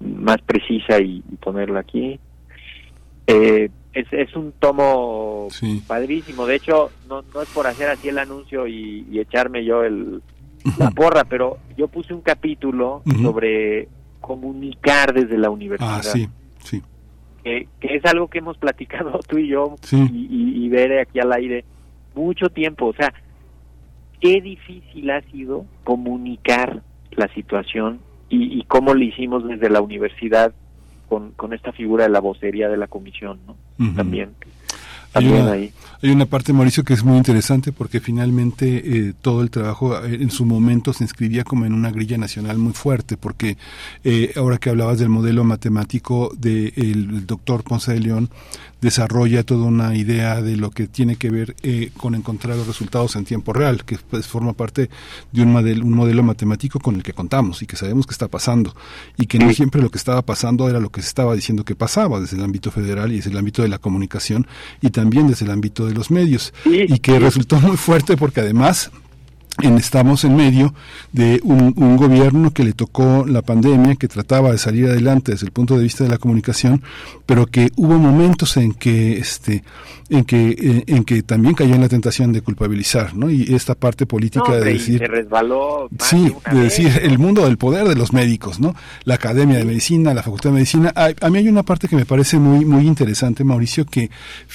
más 0.00 0.38
precisa 0.42 1.00
y, 1.00 1.22
y 1.30 1.36
ponerla 1.36 1.80
aquí. 1.80 2.18
Eh, 3.26 3.70
es, 3.92 4.06
es 4.12 4.34
un 4.34 4.52
tomo 4.58 5.48
padrísimo. 5.86 6.46
De 6.46 6.56
hecho, 6.56 6.90
no, 7.08 7.22
no 7.34 7.42
es 7.42 7.48
por 7.50 7.66
hacer 7.66 7.90
así 7.90 8.08
el 8.08 8.18
anuncio 8.18 8.66
y, 8.66 9.06
y 9.10 9.20
echarme 9.20 9.64
yo 9.64 9.84
el, 9.84 10.22
la 10.78 10.90
porra, 10.90 11.24
pero 11.24 11.58
yo 11.76 11.88
puse 11.88 12.14
un 12.14 12.22
capítulo 12.22 13.02
sobre 13.22 13.88
comunicar 14.20 15.12
desde 15.12 15.36
la 15.36 15.50
universidad. 15.50 15.98
Ah, 15.98 16.02
sí, 16.02 16.28
sí. 16.64 16.82
Que, 17.44 17.66
que 17.80 17.96
es 17.96 18.04
algo 18.04 18.28
que 18.28 18.38
hemos 18.38 18.56
platicado 18.58 19.18
tú 19.28 19.38
y 19.38 19.48
yo 19.48 19.76
Sí. 19.82 19.96
y, 20.12 20.26
y, 20.30 20.64
y 20.64 20.68
Bere 20.68 21.00
aquí 21.02 21.18
al 21.20 21.32
aire 21.32 21.64
mucho 22.14 22.48
tiempo. 22.48 22.86
O 22.86 22.94
sea, 22.94 23.12
qué 24.22 24.40
difícil 24.40 25.10
ha 25.10 25.20
sido 25.32 25.66
comunicar 25.84 26.82
la 27.10 27.28
situación 27.34 28.00
y, 28.30 28.60
y 28.60 28.64
cómo 28.64 28.94
lo 28.94 29.02
hicimos 29.02 29.46
desde 29.46 29.68
la 29.68 29.82
universidad 29.82 30.54
con, 31.08 31.32
con 31.32 31.52
esta 31.52 31.72
figura 31.72 32.04
de 32.04 32.10
la 32.10 32.20
vocería 32.20 32.70
de 32.70 32.78
la 32.78 32.86
comisión, 32.86 33.40
¿no? 33.46 33.56
También. 33.94 34.30
Hay 35.14 35.26
una, 35.26 35.52
hay 35.52 36.10
una 36.10 36.24
parte, 36.24 36.54
Mauricio, 36.54 36.84
que 36.84 36.94
es 36.94 37.04
muy 37.04 37.18
interesante 37.18 37.70
porque 37.70 38.00
finalmente 38.00 39.08
eh, 39.08 39.12
todo 39.20 39.42
el 39.42 39.50
trabajo 39.50 39.94
eh, 40.02 40.14
en 40.14 40.30
su 40.30 40.46
momento 40.46 40.94
se 40.94 41.04
inscribía 41.04 41.44
como 41.44 41.66
en 41.66 41.74
una 41.74 41.90
grilla 41.90 42.16
nacional 42.16 42.56
muy 42.56 42.72
fuerte, 42.72 43.18
porque 43.18 43.58
eh, 44.04 44.32
ahora 44.36 44.56
que 44.56 44.70
hablabas 44.70 45.00
del 45.00 45.10
modelo 45.10 45.44
matemático 45.44 46.32
del 46.38 47.26
doctor 47.26 47.62
Ponce 47.62 47.92
de 47.92 48.00
León, 48.00 48.30
desarrolla 48.82 49.44
toda 49.44 49.64
una 49.64 49.94
idea 49.94 50.42
de 50.42 50.56
lo 50.56 50.70
que 50.70 50.88
tiene 50.88 51.16
que 51.16 51.30
ver 51.30 51.56
eh, 51.62 51.90
con 51.96 52.14
encontrar 52.14 52.56
los 52.56 52.66
resultados 52.66 53.16
en 53.16 53.24
tiempo 53.24 53.52
real, 53.52 53.84
que 53.84 53.96
pues, 54.10 54.26
forma 54.26 54.52
parte 54.52 54.90
de 55.30 55.42
un 55.42 55.52
modelo, 55.52 55.84
un 55.84 55.94
modelo 55.94 56.22
matemático 56.22 56.80
con 56.80 56.96
el 56.96 57.02
que 57.02 57.14
contamos 57.14 57.62
y 57.62 57.66
que 57.66 57.76
sabemos 57.76 58.06
que 58.06 58.12
está 58.12 58.28
pasando, 58.28 58.74
y 59.16 59.26
que 59.26 59.38
no 59.38 59.52
siempre 59.54 59.80
lo 59.80 59.90
que 59.90 59.98
estaba 59.98 60.22
pasando 60.22 60.68
era 60.68 60.80
lo 60.80 60.90
que 60.90 61.00
se 61.00 61.08
estaba 61.08 61.34
diciendo 61.34 61.64
que 61.64 61.76
pasaba 61.76 62.20
desde 62.20 62.36
el 62.36 62.42
ámbito 62.42 62.70
federal 62.72 63.12
y 63.12 63.16
desde 63.16 63.30
el 63.30 63.38
ámbito 63.38 63.62
de 63.62 63.68
la 63.68 63.78
comunicación 63.78 64.46
y 64.80 64.90
también 64.90 65.28
desde 65.28 65.44
el 65.44 65.52
ámbito 65.52 65.86
de 65.86 65.94
los 65.94 66.10
medios, 66.10 66.52
y 66.64 66.98
que 66.98 67.18
resultó 67.20 67.60
muy 67.60 67.76
fuerte 67.76 68.16
porque 68.16 68.40
además 68.40 68.90
en- 69.60 69.76
estamos 69.76 70.24
en 70.24 70.34
medio 70.36 70.74
de 71.12 71.40
un, 71.44 71.74
un 71.76 71.96
gobierno 71.96 72.50
que 72.52 72.64
le 72.64 72.72
tocó 72.72 73.24
la 73.26 73.42
pandemia, 73.42 73.96
que 73.96 74.08
trataba 74.08 74.50
de 74.50 74.58
salir 74.58 74.86
adelante 74.86 75.32
desde 75.32 75.46
el 75.46 75.52
punto 75.52 75.76
de 75.76 75.82
vista 75.84 76.04
de 76.04 76.10
la 76.10 76.18
comunicación, 76.18 76.82
pero 77.26 77.46
que 77.46 77.70
hubo 77.76 77.98
momentos 77.98 78.56
en 78.56 78.72
que 78.72 79.18
este 79.18 79.62
en 80.08 80.24
que 80.24 80.50
eh, 80.50 80.84
en 80.88 81.04
que 81.04 81.22
también 81.22 81.54
cayó 81.54 81.74
en 81.74 81.80
la 81.80 81.88
tentación 81.88 82.32
de 82.32 82.42
culpabilizar, 82.42 83.14
¿no? 83.14 83.30
Y 83.30 83.54
esta 83.54 83.74
parte 83.74 84.04
política 84.04 84.44
No, 84.48 84.54
de 84.56 84.64
decir 84.74 84.98
se 84.98 85.06
resbaló 85.06 85.88
Sí, 86.00 86.34
de 86.52 86.60
decir 86.60 87.00
el 87.02 87.18
mundo 87.18 87.44
del 87.46 87.56
poder 87.56 87.88
de 87.88 87.94
los 87.94 88.12
médicos, 88.12 88.60
¿no? 88.60 88.74
La 89.04 89.14
Academia 89.14 89.56
de 89.58 89.64
Medicina, 89.64 90.12
la 90.12 90.22
Facultad 90.22 90.50
de 90.50 90.54
Medicina. 90.54 90.92
Hay- 90.94 91.14
A, 91.20 91.30
mí 91.30 91.38
hay 91.38 91.48
una 91.48 91.62
parte 91.62 91.88
que 91.88 91.96
me 91.96 92.04
parece 92.04 92.38
muy 92.38 92.64
muy 92.64 92.86
interesante, 92.86 93.42
Mauricio, 93.44 93.86
que 93.86 94.10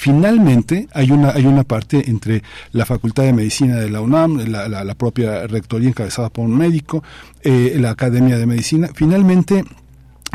finalmente 0.07 0.87
hay 0.93 1.11
una 1.11 1.31
hay 1.31 1.45
una 1.45 1.63
parte 1.63 2.09
entre 2.09 2.43
la 2.71 2.85
Facultad 2.85 3.23
de 3.23 3.33
Medicina 3.33 3.75
de 3.77 3.89
la 3.89 3.99
UNAM, 4.01 4.37
la, 4.47 4.69
la- 4.69 4.83
la 4.87 4.95
propia 4.95 5.45
rectoría 5.45 5.89
encabezada 5.89 6.29
por 6.29 6.45
un 6.45 6.57
médico, 6.57 7.03
eh, 7.43 7.77
la 7.79 7.91
Academia 7.91 8.37
de 8.37 8.45
Medicina. 8.47 8.89
Finalmente, 8.95 9.63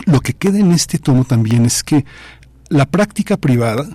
lo 0.06 0.20
que 0.20 0.34
queda 0.34 0.58
en 0.58 0.72
este 0.72 0.98
tomo 0.98 1.24
también 1.24 1.64
es 1.64 1.82
que 1.82 2.04
la 2.68 2.86
práctica 2.86 3.36
privada 3.36 3.86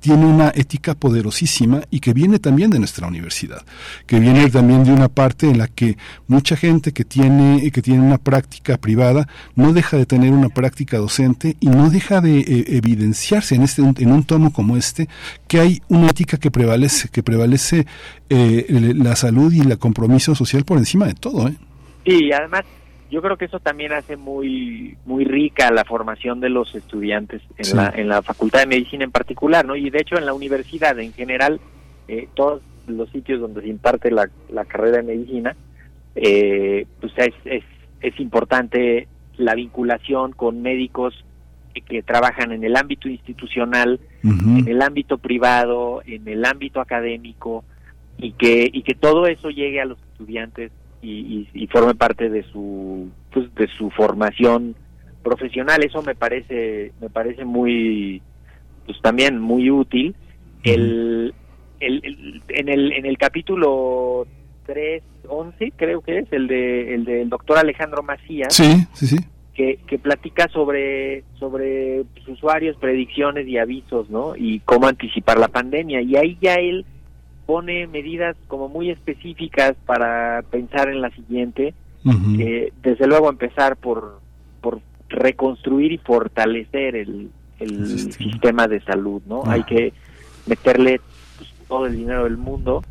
tiene 0.00 0.26
una 0.26 0.52
ética 0.54 0.94
poderosísima 0.94 1.82
y 1.90 2.00
que 2.00 2.12
viene 2.12 2.38
también 2.38 2.70
de 2.70 2.78
nuestra 2.78 3.06
universidad, 3.06 3.62
que 4.06 4.20
viene 4.20 4.48
también 4.50 4.84
de 4.84 4.92
una 4.92 5.08
parte 5.08 5.48
en 5.48 5.58
la 5.58 5.66
que 5.66 5.96
mucha 6.26 6.56
gente 6.56 6.92
que 6.92 7.04
tiene 7.04 7.70
que 7.70 7.82
tiene 7.82 8.00
una 8.00 8.18
práctica 8.18 8.76
privada 8.76 9.28
no 9.56 9.72
deja 9.72 9.96
de 9.96 10.06
tener 10.06 10.32
una 10.32 10.48
práctica 10.48 10.98
docente 10.98 11.56
y 11.60 11.66
no 11.66 11.90
deja 11.90 12.20
de 12.20 12.38
eh, 12.40 12.64
evidenciarse 12.76 13.54
en 13.54 13.62
este 13.62 13.82
en 13.82 14.12
un 14.12 14.24
tomo 14.24 14.52
como 14.52 14.76
este 14.76 15.08
que 15.46 15.60
hay 15.60 15.82
una 15.88 16.08
ética 16.08 16.36
que 16.36 16.50
prevalece 16.50 17.08
que 17.08 17.22
prevalece 17.22 17.86
eh, 18.30 18.66
la 18.96 19.16
salud 19.16 19.52
y 19.52 19.60
el 19.60 19.78
compromiso 19.78 20.34
social 20.34 20.64
por 20.64 20.78
encima 20.78 21.06
de 21.06 21.14
todo, 21.14 21.48
¿eh? 21.48 21.54
Sí, 22.04 22.32
además 22.32 22.64
yo 23.10 23.22
creo 23.22 23.36
que 23.36 23.46
eso 23.46 23.58
también 23.60 23.92
hace 23.92 24.16
muy 24.16 24.96
muy 25.06 25.24
rica 25.24 25.70
la 25.70 25.84
formación 25.84 26.40
de 26.40 26.48
los 26.50 26.74
estudiantes 26.74 27.42
en 27.56 27.64
Sí. 27.64 27.76
la 27.76 27.92
en 27.96 28.08
la 28.08 28.22
Facultad 28.22 28.60
de 28.60 28.66
Medicina 28.66 29.04
en 29.04 29.10
particular, 29.10 29.64
¿no? 29.64 29.76
Y 29.76 29.90
de 29.90 30.00
hecho 30.00 30.16
en 30.18 30.26
la 30.26 30.34
universidad 30.34 30.98
en 30.98 31.12
general 31.12 31.60
eh, 32.08 32.28
todos 32.34 32.62
los 32.86 33.08
sitios 33.10 33.40
donde 33.40 33.60
se 33.62 33.68
imparte 33.68 34.10
la, 34.10 34.28
la 34.50 34.64
carrera 34.64 34.98
de 34.98 35.02
medicina 35.02 35.54
eh, 36.14 36.86
pues 37.00 37.12
es, 37.18 37.34
es 37.44 37.64
es 38.00 38.18
importante 38.20 39.08
la 39.36 39.54
vinculación 39.54 40.32
con 40.32 40.62
médicos 40.62 41.24
que, 41.74 41.80
que 41.82 42.02
trabajan 42.02 42.52
en 42.52 42.64
el 42.64 42.76
ámbito 42.76 43.08
institucional, 43.08 44.00
en 44.24 44.66
el 44.68 44.82
ámbito 44.82 45.18
privado, 45.18 46.02
en 46.06 46.26
el 46.28 46.44
ámbito 46.44 46.80
académico 46.80 47.64
y 48.18 48.32
que 48.32 48.68
y 48.72 48.82
que 48.82 48.94
todo 48.94 49.26
eso 49.26 49.50
llegue 49.50 49.80
a 49.80 49.84
los 49.84 49.98
estudiantes 50.12 50.72
y, 51.02 51.10
y, 51.10 51.48
y 51.62 51.66
forme 51.68 51.94
parte 51.94 52.28
de 52.28 52.42
su 52.44 53.08
pues, 53.32 53.54
de 53.54 53.68
su 53.78 53.90
formación 53.90 54.74
profesional 55.22 55.82
eso 55.84 56.02
me 56.02 56.14
parece 56.14 56.92
me 57.00 57.08
parece 57.10 57.44
muy 57.44 58.22
pues 58.86 59.00
también 59.02 59.38
muy 59.38 59.70
útil 59.70 60.14
el, 60.64 61.34
el, 61.80 62.00
el- 62.04 62.42
en 62.48 62.68
el 62.68 62.92
en 62.92 63.06
el 63.06 63.18
capítulo 63.18 64.26
311 64.66 65.72
creo 65.76 66.00
que 66.00 66.18
es 66.18 66.32
el 66.32 66.46
de 66.46 66.94
el 66.94 67.04
del 67.04 67.28
doctor 67.28 67.58
Alejandro 67.58 68.02
Macías 68.02 68.54
Sí, 68.54 68.70
sí, 68.92 69.06
sí. 69.06 69.16
que, 69.54 69.78
que 69.86 69.98
platica 69.98 70.48
sobre 70.48 71.24
sobre 71.38 72.04
pues, 72.14 72.28
usuarios, 72.28 72.76
predicciones 72.76 73.46
y 73.48 73.58
avisos, 73.58 74.08
¿no? 74.10 74.34
Y 74.36 74.60
cómo 74.60 74.86
anticipar 74.88 75.38
la 75.38 75.48
pandemia. 75.48 76.00
Y 76.02 76.16
ahí 76.16 76.38
ya 76.40 76.54
él 76.54 76.84
pone 77.48 77.86
medidas 77.86 78.36
como 78.46 78.68
muy 78.68 78.90
específicas 78.90 79.74
para 79.86 80.42
pensar 80.50 80.90
en 80.90 81.00
la 81.00 81.08
siguiente. 81.12 81.72
que, 82.36 82.74
desde 82.82 83.06
luego 83.06 83.30
empezar 83.30 83.76
por, 83.76 84.20
por 84.60 84.82
reconstruir 85.08 85.92
y 85.92 85.98
fortalecer 85.98 86.94
el, 86.94 87.30
el 87.58 88.12
sistema 88.12 88.68
de 88.68 88.80
salud, 88.82 89.22
¿no? 89.26 89.44
Ah. 89.46 89.52
Hay 89.52 89.62
que 89.62 89.94
meterle 90.44 91.00
pues, 91.38 91.50
todo 91.66 91.86
el 91.86 91.96
dinero 91.96 92.24
del 92.24 92.36
mundo. 92.36 92.84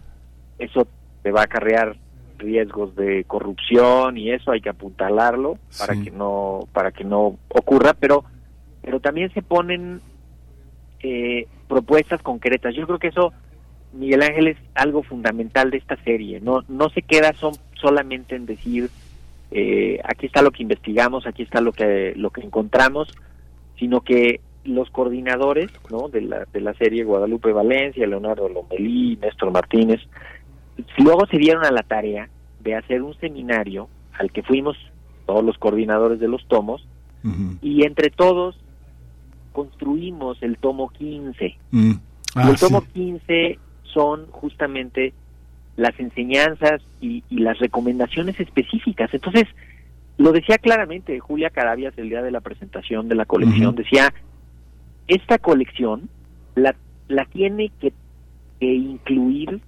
Eso 0.58 0.88
te 1.22 1.32
va 1.32 1.42
a 1.42 1.44
acarrear 1.44 1.96
riesgos 2.40 2.96
de 2.96 3.26
corrupción 3.26 4.18
y 4.18 4.32
eso 4.32 4.52
hay 4.52 4.62
que 4.62 4.70
apuntalarlo 4.70 5.60
para 5.78 6.02
que 6.02 6.10
no 6.10 6.62
para 6.72 6.92
que 6.92 7.04
no 7.04 7.38
ocurra 7.50 7.96
pero 7.96 8.26
pero 8.84 9.00
también 9.00 9.34
se 9.34 9.42
ponen 9.42 10.02
eh, 11.02 11.48
propuestas 11.68 12.22
concretas 12.22 12.76
yo 12.76 12.86
creo 12.86 13.00
que 13.00 13.08
eso 13.08 13.34
Miguel 13.98 14.24
Ángel 14.24 14.48
es 14.48 14.58
algo 14.76 15.04
fundamental 15.04 15.72
de 15.72 15.78
esta 15.78 15.96
serie 16.04 16.40
no 16.40 16.64
no 16.68 16.90
se 16.90 17.02
queda 17.02 17.34
son 17.34 17.54
solamente 17.80 18.36
en 18.36 18.46
decir 18.46 18.90
eh, 19.52 20.00
aquí 20.04 20.26
está 20.26 20.42
lo 20.42 20.52
que 20.52 20.64
investigamos 20.64 21.26
aquí 21.26 21.44
está 21.44 21.62
lo 21.62 21.72
que 21.72 22.14
lo 22.16 22.30
que 22.30 22.42
encontramos 22.42 23.14
sino 23.80 24.02
que 24.02 24.42
los 24.64 24.90
coordinadores 24.90 25.72
¿no? 25.90 26.10
de 26.10 26.22
la 26.22 26.46
de 26.52 26.62
la 26.62 26.74
serie 26.74 27.04
Guadalupe 27.04 27.52
Valencia 27.52 28.06
Leonardo 28.08 28.50
Lomelí 28.50 29.18
Néstor 29.22 29.52
Martínez 29.52 30.02
luego 30.98 31.26
se 31.28 31.38
dieron 31.38 31.66
a 31.66 31.72
la 31.72 31.84
tarea 31.84 32.30
de 32.60 32.76
hacer 32.76 33.02
un 33.02 33.18
seminario 33.20 33.88
al 34.18 34.32
que 34.32 34.44
fuimos 34.44 34.78
todos 35.26 35.44
los 35.44 35.58
coordinadores 35.58 36.20
de 36.20 36.28
los 36.28 36.46
tomos 36.48 36.86
y 37.62 37.86
entre 37.86 38.10
todos 38.10 38.56
construimos 39.52 40.42
el 40.42 40.58
tomo 40.58 40.90
15. 40.90 41.58
Mm. 41.72 41.92
y 41.92 42.00
Ah, 42.36 42.50
el 42.52 42.58
tomo 42.58 42.82
sí. 42.82 42.88
15 42.94 43.60
son 43.94 44.28
justamente 44.32 45.14
las 45.76 46.00
enseñanzas 46.00 46.82
y, 47.02 47.24
y 47.30 47.40
las 47.40 47.60
recomendaciones 47.60 48.40
específicas. 48.40 49.14
Entonces, 49.14 49.46
lo 50.18 50.32
decía 50.32 50.58
claramente 50.58 51.20
Julia 51.20 51.50
Carabias 51.52 51.94
el 51.98 52.10
día 52.10 52.22
de 52.24 52.32
la 52.32 52.42
presentación 52.42 53.08
de 53.08 53.16
la 53.16 53.26
colección, 53.26 53.76
decía, 53.76 54.14
esta 55.08 55.38
colección 55.38 56.10
la, 56.56 56.76
la 57.08 57.26
tiene 57.26 57.72
que, 57.80 57.94
que 58.60 58.74
incluir 58.74 59.62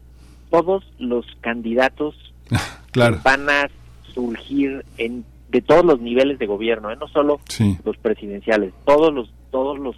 todos 0.50 0.84
los 0.98 1.26
candidatos 1.42 2.16
Claro. 2.92 3.18
que 3.18 3.22
van 3.24 3.48
a 3.50 3.70
surgir 4.14 4.84
en 4.98 5.24
de 5.52 5.62
todos 5.62 5.84
los 5.86 6.00
niveles 6.00 6.38
de 6.40 6.46
gobierno, 6.48 6.92
¿eh? 6.92 6.96
no 7.00 7.08
solo 7.08 7.40
Sí. 7.50 7.78
los 7.86 7.98
presidenciales, 7.98 8.74
todos 8.86 9.14
los 9.14 9.32
todos 9.52 9.80
los 9.80 9.96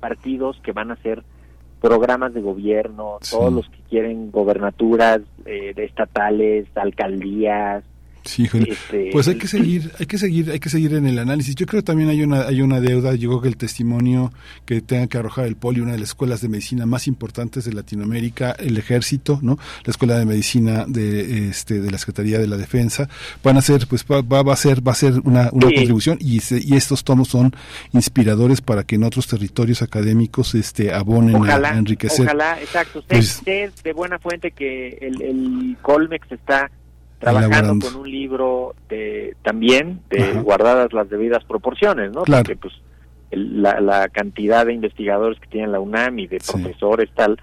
partidos 0.00 0.58
que 0.62 0.72
van 0.72 0.90
a 0.90 0.94
hacer 0.94 1.22
programas 1.86 2.34
de 2.34 2.40
gobierno, 2.40 3.18
Sí. 3.20 3.36
todos 3.36 3.52
los 3.52 3.68
que 3.68 3.78
quieren 3.88 4.30
gobernaturas 4.30 5.20
eh, 5.44 5.72
de 5.74 5.84
estatales, 5.84 6.66
alcaldías, 6.74 7.84
Sí. 8.26 8.48
Este, 8.52 9.10
pues 9.12 9.28
hay 9.28 9.36
que 9.36 9.48
seguir, 9.48 9.90
hay 9.98 10.06
que 10.06 10.18
seguir, 10.18 10.50
hay 10.50 10.58
que 10.60 10.68
seguir 10.68 10.94
en 10.94 11.06
el 11.06 11.18
análisis. 11.18 11.54
Yo 11.54 11.66
creo 11.66 11.80
que 11.82 11.86
también 11.86 12.08
hay 12.10 12.22
una, 12.22 12.42
hay 12.42 12.60
una 12.62 12.80
deuda. 12.80 13.14
Yo 13.14 13.28
creo 13.30 13.40
que 13.42 13.48
el 13.48 13.56
testimonio 13.56 14.32
que 14.64 14.80
tenga 14.80 15.06
que 15.06 15.18
arrojar 15.18 15.46
el 15.46 15.56
Poli, 15.56 15.80
una 15.80 15.92
de 15.92 15.98
las 15.98 16.08
escuelas 16.10 16.40
de 16.40 16.48
medicina 16.48 16.86
más 16.86 17.06
importantes 17.06 17.64
de 17.64 17.72
Latinoamérica, 17.72 18.52
el 18.58 18.76
Ejército, 18.78 19.38
¿no? 19.42 19.58
La 19.84 19.90
Escuela 19.90 20.18
de 20.18 20.24
Medicina 20.26 20.84
de, 20.86 21.48
este, 21.48 21.80
de 21.80 21.90
la 21.90 21.98
Secretaría 21.98 22.38
de 22.38 22.46
la 22.46 22.56
Defensa, 22.56 23.08
van 23.42 23.56
a 23.56 23.62
ser, 23.62 23.86
pues 23.88 24.04
va, 24.04 24.20
va 24.42 24.52
a 24.52 24.56
ser, 24.56 24.86
va 24.86 24.92
a 24.92 24.94
ser 24.96 25.14
una, 25.24 25.50
una 25.52 25.68
Sí. 25.68 25.74
contribución 25.76 26.18
y, 26.20 26.40
se- 26.40 26.60
y 26.62 26.74
estos 26.74 27.04
tomos 27.04 27.28
son 27.28 27.52
inspiradores 27.92 28.60
para 28.60 28.84
que 28.84 28.96
en 28.96 29.04
otros 29.04 29.26
territorios 29.26 29.82
académicos, 29.82 30.54
este, 30.54 30.92
abonen 30.92 31.36
a- 31.36 31.38
Ojalá, 31.40 31.70
a 31.70 31.78
enriquecer. 31.78 32.26
ojalá, 32.26 32.60
exacto. 32.60 32.98
Usted, 33.00 33.16
Pues- 33.16 33.36
usted 33.38 33.70
de 33.84 33.92
buena 33.92 34.18
fuente 34.18 34.50
que 34.50 34.98
el, 35.00 35.22
el 35.22 35.76
Colmex 35.82 36.30
está 36.32 36.70
trabajando 37.32 37.86
con 37.86 38.00
un 38.00 38.10
libro 38.10 38.74
de 38.88 39.36
también 39.42 40.00
de 40.10 40.22
Ajá. 40.22 40.40
guardadas 40.40 40.92
las 40.92 41.08
debidas 41.08 41.44
proporciones, 41.44 42.12
¿no? 42.12 42.22
Claro. 42.22 42.44
Porque 42.44 42.56
pues 42.56 42.74
el- 43.30 43.62
la, 43.62 43.80
la 43.80 44.08
cantidad 44.08 44.64
de 44.66 44.72
investigadores 44.74 45.38
que 45.40 45.48
tiene 45.48 45.68
la 45.68 45.80
UNAM 45.80 46.18
y 46.20 46.26
de 46.26 46.38
profesores 46.38 47.10
tal 47.14 47.36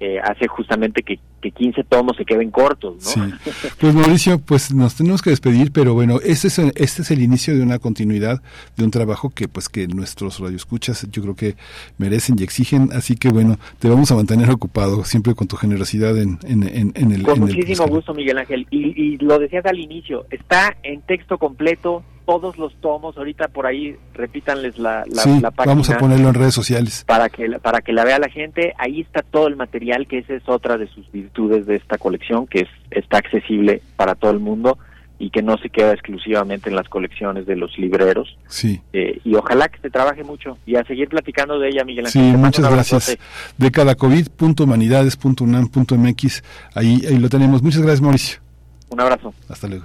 eh, 0.00 0.18
hace 0.22 0.46
justamente 0.48 1.02
que, 1.02 1.18
que 1.44 1.50
15 1.50 1.84
tomos 1.84 2.16
se 2.16 2.24
queden 2.24 2.50
cortos, 2.50 2.94
¿no? 2.94 3.00
Sí. 3.00 3.20
Pues 3.78 3.94
Mauricio, 3.94 4.38
pues 4.38 4.72
nos 4.72 4.94
tenemos 4.94 5.20
que 5.20 5.28
despedir, 5.28 5.72
pero 5.72 5.92
bueno, 5.92 6.18
este 6.24 6.48
es, 6.48 6.58
este 6.58 7.02
es 7.02 7.10
el 7.10 7.20
inicio 7.20 7.54
de 7.54 7.62
una 7.62 7.78
continuidad 7.78 8.40
de 8.78 8.84
un 8.84 8.90
trabajo 8.90 9.28
que 9.28 9.46
pues 9.46 9.68
que 9.68 9.86
nuestros 9.86 10.38
radioescuchas 10.40 11.06
yo 11.12 11.20
creo 11.20 11.36
que 11.36 11.56
merecen 11.98 12.36
y 12.38 12.44
exigen, 12.44 12.88
así 12.94 13.16
que 13.16 13.28
bueno, 13.28 13.58
te 13.78 13.90
vamos 13.90 14.10
a 14.10 14.14
mantener 14.14 14.50
ocupado 14.50 15.04
siempre 15.04 15.34
con 15.34 15.46
tu 15.46 15.56
generosidad 15.56 16.16
en, 16.16 16.38
en, 16.44 16.62
en, 16.62 16.92
en 16.94 17.12
el... 17.12 17.22
Con 17.24 17.36
en 17.36 17.48
el 17.48 17.56
muchísimo 17.56 17.86
gusto, 17.88 18.14
Miguel 18.14 18.38
Ángel. 18.38 18.66
Y, 18.70 18.98
y 18.98 19.18
lo 19.18 19.38
decías 19.38 19.66
al 19.66 19.78
inicio, 19.78 20.24
está 20.30 20.74
en 20.82 21.02
texto 21.02 21.36
completo, 21.36 22.02
todos 22.26 22.56
los 22.58 22.74
tomos, 22.80 23.16
ahorita 23.18 23.48
por 23.48 23.66
ahí 23.66 23.96
repítanles 24.14 24.78
la, 24.78 25.04
la, 25.06 25.22
sí, 25.22 25.40
la 25.40 25.50
página. 25.50 25.72
vamos 25.74 25.90
a 25.90 25.98
ponerlo 25.98 26.28
en 26.28 26.34
redes 26.34 26.54
sociales. 26.54 27.04
para 27.06 27.28
que 27.28 27.48
la- 27.48 27.58
para 27.58 27.80
que 27.82 27.92
la 27.92 28.04
vea 28.04 28.18
la 28.18 28.28
gente 28.28 28.72
ahí 28.78 29.00
está 29.02 29.22
todo 29.22 29.46
el 29.46 29.56
material 29.56 30.06
que 30.06 30.18
esa 30.18 30.34
es 30.34 30.42
otra 30.48 30.78
de 30.78 30.86
sus 30.88 31.10
virtudes 31.12 31.66
de 31.66 31.76
esta 31.76 31.98
colección 31.98 32.46
que 32.46 32.60
es 32.60 32.68
está 32.90 33.18
accesible 33.18 33.82
para 33.96 34.14
todo 34.14 34.30
el 34.30 34.40
mundo 34.40 34.78
y 35.16 35.30
que 35.30 35.42
no 35.42 35.56
se 35.58 35.70
queda 35.70 35.92
exclusivamente 35.92 36.68
en 36.68 36.74
las 36.76 36.88
colecciones 36.88 37.46
de 37.46 37.54
los 37.56 37.78
libreros 37.78 38.36
Sí. 38.48 38.80
Eh, 38.92 39.20
y 39.24 39.34
ojalá 39.36 39.68
que 39.68 39.78
se 39.80 39.90
trabaje 39.90 40.24
mucho 40.24 40.58
y 40.66 40.74
a 40.76 40.84
seguir 40.84 41.08
platicando 41.08 41.58
de 41.58 41.68
ella 41.68 41.84
Miguel 41.84 42.06
Sí, 42.08 42.18
Ángel 42.18 42.32
mando 42.32 42.46
muchas 42.48 42.70
gracias. 42.70 43.16
Decadacovid.humanidades.unam.mx, 43.58 46.42
ahí, 46.74 47.00
ahí 47.08 47.18
lo 47.18 47.28
tenemos. 47.28 47.62
Muchas 47.62 47.82
gracias, 47.82 48.00
Mauricio. 48.00 48.40
un 48.90 49.00
abrazo 49.00 49.32
Hasta 49.48 49.68
luego. 49.68 49.84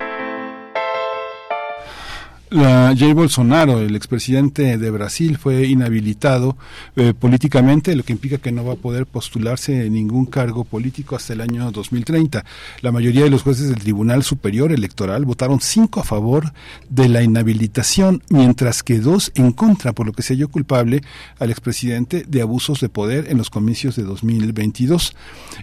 La 2.51 2.93
Jair 2.93 3.13
Bolsonaro, 3.13 3.79
el 3.79 3.95
expresidente 3.95 4.77
de 4.77 4.91
Brasil, 4.91 5.37
fue 5.37 5.67
inhabilitado 5.67 6.57
eh, 6.97 7.13
políticamente, 7.17 7.95
lo 7.95 8.03
que 8.03 8.11
implica 8.11 8.39
que 8.39 8.51
no 8.51 8.65
va 8.65 8.73
a 8.73 8.75
poder 8.75 9.05
postularse 9.05 9.85
en 9.85 9.93
ningún 9.93 10.25
cargo 10.25 10.65
político 10.65 11.15
hasta 11.15 11.31
el 11.31 11.39
año 11.39 11.71
2030. 11.71 12.43
La 12.81 12.91
mayoría 12.91 13.23
de 13.23 13.29
los 13.29 13.43
jueces 13.43 13.69
del 13.69 13.79
Tribunal 13.79 14.23
Superior 14.23 14.73
Electoral 14.73 15.23
votaron 15.23 15.61
cinco 15.61 16.01
a 16.01 16.03
favor 16.03 16.51
de 16.89 17.07
la 17.07 17.23
inhabilitación, 17.23 18.21
mientras 18.27 18.83
que 18.83 18.99
dos 18.99 19.31
en 19.35 19.53
contra, 19.53 19.93
por 19.93 20.05
lo 20.05 20.11
que 20.11 20.21
se 20.21 20.33
halló 20.33 20.49
culpable 20.49 21.03
al 21.39 21.51
expresidente 21.51 22.25
de 22.27 22.41
abusos 22.41 22.81
de 22.81 22.89
poder 22.89 23.27
en 23.29 23.37
los 23.37 23.49
comicios 23.49 23.95
de 23.95 24.03
2022. 24.03 25.15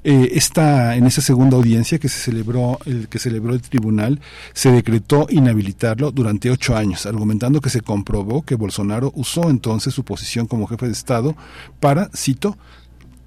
Eh, 0.05 0.31
esta, 0.33 0.97
en 0.97 1.07
esa 1.07 1.21
segunda 1.21 1.59
audiencia 1.59 1.99
que 1.99 2.09
se 2.09 2.19
celebró, 2.19 2.79
el 2.87 3.09
que 3.09 3.19
celebró 3.19 3.53
el 3.53 3.61
tribunal, 3.61 4.23
se 4.55 4.73
decretó 4.73 5.27
inhabilitarlo 5.29 6.13
durante 6.13 6.51
ocho 6.51 6.78
años, 6.79 7.07
argumentando 7.07 7.61
que 7.61 7.71
se 7.71 7.83
comprobó 7.83 8.43
que 8.43 8.55
Bolsonaro 8.55 9.13
usó 9.15 9.51
entonces 9.51 9.93
su 9.93 10.05
posición 10.05 10.47
como 10.47 10.67
jefe 10.67 10.87
de 10.87 10.93
Estado 10.93 11.37
para, 11.81 12.11
cito, 12.17 12.57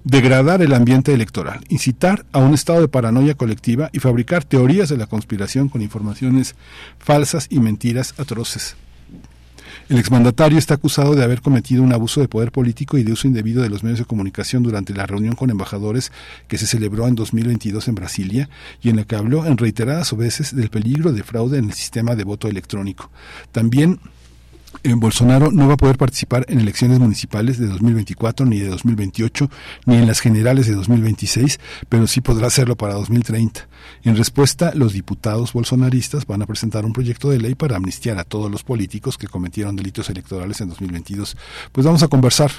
degradar 0.04 0.62
el 0.62 0.74
ambiente 0.74 1.14
electoral, 1.14 1.64
incitar 1.68 2.26
a 2.32 2.38
un 2.38 2.54
estado 2.54 2.80
de 2.80 2.88
paranoia 2.88 3.34
colectiva 3.34 3.88
y 3.92 4.00
fabricar 4.00 4.44
teorías 4.44 4.88
de 4.88 4.96
la 4.96 5.06
conspiración 5.06 5.68
con 5.68 5.82
informaciones 5.82 6.56
falsas 6.98 7.46
y 7.50 7.60
mentiras 7.60 8.14
atroces. 8.18 8.76
El 9.88 9.98
exmandatario 9.98 10.58
está 10.58 10.74
acusado 10.74 11.14
de 11.14 11.24
haber 11.24 11.42
cometido 11.42 11.82
un 11.82 11.92
abuso 11.92 12.20
de 12.20 12.28
poder 12.28 12.52
político 12.52 12.98
y 12.98 13.02
de 13.02 13.12
uso 13.12 13.26
indebido 13.26 13.62
de 13.62 13.68
los 13.68 13.82
medios 13.82 13.98
de 13.98 14.04
comunicación 14.04 14.62
durante 14.62 14.94
la 14.94 15.06
reunión 15.06 15.34
con 15.34 15.50
embajadores 15.50 16.12
que 16.48 16.58
se 16.58 16.66
celebró 16.66 17.06
en 17.08 17.14
2022 17.14 17.88
en 17.88 17.94
Brasilia 17.94 18.48
y 18.80 18.90
en 18.90 18.96
la 18.96 19.04
que 19.04 19.16
habló 19.16 19.44
en 19.44 19.58
reiteradas 19.58 20.12
veces 20.16 20.54
del 20.54 20.70
peligro 20.70 21.12
de 21.12 21.22
fraude 21.22 21.58
en 21.58 21.66
el 21.66 21.72
sistema 21.72 22.14
de 22.14 22.24
voto 22.24 22.48
electrónico. 22.48 23.10
También 23.50 23.98
en 24.82 25.00
Bolsonaro 25.00 25.50
no 25.52 25.68
va 25.68 25.74
a 25.74 25.76
poder 25.76 25.96
participar 25.96 26.44
en 26.48 26.60
elecciones 26.60 26.98
municipales 26.98 27.58
de 27.58 27.66
2024, 27.66 28.46
ni 28.46 28.58
de 28.58 28.68
2028, 28.68 29.50
ni 29.86 29.96
en 29.96 30.06
las 30.06 30.20
generales 30.20 30.66
de 30.66 30.74
2026, 30.74 31.60
pero 31.88 32.06
sí 32.06 32.20
podrá 32.20 32.48
hacerlo 32.48 32.76
para 32.76 32.94
2030. 32.94 33.68
En 34.04 34.16
respuesta, 34.16 34.72
los 34.74 34.92
diputados 34.92 35.52
bolsonaristas 35.52 36.26
van 36.26 36.42
a 36.42 36.46
presentar 36.46 36.84
un 36.84 36.92
proyecto 36.92 37.30
de 37.30 37.38
ley 37.38 37.54
para 37.54 37.76
amnistiar 37.76 38.18
a 38.18 38.24
todos 38.24 38.50
los 38.50 38.64
políticos 38.64 39.18
que 39.18 39.28
cometieron 39.28 39.76
delitos 39.76 40.10
electorales 40.10 40.60
en 40.60 40.68
2022. 40.68 41.36
Pues 41.72 41.86
vamos 41.86 42.02
a 42.02 42.08
conversar 42.08 42.50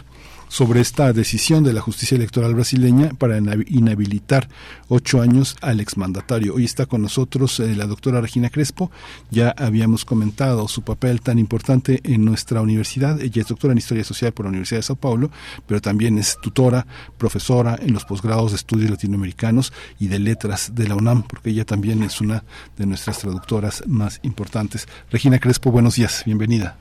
sobre 0.53 0.81
esta 0.81 1.11
decisión 1.13 1.63
de 1.63 1.73
la 1.73 1.81
justicia 1.81 2.15
electoral 2.15 2.53
brasileña 2.53 3.09
para 3.17 3.39
inhabi- 3.39 3.65
inhabilitar 3.69 4.47
ocho 4.88 5.19
años 5.19 5.57
al 5.61 5.80
exmandatario. 5.80 6.53
Hoy 6.53 6.63
está 6.63 6.85
con 6.85 7.01
nosotros 7.01 7.59
eh, 7.59 7.75
la 7.75 7.88
doctora 7.88 8.21
Regina 8.21 8.51
Crespo. 8.51 8.91
Ya 9.31 9.55
habíamos 9.57 10.05
comentado 10.05 10.67
su 10.67 10.84
papel 10.84 11.21
tan 11.21 11.39
importante 11.39 12.01
en 12.03 12.23
nuestra 12.23 12.61
universidad. 12.61 13.19
Ella 13.19 13.41
es 13.41 13.47
doctora 13.47 13.71
en 13.71 13.80
Historia 13.80 14.03
Social 14.03 14.31
por 14.31 14.45
la 14.45 14.49
Universidad 14.49 14.77
de 14.77 14.84
Sao 14.84 14.95
Paulo, 14.95 15.31
pero 15.65 15.81
también 15.81 16.19
es 16.19 16.38
tutora, 16.39 16.85
profesora 17.17 17.75
en 17.81 17.91
los 17.91 18.05
posgrados 18.05 18.51
de 18.51 18.57
estudios 18.57 18.91
latinoamericanos 18.91 19.73
y 19.99 20.05
de 20.07 20.19
letras 20.19 20.75
de 20.75 20.88
la 20.88 20.93
UNAM, 20.93 21.23
porque 21.23 21.49
ella 21.49 21.65
también 21.65 22.03
es 22.03 22.21
una 22.21 22.43
de 22.77 22.85
nuestras 22.85 23.17
traductoras 23.17 23.81
más 23.88 24.19
importantes. 24.21 24.88
Regina 25.09 25.39
Crespo, 25.39 25.71
buenos 25.71 25.95
días, 25.95 26.21
bienvenida. 26.27 26.77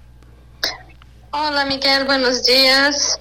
Hola 1.30 1.64
Miguel, 1.64 2.04
buenos 2.04 2.44
días. 2.44 3.18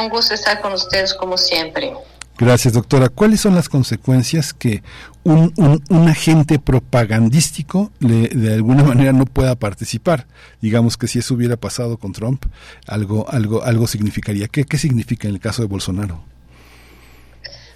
Un 0.00 0.08
gusto 0.08 0.34
estar 0.34 0.60
con 0.60 0.72
ustedes 0.72 1.14
como 1.14 1.36
siempre. 1.38 1.92
Gracias, 2.38 2.74
doctora. 2.74 3.08
¿Cuáles 3.08 3.40
son 3.40 3.54
las 3.54 3.68
consecuencias 3.68 4.52
que 4.52 4.82
un, 5.22 5.52
un, 5.56 5.82
un 5.90 6.08
agente 6.08 6.58
propagandístico 6.58 7.92
le- 8.00 8.28
de 8.28 8.54
alguna 8.54 8.82
manera 8.82 9.12
no 9.12 9.26
pueda 9.26 9.54
participar? 9.54 10.26
Digamos 10.60 10.96
que 10.96 11.06
si 11.08 11.18
eso 11.20 11.34
hubiera 11.34 11.56
pasado 11.56 11.98
con 11.98 12.12
Trump, 12.12 12.44
algo, 12.86 13.26
algo, 13.30 13.62
algo 13.62 13.86
significaría. 13.86 14.48
¿Qué, 14.48 14.64
qué 14.64 14.78
significa 14.78 15.28
en 15.28 15.34
el 15.34 15.40
caso 15.40 15.62
de 15.62 15.68
Bolsonaro? 15.68 16.22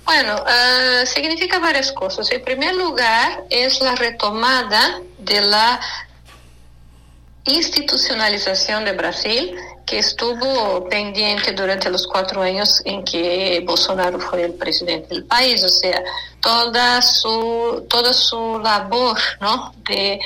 Bueno, 0.05 0.36
eh, 0.48 1.05
significa 1.06 1.59
varias 1.59 1.93
cosas. 1.93 2.31
En 2.31 2.43
primer 2.43 2.74
lugar, 2.77 3.44
es 3.51 3.81
la 3.81 3.94
retomada 3.97 5.01
de 5.18 5.40
la 5.40 5.81
institucionalización 7.47 8.85
de 8.85 8.93
Brasil, 8.93 9.56
que 9.86 10.01
estuvo 10.01 10.89
pendiente 10.89 11.52
durante 11.52 11.89
los 11.90 12.06
cuatro 12.06 12.43
años 12.43 12.82
en 12.85 13.05
que 13.05 13.62
Bolsonaro 13.64 14.18
fue 14.18 14.44
el 14.44 14.55
presidente 14.55 15.14
del 15.14 15.24
país, 15.24 15.62
o 15.62 15.68
sea, 15.68 16.02
toda 16.40 17.01
su, 17.01 17.86
toda 17.89 18.12
su 18.12 18.59
labor, 18.59 19.16
¿no? 19.40 19.73
De, 19.89 20.18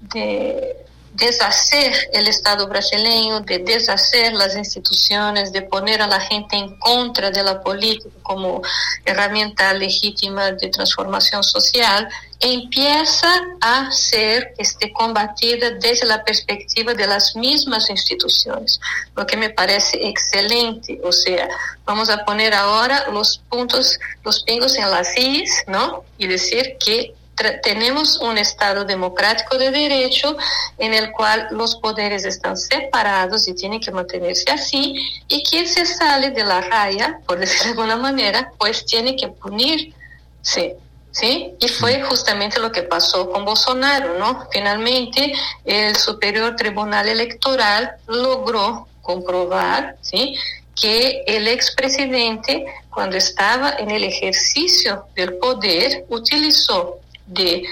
de 0.00 0.76
deshacer 1.12 1.92
el 2.14 2.26
Estado 2.26 2.66
brasileño, 2.68 3.40
de 3.40 3.58
deshacer 3.58 4.32
las 4.32 4.56
instituciones, 4.56 5.52
de 5.52 5.62
poner 5.62 6.00
a 6.00 6.06
la 6.06 6.20
gente 6.20 6.56
en 6.56 6.78
contra 6.78 7.30
de 7.30 7.42
la 7.42 7.60
política 7.60 8.08
como 8.22 8.62
herramienta 9.04 9.74
legítima 9.74 10.52
de 10.52 10.68
transformación 10.68 11.44
social, 11.44 12.08
empieza 12.42 13.28
a 13.60 13.90
ser 13.92 14.52
este, 14.58 14.92
combatida 14.92 15.70
desde 15.70 16.06
la 16.06 16.24
perspectiva 16.24 16.92
de 16.92 17.06
las 17.06 17.36
mismas 17.36 17.88
instituciones, 17.88 18.80
lo 19.14 19.24
que 19.26 19.36
me 19.36 19.50
parece 19.50 19.96
excelente. 20.06 21.00
O 21.04 21.12
sea, 21.12 21.48
vamos 21.84 22.10
a 22.10 22.24
poner 22.24 22.52
ahora 22.52 23.08
los 23.12 23.40
puntos, 23.48 23.98
los 24.24 24.42
pingos 24.42 24.76
en 24.76 24.90
las 24.90 25.16
is, 25.16 25.64
¿no? 25.68 26.04
Y 26.18 26.26
decir 26.26 26.76
que 26.84 27.14
tenemos 27.62 28.20
un 28.20 28.38
Estado 28.38 28.84
democrático 28.84 29.56
de 29.56 29.70
derecho 29.70 30.36
en 30.78 30.94
el 30.94 31.12
cual 31.12 31.48
los 31.52 31.76
poderes 31.76 32.24
están 32.24 32.56
separados 32.56 33.48
y 33.48 33.54
tienen 33.54 33.80
que 33.80 33.90
mantenerse 33.90 34.50
así, 34.50 34.94
y 35.28 35.42
quien 35.44 35.66
se 35.66 35.86
sale 35.86 36.30
de 36.30 36.44
la 36.44 36.60
raya, 36.60 37.20
por 37.26 37.38
decirlo 37.38 37.64
de 37.64 37.70
alguna 37.70 37.96
manera, 37.96 38.52
pues 38.58 38.84
tiene 38.84 39.16
que 39.16 39.28
punirse. 39.28 40.76
¿Sí? 41.12 41.54
Y 41.60 41.68
fue 41.68 42.02
justamente 42.02 42.58
lo 42.58 42.72
que 42.72 42.82
pasó 42.82 43.30
con 43.30 43.44
Bolsonaro, 43.44 44.18
¿no? 44.18 44.48
Finalmente, 44.50 45.32
el 45.64 45.94
Superior 45.94 46.56
Tribunal 46.56 47.06
Electoral 47.06 47.92
logró 48.06 48.88
comprobar, 49.02 49.96
¿sí? 50.00 50.34
que 50.80 51.22
el 51.26 51.48
expresidente, 51.48 52.64
cuando 52.90 53.16
estaba 53.16 53.70
en 53.78 53.90
el 53.90 54.04
ejercicio 54.04 55.06
del 55.14 55.34
poder, 55.34 56.06
utilizó 56.08 56.98
de, 57.26 57.64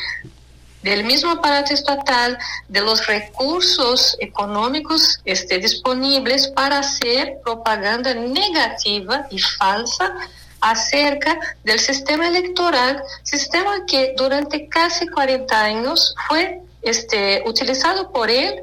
del 0.82 1.04
mismo 1.04 1.30
aparato 1.32 1.74
estatal, 1.74 2.38
de 2.68 2.80
los 2.80 3.06
recursos 3.06 4.16
económicos 4.20 5.20
este, 5.24 5.58
disponibles 5.58 6.48
para 6.48 6.78
hacer 6.78 7.38
propaganda 7.42 8.14
negativa 8.14 9.26
y 9.30 9.38
falsa 9.38 10.14
acerca 10.60 11.38
del 11.64 11.78
sistema 11.78 12.28
electoral, 12.28 13.02
sistema 13.22 13.84
que 13.86 14.14
durante 14.16 14.68
casi 14.68 15.08
40 15.08 15.60
años 15.60 16.14
fue 16.28 16.60
este, 16.82 17.42
utilizado 17.46 18.10
por 18.10 18.30
él 18.30 18.62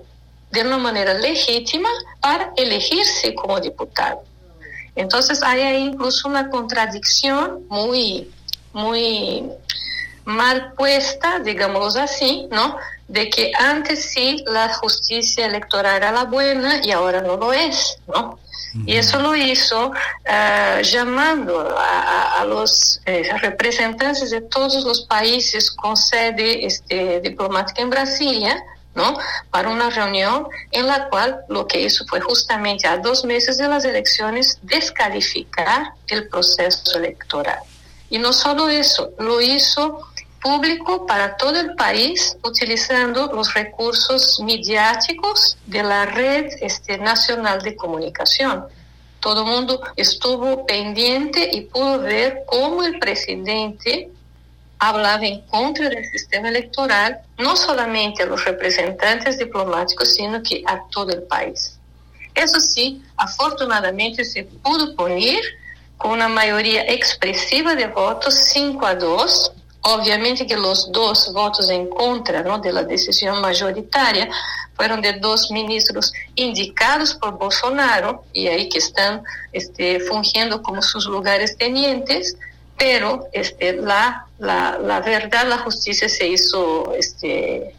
de 0.51 0.61
una 0.61 0.77
manera 0.77 1.13
legítima 1.13 1.89
para 2.21 2.51
elegirse 2.55 3.33
como 3.35 3.59
diputado. 3.59 4.23
Entonces 4.95 5.41
hay 5.43 5.61
ahí 5.61 5.83
incluso 5.83 6.27
una 6.27 6.49
contradicción 6.49 7.65
muy, 7.69 8.31
muy 8.73 9.43
mal 10.25 10.73
puesta, 10.73 11.39
digamos 11.39 11.95
así, 11.95 12.47
¿no? 12.51 12.77
De 13.07 13.29
que 13.29 13.51
antes 13.57 14.11
sí 14.11 14.43
la 14.47 14.73
justicia 14.73 15.45
electoral 15.45 15.97
era 15.97 16.11
la 16.11 16.23
buena 16.23 16.83
y 16.83 16.91
ahora 16.91 17.21
no 17.21 17.37
lo 17.37 17.53
es, 17.53 17.97
¿no? 18.07 18.39
Y 18.85 18.95
eso 18.95 19.19
lo 19.19 19.35
hizo 19.35 19.87
uh, 19.89 20.81
llamando 20.81 21.75
a, 21.77 22.45
los 22.45 23.01
eh, 23.05 23.29
representantes 23.41 24.29
de 24.29 24.41
todos 24.41 24.83
los 24.83 25.01
países 25.01 25.71
con 25.71 25.97
sede 25.97 26.65
este, 26.65 27.19
diplomática 27.21 27.81
en 27.81 27.89
Brasilia, 27.89 28.63
¿no? 28.93 29.17
Para 29.51 29.69
una 29.69 29.89
reunión 29.89 30.47
en 30.71 30.87
la 30.87 31.09
cual 31.09 31.41
lo 31.49 31.67
que 31.67 31.81
hizo 31.81 32.05
fue 32.07 32.19
justamente 32.21 32.87
a 32.87 32.97
dos 32.97 33.25
meses 33.25 33.57
de 33.57 33.67
las 33.67 33.85
elecciones 33.85 34.59
descalificar 34.61 35.91
el 36.07 36.27
proceso 36.27 36.97
electoral. 36.97 37.59
Y 38.09 38.19
no 38.19 38.31
solo 38.31 38.69
eso, 38.69 39.11
lo 39.19 39.41
hizo 39.41 40.07
público 40.41 41.05
para 41.05 41.35
todo 41.37 41.59
el 41.59 41.75
país 41.75 42.37
utilizando 42.43 43.31
los 43.33 43.53
recursos 43.53 44.39
mediáticos 44.43 45.57
de 45.65 45.83
la 45.83 46.05
red 46.05 46.45
este, 46.61 46.97
nacional 46.97 47.61
de 47.61 47.75
comunicación. 47.75 48.65
Todo 49.19 49.41
el 49.41 49.47
mundo 49.47 49.81
estuvo 49.95 50.65
pendiente 50.65 51.49
y 51.51 51.61
pudo 51.61 51.99
ver 51.99 52.43
cómo 52.45 52.83
el 52.83 52.99
presidente 52.99 54.09
hablaba 54.79 55.25
en 55.25 55.41
contra 55.41 55.89
del 55.89 56.05
sistema 56.05 56.49
electoral, 56.49 57.19
no 57.37 57.55
solamente 57.55 58.23
a 58.23 58.27
los 58.27 58.45
representantes 58.45 59.39
diplomáticos, 59.39 60.13
sino 60.13 60.41
que 60.43 60.63
a 60.65 60.81
todo 60.91 61.11
el 61.11 61.23
país. 61.23 61.77
Eso 62.35 62.59
sí, 62.59 63.01
afortunadamente 63.15 64.23
se 64.23 64.43
pudo 64.43 64.95
poner 64.95 65.41
con 65.97 66.11
una 66.11 66.27
mayoría 66.27 66.83
expresiva 66.83 67.73
de 67.73 67.87
votos, 67.87 68.35
5 68.53 68.85
a 68.85 68.95
2. 68.95 69.51
Obviamente 69.89 70.45
que 70.45 70.57
los 70.57 70.91
dos 70.91 71.31
votos 71.33 71.69
en 71.69 71.87
contra 71.87 72.43
¿no? 72.43 72.59
de 72.59 72.73
la 72.73 72.83
decisión 72.83 73.39
mayoritaria 73.39 74.29
fueron 74.75 75.01
de 75.01 75.13
dos 75.13 75.49
ministros 75.49 76.11
indicados 76.35 77.13
por 77.15 77.37
Bolsonaro 77.37 78.25
y 78.33 78.47
ahí 78.47 78.67
que 78.67 78.79
están 78.79 79.23
este, 79.53 80.01
fungiendo 80.01 80.61
como 80.61 80.81
sus 80.81 81.05
lugares 81.05 81.57
tenientes, 81.57 82.35
pero 82.77 83.27
este, 83.31 83.77
la, 83.77 84.27
la, 84.39 84.77
la 84.77 84.99
verdad, 84.99 85.47
la 85.47 85.59
justicia 85.59 86.09
se 86.09 86.27
hizo 86.27 86.93
este, 86.93 87.73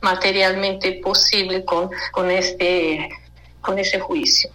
materialmente 0.00 1.00
posible 1.02 1.64
con, 1.64 1.90
con 2.10 2.28
este 2.28 3.08
con 3.62 3.78
ese 3.78 4.00
juicio. 4.00 4.50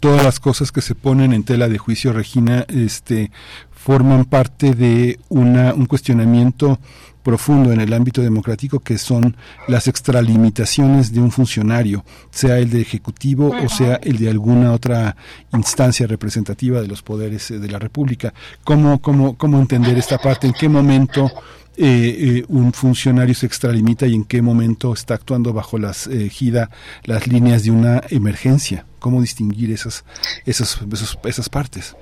Todas 0.00 0.24
las 0.24 0.40
cosas 0.40 0.72
que 0.72 0.80
se 0.80 0.94
ponen 0.94 1.32
en 1.32 1.44
tela 1.44 1.68
de 1.68 1.78
juicio, 1.78 2.12
Regina, 2.12 2.64
este, 2.68 3.30
forman 3.78 4.24
parte 4.24 4.74
de 4.74 5.18
una, 5.28 5.72
un 5.72 5.86
cuestionamiento 5.86 6.78
profundo 7.22 7.72
en 7.72 7.80
el 7.80 7.92
ámbito 7.92 8.22
democrático 8.22 8.80
que 8.80 8.96
son 8.96 9.36
las 9.66 9.86
extralimitaciones 9.86 11.12
de 11.12 11.20
un 11.20 11.30
funcionario, 11.30 12.04
sea 12.30 12.58
el 12.58 12.70
de 12.70 12.80
ejecutivo 12.80 13.54
o 13.64 13.68
sea 13.68 13.96
el 13.96 14.16
de 14.18 14.30
alguna 14.30 14.72
otra 14.72 15.16
instancia 15.52 16.06
representativa 16.06 16.80
de 16.80 16.88
los 16.88 17.02
poderes 17.02 17.50
eh, 17.50 17.58
de 17.58 17.68
la 17.68 17.78
República. 17.78 18.32
¿Cómo, 18.64 19.00
cómo, 19.00 19.36
cómo 19.36 19.58
entender 19.58 19.98
esta 19.98 20.18
parte? 20.18 20.46
¿En 20.46 20.54
qué 20.54 20.68
momento 20.68 21.30
eh, 21.80 22.40
eh, 22.40 22.44
un 22.48 22.72
funcionario 22.72 23.36
se 23.36 23.46
extralimita 23.46 24.04
y 24.08 24.14
en 24.14 24.24
qué 24.24 24.42
momento 24.42 24.92
está 24.92 25.14
actuando 25.14 25.52
bajo 25.52 25.78
las 25.78 26.08
eh, 26.08 26.28
gira 26.28 26.70
las 27.04 27.28
líneas 27.28 27.62
de 27.62 27.70
una 27.70 28.02
emergencia? 28.10 28.84
¿Cómo 28.98 29.20
distinguir 29.20 29.70
esas, 29.70 30.04
esas, 30.44 30.80
esos, 30.92 31.18
esas 31.24 31.48
partes? 31.48 31.94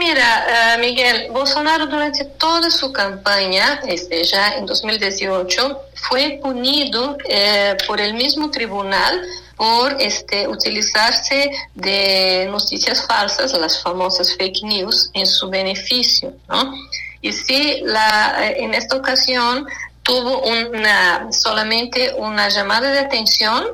Mira, 0.00 0.76
uh, 0.76 0.80
Miguel, 0.80 1.30
Bolsonaro 1.30 1.86
durante 1.86 2.24
toda 2.24 2.70
su 2.70 2.90
campaña, 2.90 3.82
este, 3.86 4.24
ya 4.24 4.54
en 4.54 4.64
2018, 4.64 5.78
fue 5.94 6.40
punido 6.42 7.18
eh, 7.28 7.76
por 7.86 8.00
el 8.00 8.14
mismo 8.14 8.50
tribunal 8.50 9.20
por 9.56 10.00
este, 10.00 10.48
utilizarse 10.48 11.50
de 11.74 12.48
noticias 12.50 13.06
falsas, 13.06 13.52
las 13.52 13.82
famosas 13.82 14.34
fake 14.38 14.62
news, 14.62 15.10
en 15.12 15.26
su 15.26 15.50
beneficio, 15.50 16.32
¿no? 16.48 16.72
Y 17.20 17.30
sí, 17.34 17.82
la, 17.84 18.52
en 18.56 18.72
esta 18.72 18.96
ocasión 18.96 19.66
tuvo 20.02 20.40
una, 20.44 21.30
solamente 21.30 22.14
una 22.16 22.48
llamada 22.48 22.90
de 22.90 23.00
atención 23.00 23.66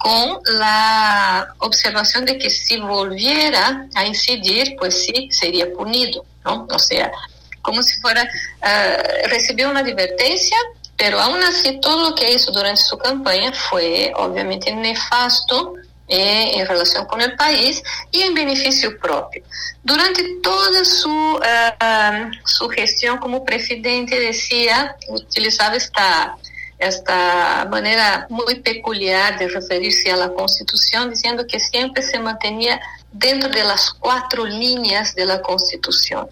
con 0.00 0.40
la 0.58 1.54
observación 1.58 2.24
de 2.24 2.38
que 2.38 2.48
si 2.48 2.78
volviera 2.78 3.86
a 3.94 4.06
incidir, 4.06 4.74
pues 4.78 5.04
sí, 5.04 5.28
sería 5.30 5.70
punido, 5.74 6.24
¿no? 6.42 6.66
O 6.70 6.78
sea, 6.78 7.12
como 7.60 7.82
si 7.82 8.00
fuera, 8.00 8.22
uh, 8.24 9.28
recibió 9.28 9.68
una 9.68 9.80
advertencia, 9.80 10.56
pero 10.96 11.20
aún 11.20 11.42
así 11.42 11.78
todo 11.80 12.08
lo 12.08 12.14
que 12.14 12.32
hizo 12.32 12.50
durante 12.50 12.80
su 12.80 12.96
campaña 12.96 13.52
fue 13.52 14.10
obviamente 14.16 14.72
nefasto 14.72 15.74
eh, 16.08 16.52
en 16.54 16.66
relación 16.66 17.04
con 17.04 17.20
el 17.20 17.36
país 17.36 17.82
y 18.10 18.22
en 18.22 18.32
beneficio 18.32 18.98
propio. 18.98 19.42
Durante 19.84 20.24
toda 20.42 20.82
su, 20.82 21.10
uh, 21.10 22.30
su 22.46 22.70
gestión 22.70 23.18
como 23.18 23.44
presidente 23.44 24.18
decía, 24.18 24.96
utilizaba 25.08 25.76
esta 25.76 26.38
esta 26.80 27.66
manera 27.70 28.26
muy 28.30 28.60
peculiar 28.60 29.38
de 29.38 29.48
referirse 29.48 30.10
a 30.10 30.16
la 30.16 30.30
Constitución, 30.30 31.10
diciendo 31.10 31.46
que 31.46 31.60
siempre 31.60 32.02
se 32.02 32.18
mantenía 32.18 32.80
dentro 33.12 33.50
de 33.50 33.64
las 33.64 33.92
cuatro 33.92 34.46
líneas 34.46 35.14
de 35.14 35.26
la 35.26 35.42
Constitución. 35.42 36.28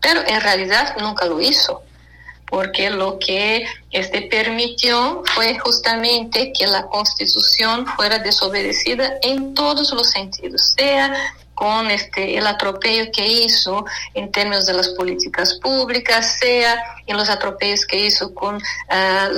Pero 0.00 0.20
en 0.26 0.40
realidad 0.40 0.96
nunca 0.98 1.24
lo 1.26 1.40
hizo, 1.40 1.82
porque 2.46 2.90
lo 2.90 3.18
que 3.20 3.64
este 3.92 4.22
permitió 4.22 5.22
fue 5.34 5.58
justamente 5.60 6.52
que 6.52 6.66
la 6.66 6.86
Constitución 6.86 7.86
fuera 7.86 8.18
desobedecida 8.18 9.14
en 9.22 9.54
todos 9.54 9.92
los 9.92 10.10
sentidos, 10.10 10.74
sea 10.76 11.14
con 11.54 11.90
este 11.90 12.36
el 12.36 12.46
atropello 12.46 13.10
que 13.12 13.26
hizo 13.26 13.84
en 14.14 14.32
términos 14.32 14.66
de 14.66 14.74
las 14.74 14.88
políticas 14.90 15.54
públicas, 15.54 16.38
sea 16.40 16.82
en 17.06 17.16
los 17.16 17.28
atropellos 17.28 17.86
que 17.86 18.06
hizo 18.06 18.34
con 18.34 18.60
la, 18.88 19.28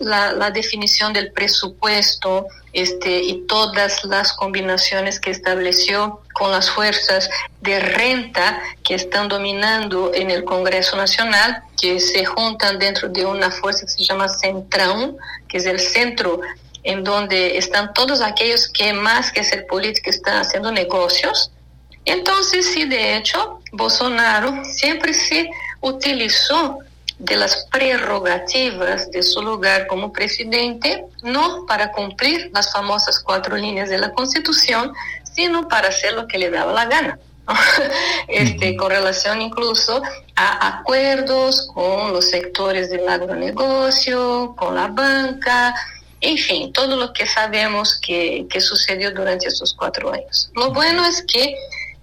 la, 0.00 0.32
la, 0.32 0.50
definición 0.50 1.12
del 1.12 1.32
presupuesto 1.32 2.46
este, 2.72 3.22
y 3.22 3.46
todas 3.46 4.04
las 4.04 4.32
combinaciones 4.32 5.20
que 5.20 5.30
estableció 5.30 6.20
con 6.34 6.50
las 6.50 6.70
fuerzas 6.70 7.28
de 7.60 7.80
renta 7.80 8.60
que 8.84 8.94
están 8.94 9.28
dominando 9.28 10.12
en 10.14 10.30
el 10.30 10.44
Congreso 10.44 10.96
Nacional, 10.96 11.62
que 11.80 12.00
se 12.00 12.24
juntan 12.24 12.78
dentro 12.78 13.08
de 13.08 13.24
una 13.24 13.50
fuerza 13.50 13.86
que 13.86 13.92
se 13.92 14.04
llama 14.04 14.26
Centrão, 14.28 15.16
que 15.48 15.58
es 15.58 15.66
el 15.66 15.80
centro 15.80 16.40
en 16.82 17.04
donde 17.04 17.58
están 17.58 17.92
todos 17.92 18.20
aquellos 18.20 18.68
que 18.68 18.92
más 18.92 19.32
que 19.32 19.44
ser 19.44 19.66
política 19.66 20.10
están 20.10 20.38
haciendo 20.38 20.72
negocios, 20.72 21.50
entonces, 22.04 22.66
sí, 22.72 22.84
de 22.86 23.16
hecho, 23.16 23.60
Bolsonaro 23.72 24.64
siempre 24.64 25.12
se 25.14 25.50
utilizó 25.80 26.78
de 27.18 27.36
las 27.36 27.66
prerrogativas 27.70 29.10
de 29.10 29.22
su 29.22 29.42
lugar 29.42 29.86
como 29.86 30.12
presidente, 30.12 31.04
no 31.22 31.66
para 31.66 31.92
cumplir 31.92 32.50
las 32.54 32.72
famosas 32.72 33.20
cuatro 33.20 33.56
líneas 33.56 33.90
de 33.90 33.98
la 33.98 34.12
Constitución, 34.12 34.92
sino 35.34 35.68
para 35.68 35.88
hacer 35.88 36.14
lo 36.14 36.26
que 36.26 36.38
le 36.38 36.50
daba 36.50 36.72
la 36.72 36.86
gana. 36.86 37.18
este, 38.28 38.76
con 38.76 38.90
relación 38.90 39.42
incluso 39.42 40.02
a 40.36 40.78
acuerdos 40.78 41.68
con 41.74 42.12
los 42.12 42.30
sectores 42.30 42.90
del 42.90 43.08
agronegocio, 43.08 44.54
con 44.56 44.76
la 44.76 44.86
banca, 44.86 45.74
en 46.20 46.36
fin, 46.36 46.72
todo 46.72 46.96
lo 46.96 47.12
que 47.12 47.26
sabemos 47.26 47.98
que, 48.00 48.46
que 48.48 48.60
sucedió 48.60 49.10
durante 49.10 49.48
estos 49.48 49.74
cuatro 49.74 50.12
años. 50.12 50.50
Lo 50.54 50.72
bueno 50.72 51.04
es 51.04 51.24
que 51.26 51.56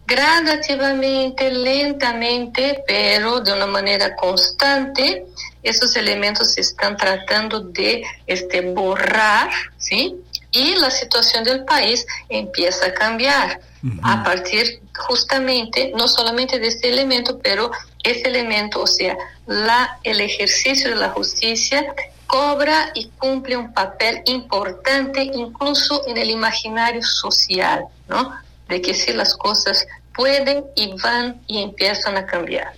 gradativamente, 0.07 1.51
lentamente, 1.51 2.81
pero 2.87 3.41
de 3.41 3.51
una 3.51 3.67
manera 3.67 4.15
constante, 4.15 5.25
esos 5.61 5.97
elementos 5.97 6.53
se 6.53 6.61
están 6.61 6.95
tratando 6.95 7.59
de 7.59 8.03
este, 8.25 8.61
borrar, 8.61 9.49
¿sí? 9.77 10.15
Y 10.51 10.75
la 10.75 10.89
situación 10.89 11.43
del 11.43 11.65
país 11.65 12.07
empieza 12.29 12.85
a 12.85 12.93
cambiar 12.93 13.59
a 14.01 14.23
partir 14.23 14.81
justamente, 14.95 15.91
no 15.95 16.07
solamente 16.07 16.57
de 16.57 16.67
este 16.67 16.89
elemento, 16.89 17.37
pero 17.39 17.69
ese 18.01 18.29
elemento, 18.29 18.81
o 18.81 18.87
sea, 18.87 19.17
la, 19.45 19.99
el 20.03 20.21
ejercicio 20.21 20.89
de 20.89 20.95
la 20.95 21.09
justicia 21.09 21.85
cobra 22.27 22.91
y 22.95 23.09
cumple 23.17 23.57
un 23.57 23.73
papel 23.73 24.21
importante 24.25 25.21
incluso 25.21 26.07
en 26.07 26.17
el 26.17 26.29
imaginario 26.29 27.03
social, 27.03 27.85
¿no? 28.07 28.33
De 28.69 28.81
que 28.81 28.93
si 28.93 29.13
las 29.13 29.35
cosas 29.35 29.85
pueden 30.13 30.65
y 30.75 30.93
van 31.01 31.41
y 31.47 31.59
empiezan 31.59 32.17
a 32.17 32.25
cambiar. 32.25 32.73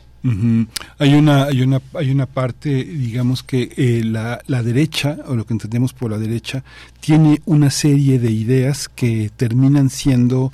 Hay 0.97 1.13
una 1.13 1.45
hay 1.45 1.61
una 1.61 1.81
hay 1.93 2.11
una 2.11 2.25
parte 2.25 2.69
digamos 2.69 3.41
que 3.41 3.71
eh, 3.77 4.01
la, 4.03 4.41
la 4.47 4.63
derecha 4.63 5.17
o 5.27 5.35
lo 5.35 5.45
que 5.45 5.53
entendemos 5.53 5.93
por 5.93 6.11
la 6.11 6.17
derecha 6.17 6.61
tiene 6.99 7.41
una 7.45 7.71
serie 7.71 8.19
de 8.19 8.29
ideas 8.29 8.89
que 8.89 9.31
terminan 9.33 9.89
siendo 9.89 10.51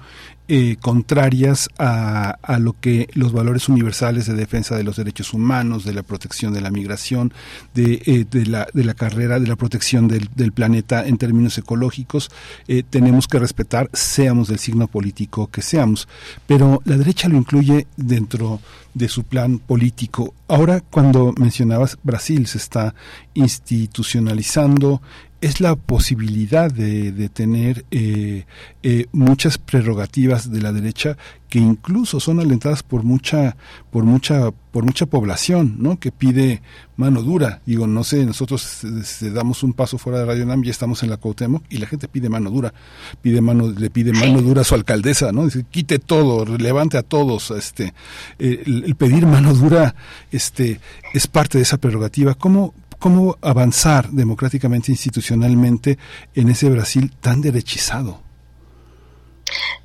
eh, 0.48 0.78
contrarias 0.80 1.70
a, 1.78 2.38
a 2.42 2.60
lo 2.60 2.76
que 2.80 3.10
los 3.14 3.34
valores 3.34 3.68
universales 3.70 4.28
de 4.28 4.34
defensa 4.34 4.76
de 4.76 4.84
los 4.84 4.98
derechos 4.98 5.34
humanos, 5.34 5.86
de 5.86 5.94
la 5.94 6.04
protección 6.04 6.54
de 6.54 6.62
la 6.62 6.70
migración, 6.70 7.34
de, 7.74 8.02
eh, 8.06 8.26
de, 8.30 8.46
la, 8.46 8.68
de 8.74 8.84
la 8.84 8.94
carrera, 8.94 9.40
de 9.40 9.48
la 9.48 9.56
protección 9.56 10.08
del, 10.08 10.30
del 10.36 10.52
planeta 10.52 11.06
en 11.06 11.18
términos 11.18 11.58
ecológicos, 11.58 12.30
eh, 12.68 12.84
tenemos 12.88 13.28
que 13.28 13.40
respetar, 13.40 13.90
seamos 13.94 14.48
del 14.48 14.60
signo 14.60 14.88
político 14.88 15.48
que 15.48 15.62
seamos. 15.62 16.08
Pero 16.46 16.82
la 16.86 16.98
derecha 16.98 17.28
lo 17.28 17.38
incluye 17.38 17.88
dentro 17.98 18.60
de 18.94 19.10
su 19.10 19.24
plan 19.24 19.60
político. 19.60 20.34
Ahora, 20.48 20.82
cuando 20.82 21.34
mencionabas 21.38 21.98
Brasil, 22.04 22.48
se 22.48 22.58
está 22.58 22.96
institucionalizando, 23.34 25.02
es 25.46 25.62
la 25.62 25.76
posibilidad 25.76 26.72
de, 26.72 27.12
de 27.12 27.30
tener 27.30 27.86
eh, 27.92 28.46
eh, 28.82 29.06
muchas 29.12 29.60
prerrogativas 29.60 30.52
de 30.52 30.60
la 30.60 30.74
derecha 30.74 31.18
que 31.50 31.60
incluso 31.60 32.20
son 32.20 32.40
alentadas 32.40 32.82
por 32.82 33.04
mucha 33.04 33.56
por 33.92 34.06
mucha 34.06 34.50
por 34.72 34.84
mucha 34.84 35.06
población 35.06 35.76
no 35.78 36.00
que 36.00 36.12
pide 36.12 36.64
mano 36.98 37.22
dura. 37.22 37.62
Digo 37.68 37.86
no 37.86 38.04
sé 38.04 38.26
nosotros 38.26 38.80
damos 39.22 39.62
un 39.62 39.74
paso 39.74 40.00
fuera 40.00 40.18
de 40.18 40.26
Radio 40.26 40.48
Nam 40.48 40.64
ya 40.64 40.72
estamos 40.72 41.04
en 41.04 41.12
la 41.12 41.18
Cuauhtémoc 41.18 41.64
y 41.70 41.78
la 41.78 41.86
gente 41.86 42.08
pide 42.08 42.28
mano 42.28 42.50
dura 42.50 42.74
pide 43.22 43.40
mano 43.40 43.70
le 43.70 43.92
pide 43.92 44.14
mano 44.14 44.42
dura 44.42 44.62
a 44.62 44.64
su 44.64 44.74
alcaldesa 44.74 45.32
no 45.32 45.46
dice 45.46 45.64
quite 45.70 46.00
todo 46.00 46.58
levante 46.58 46.98
a 46.98 47.04
todos 47.04 47.52
este 47.52 47.94
eh, 48.40 48.64
el, 48.66 48.84
el 48.86 48.96
pedir 48.96 49.28
mano 49.28 49.54
dura 49.54 49.94
este 50.32 50.80
es 51.14 51.28
parte 51.28 51.58
de 51.58 51.62
esa 51.62 51.78
prerrogativa. 51.78 52.34
Cómo 52.34 52.74
cómo 53.00 53.38
avanzar 53.42 54.10
democráticamente, 54.12 54.92
institucionalmente 54.92 55.98
en 56.34 56.50
ese 56.50 56.70
Brasil 56.70 57.12
tan 57.22 57.42
derechizado. 57.42 58.25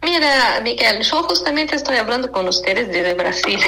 Mira, 0.02 0.60
Miguel, 0.62 1.02
yo 1.02 1.22
justamente 1.24 1.76
estoy 1.76 1.96
hablando 1.98 2.32
con 2.32 2.48
ustedes 2.48 2.88
desde 2.88 3.12
Brasil 3.14 3.60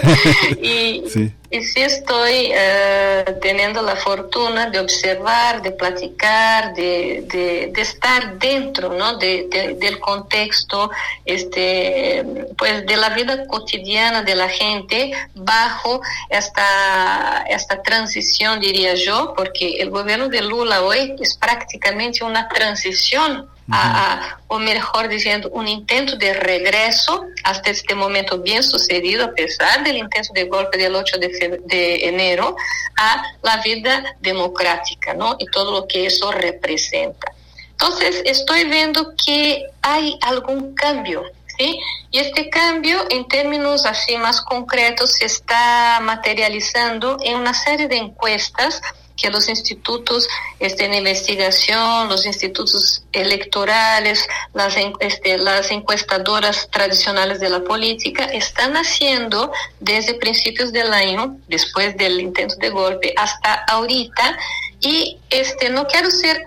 y, 0.60 1.02
Sí. 1.08 1.32
y 1.50 1.60
sí 1.64 1.80
estoy 1.80 2.50
eh, 2.52 3.24
teniendo 3.40 3.80
la 3.80 3.96
fortuna 3.96 4.68
de 4.68 4.78
observar, 4.78 5.62
de 5.62 5.70
platicar, 5.70 6.74
de, 6.74 7.24
de, 7.26 7.70
de 7.72 7.80
estar 7.80 8.38
dentro 8.38 8.92
¿no? 8.92 9.16
de, 9.16 9.46
de- 9.50 9.74
del 9.76 9.98
contexto 9.98 10.90
este, 11.24 12.24
pues, 12.58 12.84
de 12.86 12.96
la 12.98 13.08
vida 13.10 13.46
cotidiana 13.46 14.22
de 14.22 14.34
la 14.34 14.48
gente 14.50 15.12
bajo 15.34 16.02
esta, 16.28 17.44
esta 17.48 17.82
transición, 17.82 18.60
diría 18.60 18.94
yo, 18.94 19.32
porque 19.34 19.76
el 19.80 19.88
gobierno 19.88 20.28
de 20.28 20.42
Lula 20.42 20.82
hoy 20.82 21.16
es 21.18 21.36
prácticamente 21.36 22.22
una 22.24 22.46
transición 22.48 23.48
a, 23.72 24.12
a- 24.12 24.40
o 24.48 24.58
mejor 24.58 25.08
diciendo, 25.08 25.48
un 25.52 25.68
intento 25.68 26.16
de 26.16 26.34
regreso 26.34 27.24
hasta 27.44 27.70
este 27.70 27.94
momento 27.94 28.38
bien 28.38 28.62
sucedido, 28.62 29.24
a 29.26 29.30
pesar 29.32 29.84
del 29.84 29.96
intento 29.96 30.32
de 30.32 30.44
golpe 30.44 30.76
del 30.78 30.94
8 30.94 31.18
de, 31.18 31.60
de 31.64 32.08
enero, 32.08 32.56
a 32.96 33.22
la 33.42 33.58
vida 33.58 34.16
democrática, 34.20 35.14
¿no? 35.14 35.36
Y 35.38 35.46
todo 35.46 35.72
lo 35.72 35.86
que 35.86 36.06
eso 36.06 36.32
representa. 36.32 37.32
Entonces, 37.72 38.22
estoy 38.26 38.64
viendo 38.64 39.14
que 39.24 39.64
hay 39.82 40.18
algún 40.22 40.74
cambio, 40.74 41.22
¿sí? 41.56 41.78
Y 42.10 42.18
este 42.18 42.50
cambio, 42.50 43.06
en 43.08 43.26
términos 43.28 43.86
así 43.86 44.16
más 44.18 44.40
concretos, 44.42 45.12
se 45.12 45.26
está 45.26 45.98
materializando 46.02 47.16
en 47.22 47.36
una 47.36 47.54
serie 47.54 47.88
de 47.88 47.96
encuestas 47.96 48.82
que 49.20 49.30
los 49.30 49.48
institutos 49.48 50.28
este, 50.58 50.86
investigación, 50.96 52.08
los 52.08 52.26
institutos 52.26 53.02
electorales, 53.12 54.26
las, 54.54 54.74
este, 55.00 55.38
las 55.38 55.70
encuestadoras 55.70 56.68
tradicionales 56.70 57.40
de 57.40 57.50
la 57.50 57.60
política 57.60 58.24
están 58.24 58.76
haciendo 58.76 59.52
desde 59.78 60.14
principios 60.14 60.72
del 60.72 60.92
año, 60.92 61.36
después 61.48 61.96
del 61.96 62.20
intento 62.20 62.56
de 62.56 62.70
golpe, 62.70 63.14
hasta 63.16 63.64
ahorita. 63.68 64.38
Y 64.80 65.18
este, 65.28 65.70
no 65.70 65.86
quiero 65.86 66.10
ser 66.10 66.42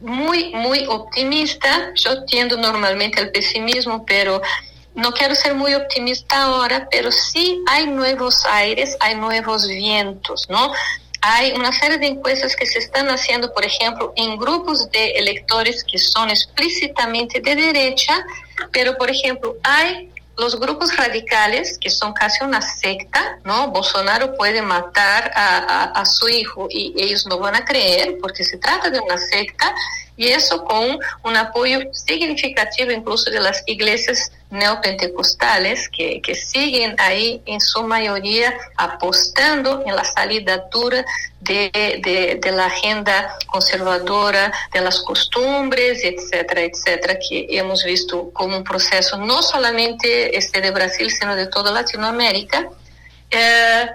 muy, 0.00 0.52
muy 0.54 0.86
optimista. 0.86 1.92
Yo 1.94 2.24
tiendo 2.24 2.56
normalmente 2.56 3.20
al 3.20 3.30
pesimismo, 3.30 4.04
pero 4.04 4.42
no 4.94 5.12
quiero 5.12 5.34
ser 5.34 5.54
muy 5.54 5.74
optimista 5.74 6.42
ahora, 6.42 6.88
pero 6.90 7.12
sí 7.12 7.62
hay 7.68 7.86
nuevos 7.86 8.44
aires, 8.46 8.96
hay 9.00 9.14
nuevos 9.14 9.68
vientos, 9.68 10.46
¿no? 10.48 10.72
Hay 11.28 11.52
una 11.52 11.72
serie 11.72 11.98
de 11.98 12.06
encuestas 12.06 12.54
que 12.54 12.66
se 12.66 12.78
están 12.78 13.08
haciendo, 13.08 13.52
por 13.52 13.64
ejemplo, 13.64 14.12
en 14.16 14.36
grupos 14.36 14.88
de 14.92 15.10
electores 15.22 15.82
que 15.82 15.98
son 15.98 16.30
explícitamente 16.30 17.40
de 17.40 17.54
derecha, 17.56 18.14
pero, 18.70 18.96
por 18.96 19.10
ejemplo, 19.10 19.56
hay 19.64 20.12
los 20.38 20.60
grupos 20.60 20.94
radicales, 20.96 21.78
que 21.80 21.90
son 21.90 22.12
casi 22.12 22.44
una 22.44 22.60
secta, 22.62 23.38
¿no? 23.44 23.68
Bolsonaro 23.72 24.36
puede 24.36 24.62
matar 24.62 25.32
a, 25.34 25.84
a- 26.00 26.04
su 26.06 26.28
hijo 26.28 26.68
y 26.70 26.94
ellos 26.96 27.26
no 27.26 27.38
van 27.38 27.56
a 27.56 27.64
creer 27.64 28.18
porque 28.20 28.44
se 28.44 28.58
trata 28.58 28.90
de 28.90 29.00
una 29.00 29.18
secta 29.18 29.74
y 30.16 30.28
eso 30.28 30.62
con 30.64 30.98
un 31.24 31.36
apoyo 31.36 31.78
significativo 31.92 32.90
incluso 32.92 33.30
de 33.30 33.40
las 33.40 33.62
iglesias 33.66 34.30
neopentecostales 34.50 35.88
que, 35.88 36.20
que 36.22 36.34
siguen 36.34 36.94
ahí 36.98 37.42
en 37.46 37.60
su 37.60 37.82
mayoría 37.82 38.56
apostando 38.76 39.82
en 39.84 39.96
la 39.96 40.04
salida 40.04 40.66
dura 40.70 41.04
de, 41.40 42.38
de, 42.40 42.52
la 42.52 42.66
agenda 42.66 43.36
conservadora, 43.46 44.52
de 44.72 44.80
las 44.80 45.00
costumbres, 45.00 46.00
etcétera, 46.02 46.62
etcétera, 46.62 47.18
que 47.18 47.46
hemos 47.50 47.84
visto 47.84 48.30
como 48.32 48.56
un 48.56 48.64
proceso 48.64 49.16
no 49.18 49.42
solamente 49.42 50.36
este 50.36 50.60
de 50.60 50.70
Brasil, 50.70 51.10
sino 51.10 51.36
de 51.36 51.46
toda 51.46 51.70
Latinoamérica. 51.72 52.68
Eh, 53.30 53.86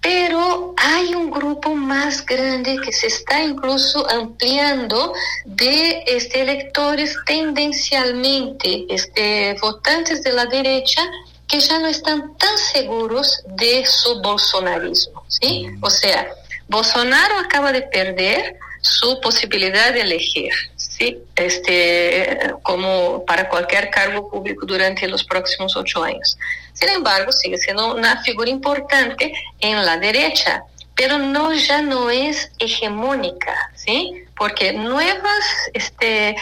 pero 0.00 0.74
hay 0.76 1.14
un 1.14 1.30
grupo 1.30 1.74
más 1.74 2.24
grande 2.24 2.78
que 2.82 2.92
se 2.92 3.08
está 3.08 3.42
incluso 3.42 4.08
ampliando 4.10 5.12
de 5.44 6.04
este, 6.06 6.40
electores 6.40 7.16
tendencialmente 7.26 8.86
este, 8.88 9.56
votantes 9.60 10.22
de 10.22 10.32
la 10.32 10.46
derecha 10.46 11.02
que 11.46 11.60
ya 11.60 11.78
no 11.80 11.88
están 11.88 12.36
tan 12.38 12.56
seguros 12.58 13.42
de 13.46 13.84
su 13.84 14.22
bolsonarismo, 14.22 15.24
¿sí? 15.26 15.66
O 15.80 15.90
sea, 15.90 16.28
Bolsonaro 16.68 17.38
acaba 17.38 17.72
de 17.72 17.82
perder 17.82 18.56
su 18.80 19.20
posibilidad 19.20 19.92
de 19.92 20.02
elegir, 20.02 20.52
¿sí? 20.76 21.18
Este, 21.34 22.52
como 22.62 23.24
para 23.26 23.48
cualquier 23.48 23.90
cargo 23.90 24.30
público 24.30 24.64
durante 24.64 25.08
los 25.08 25.24
próximos 25.24 25.76
ocho 25.76 26.02
años. 26.04 26.38
Sin 26.72 26.88
embargo, 26.88 27.32
sigue 27.32 27.58
siendo 27.58 27.94
una 27.94 28.22
figura 28.22 28.50
importante 28.50 29.32
en 29.60 29.84
la 29.84 29.98
derecha, 29.98 30.62
pero 30.94 31.18
no 31.18 31.52
ya 31.54 31.82
no 31.82 32.10
es 32.10 32.50
hegemónica, 32.58 33.70
¿sí? 33.74 34.24
porque 34.40 34.72
nuevas, 34.72 35.44
este, 35.74 36.34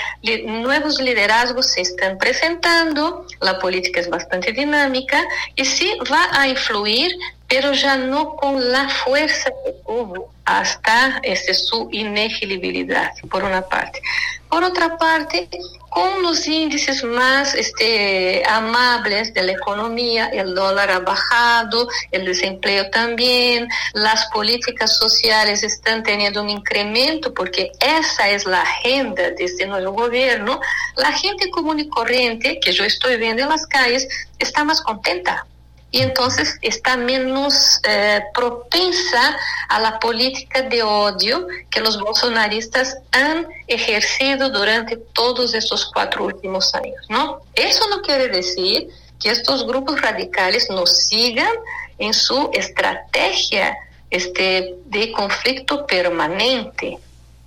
nuevos 0.45 1.01
liderazgos 1.01 1.73
se 1.73 1.81
están 1.81 2.17
presentando, 2.17 3.27
la 3.41 3.59
política 3.59 3.99
es 3.99 4.09
bastante 4.09 4.53
dinámica 4.53 5.21
y 5.57 5.65
sí 5.65 5.99
va 6.09 6.29
a 6.31 6.47
influir, 6.47 7.11
pero 7.49 7.73
ya 7.73 7.97
no 7.97 8.37
con 8.37 8.71
la 8.71 8.89
fuerza 8.89 9.51
que 9.65 9.73
tuvo 9.85 10.33
hasta 10.45 11.19
este, 11.25 11.55
su 11.55 11.89
inelegibilidad, 11.91 13.11
por 13.29 13.43
una 13.43 13.63
parte. 13.63 14.01
Por 14.49 14.65
otra 14.65 14.97
parte, 14.97 15.49
con 15.91 16.23
los 16.23 16.47
índices 16.47 17.05
más 17.05 17.55
este, 17.55 18.43
amables 18.49 19.35
de 19.35 19.43
la 19.43 19.53
economía, 19.53 20.29
el 20.29 20.55
dólar 20.55 20.91
ha 20.91 21.01
bajado, 21.01 21.89
el 22.13 22.25
desempleo 22.25 22.89
también, 22.91 23.69
las 23.93 24.27
políticas 24.27 24.97
sociales 24.97 25.63
están 25.63 26.03
teniendo 26.03 26.43
un 26.43 26.51
incremento 26.51 27.35
porque 27.35 27.73
esa 27.81 28.31
es 28.31 28.47
la 28.47 28.63
agenda 28.63 29.31
de 29.31 29.45
este 29.45 29.67
nuevo 29.67 29.93
gobierno, 29.93 30.61
la 30.97 31.13
gente 31.13 31.51
común 31.51 31.81
y 31.81 31.89
corriente 31.89 32.59
que 32.61 32.73
yo 32.73 32.85
estoy 32.85 33.17
viendo 33.17 33.43
en 33.43 33.49
las 33.51 33.67
calles 33.67 34.09
está 34.39 34.65
más 34.65 34.81
contenta 34.81 35.47
y 35.91 36.03
entonces 36.03 36.59
está 36.61 36.97
menos 36.97 37.81
eh, 37.89 38.23
propensa 38.35 39.37
a 39.69 39.81
la 39.81 39.99
política 39.99 40.63
de 40.63 40.83
odio 40.83 41.47
que 41.71 41.81
los 41.81 41.99
bolsonaristas 41.99 42.99
han 43.13 43.47
ejercido 43.67 44.51
durante 44.51 44.97
todos 44.97 45.55
estos 45.55 45.91
cuatro 45.93 46.25
últimos 46.25 46.75
años, 46.75 47.07
¿no? 47.09 47.41
Eso 47.55 47.89
no 47.89 48.03
quiere 48.03 48.29
decir 48.29 48.89
que 49.21 49.31
estos 49.31 49.67
grupos 49.67 50.01
radicales 50.01 50.69
no 50.71 50.87
sigan 50.87 51.53
en 51.99 52.13
su 52.13 52.51
estrategia 52.53 53.77
este, 54.11 54.77
de 54.87 55.11
conflicto 55.13 55.87
permanente, 55.87 56.99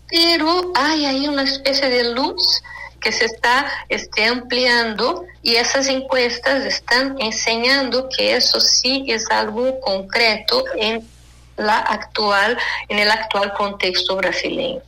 pero 0.10 0.72
hay 0.76 1.06
ahí 1.06 1.28
una 1.28 1.44
especie 1.44 1.90
de 1.90 2.14
luz 2.14 2.62
que 3.02 3.12
se 3.12 3.26
está 3.26 3.66
este, 3.90 4.26
ampliando 4.26 5.26
y 5.42 5.56
esas 5.56 5.88
encuestas 5.88 6.66
están 6.66 7.16
enseñando 7.20 8.08
que 8.16 8.36
eso 8.36 8.62
sí 8.62 9.06
es 9.08 9.30
algo 9.32 9.80
concreto 9.82 10.64
en 10.78 11.08
la 11.58 11.78
actual 11.78 12.58
en 12.90 13.00
el 13.00 13.12
actual 13.12 13.54
contexto 13.54 14.16
brasileño. 14.16 14.82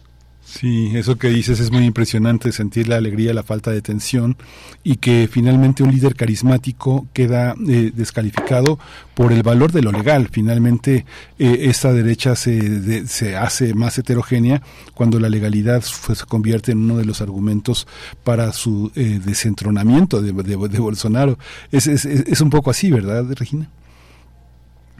Sí, 0.59 0.91
eso 0.93 1.17
que 1.17 1.29
dices 1.29 1.59
es 1.59 1.71
muy 1.71 1.83
impresionante, 1.83 2.51
sentir 2.51 2.87
la 2.87 2.97
alegría, 2.97 3.33
la 3.33 3.41
falta 3.41 3.71
de 3.71 3.81
tensión 3.81 4.37
y 4.83 4.97
que 4.97 5.27
finalmente 5.31 5.81
un 5.81 5.89
líder 5.91 6.13
carismático 6.15 7.07
queda 7.11 7.55
eh, 7.67 7.91
descalificado 7.95 8.77
por 9.15 9.33
el 9.33 9.41
valor 9.41 9.71
de 9.71 9.81
lo 9.81 9.91
legal. 9.91 10.29
Finalmente 10.31 11.05
eh, 11.39 11.57
esta 11.61 11.91
derecha 11.91 12.35
se, 12.35 12.51
de- 12.69 13.07
se 13.07 13.35
hace 13.35 13.73
más 13.73 13.97
heterogénea 13.97 14.61
cuando 14.93 15.19
la 15.19 15.27
legalidad 15.29 15.81
se 15.81 16.25
convierte 16.27 16.71
en 16.73 16.79
uno 16.79 16.97
de 16.97 17.05
los 17.05 17.21
argumentos 17.21 17.87
para 18.23 18.53
su 18.53 18.91
eh, 18.95 19.19
desentronamiento 19.25 20.21
de, 20.21 20.33
de- 20.33 20.79
Bolsonaro. 20.79 21.39
Es 21.71 21.87
es 21.87 22.41
un 22.41 22.51
poco 22.51 22.69
así, 22.69 22.91
¿verdad, 22.91 23.25
Regina? 23.35 23.69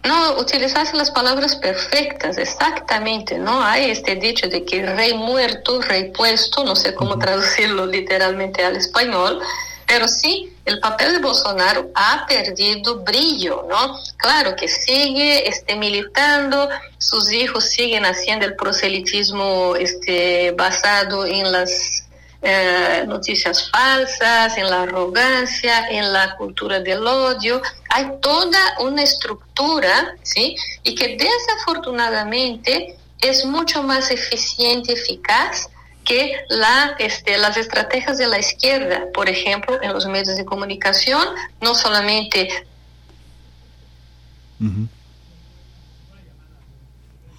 No, 0.06 0.38
utilizaste 0.38 0.98
las 0.98 1.12
palabras 1.12 1.56
perfectas, 1.56 2.38
exactamente, 2.38 3.38
¿no? 3.38 3.64
Hay 3.64 3.90
este 3.90 4.16
dicho 4.16 4.50
de 4.50 4.66
que 4.66 4.86
rey 4.86 5.14
muerto, 5.14 5.82
rey 5.82 6.12
puesto, 6.12 6.64
no 6.66 6.76
sé 6.76 6.94
cómo 6.94 7.18
traducirlo 7.18 7.86
literalmente 7.86 8.66
al 8.66 8.76
español, 8.76 9.40
pero 9.88 10.08
sí, 10.08 10.52
el 10.66 10.80
papel 10.80 11.14
de 11.14 11.20
Bolsonaro 11.20 11.90
ha 11.96 12.26
perdido 12.28 13.00
brillo, 13.00 13.66
¿no? 13.70 13.98
Claro 14.18 14.56
que 14.56 14.68
sigue 14.68 15.48
este, 15.48 15.76
militando, 15.76 16.68
sus 16.98 17.32
hijos 17.32 17.66
siguen 17.66 18.06
haciendo 18.06 18.46
el 18.46 18.56
proselitismo 18.56 19.76
este, 19.78 20.52
basado 20.52 21.26
en 21.26 21.52
las 21.52 22.08
eh, 22.44 23.06
noticias 23.08 23.70
falsas, 23.72 24.58
en 24.58 24.70
la 24.70 24.84
arrogancia, 24.84 25.88
en 25.90 26.12
la 26.12 26.36
cultura 26.36 26.82
del 26.82 27.08
odio. 27.08 27.62
Hay 27.90 28.06
toda 28.22 28.60
una 28.80 29.02
estructura, 29.02 30.16
¿sí? 30.24 30.56
Y 30.84 30.94
que 30.94 31.18
desafortunadamente 31.18 32.98
es 33.22 33.46
mucho 33.46 33.82
más 33.82 34.12
eficiente 34.12 34.92
eficaz 34.94 35.70
que 36.04 36.44
la, 36.50 36.96
este, 37.00 37.38
las 37.38 37.56
estrategias 37.56 38.18
de 38.18 38.28
la 38.28 38.40
izquierda, 38.40 39.06
por 39.14 39.30
ejemplo, 39.30 39.82
en 39.82 39.94
los 39.94 40.06
medios 40.06 40.36
de 40.36 40.44
comunicación, 40.44 41.26
no 41.62 41.74
solamente. 41.74 42.66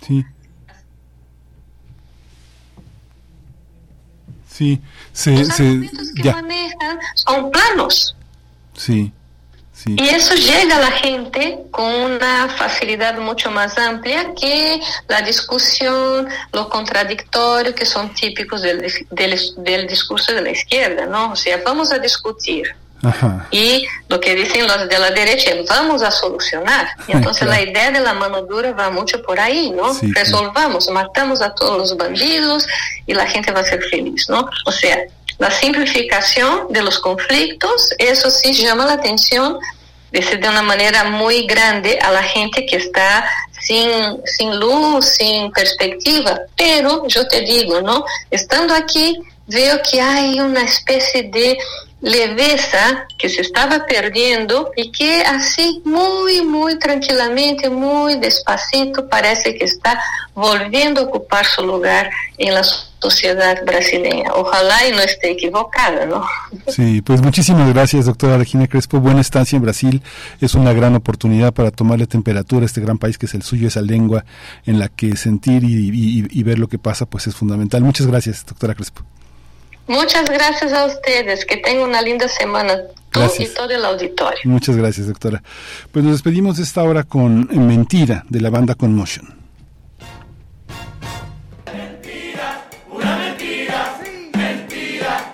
Sí. 0.07 0.25
Sí, 4.57 4.81
se, 5.13 5.33
los 5.33 5.49
se, 5.49 5.91
que 6.15 6.23
ya, 6.23 6.33
manejan 6.35 7.01
son 7.17 7.51
planos. 7.51 8.15
sí, 8.77 9.11
sí. 9.73 9.97
Y 9.99 10.09
eso 10.11 10.33
llega 10.37 10.77
a 10.77 10.81
la 10.81 10.93
gente 10.93 11.59
con 11.73 11.93
una 11.93 12.49
facilidad 12.57 13.19
mucho 13.19 13.51
más 13.51 13.77
amplia 13.79 14.33
que 14.41 14.81
la 15.09 15.23
discusión, 15.23 16.29
lo 16.53 16.69
contradictorio 16.69 17.75
que 17.75 17.85
son 17.85 18.15
típicos 18.15 18.63
del, 18.63 18.81
del, 19.11 19.41
del 19.57 19.89
discurso 19.89 20.33
de 20.33 20.43
la 20.43 20.51
izquierda, 20.53 21.05
¿no? 21.07 21.33
O 21.33 21.37
sea, 21.37 21.61
vamos 21.65 21.91
a 21.91 21.99
discutir. 21.99 22.77
Ajá. 23.05 23.47
Y 23.51 23.87
lo 24.09 24.21
que 24.21 24.35
dicen 24.35 24.67
los 24.67 24.89
de 24.89 24.99
la 24.99 25.11
derecha 25.11 25.51
vamos 25.69 26.03
a 26.03 26.11
solucionar. 26.11 26.89
Entonces 27.09 27.45
Claro. 27.45 27.63
la 27.65 27.71
idea 27.71 27.91
de 27.91 28.01
la 28.01 28.15
mano 28.15 28.43
dura 28.43 28.73
va 28.73 28.91
mucho 28.91 29.23
por 29.23 29.39
ahí, 29.39 29.71
¿no? 29.71 29.95
Sí. 29.95 30.13
Resolvamos, 30.13 30.89
matamos 30.89 31.41
a 31.41 31.55
todos 31.55 31.79
los 31.79 31.97
bandidos 31.97 32.67
y 33.07 33.15
la 33.15 33.27
gente 33.27 33.53
va 33.53 33.61
a 33.61 33.65
ser 33.65 33.83
feliz, 33.83 34.29
¿no? 34.29 34.49
O 34.67 34.73
sea, 34.73 34.99
la 35.39 35.51
simplificación 35.51 36.69
de 36.71 36.83
los 36.83 36.99
conflictos, 36.99 37.91
eso 37.99 38.31
sí 38.31 38.53
llama 38.55 38.87
la 38.87 38.95
atención 38.95 39.59
de 40.13 40.21
de 40.21 40.49
una 40.49 40.63
manera 40.63 41.05
muy 41.05 41.45
grande 41.45 41.99
a 42.01 42.13
la 42.13 42.23
gente 42.23 42.65
que 42.67 42.77
está 42.77 43.29
sin, 43.61 43.91
sin 44.25 44.61
luz, 44.61 45.07
sin 45.07 45.51
perspectiva. 45.51 46.41
Pero 46.57 47.07
yo 47.09 47.27
te 47.27 47.41
digo, 47.41 47.81
¿no? 47.81 48.05
Estando 48.31 48.75
aquí, 48.75 49.19
veo 49.47 49.81
que 49.91 50.01
hay 50.01 50.39
una 50.39 50.63
especie 50.63 51.25
de 51.25 51.59
leveza 52.05 53.07
que 53.17 53.31
se 53.31 53.41
estaba 53.41 53.87
perdiendo 53.87 54.71
y 54.77 54.93
que 54.93 55.23
así 55.23 55.81
muy, 55.87 56.43
muy 56.43 56.79
tranquilamente, 56.79 57.71
muy 57.71 58.17
despacito, 58.17 59.09
parece 59.09 59.55
que 59.57 59.65
está 59.65 59.99
volviendo 60.35 61.01
a 61.01 61.05
ocupar 61.05 61.47
su 61.47 61.65
lugar 61.65 62.11
en 62.37 62.53
la 62.53 62.63
sociedad 62.63 63.57
brasileña. 63.65 64.33
Ojalá 64.35 64.87
y 64.87 64.93
no 64.93 65.01
esté 65.01 65.31
equivocada, 65.31 66.05
¿no? 66.05 66.27
Sí, 66.69 67.01
pues 67.01 67.23
muchísimas 67.23 67.73
gracias, 67.73 68.05
doctora 68.05 68.37
Regina 68.37 68.67
Crespo. 68.67 69.01
Buena 69.01 69.23
estancia 69.23 69.57
en 69.57 69.63
Brasil. 69.63 70.03
Es 70.43 70.55
una 70.55 70.75
gran 70.75 70.95
oportunidad 70.95 71.55
para 71.55 71.71
tomarle 71.71 72.07
temperatura 72.07 72.65
a 72.65 72.67
este 72.67 72.83
gran 72.83 72.99
país 72.99 73.17
que 73.17 73.25
es 73.25 73.35
el 73.35 73.43
suyo, 73.43 73.69
esa 73.69 73.81
lengua 73.81 74.27
en 74.67 74.79
la 74.79 74.89
que 74.89 75.17
sentir 75.17 75.65
y, 75.65 76.43
ver 76.43 76.59
lo 76.59 76.69
que 76.69 76.79
pasa, 76.79 77.07
pues 77.07 77.27
es 77.27 77.35
fundamental. 77.35 77.83
Muchas 77.83 78.07
gracias, 78.07 78.45
doctora 78.45 78.75
Crespo. 78.75 79.03
Muchas 79.87 80.29
gracias 80.31 80.73
a 80.73 80.87
ustedes. 80.87 81.45
Que 81.45 81.59
tengan 81.59 81.89
una 81.89 82.03
linda 82.03 82.29
semana. 82.29 82.77
Tú 83.11 83.21
Gracias. 83.21 83.51
y 83.51 83.55
todo 83.55 83.71
el 83.71 83.85
auditorio. 83.85 84.41
Muchas 84.45 84.77
gracias, 84.77 85.07
doctora. 85.07 85.43
Pues 85.93 86.05
nos 86.05 86.15
despedimos 86.15 86.57
de 86.57 86.65
esta 86.65 86.83
hora 86.83 87.05
con 87.05 87.49
Mentira, 87.67 88.25
de 88.29 88.41
la 88.41 88.51
banda 88.51 88.75
Conmotion. 88.75 89.45
Pura 91.65 93.19
mentira, 93.19 93.79
mentira, 94.35 95.33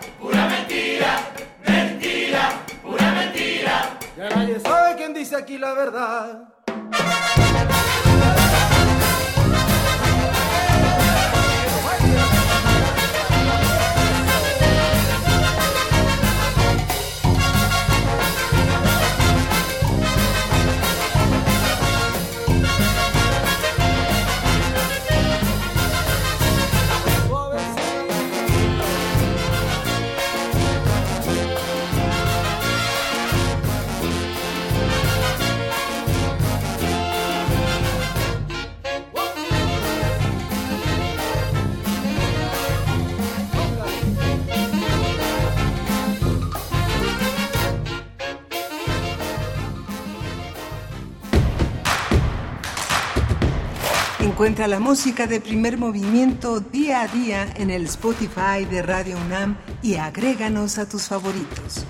Encuentra 54.22 54.68
la 54.68 54.80
música 54.80 55.26
de 55.26 55.40
primer 55.40 55.78
movimiento 55.78 56.60
día 56.60 57.00
a 57.00 57.08
día 57.08 57.50
en 57.56 57.70
el 57.70 57.86
Spotify 57.86 58.66
de 58.70 58.82
Radio 58.82 59.16
UNAM 59.16 59.56
y 59.80 59.94
agréganos 59.94 60.76
a 60.76 60.86
tus 60.86 61.04
favoritos. 61.04 61.86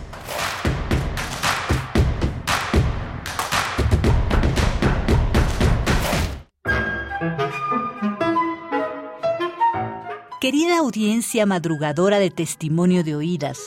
Querida 10.40 10.78
audiencia 10.78 11.46
madrugadora 11.46 12.20
de 12.20 12.30
testimonio 12.30 13.02
de 13.02 13.16
oídas, 13.16 13.58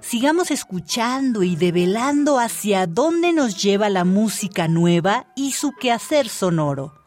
sigamos 0.00 0.50
escuchando 0.50 1.42
y 1.42 1.56
develando 1.56 2.38
hacia 2.38 2.86
dónde 2.86 3.32
nos 3.32 3.62
lleva 3.62 3.88
la 3.88 4.04
música 4.04 4.68
nueva 4.68 5.26
y 5.34 5.52
su 5.52 5.72
quehacer 5.72 6.28
sonoro. 6.28 6.99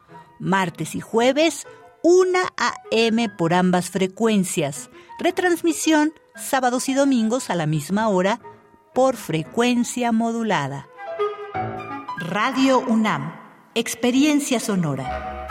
Martes 0.44 0.94
y 0.94 1.00
jueves, 1.00 1.66
1 2.02 2.38
a.m. 2.56 3.28
por 3.30 3.54
ambas 3.54 3.90
frecuencias. 3.90 4.90
Retransmisión 5.18 6.12
sábados 6.36 6.88
y 6.88 6.94
domingos 6.94 7.50
a 7.50 7.54
la 7.54 7.66
misma 7.66 8.08
hora 8.08 8.40
por 8.92 9.16
frecuencia 9.16 10.12
modulada. 10.12 10.88
Radio 12.18 12.78
UNAM, 12.80 13.34
Experiencia 13.74 14.60
Sonora. 14.60 15.48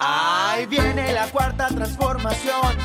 Ahí 0.00 0.66
viene 0.66 1.12
la 1.12 1.28
cuarta 1.30 1.68
transformación, 1.68 2.76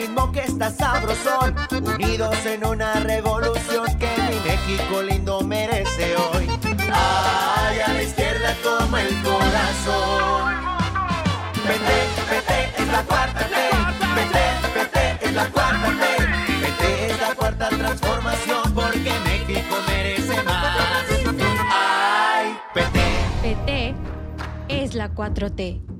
ritmo 0.00 0.32
que 0.32 0.40
está 0.40 0.70
sabrosón, 0.70 1.54
unidos 1.70 2.34
en 2.46 2.64
una 2.64 2.94
revolución 3.00 3.86
que 3.98 4.08
mi 4.28 4.38
México 4.48 5.02
lindo 5.02 5.42
merece 5.42 6.16
hoy. 6.16 6.48
Ay, 6.90 7.80
a 7.80 7.92
la 7.92 8.02
izquierda 8.02 8.54
toma 8.62 9.02
el 9.02 9.22
corazón. 9.22 10.54
Vete, 11.66 11.98
vete, 12.30 12.82
es 12.82 12.88
la 12.92 13.02
cuarta 13.02 13.40
T. 13.40 13.54
Vete, 14.16 14.44
vete, 14.74 15.26
es 15.26 15.34
la 15.34 15.46
cuarta 15.50 15.88
T. 15.88 16.26
Vete, 16.62 17.06
es 17.10 17.20
la 17.20 17.34
cuarta 17.34 17.68
transformación 17.68 18.74
porque 18.74 19.12
México 19.24 19.76
merece 19.86 20.42
más. 20.44 21.04
Ay, 21.70 22.56
vete. 22.74 23.04
PT 23.42 23.94
es 24.68 24.94
la 24.94 25.10
4T. 25.10 25.99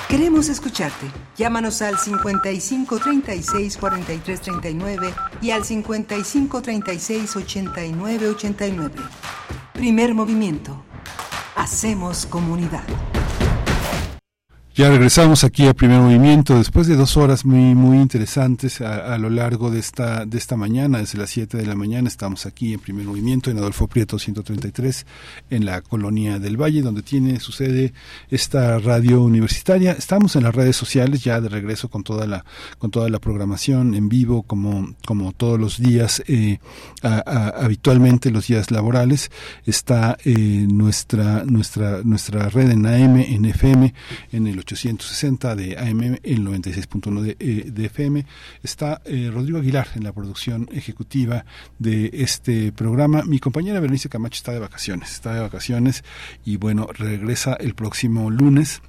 Queremos 0.07 0.49
escucharte. 0.49 1.07
Llámanos 1.37 1.81
al 1.81 1.97
55 1.97 2.99
36 2.99 3.77
43 3.77 4.41
39 4.41 5.13
y 5.41 5.51
al 5.51 5.63
55 5.63 6.61
36 6.61 7.35
89 7.35 8.27
89. 8.27 8.95
Primer 9.73 10.13
movimiento. 10.13 10.83
Hacemos 11.55 12.25
comunidad. 12.25 12.83
Ya 14.73 14.87
regresamos 14.87 15.43
aquí 15.43 15.67
a 15.67 15.73
primer 15.73 15.99
movimiento 15.99 16.57
después 16.57 16.87
de 16.87 16.95
dos 16.95 17.17
horas 17.17 17.43
muy 17.43 17.75
muy 17.75 17.97
interesantes 17.97 18.79
a, 18.79 19.17
lo 19.17 19.29
largo 19.29 19.69
de 19.69 19.79
esta 19.79 20.25
de 20.25 20.37
esta 20.37 20.55
mañana 20.55 20.99
desde 20.99 21.17
las 21.17 21.29
7 21.31 21.57
de 21.57 21.65
la 21.65 21.75
mañana 21.75 22.07
estamos 22.07 22.45
aquí 22.45 22.73
en 22.73 22.79
primer 22.79 23.05
movimiento 23.05 23.51
en 23.51 23.57
Adolfo 23.57 23.89
Prieto 23.89 24.17
133 24.17 25.05
en 25.49 25.65
la 25.65 25.81
colonia 25.81 26.39
del 26.39 26.55
Valle 26.55 26.81
donde 26.83 27.01
tiene 27.01 27.41
su 27.41 27.51
sede 27.51 27.91
esta 28.29 28.79
radio 28.79 29.21
universitaria. 29.21 29.91
Estamos 29.91 30.37
en 30.37 30.43
las 30.43 30.55
redes 30.55 30.77
sociales 30.77 31.21
ya 31.21 31.41
de 31.41 31.49
regreso 31.49 31.89
con 31.89 32.05
toda 32.05 32.25
la 32.25 32.45
con 32.79 32.91
toda 32.91 33.09
la 33.09 33.19
programación 33.19 33.93
en 33.93 34.07
vivo 34.07 34.43
como 34.43 34.95
como 35.05 35.33
todos 35.33 35.59
los 35.59 35.79
días 35.79 36.23
eh, 36.27 36.59
a, 37.03 37.49
habitualmente 37.57 38.31
los 38.31 38.47
días 38.47 38.71
laborales. 38.71 39.31
Está 39.65 40.17
eh, 40.23 40.65
nuestra 40.71 41.43
nuestra 41.43 42.03
nuestra 42.05 42.47
red 42.47 42.71
en 42.71 42.85
AM 42.85 43.17
en 43.17 43.43
FM 43.43 43.93
en 44.31 44.47
el 44.47 44.60
860 44.61 45.55
de 45.55 45.77
AM, 45.77 46.19
el 46.23 46.45
96.1 46.45 47.21
de, 47.21 47.37
eh, 47.39 47.71
de, 47.71 47.85
FM. 47.85 48.25
Está 48.63 49.01
eh, 49.05 49.29
Rodrigo 49.33 49.59
Aguilar 49.59 49.87
en 49.95 50.03
la 50.03 50.13
producción 50.13 50.69
ejecutiva 50.71 51.45
de 51.79 52.09
este 52.13 52.71
programa. 52.71 53.23
Mi 53.23 53.39
compañera 53.39 53.79
Berenice 53.79 54.09
Camacho 54.09 54.37
está 54.37 54.51
de 54.53 54.59
vacaciones, 54.59 55.11
está 55.11 55.33
de 55.33 55.41
vacaciones 55.41 56.03
y 56.45 56.57
bueno, 56.57 56.87
regresa 56.87 57.53
el 57.53 57.75
próximo 57.75 58.29
lunes. 58.29 58.81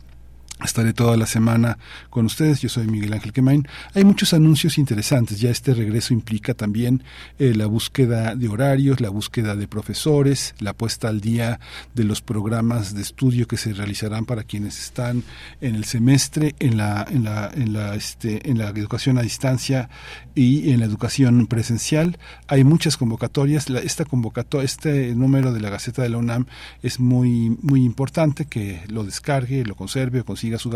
Estaré 0.65 0.93
toda 0.93 1.17
la 1.17 1.27
semana 1.27 1.79
con 2.09 2.27
ustedes. 2.27 2.61
Yo 2.61 2.69
soy 2.69 2.87
Miguel 2.87 3.13
Ángel 3.13 3.33
Quemain. 3.33 3.67
Hay 3.95 4.05
muchos 4.05 4.33
anuncios 4.33 4.79
interesantes. 4.79 5.41
Ya 5.41 5.51
este 5.51 5.75
regreso 5.75 6.15
implica 6.15 6.55
también 6.55 7.03
eh, 7.39 7.53
la 7.55 7.67
búsqueda 7.67 8.37
de 8.37 8.49
horarios, 8.49 9.01
la 9.01 9.09
búsqueda 9.09 9.57
de 9.57 9.67
profesores, 9.67 10.55
la 10.61 10.73
puesta 10.73 11.09
al 11.09 11.21
día 11.21 11.59
de 11.95 12.05
los 12.05 12.21
programas 12.21 12.95
de 12.95 13.03
estudio 13.03 13.49
que 13.49 13.57
se 13.57 13.73
realizarán 13.73 14.25
para 14.25 14.45
quienes 14.45 14.79
están 14.79 15.25
en 15.61 15.75
el 15.75 15.85
semestre, 15.85 16.55
en 16.61 16.77
la, 16.77 17.07
en 17.11 17.25
la, 17.25 17.51
en 17.55 17.73
la, 17.73 17.95
este, 17.97 18.49
en 18.49 18.59
la 18.59 18.69
educación 18.69 19.19
a 19.19 19.23
distancia 19.23 19.91
y 20.35 20.71
en 20.71 20.81
la 20.81 20.87
educación 20.87 21.47
presencial. 21.49 22.19
Hay 22.47 22.63
muchas 22.63 22.97
convocatorias. 22.97 23.69
La, 23.69 23.81
esta 23.81 24.05
convocatoria, 24.05 24.65
este 24.65 25.15
número 25.15 25.53
de 25.53 25.61
la 25.61 25.71
Gaceta 25.71 26.03
de 26.03 26.09
la 26.09 26.19
UNAM 26.19 26.47
es 26.83 27.01
muy, 27.01 27.57
muy 27.63 27.85
importante 27.85 28.45
que 28.45 28.83
lo 28.89 29.05
descargue, 29.05 29.65
lo 29.65 29.75
conserve 29.75 30.21
o 30.21 30.25
consiga 30.25 30.52
su. 30.59 30.73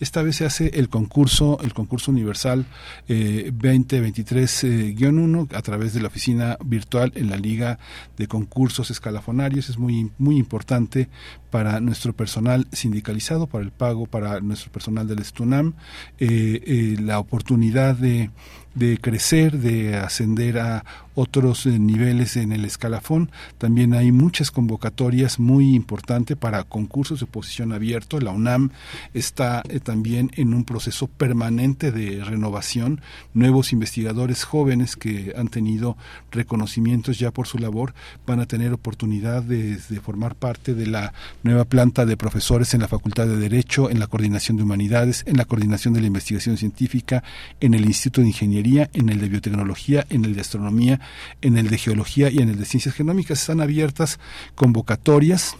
Esta 0.00 0.22
vez 0.22 0.36
se 0.36 0.44
hace 0.44 0.70
el 0.74 0.88
concurso, 0.88 1.58
el 1.62 1.72
concurso 1.72 2.10
universal 2.10 2.66
eh, 3.08 3.52
2023-1 3.54 5.48
eh, 5.52 5.56
a 5.56 5.62
través 5.62 5.94
de 5.94 6.00
la 6.00 6.08
oficina 6.08 6.58
virtual 6.64 7.12
en 7.14 7.30
la 7.30 7.36
Liga 7.36 7.78
de 8.16 8.26
Concursos 8.26 8.90
Escalafonarios. 8.90 9.68
Es 9.68 9.78
muy, 9.78 10.10
muy 10.18 10.36
importante 10.36 11.08
para 11.50 11.80
nuestro 11.80 12.14
personal 12.14 12.66
sindicalizado, 12.72 13.46
para 13.46 13.62
el 13.62 13.72
pago 13.72 14.06
para 14.06 14.40
nuestro 14.40 14.72
personal 14.72 15.06
del 15.06 15.20
Estunam, 15.20 15.74
eh, 16.18 16.62
eh, 16.66 16.96
la 16.98 17.18
oportunidad 17.18 17.94
de 17.94 18.30
de 18.74 18.98
crecer, 18.98 19.58
de 19.58 19.96
ascender 19.96 20.58
a 20.58 20.84
otros 21.14 21.66
eh, 21.66 21.78
niveles 21.78 22.36
en 22.36 22.52
el 22.52 22.64
escalafón. 22.64 23.30
También 23.58 23.92
hay 23.92 24.12
muchas 24.12 24.50
convocatorias 24.50 25.38
muy 25.38 25.74
importantes 25.74 26.36
para 26.36 26.64
concursos 26.64 27.20
de 27.20 27.26
posición 27.26 27.72
abierto. 27.72 28.18
La 28.18 28.30
UNAM 28.30 28.70
está 29.12 29.62
eh, 29.68 29.80
también 29.80 30.30
en 30.36 30.54
un 30.54 30.64
proceso 30.64 31.06
permanente 31.06 31.92
de 31.92 32.24
renovación. 32.24 33.02
Nuevos 33.34 33.72
investigadores 33.72 34.44
jóvenes 34.44 34.96
que 34.96 35.34
han 35.36 35.48
tenido 35.48 35.96
reconocimientos 36.30 37.18
ya 37.18 37.30
por 37.30 37.46
su 37.46 37.58
labor 37.58 37.94
van 38.26 38.40
a 38.40 38.46
tener 38.46 38.72
oportunidad 38.72 39.42
de, 39.42 39.76
de 39.76 40.00
formar 40.00 40.34
parte 40.34 40.74
de 40.74 40.86
la 40.86 41.12
nueva 41.42 41.64
planta 41.66 42.06
de 42.06 42.16
profesores 42.16 42.72
en 42.72 42.80
la 42.80 42.88
Facultad 42.88 43.26
de 43.26 43.36
Derecho, 43.36 43.90
en 43.90 43.98
la 43.98 44.06
Coordinación 44.06 44.56
de 44.56 44.62
Humanidades, 44.62 45.24
en 45.26 45.36
la 45.36 45.44
Coordinación 45.44 45.92
de 45.92 46.00
la 46.00 46.06
Investigación 46.06 46.56
Científica, 46.56 47.22
en 47.60 47.74
el 47.74 47.84
Instituto 47.84 48.22
de 48.22 48.28
Ingeniería 48.28 48.61
en 48.92 49.08
el 49.08 49.20
de 49.20 49.28
biotecnología, 49.28 50.06
en 50.10 50.24
el 50.24 50.34
de 50.34 50.40
astronomía, 50.40 51.00
en 51.40 51.58
el 51.58 51.68
de 51.68 51.78
geología 51.78 52.30
y 52.30 52.38
en 52.38 52.48
el 52.48 52.58
de 52.58 52.64
ciencias 52.64 52.94
genómicas. 52.94 53.40
Están 53.40 53.60
abiertas 53.60 54.18
convocatorias 54.54 55.56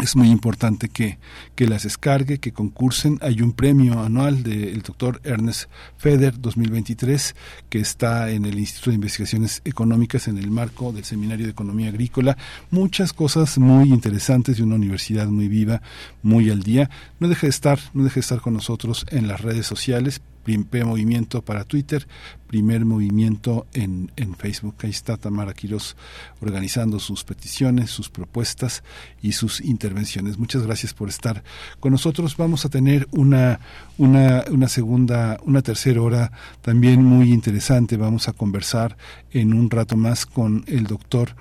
es 0.00 0.14
muy 0.14 0.30
importante 0.30 0.88
que, 0.88 1.18
que, 1.56 1.66
las 1.66 1.82
descargue, 1.82 2.38
que 2.38 2.52
concursen. 2.52 3.18
Hay 3.20 3.42
un 3.42 3.52
premio 3.52 4.00
anual 4.00 4.44
del 4.44 4.80
doctor 4.82 5.20
Ernest 5.24 5.68
Feder 5.96 6.40
2023 6.40 7.34
que 7.68 7.80
está 7.80 8.30
en 8.30 8.44
el 8.44 8.58
Instituto 8.60 8.90
de 8.90 8.96
Investigaciones 8.96 9.60
Económicas 9.64 10.28
en 10.28 10.38
el 10.38 10.52
marco 10.52 10.92
del 10.92 11.04
Seminario 11.04 11.46
de 11.46 11.52
Economía 11.52 11.88
Agrícola. 11.88 12.36
Muchas 12.70 13.12
cosas 13.12 13.58
muy 13.58 13.88
interesantes 13.88 14.58
de 14.58 14.62
una 14.62 14.76
universidad 14.76 15.26
muy 15.26 15.48
viva, 15.48 15.82
muy 16.22 16.48
al 16.50 16.62
día. 16.62 16.88
No 17.18 17.28
deje 17.28 17.46
de 17.46 17.50
estar, 17.50 17.80
no 17.92 18.04
deje 18.04 18.16
de 18.16 18.20
estar 18.20 18.40
con 18.40 18.54
nosotros 18.54 19.04
en 19.10 19.26
las 19.26 19.40
redes 19.40 19.66
sociales 19.66 20.20
Primer 20.48 20.86
Movimiento 20.86 21.42
para 21.42 21.64
Twitter, 21.64 22.08
Primer 22.46 22.86
Movimiento 22.86 23.66
en, 23.74 24.10
en 24.16 24.34
Facebook. 24.34 24.76
Ahí 24.78 24.88
está 24.88 25.18
Tamara 25.18 25.52
Quiroz 25.52 25.94
organizando 26.40 26.98
sus 27.00 27.22
peticiones, 27.22 27.90
sus 27.90 28.08
propuestas 28.08 28.82
y 29.20 29.32
sus 29.32 29.60
intervenciones. 29.60 30.38
Muchas 30.38 30.62
gracias 30.62 30.94
por 30.94 31.10
estar 31.10 31.44
con 31.80 31.92
nosotros. 31.92 32.38
Vamos 32.38 32.64
a 32.64 32.70
tener 32.70 33.06
una, 33.10 33.60
una, 33.98 34.44
una 34.50 34.68
segunda, 34.68 35.38
una 35.44 35.60
tercera 35.60 36.00
hora 36.00 36.32
también 36.62 37.04
muy 37.04 37.30
interesante. 37.30 37.98
Vamos 37.98 38.26
a 38.28 38.32
conversar 38.32 38.96
en 39.32 39.52
un 39.52 39.68
rato 39.68 39.98
más 39.98 40.24
con 40.24 40.64
el 40.66 40.84
doctor 40.84 41.36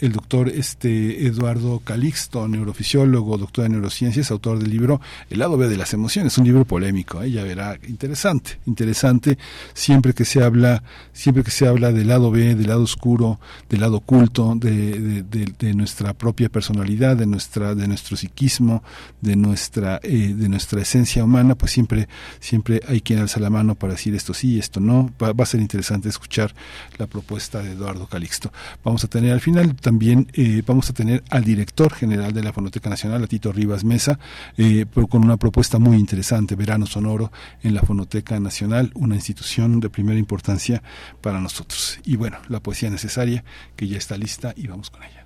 el 0.00 0.12
doctor 0.12 0.48
este 0.48 1.26
Eduardo 1.26 1.80
Calixto, 1.80 2.46
neurofisiólogo, 2.46 3.36
doctor 3.36 3.64
de 3.64 3.70
neurociencias, 3.70 4.30
autor 4.30 4.58
del 4.58 4.70
libro 4.70 5.00
El 5.30 5.40
lado 5.40 5.56
B 5.56 5.68
de 5.68 5.76
las 5.76 5.92
emociones, 5.92 6.38
un 6.38 6.44
libro 6.44 6.64
polémico, 6.64 7.22
¿eh? 7.22 7.30
ya 7.30 7.42
verá, 7.42 7.78
interesante, 7.88 8.58
interesante, 8.66 9.38
siempre 9.74 10.12
que 10.12 10.24
se 10.24 10.42
habla, 10.42 10.82
siempre 11.12 11.42
que 11.42 11.50
se 11.50 11.66
habla 11.66 11.92
del 11.92 12.08
lado 12.08 12.30
B, 12.30 12.54
del 12.54 12.68
lado 12.68 12.82
oscuro, 12.82 13.40
del 13.68 13.80
lado 13.80 13.96
oculto, 13.96 14.54
de, 14.54 15.22
de, 15.22 15.74
nuestra 15.74 16.14
propia 16.14 16.48
personalidad, 16.48 17.16
de 17.16 17.26
nuestra, 17.26 17.74
de 17.74 17.86
nuestro 17.88 18.16
psiquismo, 18.16 18.82
de 19.20 19.36
nuestra, 19.36 20.00
eh, 20.02 20.34
de 20.34 20.48
nuestra 20.48 20.80
esencia 20.80 21.24
humana, 21.24 21.54
pues 21.54 21.72
siempre, 21.72 22.08
siempre 22.40 22.80
hay 22.88 23.00
quien 23.00 23.18
alza 23.18 23.40
la 23.40 23.50
mano 23.50 23.74
para 23.74 23.94
decir 23.94 24.14
esto 24.14 24.34
sí, 24.34 24.58
esto 24.58 24.80
no. 24.80 25.10
Va, 25.22 25.32
va 25.32 25.44
a 25.44 25.46
ser 25.46 25.60
interesante 25.60 26.08
escuchar 26.08 26.54
la 26.98 27.06
propuesta 27.06 27.62
de 27.62 27.72
Eduardo 27.72 28.06
Calixto. 28.06 28.52
Vamos 28.84 29.04
a 29.04 29.08
tener 29.08 29.32
al 29.32 29.40
final 29.40 29.74
también 29.88 30.30
eh, 30.34 30.62
vamos 30.66 30.90
a 30.90 30.92
tener 30.92 31.24
al 31.30 31.44
director 31.44 31.94
general 31.94 32.34
de 32.34 32.42
la 32.42 32.52
Fonoteca 32.52 32.90
Nacional, 32.90 33.24
a 33.24 33.26
Tito 33.26 33.52
Rivas 33.52 33.84
Mesa, 33.84 34.18
eh, 34.58 34.84
con 35.08 35.24
una 35.24 35.38
propuesta 35.38 35.78
muy 35.78 35.96
interesante, 35.96 36.56
Verano 36.56 36.84
Sonoro 36.84 37.32
en 37.62 37.72
la 37.72 37.80
Fonoteca 37.80 38.38
Nacional, 38.38 38.92
una 38.94 39.14
institución 39.14 39.80
de 39.80 39.88
primera 39.88 40.18
importancia 40.18 40.82
para 41.22 41.40
nosotros. 41.40 42.00
Y 42.04 42.16
bueno, 42.16 42.36
la 42.48 42.60
poesía 42.60 42.90
necesaria, 42.90 43.44
que 43.76 43.88
ya 43.88 43.96
está 43.96 44.18
lista 44.18 44.52
y 44.54 44.66
vamos 44.66 44.90
con 44.90 45.00
ella. 45.04 45.24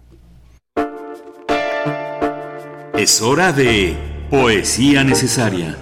Es 2.97 3.21
hora 3.21 3.53
de 3.53 3.97
poesía 4.31 5.03
necesaria. 5.03 5.77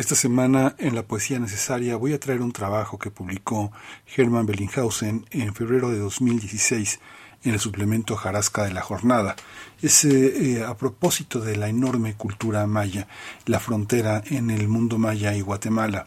Esta 0.00 0.14
semana 0.14 0.76
en 0.78 0.94
la 0.94 1.02
Poesía 1.02 1.38
Necesaria 1.38 1.94
voy 1.94 2.14
a 2.14 2.18
traer 2.18 2.40
un 2.40 2.52
trabajo 2.52 2.98
que 2.98 3.10
publicó 3.10 3.70
Hermann 4.16 4.46
Bellinghausen 4.46 5.26
en 5.30 5.54
febrero 5.54 5.90
de 5.90 5.98
2016 5.98 7.00
en 7.42 7.52
el 7.52 7.60
suplemento 7.60 8.16
Jarasca 8.16 8.64
de 8.64 8.72
la 8.72 8.80
Jornada. 8.80 9.36
Es 9.82 10.06
eh, 10.06 10.60
eh, 10.60 10.64
a 10.64 10.74
propósito 10.74 11.40
de 11.40 11.56
la 11.56 11.68
enorme 11.68 12.14
cultura 12.14 12.66
maya, 12.66 13.08
la 13.44 13.60
frontera 13.60 14.22
en 14.24 14.48
el 14.48 14.68
mundo 14.68 14.96
maya 14.96 15.34
y 15.34 15.42
Guatemala. 15.42 16.06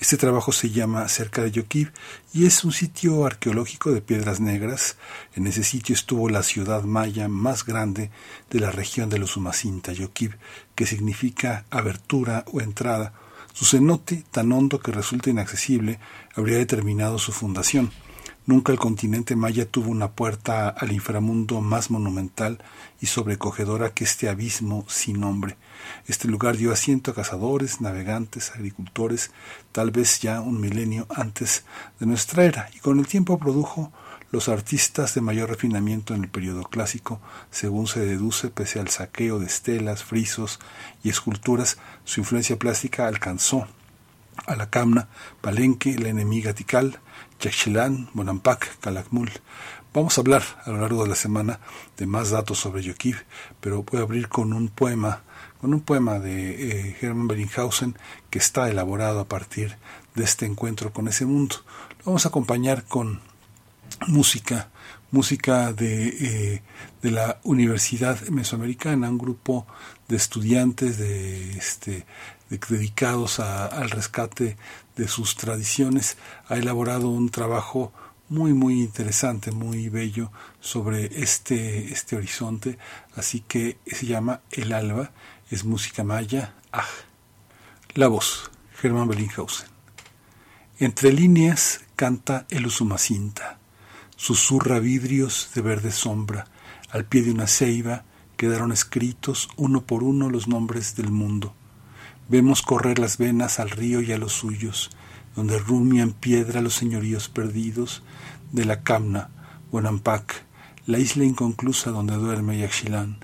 Este 0.00 0.16
trabajo 0.16 0.52
se 0.52 0.70
llama 0.70 1.08
Cerca 1.08 1.42
de 1.42 1.50
Yoquib 1.50 1.90
y 2.32 2.46
es 2.46 2.62
un 2.62 2.70
sitio 2.70 3.26
arqueológico 3.26 3.90
de 3.90 4.00
piedras 4.00 4.38
negras. 4.38 4.96
En 5.34 5.48
ese 5.48 5.64
sitio 5.64 5.92
estuvo 5.92 6.28
la 6.28 6.44
ciudad 6.44 6.84
maya 6.84 7.26
más 7.26 7.64
grande 7.64 8.12
de 8.48 8.60
la 8.60 8.70
región 8.70 9.10
de 9.10 9.18
los 9.18 9.36
Umacinta, 9.36 9.92
Yoquib, 9.92 10.34
que 10.78 10.86
significa 10.86 11.64
abertura 11.70 12.44
o 12.52 12.60
entrada. 12.60 13.12
Su 13.52 13.64
cenote, 13.64 14.22
tan 14.30 14.52
hondo 14.52 14.78
que 14.78 14.92
resulta 14.92 15.28
inaccesible, 15.28 15.98
habría 16.36 16.58
determinado 16.58 17.18
su 17.18 17.32
fundación. 17.32 17.90
Nunca 18.46 18.70
el 18.70 18.78
continente 18.78 19.34
maya 19.34 19.68
tuvo 19.68 19.90
una 19.90 20.12
puerta 20.12 20.68
al 20.68 20.92
inframundo 20.92 21.60
más 21.60 21.90
monumental 21.90 22.62
y 23.00 23.06
sobrecogedora 23.06 23.90
que 23.90 24.04
este 24.04 24.28
abismo 24.28 24.84
sin 24.86 25.18
nombre. 25.18 25.56
Este 26.06 26.28
lugar 26.28 26.56
dio 26.56 26.70
asiento 26.70 27.10
a 27.10 27.14
cazadores, 27.14 27.80
navegantes, 27.80 28.52
agricultores, 28.52 29.32
tal 29.72 29.90
vez 29.90 30.20
ya 30.20 30.40
un 30.40 30.60
milenio 30.60 31.08
antes 31.12 31.64
de 31.98 32.06
nuestra 32.06 32.44
era, 32.44 32.70
y 32.72 32.78
con 32.78 33.00
el 33.00 33.08
tiempo 33.08 33.36
produjo 33.36 33.92
los 34.30 34.48
artistas 34.48 35.14
de 35.14 35.20
mayor 35.20 35.48
refinamiento 35.48 36.14
en 36.14 36.24
el 36.24 36.30
periodo 36.30 36.64
clásico, 36.64 37.20
según 37.50 37.86
se 37.86 38.00
deduce, 38.00 38.50
pese 38.50 38.78
al 38.80 38.88
saqueo 38.88 39.38
de 39.38 39.46
estelas, 39.46 40.04
frisos 40.04 40.60
y 41.02 41.08
esculturas, 41.08 41.78
su 42.04 42.20
influencia 42.20 42.58
plástica 42.58 43.06
alcanzó 43.06 43.66
a 44.46 44.56
la 44.56 44.70
Camna, 44.70 45.08
Palenque, 45.40 45.98
la 45.98 46.08
enemiga 46.08 46.52
Tikal, 46.52 46.98
Yaxchilán, 47.40 48.10
Bonampak, 48.14 48.78
Calakmul. 48.80 49.30
Vamos 49.94 50.16
a 50.16 50.20
hablar 50.20 50.42
a 50.64 50.70
lo 50.70 50.80
largo 50.80 51.02
de 51.02 51.08
la 51.08 51.14
semana 51.14 51.60
de 51.96 52.06
más 52.06 52.30
datos 52.30 52.58
sobre 52.58 52.82
Yoquiv, 52.82 53.24
pero 53.60 53.82
voy 53.82 54.00
a 54.00 54.04
abrir 54.04 54.28
con 54.28 54.52
un 54.52 54.68
poema 54.68 55.22
con 55.60 55.74
un 55.74 55.80
poema 55.80 56.20
de 56.20 56.90
eh, 56.90 56.96
Hermann 57.00 57.26
Bellinghausen 57.26 57.96
que 58.30 58.38
está 58.38 58.70
elaborado 58.70 59.18
a 59.18 59.28
partir 59.28 59.76
de 60.14 60.22
este 60.22 60.46
encuentro 60.46 60.92
con 60.92 61.08
ese 61.08 61.26
mundo. 61.26 61.56
Lo 61.98 62.06
vamos 62.06 62.26
a 62.26 62.28
acompañar 62.28 62.84
con 62.84 63.20
música, 64.06 64.70
música 65.10 65.72
de, 65.72 66.08
eh, 66.08 66.62
de 67.02 67.10
la 67.10 67.40
Universidad 67.44 68.20
Mesoamericana, 68.28 69.10
un 69.10 69.18
grupo 69.18 69.66
de 70.08 70.16
estudiantes 70.16 70.98
de, 70.98 71.52
este, 71.52 72.06
dedicados 72.48 73.40
al 73.40 73.90
rescate 73.90 74.56
de 74.96 75.08
sus 75.08 75.36
tradiciones, 75.36 76.16
ha 76.48 76.56
elaborado 76.56 77.08
un 77.08 77.30
trabajo 77.30 77.92
muy 78.28 78.52
muy 78.52 78.80
interesante, 78.82 79.52
muy 79.52 79.88
bello 79.88 80.30
sobre 80.60 81.06
este, 81.22 81.92
este 81.92 82.16
horizonte, 82.16 82.78
así 83.14 83.40
que 83.40 83.78
se 83.86 84.06
llama 84.06 84.40
El 84.50 84.72
Alba 84.72 85.12
es 85.50 85.64
música 85.64 86.04
maya. 86.04 86.54
Ah. 86.72 86.84
La 87.94 88.08
voz, 88.08 88.50
Germán 88.80 89.08
Bellinghausen. 89.08 89.68
Entre 90.78 91.12
líneas 91.12 91.80
canta 91.96 92.46
el 92.50 92.66
usumacinta. 92.66 93.57
Susurra 94.20 94.80
vidrios 94.80 95.52
de 95.54 95.62
verde 95.62 95.92
sombra. 95.92 96.46
Al 96.90 97.04
pie 97.04 97.22
de 97.22 97.30
una 97.30 97.46
ceiba 97.46 98.02
quedaron 98.36 98.72
escritos 98.72 99.48
uno 99.56 99.86
por 99.86 100.02
uno 100.02 100.28
los 100.28 100.48
nombres 100.48 100.96
del 100.96 101.12
mundo. 101.12 101.54
Vemos 102.28 102.62
correr 102.62 102.98
las 102.98 103.16
venas 103.16 103.60
al 103.60 103.70
río 103.70 104.02
y 104.02 104.10
a 104.10 104.18
los 104.18 104.32
suyos, 104.32 104.90
donde 105.36 105.60
rumian 105.60 106.10
piedra 106.10 106.60
los 106.60 106.74
señoríos 106.74 107.28
perdidos 107.28 108.02
de 108.50 108.64
la 108.64 108.82
Camna, 108.82 109.30
Buenampak, 109.70 110.42
la 110.86 110.98
isla 110.98 111.22
inconclusa 111.22 111.92
donde 111.92 112.16
duerme 112.16 112.58
Yaxchilán, 112.58 113.18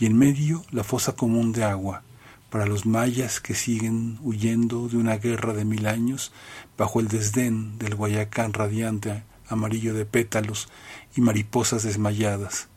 y 0.00 0.06
en 0.06 0.16
medio 0.16 0.64
la 0.70 0.82
fosa 0.82 1.12
común 1.12 1.52
de 1.52 1.64
agua, 1.64 2.04
para 2.48 2.64
los 2.64 2.86
mayas 2.86 3.40
que 3.40 3.54
siguen 3.54 4.18
huyendo 4.22 4.88
de 4.88 4.96
una 4.96 5.18
guerra 5.18 5.52
de 5.52 5.66
mil 5.66 5.86
años 5.86 6.32
bajo 6.78 7.00
el 7.00 7.08
desdén 7.08 7.78
del 7.78 7.96
Guayacán 7.96 8.54
radiante 8.54 9.10
amarillo 9.48 9.94
de 9.94 10.04
pétalos 10.04 10.68
y 11.16 11.20
mariposas 11.20 11.82
desmayadas. 11.82 12.68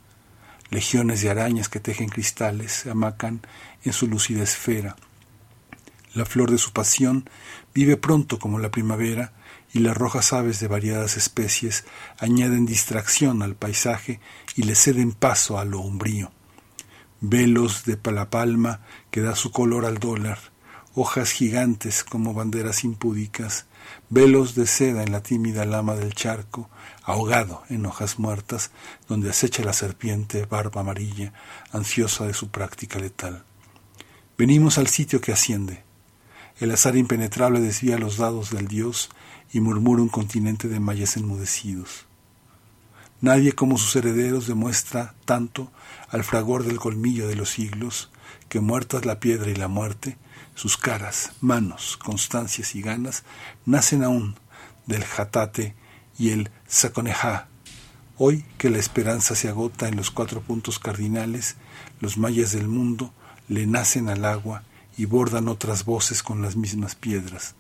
Legiones 0.70 1.22
de 1.22 1.30
arañas 1.30 1.70
que 1.70 1.80
tejen 1.80 2.10
cristales 2.10 2.72
se 2.72 2.92
amacan 2.92 3.42
en 3.84 3.94
su 3.94 4.08
lúcida 4.08 4.44
esfera. 4.44 4.96
La 6.14 6.26
flor 6.26 6.52
de 6.52 6.58
su 6.58 6.72
pasión 6.72 7.30
vive 7.74 7.98
pronto 7.98 8.40
como 8.40 8.60
la 8.60 8.72
primavera 8.72 9.34
y 9.74 9.80
las 9.80 9.96
rojas 9.96 10.34
aves 10.34 10.60
de 10.60 10.68
variadas 10.68 11.18
especies 11.18 11.86
añaden 12.20 12.66
distracción 12.66 13.42
al 13.42 13.56
paisaje 13.56 14.20
y 14.56 14.64
le 14.64 14.76
ceden 14.76 15.12
paso 15.12 15.58
a 15.60 15.66
lo 15.66 15.80
umbrío 15.80 16.32
velos 17.22 17.86
de 17.86 17.98
palapalma 17.98 18.82
que 19.12 19.22
da 19.22 19.36
su 19.36 19.52
color 19.52 19.86
al 19.86 20.00
dólar, 20.00 20.40
hojas 20.96 21.32
gigantes 21.32 22.04
como 22.04 22.34
banderas 22.34 22.84
impúdicas, 22.84 23.68
velos 24.12 24.56
de 24.56 24.68
seda 24.68 25.04
en 25.04 25.14
la 25.14 25.24
tímida 25.24 25.64
lama 25.64 25.96
del 25.96 26.14
charco, 26.14 26.70
ahogado 27.02 27.64
en 27.70 27.86
hojas 27.86 28.20
muertas, 28.20 28.72
donde 29.08 29.30
acecha 29.30 29.64
la 29.64 29.72
serpiente 29.72 30.46
barba 30.46 30.82
amarilla, 30.82 31.34
ansiosa 31.72 32.28
de 32.28 32.34
su 32.34 32.50
práctica 32.50 33.00
letal. 33.00 33.46
Venimos 34.38 34.78
al 34.78 34.88
sitio 34.88 35.22
que 35.22 35.32
asciende. 35.32 35.84
El 36.60 36.72
azar 36.72 36.98
impenetrable 36.98 37.62
desvía 37.62 37.98
los 37.98 38.18
dados 38.18 38.52
del 38.52 38.68
dios 38.68 39.10
y 39.54 39.62
murmura 39.62 40.02
un 40.02 40.10
continente 40.10 40.68
de 40.68 40.82
mayas 40.82 41.16
enmudecidos. 41.16 42.06
Nadie 43.22 43.54
como 43.54 43.78
sus 43.78 43.96
herederos 43.96 44.46
demuestra 44.46 45.16
tanto 45.24 45.72
al 46.10 46.26
fragor 46.26 46.66
del 46.66 46.80
colmillo 46.80 47.30
de 47.30 47.36
los 47.36 47.52
siglos, 47.52 48.12
que 48.50 48.60
muertas 48.60 49.06
la 49.06 49.22
piedra 49.22 49.50
y 49.52 49.56
la 49.56 49.70
muerte, 49.70 50.18
sus 50.62 50.78
caras, 50.78 51.32
manos, 51.42 51.98
constancias 51.98 52.76
y 52.76 52.84
ganas 52.84 53.24
nacen 53.66 54.04
aún 54.04 54.36
del 54.86 55.04
jatate 55.04 55.74
y 56.20 56.30
el 56.30 56.52
saconejá. 56.68 57.48
Hoy 58.20 58.46
que 58.60 58.70
la 58.70 58.78
esperanza 58.78 59.34
se 59.34 59.50
agota 59.50 59.88
en 59.88 59.96
los 59.96 60.12
cuatro 60.12 60.40
puntos 60.42 60.78
cardinales, 60.78 61.56
los 62.00 62.20
mayas 62.20 62.52
del 62.52 62.68
mundo 62.68 63.12
le 63.48 63.66
nacen 63.66 64.08
al 64.08 64.24
agua 64.24 64.62
y 64.96 65.06
bordan 65.06 65.48
otras 65.48 65.84
voces 65.84 66.22
con 66.22 66.44
las 66.44 66.56
mismas 66.56 66.94
piedras. 66.94 67.56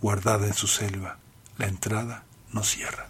Guardada 0.00 0.46
en 0.46 0.54
su 0.54 0.66
selva, 0.66 1.18
la 1.58 1.66
entrada 1.66 2.24
no 2.54 2.64
cierra. 2.64 3.09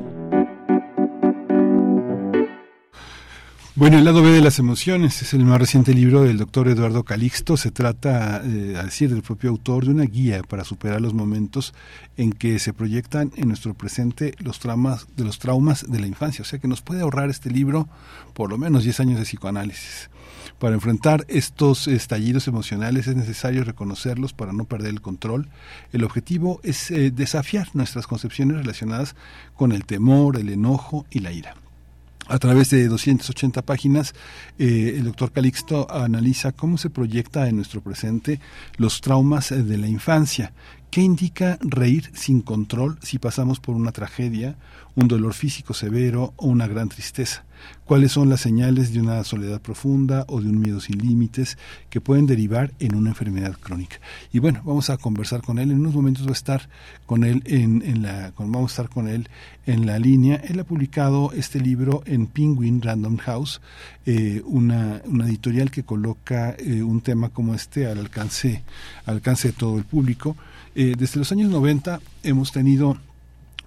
Bueno, 3.81 3.97
el 3.97 4.05
lado 4.05 4.21
B 4.21 4.29
de 4.29 4.41
las 4.41 4.59
emociones 4.59 5.23
es 5.23 5.33
el 5.33 5.43
más 5.43 5.59
reciente 5.59 5.95
libro 5.95 6.21
del 6.21 6.37
doctor 6.37 6.67
Eduardo 6.67 7.03
Calixto. 7.03 7.57
Se 7.57 7.71
trata, 7.71 8.39
eh, 8.45 8.75
a 8.77 8.83
decir 8.83 9.09
del 9.09 9.23
propio 9.23 9.49
autor, 9.49 9.85
de 9.85 9.89
una 9.89 10.03
guía 10.03 10.43
para 10.43 10.63
superar 10.63 11.01
los 11.01 11.15
momentos 11.15 11.73
en 12.15 12.31
que 12.31 12.59
se 12.59 12.73
proyectan 12.73 13.31
en 13.37 13.47
nuestro 13.47 13.73
presente 13.73 14.35
los 14.37 14.59
traumas 14.59 15.07
de 15.17 15.23
los 15.23 15.39
traumas 15.39 15.89
de 15.89 15.99
la 15.99 16.05
infancia. 16.05 16.43
O 16.43 16.45
sea 16.45 16.59
que 16.59 16.67
nos 16.67 16.83
puede 16.83 17.01
ahorrar 17.01 17.31
este 17.31 17.49
libro 17.49 17.89
por 18.35 18.51
lo 18.51 18.59
menos 18.59 18.83
10 18.83 18.99
años 18.99 19.17
de 19.17 19.25
psicoanálisis. 19.25 20.11
Para 20.59 20.75
enfrentar 20.75 21.25
estos 21.27 21.87
estallidos 21.87 22.47
emocionales 22.47 23.07
es 23.07 23.15
necesario 23.15 23.63
reconocerlos 23.63 24.33
para 24.33 24.53
no 24.53 24.65
perder 24.65 24.91
el 24.91 25.01
control. 25.01 25.49
El 25.91 26.03
objetivo 26.03 26.59
es 26.61 26.91
eh, 26.91 27.09
desafiar 27.09 27.69
nuestras 27.73 28.05
concepciones 28.05 28.57
relacionadas 28.57 29.15
con 29.55 29.71
el 29.71 29.85
temor, 29.85 30.37
el 30.37 30.49
enojo 30.49 31.07
y 31.09 31.21
la 31.21 31.31
ira. 31.31 31.55
A 32.27 32.37
través 32.39 32.69
de 32.69 32.87
280 32.87 33.61
páginas, 33.63 34.13
eh, 34.57 34.93
el 34.97 35.03
doctor 35.03 35.31
Calixto 35.31 35.91
analiza 35.91 36.51
cómo 36.51 36.77
se 36.77 36.89
proyecta 36.89 37.47
en 37.47 37.57
nuestro 37.57 37.81
presente 37.81 38.39
los 38.77 39.01
traumas 39.01 39.49
de 39.49 39.77
la 39.77 39.87
infancia. 39.87 40.53
¿Qué 40.91 40.99
indica 40.99 41.57
reír 41.61 42.11
sin 42.13 42.41
control 42.41 42.97
si 43.01 43.17
pasamos 43.17 43.61
por 43.61 43.75
una 43.75 43.93
tragedia, 43.93 44.57
un 44.93 45.07
dolor 45.07 45.33
físico 45.33 45.73
severo 45.73 46.33
o 46.35 46.47
una 46.47 46.67
gran 46.67 46.89
tristeza? 46.89 47.45
cuáles 47.85 48.11
son 48.13 48.29
las 48.29 48.41
señales 48.41 48.93
de 48.93 49.01
una 49.01 49.23
soledad 49.23 49.61
profunda 49.61 50.25
o 50.27 50.41
de 50.41 50.49
un 50.49 50.59
miedo 50.59 50.79
sin 50.79 50.99
límites 50.99 51.57
que 51.89 51.99
pueden 51.99 52.25
derivar 52.25 52.71
en 52.79 52.95
una 52.95 53.09
enfermedad 53.09 53.57
crónica. 53.59 53.97
Y 54.31 54.39
bueno, 54.39 54.61
vamos 54.63 54.89
a 54.89 54.97
conversar 54.97 55.41
con 55.41 55.59
él. 55.59 55.71
En 55.71 55.79
unos 55.79 55.93
momentos 55.93 56.25
va 56.25 56.29
a 56.29 56.33
estar 56.33 56.69
con 57.05 57.23
él 57.23 57.43
en, 57.45 58.01
la, 58.01 58.31
vamos 58.37 58.71
a 58.71 58.73
estar 58.73 58.89
con 58.89 59.07
él 59.07 59.29
en 59.65 59.85
la 59.85 59.99
línea. 59.99 60.37
Él 60.37 60.59
ha 60.59 60.63
publicado 60.63 61.31
este 61.33 61.59
libro 61.59 62.03
en 62.05 62.27
Penguin 62.27 62.81
Random 62.81 63.17
House, 63.17 63.61
eh, 64.05 64.41
una, 64.45 65.01
una, 65.05 65.25
editorial 65.25 65.69
que 65.69 65.83
coloca 65.83 66.55
eh, 66.57 66.81
un 66.81 67.01
tema 67.01 67.29
como 67.29 67.53
este 67.53 67.87
al 67.87 67.99
alcance, 67.99 68.63
al 69.05 69.15
alcance 69.15 69.49
de 69.49 69.53
todo 69.53 69.77
el 69.77 69.83
público. 69.83 70.37
Eh, 70.73 70.95
desde 70.97 71.19
los 71.19 71.31
años 71.31 71.49
90 71.49 71.99
hemos 72.23 72.51
tenido 72.51 72.97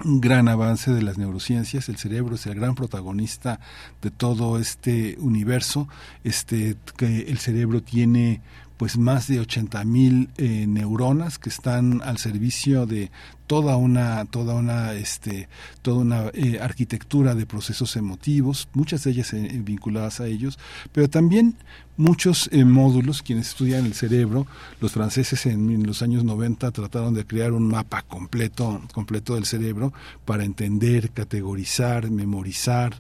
un 0.05 0.21
gran 0.21 0.49
avance 0.49 0.91
de 0.91 1.03
las 1.03 1.19
neurociencias, 1.19 1.89
el 1.89 1.97
cerebro 1.97 2.35
es 2.35 2.47
el 2.47 2.55
gran 2.55 2.75
protagonista 2.75 3.61
de 4.03 4.11
todo 4.11 4.59
este 4.59 5.17
universo, 5.21 5.89
este 6.25 6.77
que 6.97 7.23
el 7.29 7.39
cerebro 7.39 7.83
tiene 7.83 8.41
pues 8.77 8.99
más 8.99 9.29
de 9.29 9.39
80 9.41 9.85
mil 9.85 10.31
eh, 10.37 10.67
neuronas 10.67 11.39
que 11.39 11.49
están 11.49 12.03
al 12.03 12.19
servicio 12.19 12.87
de 12.87 13.11
toda 13.47 13.77
una 13.77 14.25
toda 14.27 14.55
una 14.55 14.95
este 14.95 15.49
toda 15.83 15.99
una 15.99 16.31
eh, 16.33 16.59
arquitectura 16.61 17.35
de 17.35 17.47
procesos 17.47 17.97
emotivos 17.97 18.69
muchas 18.73 19.05
de 19.05 19.11
ellas 19.11 19.33
eh, 19.35 19.61
vinculadas 19.63 20.21
a 20.21 20.27
ellos 20.27 20.59
pero 20.93 21.09
también 21.09 21.57
muchos 21.97 22.51
módulos 22.53 23.23
quienes 23.23 23.49
estudian 23.49 23.87
el 23.87 23.95
cerebro 23.95 24.47
los 24.81 24.93
franceses 24.93 25.47
en, 25.47 25.87
los 25.87 26.03
años 26.03 26.25
90 26.25 26.71
trataron 26.73 27.15
de 27.15 27.27
crear 27.27 27.53
un 27.53 27.69
mapa 27.69 28.03
completo 28.03 28.83
completo 28.93 29.35
del 29.35 29.45
cerebro 29.45 29.93
para 30.25 30.45
entender 30.45 31.11
categorizar 31.11 32.11
memorizar 32.11 32.97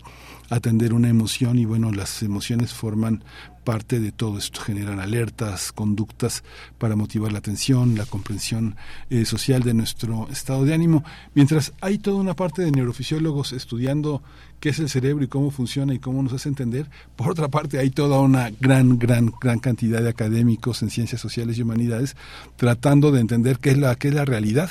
atender 0.50 0.92
una 0.92 1.08
emoción 1.08 1.58
y 1.58 1.64
bueno 1.64 1.90
las 1.90 2.22
emociones 2.22 2.72
forman 2.72 3.24
parte 3.64 3.98
de 3.98 4.12
todo 4.12 4.38
esto. 4.38 4.60
Generan 4.60 5.00
alertas, 5.00 5.72
conductas 5.72 6.44
para 6.78 6.94
motivar 6.94 7.32
la 7.32 7.38
atención, 7.38 7.96
la 7.96 8.06
comprensión 8.06 8.76
eh, 9.10 9.24
social 9.24 9.62
de 9.62 9.74
nuestro 9.74 10.28
estado 10.34 10.64
de 10.64 10.74
ánimo. 10.74 11.04
Mientras 11.34 11.72
hay 11.80 11.98
toda 11.98 12.16
una 12.16 12.34
parte 12.34 12.62
de 12.62 12.70
neurofisiólogos 12.70 13.52
estudiando 13.52 14.22
qué 14.60 14.70
es 14.70 14.78
el 14.78 14.88
cerebro 14.88 15.24
y 15.24 15.28
cómo 15.28 15.50
funciona 15.50 15.94
y 15.94 15.98
cómo 15.98 16.22
nos 16.22 16.32
hace 16.32 16.48
entender, 16.48 16.88
por 17.16 17.30
otra 17.30 17.48
parte 17.48 17.78
hay 17.78 17.90
toda 17.90 18.20
una 18.20 18.50
gran, 18.60 18.98
gran, 18.98 19.32
gran 19.40 19.58
cantidad 19.58 20.02
de 20.02 20.10
académicos 20.10 20.82
en 20.82 20.90
ciencias 20.90 21.20
sociales 21.20 21.58
y 21.58 21.62
humanidades 21.62 22.16
tratando 22.56 23.12
de 23.12 23.20
entender 23.20 23.58
qué 23.58 23.70
es 23.70 23.78
la, 23.78 23.94
qué 23.96 24.08
es 24.08 24.14
la 24.14 24.24
realidad 24.24 24.70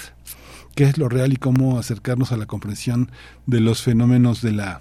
qué 0.76 0.86
es 0.86 0.98
lo 0.98 1.08
real 1.10 1.34
y 1.34 1.38
cómo 1.38 1.78
acercarnos 1.78 2.32
a 2.32 2.38
la 2.38 2.48
comprensión 2.48 3.12
de 3.46 3.60
los 3.60 3.84
fenómenos 3.84 4.42
de 4.42 4.54
la 4.54 4.80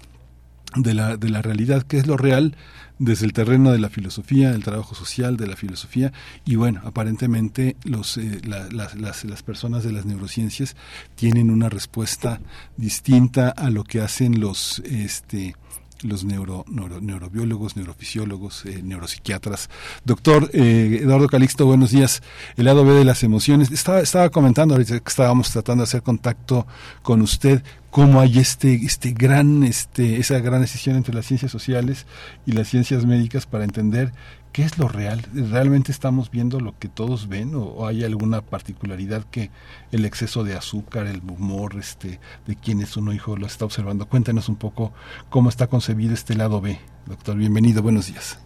de 0.75 0.93
la, 0.93 1.17
de 1.17 1.29
la 1.29 1.41
realidad, 1.41 1.83
qué 1.83 1.97
es 1.97 2.07
lo 2.07 2.17
real 2.17 2.55
desde 3.03 3.25
el 3.25 3.33
terreno 3.33 3.71
de 3.71 3.79
la 3.79 3.89
filosofía, 3.89 4.51
del 4.51 4.63
trabajo 4.63 4.95
social, 4.95 5.35
de 5.35 5.47
la 5.47 5.55
filosofía, 5.55 6.13
y 6.45 6.55
bueno, 6.55 6.81
aparentemente 6.85 7.75
los, 7.83 8.17
eh, 8.17 8.41
las, 8.45 8.95
las, 8.95 9.25
las, 9.25 9.43
personas 9.43 9.83
de 9.83 9.91
las 9.91 10.05
neurociencias 10.05 10.75
tienen 11.15 11.49
una 11.49 11.69
respuesta 11.69 12.39
distinta 12.77 13.49
a 13.49 13.69
lo 13.69 13.83
que 13.83 14.01
hacen 14.01 14.39
los, 14.39 14.79
este, 14.85 15.55
los 16.03 16.23
neuro, 16.23 16.65
neurobiólogos, 16.67 17.75
neurofisiólogos, 17.75 18.65
eh, 18.65 18.81
neuropsiquiatras. 18.83 19.69
Doctor 20.05 20.49
eh, 20.53 20.99
Eduardo 21.01 21.27
Calixto, 21.27 21.65
buenos 21.65 21.91
días. 21.91 22.21
El 22.55 22.65
lado 22.65 22.85
B 22.85 22.93
de 22.93 23.05
las 23.05 23.23
emociones. 23.23 23.71
Estaba, 23.71 24.01
estaba 24.01 24.29
comentando 24.29 24.75
ahorita 24.75 24.99
que 24.99 25.09
estábamos 25.09 25.51
tratando 25.51 25.83
de 25.83 25.87
hacer 25.87 26.01
contacto 26.01 26.67
con 27.01 27.21
usted 27.21 27.63
cómo 27.89 28.19
hay 28.19 28.39
este, 28.39 28.73
este 28.73 29.11
gran, 29.11 29.63
este, 29.63 30.17
esa 30.17 30.39
gran 30.39 30.61
decisión 30.61 30.95
entre 30.95 31.13
las 31.13 31.27
ciencias 31.27 31.51
sociales 31.51 32.07
y 32.45 32.53
las 32.53 32.67
ciencias 32.67 33.05
médicas 33.05 33.45
para 33.45 33.63
entender 33.63 34.11
qué 34.53 34.61
es 34.63 34.77
lo 34.77 34.87
real. 34.87 35.21
¿Realmente 35.33 35.91
estamos 35.91 36.29
viendo 36.31 36.59
lo 36.59 36.77
que 36.79 36.87
todos 36.87 37.27
ven 37.27 37.53
o, 37.55 37.85
hay 37.87 38.03
alguna 38.03 38.41
particularidad 38.41 39.25
que 39.29 39.49
el 39.91 40.05
exceso 40.05 40.43
de 40.43 40.55
azúcar, 40.55 41.07
el 41.07 41.19
humor 41.19 41.75
este, 41.79 42.19
de 42.47 42.55
quienes 42.55 42.95
uno 42.95 43.11
hijo 43.11 43.35
lo 43.35 43.47
está 43.47 43.65
observando? 43.65 44.07
Cuéntenos 44.07 44.47
un 44.47 44.55
poco 44.55 44.93
cómo 45.29 45.49
está 45.49 45.67
concebido 45.67 46.13
este 46.13 46.35
lado 46.35 46.61
B. 46.61 46.79
Doctor, 47.07 47.35
bienvenido, 47.35 47.81
buenos 47.81 48.07
días. 48.07 48.37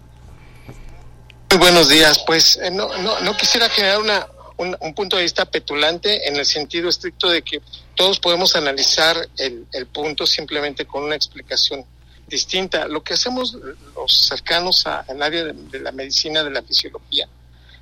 Muy 1.51 1.59
buenos 1.59 1.89
días. 1.89 2.23
Pues 2.25 2.57
eh, 2.63 2.71
no, 2.71 2.97
no, 2.99 3.19
no 3.19 3.38
quisiera 3.38 3.69
generar 3.69 3.99
una, 3.99 4.25
un, 4.57 4.93
punto 4.93 5.17
de 5.17 5.23
vista 5.23 5.45
petulante 5.45 6.27
en 6.27 6.35
el 6.35 6.45
sentido 6.45 6.89
estricto 6.89 7.29
de 7.29 7.41
que 7.41 7.61
todos 7.95 8.19
podemos 8.19 8.55
analizar 8.55 9.15
el, 9.38 9.88
punto 9.88 10.25
simplemente 10.25 10.85
con 10.85 11.03
una 11.03 11.15
explicación 11.15 11.85
distinta. 12.27 12.87
Lo 12.87 13.03
que 13.03 13.13
hacemos 13.13 13.57
los 13.95 14.27
cercanos 14.27 14.85
al 14.85 15.21
área 15.21 15.45
de, 15.45 15.79
la 15.79 15.91
medicina, 15.91 16.43
de 16.43 16.51
la 16.51 16.61
fisiología, 16.61 17.27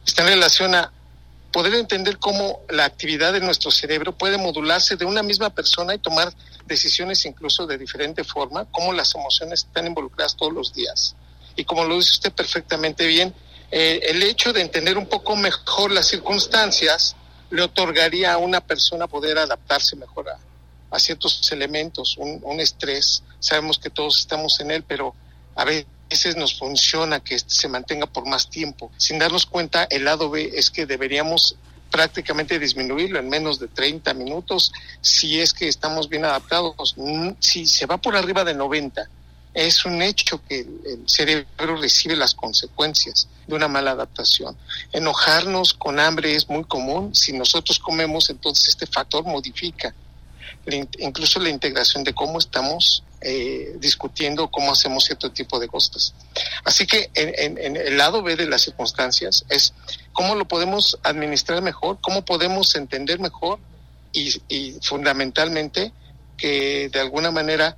está 0.05 0.23
en 0.23 0.29
relación 0.29 0.75
a 0.75 0.91
poder 1.51 1.73
entender 1.75 2.17
cómo 2.17 2.61
la 2.69 2.85
actividad 2.85 3.33
de 3.33 3.39
nuestro 3.39 3.71
cerebro 3.71 4.11
puede 4.11 4.37
modularse 4.37 4.97
de 4.97 5.05
una 5.05 5.23
misma 5.23 5.49
persona 5.49 5.95
y 5.95 5.99
tomar 5.99 6.33
decisiones 6.65 7.25
incluso 7.25 7.65
de 7.65 7.77
diferente 7.77 8.23
forma, 8.23 8.65
cómo 8.71 8.91
las 8.91 9.15
emociones 9.15 9.65
están 9.65 9.87
involucradas 9.87 10.35
todos 10.35 10.53
los 10.53 10.73
días. 10.73 11.15
Y 11.55 11.63
como 11.63 11.85
lo 11.85 11.95
dice 11.95 12.11
usted 12.11 12.33
perfectamente 12.33 13.07
bien, 13.07 13.33
eh, 13.71 13.99
el 14.03 14.21
hecho 14.23 14.51
de 14.51 14.61
entender 14.61 14.97
un 14.97 15.07
poco 15.07 15.35
mejor 15.35 15.91
las 15.91 16.07
circunstancias 16.07 17.15
le 17.49 17.61
otorgaría 17.61 18.33
a 18.33 18.37
una 18.37 18.59
persona 18.59 19.07
poder 19.07 19.37
adaptarse 19.37 19.95
mejor 19.95 20.29
a, 20.29 20.37
ciertos 20.99 21.51
elementos, 21.51 22.17
un, 22.17 22.59
estrés, 22.59 23.23
sabemos 23.39 23.77
que 23.77 23.89
todos 23.89 24.19
estamos 24.19 24.59
en 24.59 24.71
él, 24.71 24.83
pero 24.87 25.13
a 25.55 25.65
veces 25.65 26.35
nos 26.37 26.57
funciona 26.57 27.19
que 27.19 27.35
este 27.35 27.53
se 27.53 27.67
mantenga 27.67 28.05
por 28.05 28.25
más 28.25 28.49
tiempo. 28.49 28.91
Sin 28.97 29.19
darnos 29.19 29.45
cuenta, 29.45 29.87
el 29.89 30.05
lado 30.05 30.29
B 30.29 30.51
es 30.55 30.69
que 30.69 30.85
deberíamos 30.85 31.57
prácticamente 31.91 32.59
disminuirlo 32.59 33.19
en 33.19 33.29
menos 33.29 33.59
de 33.59 33.67
30 33.67 34.13
minutos 34.13 34.71
si 35.01 35.39
es 35.39 35.53
que 35.53 35.67
estamos 35.67 36.09
bien 36.09 36.25
adaptados. 36.25 36.95
Mm, 36.97 37.31
si 37.39 37.65
se 37.65 37.85
va 37.85 37.97
por 37.97 38.15
arriba 38.15 38.43
de 38.43 38.53
90, 38.53 39.07
es 39.53 39.85
un 39.85 40.01
hecho 40.01 40.41
que 40.47 40.59
el 40.59 41.03
cerebro 41.07 41.77
recibe 41.77 42.15
las 42.17 42.35
consecuencias 42.35 43.29
de 43.47 43.55
una 43.55 43.69
mala 43.69 43.91
adaptación. 43.91 44.57
Enojarnos 44.91 45.73
con 45.73 45.99
hambre 45.99 46.35
es 46.35 46.49
muy 46.49 46.65
común. 46.65 47.15
Si 47.15 47.31
nosotros 47.31 47.79
comemos, 47.79 48.29
entonces 48.29 48.67
este 48.67 48.85
factor 48.85 49.23
modifica 49.23 49.95
incluso 50.99 51.39
la 51.39 51.49
integración 51.49 52.03
de 52.03 52.13
cómo 52.13 52.39
estamos 52.39 53.03
eh, 53.21 53.75
discutiendo 53.79 54.49
cómo 54.49 54.71
hacemos 54.71 55.05
cierto 55.05 55.31
tipo 55.31 55.59
de 55.59 55.67
cosas. 55.67 56.13
Así 56.63 56.85
que 56.85 57.09
en, 57.13 57.77
el 57.77 57.97
lado 57.97 58.21
B 58.23 58.35
de 58.35 58.47
las 58.47 58.61
circunstancias 58.61 59.45
es 59.49 59.73
cómo 60.13 60.35
lo 60.35 60.47
podemos 60.47 60.99
administrar 61.03 61.61
mejor, 61.61 61.99
cómo 62.01 62.25
podemos 62.25 62.75
entender 62.75 63.19
mejor 63.19 63.59
y 64.11 64.77
fundamentalmente 64.81 65.91
que 66.37 66.89
de 66.89 66.99
alguna 66.99 67.31
manera 67.31 67.75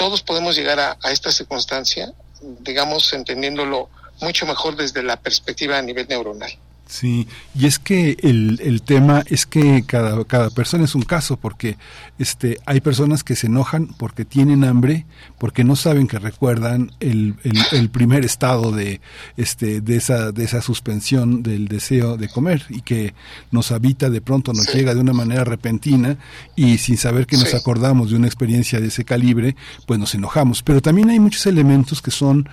todos 0.00 0.22
podemos 0.22 0.56
llegar 0.56 0.80
a, 0.80 1.12
esta 1.12 1.30
circunstancia, 1.30 2.12
digamos, 2.40 3.12
entendiéndolo 3.12 3.90
mucho 4.20 4.46
mejor 4.46 4.76
desde 4.76 5.02
la 5.02 5.20
perspectiva 5.20 5.78
a 5.78 5.82
nivel 5.82 6.08
neuronal. 6.08 6.50
Sí, 6.90 7.28
y 7.54 7.66
es 7.66 7.78
que 7.78 8.16
el, 8.20 8.58
el 8.64 8.82
tema 8.82 9.22
es 9.28 9.46
que 9.46 9.84
cada, 9.86 10.24
cada 10.24 10.50
persona 10.50 10.84
es 10.86 10.96
un 10.96 11.02
caso, 11.02 11.36
porque 11.36 11.76
este, 12.18 12.58
hay 12.66 12.80
personas 12.80 13.22
que 13.22 13.36
se 13.36 13.46
enojan 13.46 13.86
porque 13.96 14.24
tienen 14.24 14.64
hambre, 14.64 15.06
porque 15.38 15.62
no 15.62 15.76
saben 15.76 16.08
que 16.08 16.18
recuerdan 16.18 16.90
el, 16.98 17.36
el, 17.44 17.58
el 17.70 17.90
primer 17.90 18.24
estado 18.24 18.72
de, 18.72 19.00
este, 19.36 19.80
de, 19.80 19.96
esa, 19.96 20.32
de 20.32 20.42
esa 20.42 20.62
suspensión 20.62 21.44
del 21.44 21.68
deseo 21.68 22.16
de 22.16 22.28
comer 22.28 22.64
y 22.70 22.80
que 22.82 23.14
nos 23.52 23.70
habita 23.70 24.10
de 24.10 24.20
pronto, 24.20 24.52
nos 24.52 24.74
llega 24.74 24.92
de 24.92 25.00
una 25.00 25.12
manera 25.12 25.44
repentina 25.44 26.16
y 26.56 26.78
sin 26.78 26.96
saber 26.96 27.26
que 27.28 27.36
nos 27.36 27.50
Sí. 27.50 27.56
acordamos 27.56 28.10
de 28.10 28.16
una 28.16 28.26
experiencia 28.26 28.80
de 28.80 28.88
ese 28.88 29.04
calibre, 29.04 29.54
pues 29.86 30.00
nos 30.00 30.12
enojamos. 30.16 30.64
Pero 30.64 30.82
también 30.82 31.10
hay 31.10 31.20
muchos 31.20 31.46
elementos 31.46 32.02
que 32.02 32.10
son 32.10 32.48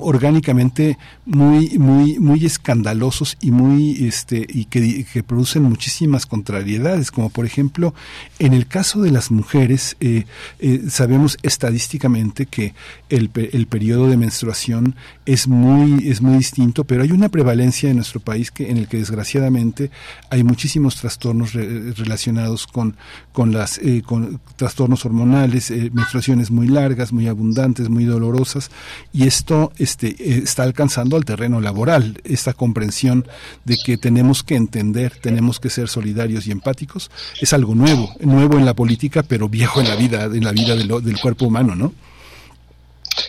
orgánicamente 0.00 0.98
muy, 1.26 1.78
muy, 1.78 2.18
muy 2.18 2.44
escandalosos 2.44 3.36
y 3.40 3.50
muy, 3.50 3.71
este, 4.00 4.46
y 4.48 4.66
que, 4.66 5.04
que 5.04 5.22
producen 5.22 5.62
muchísimas 5.62 6.26
contrariedades, 6.26 7.10
como 7.10 7.30
por 7.30 7.46
ejemplo, 7.46 7.94
en 8.38 8.52
el 8.52 8.66
caso 8.66 9.00
de 9.02 9.10
las 9.10 9.30
mujeres, 9.30 9.96
eh, 10.00 10.24
eh, 10.58 10.82
sabemos 10.88 11.38
estadísticamente 11.42 12.46
que 12.46 12.74
el, 13.08 13.30
el 13.34 13.66
periodo 13.66 14.08
de 14.08 14.16
menstruación 14.16 14.94
es 15.26 15.48
muy, 15.48 16.08
es 16.08 16.20
muy 16.20 16.36
distinto, 16.36 16.84
pero 16.84 17.02
hay 17.02 17.12
una 17.12 17.28
prevalencia 17.28 17.90
en 17.90 17.96
nuestro 17.96 18.20
país 18.20 18.50
que, 18.50 18.70
en 18.70 18.76
el 18.76 18.88
que 18.88 18.98
desgraciadamente 18.98 19.90
hay 20.30 20.44
muchísimos 20.44 20.96
trastornos 20.96 21.52
re- 21.52 21.92
relacionados 21.92 22.66
con, 22.66 22.96
con 23.32 23.52
las, 23.52 23.78
eh, 23.78 24.02
con 24.04 24.40
trastornos 24.56 25.04
hormonales, 25.04 25.70
menstruaciones 25.92 26.50
muy 26.50 26.68
largas, 26.68 27.12
muy 27.12 27.28
abundantes, 27.28 27.88
muy 27.88 28.04
dolorosas, 28.04 28.70
y 29.12 29.26
esto 29.26 29.72
este, 29.78 30.38
está 30.42 30.62
alcanzando 30.62 31.16
al 31.16 31.24
terreno 31.24 31.60
laboral, 31.60 32.20
esta 32.24 32.52
comprensión 32.52 33.26
de 33.64 33.76
que 33.76 33.96
tenemos 33.96 34.42
que 34.42 34.56
entender, 34.56 35.18
tenemos 35.20 35.60
que 35.60 35.70
ser 35.70 35.88
solidarios 35.88 36.46
y 36.46 36.50
empáticos, 36.50 37.10
es 37.40 37.52
algo 37.52 37.74
nuevo, 37.74 38.14
nuevo 38.20 38.58
en 38.58 38.64
la 38.64 38.74
política, 38.74 39.22
pero 39.22 39.48
viejo 39.48 39.80
en 39.80 39.88
la 39.88 39.96
vida, 39.96 40.24
en 40.24 40.44
la 40.44 40.52
vida 40.52 40.74
del, 40.74 40.88
del 40.88 41.20
cuerpo 41.20 41.46
humano, 41.46 41.74
¿no? 41.74 41.92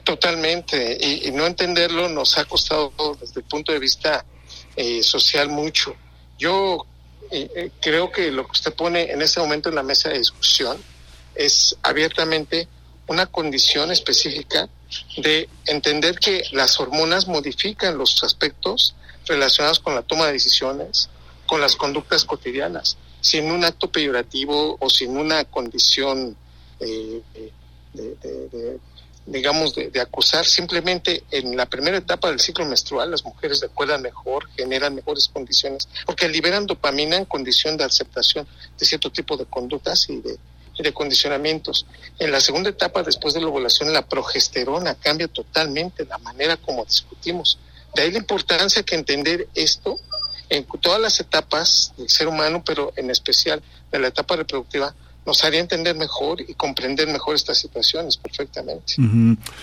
Totalmente, 0.03 0.97
y, 0.99 1.27
y 1.27 1.31
no 1.31 1.45
entenderlo 1.45 2.09
nos 2.09 2.37
ha 2.37 2.45
costado 2.45 2.91
desde 3.19 3.41
el 3.41 3.45
punto 3.45 3.71
de 3.71 3.79
vista 3.79 4.25
eh, 4.75 5.03
social 5.03 5.49
mucho. 5.49 5.95
Yo 6.39 6.85
eh, 7.31 7.49
eh, 7.55 7.71
creo 7.81 8.11
que 8.11 8.31
lo 8.31 8.45
que 8.45 8.51
usted 8.51 8.73
pone 8.73 9.11
en 9.11 9.21
este 9.21 9.39
momento 9.39 9.69
en 9.69 9.75
la 9.75 9.83
mesa 9.83 10.09
de 10.09 10.17
discusión 10.17 10.77
es 11.35 11.77
abiertamente 11.83 12.67
una 13.07 13.25
condición 13.25 13.91
específica 13.91 14.69
de 15.17 15.49
entender 15.65 16.17
que 16.19 16.43
las 16.51 16.79
hormonas 16.79 17.27
modifican 17.27 17.97
los 17.97 18.23
aspectos 18.23 18.95
relacionados 19.25 19.79
con 19.79 19.95
la 19.95 20.01
toma 20.01 20.27
de 20.27 20.33
decisiones, 20.33 21.09
con 21.45 21.61
las 21.61 21.75
conductas 21.75 22.25
cotidianas, 22.25 22.97
sin 23.21 23.51
un 23.51 23.63
acto 23.63 23.91
peyorativo 23.91 24.77
o 24.79 24.89
sin 24.89 25.17
una 25.17 25.45
condición 25.45 26.35
eh, 26.79 27.21
eh, 27.35 27.51
de, 27.93 28.79
digamos, 29.25 29.75
de, 29.75 30.01
acusar. 30.01 30.45
Simplemente 30.45 31.23
en 31.31 31.55
la 31.55 31.65
primera 31.65 31.97
etapa 31.97 32.29
del 32.29 32.39
ciclo 32.39 32.65
menstrual 32.65 33.11
las 33.11 33.23
mujeres 33.23 33.61
recuerdan 33.61 34.01
mejor, 34.01 34.49
generan 34.57 34.95
mejores 34.95 35.27
condiciones, 35.27 35.87
porque 36.05 36.27
liberan 36.27 36.65
dopamina 36.65 37.15
en 37.15 37.25
condición 37.25 37.77
de 37.77 37.85
aceptación 37.85 38.47
de 38.77 38.85
cierto 38.85 39.11
tipo 39.11 39.37
de 39.37 39.45
conductas 39.45 40.09
y 40.09 40.21
de 40.81 40.93
condicionamientos. 40.93 41.85
En 42.19 42.31
la 42.31 42.41
segunda 42.41 42.69
etapa, 42.69 43.03
después 43.03 43.33
de 43.33 43.41
la 43.41 43.47
ovulación, 43.47 43.93
la 43.93 44.07
progesterona 44.07 44.95
cambia 44.95 45.27
totalmente 45.27 46.05
la 46.05 46.17
manera 46.17 46.57
como 46.57 46.83
discutimos. 46.83 47.59
De 47.95 48.01
ahí 48.01 48.11
la 48.11 48.19
importancia 48.19 48.83
que 48.83 48.95
entender 48.95 49.47
esto 49.55 49.99
en 50.49 50.65
todas 50.81 51.01
las 51.01 51.19
etapas 51.19 51.93
del 51.97 52.09
ser 52.09 52.27
humano, 52.27 52.63
pero 52.65 52.93
en 52.95 53.09
especial 53.09 53.61
de 53.91 53.99
la 53.99 54.07
etapa 54.07 54.35
reproductiva, 54.35 54.93
nos 55.25 55.43
haría 55.43 55.61
entender 55.61 55.95
mejor 55.95 56.41
y 56.41 56.53
comprender 56.53 57.07
mejor 57.07 57.35
estas 57.35 57.57
situaciones 57.57 58.17
perfectamente. 58.17 58.95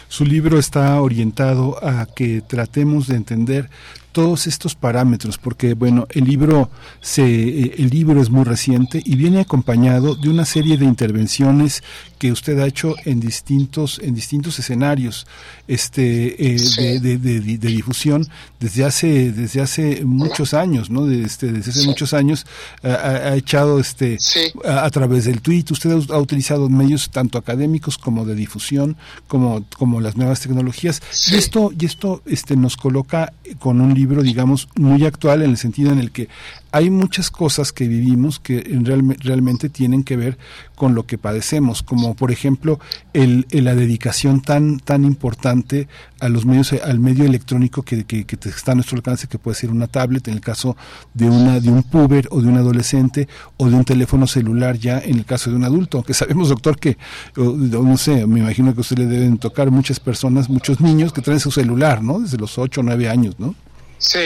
Su 0.08 0.24
libro 0.24 0.58
está 0.58 1.00
orientado 1.00 1.78
a 1.84 2.06
que 2.06 2.40
tratemos 2.40 3.08
de 3.08 3.16
entender 3.16 3.68
todos 4.12 4.46
estos 4.46 4.74
parámetros, 4.74 5.38
porque 5.38 5.74
bueno, 5.74 6.06
el 6.10 6.24
libro 6.24 6.70
se, 7.00 7.22
eh, 7.22 7.74
el 7.78 7.90
libro 7.90 8.20
es 8.20 8.30
muy 8.30 8.44
reciente 8.44 9.00
y 9.04 9.14
viene 9.16 9.40
acompañado 9.40 10.16
de 10.16 10.28
una 10.28 10.44
serie 10.44 10.78
de 10.78 10.84
intervenciones 10.84 11.82
que 12.20 12.30
usted 12.30 12.58
ha 12.60 12.66
hecho 12.66 12.94
en 13.06 13.18
distintos, 13.18 13.98
en 14.04 14.14
distintos 14.14 14.58
escenarios, 14.58 15.26
este, 15.66 16.54
eh, 16.54 16.58
de, 17.00 17.18
de- 17.18 17.40
de- 17.40 17.58
de 17.58 17.68
difusión 17.68 18.26
desde 18.60 18.84
hace, 18.84 19.32
desde 19.32 19.60
hace 19.62 20.04
muchos 20.04 20.52
años, 20.52 20.90
¿no? 20.90 21.06
De, 21.06 21.22
este, 21.22 21.50
desde 21.50 21.70
hace 21.70 21.86
muchos 21.86 22.12
años 22.12 22.44
ha, 22.82 22.88
ha- 22.88 23.16
ha 23.30 23.36
echado 23.36 23.80
este, 23.80 24.18
a, 24.64 24.84
a 24.84 24.90
través 24.90 25.24
del 25.24 25.40
tweet, 25.40 25.64
usted 25.70 25.90
ha, 25.92 26.14
ha 26.14 26.18
utilizado 26.18 26.68
medios 26.68 27.10
tanto 27.10 27.38
académicos 27.38 27.96
como 27.98 28.24
de 28.26 28.34
difusión, 28.34 28.96
como, 29.26 29.64
como 29.78 30.00
las 30.00 30.16
nuevas 30.16 30.40
tecnologías. 30.40 31.00
Y 31.32 31.36
esto, 31.36 31.72
y 31.78 31.86
esto 31.86 32.22
este, 32.26 32.54
nos 32.54 32.76
coloca 32.76 33.32
con 33.58 33.80
un 33.80 33.94
libro, 33.94 34.22
digamos, 34.22 34.68
muy 34.76 35.04
actual 35.06 35.42
en 35.42 35.50
el 35.50 35.56
sentido 35.56 35.90
en 35.90 35.98
el 36.00 36.10
que 36.10 36.28
hay 36.72 36.90
muchas 36.90 37.30
cosas 37.30 37.72
que 37.72 37.88
vivimos 37.88 38.38
que 38.40 38.58
en 38.66 38.84
realme- 38.84 39.16
realmente 39.18 39.68
tienen 39.68 40.04
que 40.04 40.16
ver 40.16 40.38
con 40.76 40.94
lo 40.94 41.04
que 41.06 41.18
padecemos, 41.18 41.82
como 41.82 42.14
por 42.14 42.30
ejemplo 42.30 42.78
el, 43.12 43.46
la 43.50 43.74
dedicación 43.74 44.40
tan 44.40 44.78
tan 44.80 45.04
importante 45.04 45.88
a 46.20 46.28
los 46.28 46.44
medios 46.46 46.72
al 46.72 46.98
medio 47.00 47.24
electrónico 47.24 47.82
que, 47.82 48.04
que, 48.04 48.24
está 48.48 48.72
a 48.72 48.74
nuestro 48.74 48.96
alcance, 48.96 49.26
que 49.26 49.38
puede 49.38 49.56
ser 49.56 49.70
una 49.70 49.86
tablet 49.86 50.28
en 50.28 50.34
el 50.34 50.40
caso 50.40 50.76
de 51.14 51.28
una 51.28 51.60
de 51.60 51.70
un 51.70 51.82
puber 51.82 52.28
o 52.30 52.40
de 52.40 52.48
un 52.48 52.56
adolescente 52.56 53.28
o 53.56 53.68
de 53.68 53.74
un 53.76 53.84
teléfono 53.84 54.26
celular 54.26 54.76
ya 54.78 54.98
en 55.00 55.18
el 55.18 55.24
caso 55.24 55.50
de 55.50 55.56
un 55.56 55.64
adulto, 55.64 55.98
aunque 55.98 56.14
sabemos 56.14 56.48
doctor 56.50 56.78
que 56.78 56.96
no 57.36 57.96
sé, 57.96 58.26
me 58.26 58.40
imagino 58.40 58.74
que 58.74 58.80
usted 58.80 58.98
le 58.98 59.06
deben 59.06 59.38
tocar 59.38 59.70
muchas 59.70 59.98
personas, 60.00 60.48
muchos 60.48 60.80
niños 60.80 61.12
que 61.12 61.20
traen 61.22 61.40
su 61.40 61.50
celular, 61.50 62.02
¿no? 62.02 62.20
Desde 62.20 62.38
los 62.38 62.58
8 62.58 62.80
o 62.80 62.84
9 62.84 63.08
años, 63.08 63.34
¿no? 63.38 63.54
Sí, 63.98 64.20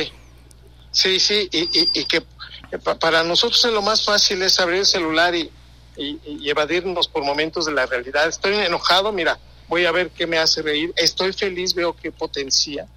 sí, 0.91 1.19
sí, 1.19 1.49
y, 1.53 1.59
y- 1.59 1.89
y 1.95 2.05
que 2.05 2.23
para 2.79 3.23
nosotros 3.23 3.65
lo 3.73 3.83
más 3.83 4.05
fácil 4.05 4.43
es 4.43 4.59
abrir 4.61 4.81
el 4.81 4.87
celular 4.87 5.35
y, 5.35 5.51
evadirnos 6.45 7.07
por 7.07 7.23
momentos 7.23 7.67
de 7.67 7.73
la 7.73 7.87
realidad. 7.87 8.27
Estoy 8.29 8.55
enojado, 8.55 9.13
mira, 9.13 9.39
voy 9.69 9.87
a 9.87 9.93
ver 9.93 10.11
qué 10.11 10.27
me 10.27 10.39
hace 10.39 10.61
reír. 10.61 10.93
Estoy 10.97 11.33
feliz, 11.33 11.75
veo 11.75 11.95
qué 11.95 12.11
potencia. 12.11 12.89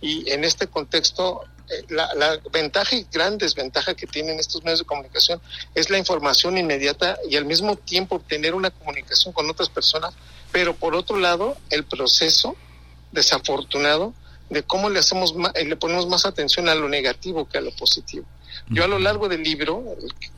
Y 0.00 0.28
en 0.30 0.42
este 0.42 0.66
contexto, 0.66 1.44
eh, 1.68 1.84
la, 1.90 2.12
la 2.14 2.40
ventaja 2.52 2.96
y 2.96 3.06
gran 3.12 3.38
desventaja 3.38 3.94
que 3.94 4.08
tienen 4.08 4.40
estos 4.40 4.64
medios 4.64 4.80
de 4.80 4.84
comunicación 4.84 5.40
es 5.76 5.90
la 5.90 5.98
información 5.98 6.58
inmediata 6.58 7.18
y 7.28 7.36
al 7.36 7.44
mismo 7.44 7.76
tiempo 7.76 8.16
obtener 8.16 8.54
una 8.54 8.70
comunicación 8.70 9.32
con 9.32 9.48
otras 9.48 9.68
personas, 9.68 10.14
pero 10.50 10.74
por 10.74 10.96
otro 10.96 11.18
lado, 11.18 11.56
el 11.70 11.84
proceso 11.84 12.56
desafortunado 13.12 14.12
de 14.48 14.64
cómo 14.64 14.90
le 14.90 14.98
hacemos 14.98 15.34
le 15.54 15.76
ponemos 15.76 16.08
más 16.08 16.26
atención 16.26 16.68
a 16.68 16.74
lo 16.74 16.88
negativo 16.88 17.48
que 17.48 17.58
a 17.58 17.60
lo 17.60 17.70
positivo. 17.70 18.26
Yo 18.68 18.84
a 18.84 18.88
lo 18.88 18.98
largo 18.98 19.28
del 19.28 19.42
libro 19.42 19.84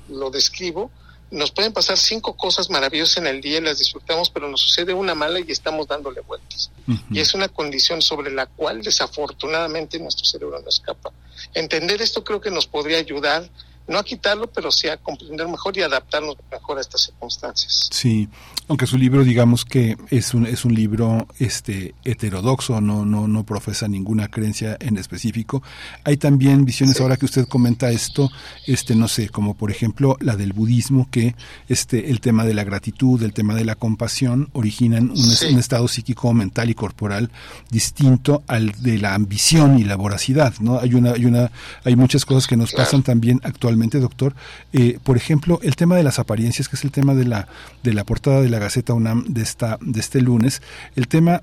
lo 0.09 0.31
describo, 0.31 0.91
nos 1.33 1.51
pueden 1.51 1.73
pasar 1.73 1.97
cinco 1.97 2.35
cosas 2.37 2.69
maravillosas 2.69 3.17
en 3.17 3.27
el 3.27 3.41
día 3.41 3.59
y 3.59 3.63
las 3.63 3.79
disfrutamos, 3.79 4.31
pero 4.31 4.49
nos 4.49 4.61
sucede 4.61 4.93
una 4.93 5.15
mala 5.15 5.41
y 5.41 5.51
estamos 5.51 5.89
dándole 5.89 6.21
vueltas. 6.21 6.71
Y 7.11 7.21
es 7.21 7.35
una 7.35 7.49
condición 7.49 8.03
sobre 8.03 8.31
la 8.31 8.47
cual 8.47 8.83
desafortunadamente 8.83 9.99
nuestro 9.99 10.27
cerebro 10.27 10.61
no 10.61 10.69
escapa. 10.69 11.11
Entender 11.55 12.03
esto 12.03 12.23
creo 12.23 12.41
que 12.41 12.51
nos 12.51 12.67
podría 12.67 12.99
ayudar, 12.99 13.49
no 13.89 13.99
a 13.99 14.05
quitarlo, 14.05 14.51
pero 14.51 14.71
sí 14.71 14.89
a 14.89 14.99
comprender 14.99 15.49
mejor 15.49 15.77
y 15.77 15.83
adaptarnos 15.83 16.37
mejor 16.51 16.79
a 16.79 16.81
estas 16.83 17.03
circunstancias. 17.03 17.89
Sí, 17.91 18.29
aunque 18.69 18.87
su 18.87 18.97
libro 18.97 19.25
digamos 19.25 19.65
que 19.65 19.97
es 20.11 20.33
un 20.35 20.47
es 20.47 20.65
un 20.65 20.75
libro 20.75 21.27
este 21.39 21.95
heterodoxo, 22.05 22.81
no 22.81 23.05
no 23.05 23.29
no 23.29 23.45
profesa 23.45 23.89
ninguna 23.89 24.29
creencia 24.29 24.77
en 24.81 24.97
específico. 24.97 25.63
Hay 26.05 26.17
también 26.17 26.65
visiones 26.65 27.01
ahora 27.01 27.17
que 27.17 27.27
usted 27.27 27.47
comenta 27.49 27.91
esto, 27.91 28.31
este 28.67 28.95
no 28.95 29.09
sé, 29.09 29.29
como 29.29 29.55
por 29.55 29.71
ejemplo 29.71 30.17
la 30.21 30.37
del 30.37 30.53
budismo 30.53 31.09
que 31.11 31.35
este 31.69 32.11
el 32.11 32.21
tema 32.21 32.45
de 32.45 32.55
la 32.55 32.65
gratitud, 32.65 33.23
el 33.23 33.33
tema 33.33 33.55
de 33.55 33.65
la 33.65 33.75
compasión 33.75 34.49
originan 34.53 35.11
un, 35.11 35.17
es- 35.17 35.43
un 35.43 35.59
estado 35.59 35.87
psíquico, 35.89 36.33
mental 36.33 36.71
y 36.71 36.75
corporal 36.75 37.31
distinto 37.71 38.43
al 38.47 38.73
de 38.83 38.99
la 38.99 39.15
ambición 39.15 39.79
y 39.79 39.85
la 39.85 39.97
voracidad, 39.97 40.55
¿no? 40.61 40.79
Hay 40.79 40.95
una 40.95 41.13
hay 41.13 41.25
una 41.27 41.51
hay 41.85 41.97
muchas 41.97 42.25
cosas 42.25 42.47
que 42.47 42.57
nos 42.57 42.73
pasan 42.73 43.03
también 43.03 43.41
actualmente, 43.45 43.99
doctor. 44.01 44.35
Eh, 44.73 44.99
por 45.03 45.17
ejemplo, 45.17 45.59
el 45.63 45.77
tema 45.77 45.97
de 45.97 46.03
las 46.05 46.19
apariencias, 46.19 46.69
que 46.69 46.77
es 46.77 46.85
el 46.85 46.91
tema 46.91 47.15
de 47.15 47.25
la 47.25 47.49
de 47.83 47.93
la 47.93 48.05
portada 48.05 48.41
de 48.41 48.51
la 48.53 48.61
Gaceta 48.61 48.95
UNAM 48.95 49.25
de 49.25 49.43
esta 49.43 49.79
de 49.81 49.99
este 49.99 50.21
lunes, 50.21 50.63
el 50.95 51.09
tema 51.09 51.43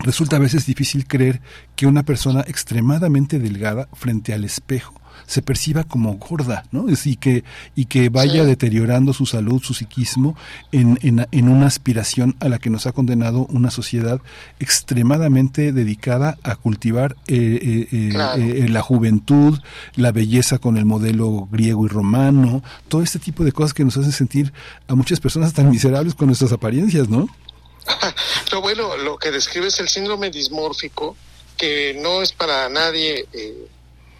Resulta 0.00 0.36
a 0.36 0.40
veces 0.40 0.66
difícil 0.66 1.06
creer 1.06 1.40
que 1.74 1.86
una 1.86 2.02
persona 2.02 2.44
extremadamente 2.46 3.38
delgada 3.38 3.88
frente 3.94 4.34
al 4.34 4.44
espejo 4.44 5.00
se 5.26 5.42
perciba 5.42 5.84
como 5.84 6.14
gorda, 6.14 6.64
¿no? 6.72 6.86
Y 6.88 7.16
que, 7.16 7.44
y 7.74 7.86
que 7.86 8.08
vaya 8.08 8.44
deteriorando 8.44 9.12
su 9.12 9.26
salud, 9.26 9.62
su 9.62 9.74
psiquismo, 9.74 10.36
en, 10.72 10.98
en, 11.02 11.26
en 11.30 11.48
una 11.48 11.66
aspiración 11.66 12.36
a 12.40 12.48
la 12.48 12.58
que 12.58 12.70
nos 12.70 12.86
ha 12.86 12.92
condenado 12.92 13.46
una 13.50 13.70
sociedad 13.70 14.20
extremadamente 14.60 15.72
dedicada 15.72 16.38
a 16.42 16.56
cultivar 16.56 17.16
eh, 17.26 17.88
eh, 17.92 18.12
eh, 18.12 18.68
la 18.68 18.82
juventud, 18.82 19.58
la 19.96 20.12
belleza 20.12 20.58
con 20.58 20.76
el 20.76 20.84
modelo 20.84 21.48
griego 21.50 21.86
y 21.86 21.88
romano, 21.88 22.62
todo 22.88 23.02
este 23.02 23.18
tipo 23.18 23.44
de 23.44 23.52
cosas 23.52 23.74
que 23.74 23.84
nos 23.84 23.96
hacen 23.96 24.12
sentir 24.12 24.52
a 24.88 24.94
muchas 24.94 25.20
personas 25.20 25.52
tan 25.52 25.70
miserables 25.70 26.14
con 26.14 26.26
nuestras 26.26 26.52
apariencias, 26.52 27.08
¿no? 27.08 27.28
Lo 28.52 28.60
bueno, 28.60 28.96
lo 28.96 29.18
que 29.18 29.30
describe 29.30 29.68
es 29.68 29.78
el 29.80 29.88
síndrome 29.88 30.30
dismórfico, 30.30 31.16
que 31.56 31.98
no 32.00 32.22
es 32.22 32.32
para 32.32 32.68
nadie 32.68 33.26
eh, 33.32 33.68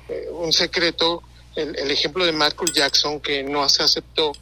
eh, 0.08 0.28
un 0.30 0.52
secreto, 0.52 1.22
el, 1.56 1.90
ejemplo 1.90 2.24
de 2.24 2.32
Michael 2.32 2.72
Jackson, 2.72 3.20
que 3.20 3.42
no 3.42 3.68
se 3.68 3.82
aceptó 3.82 4.32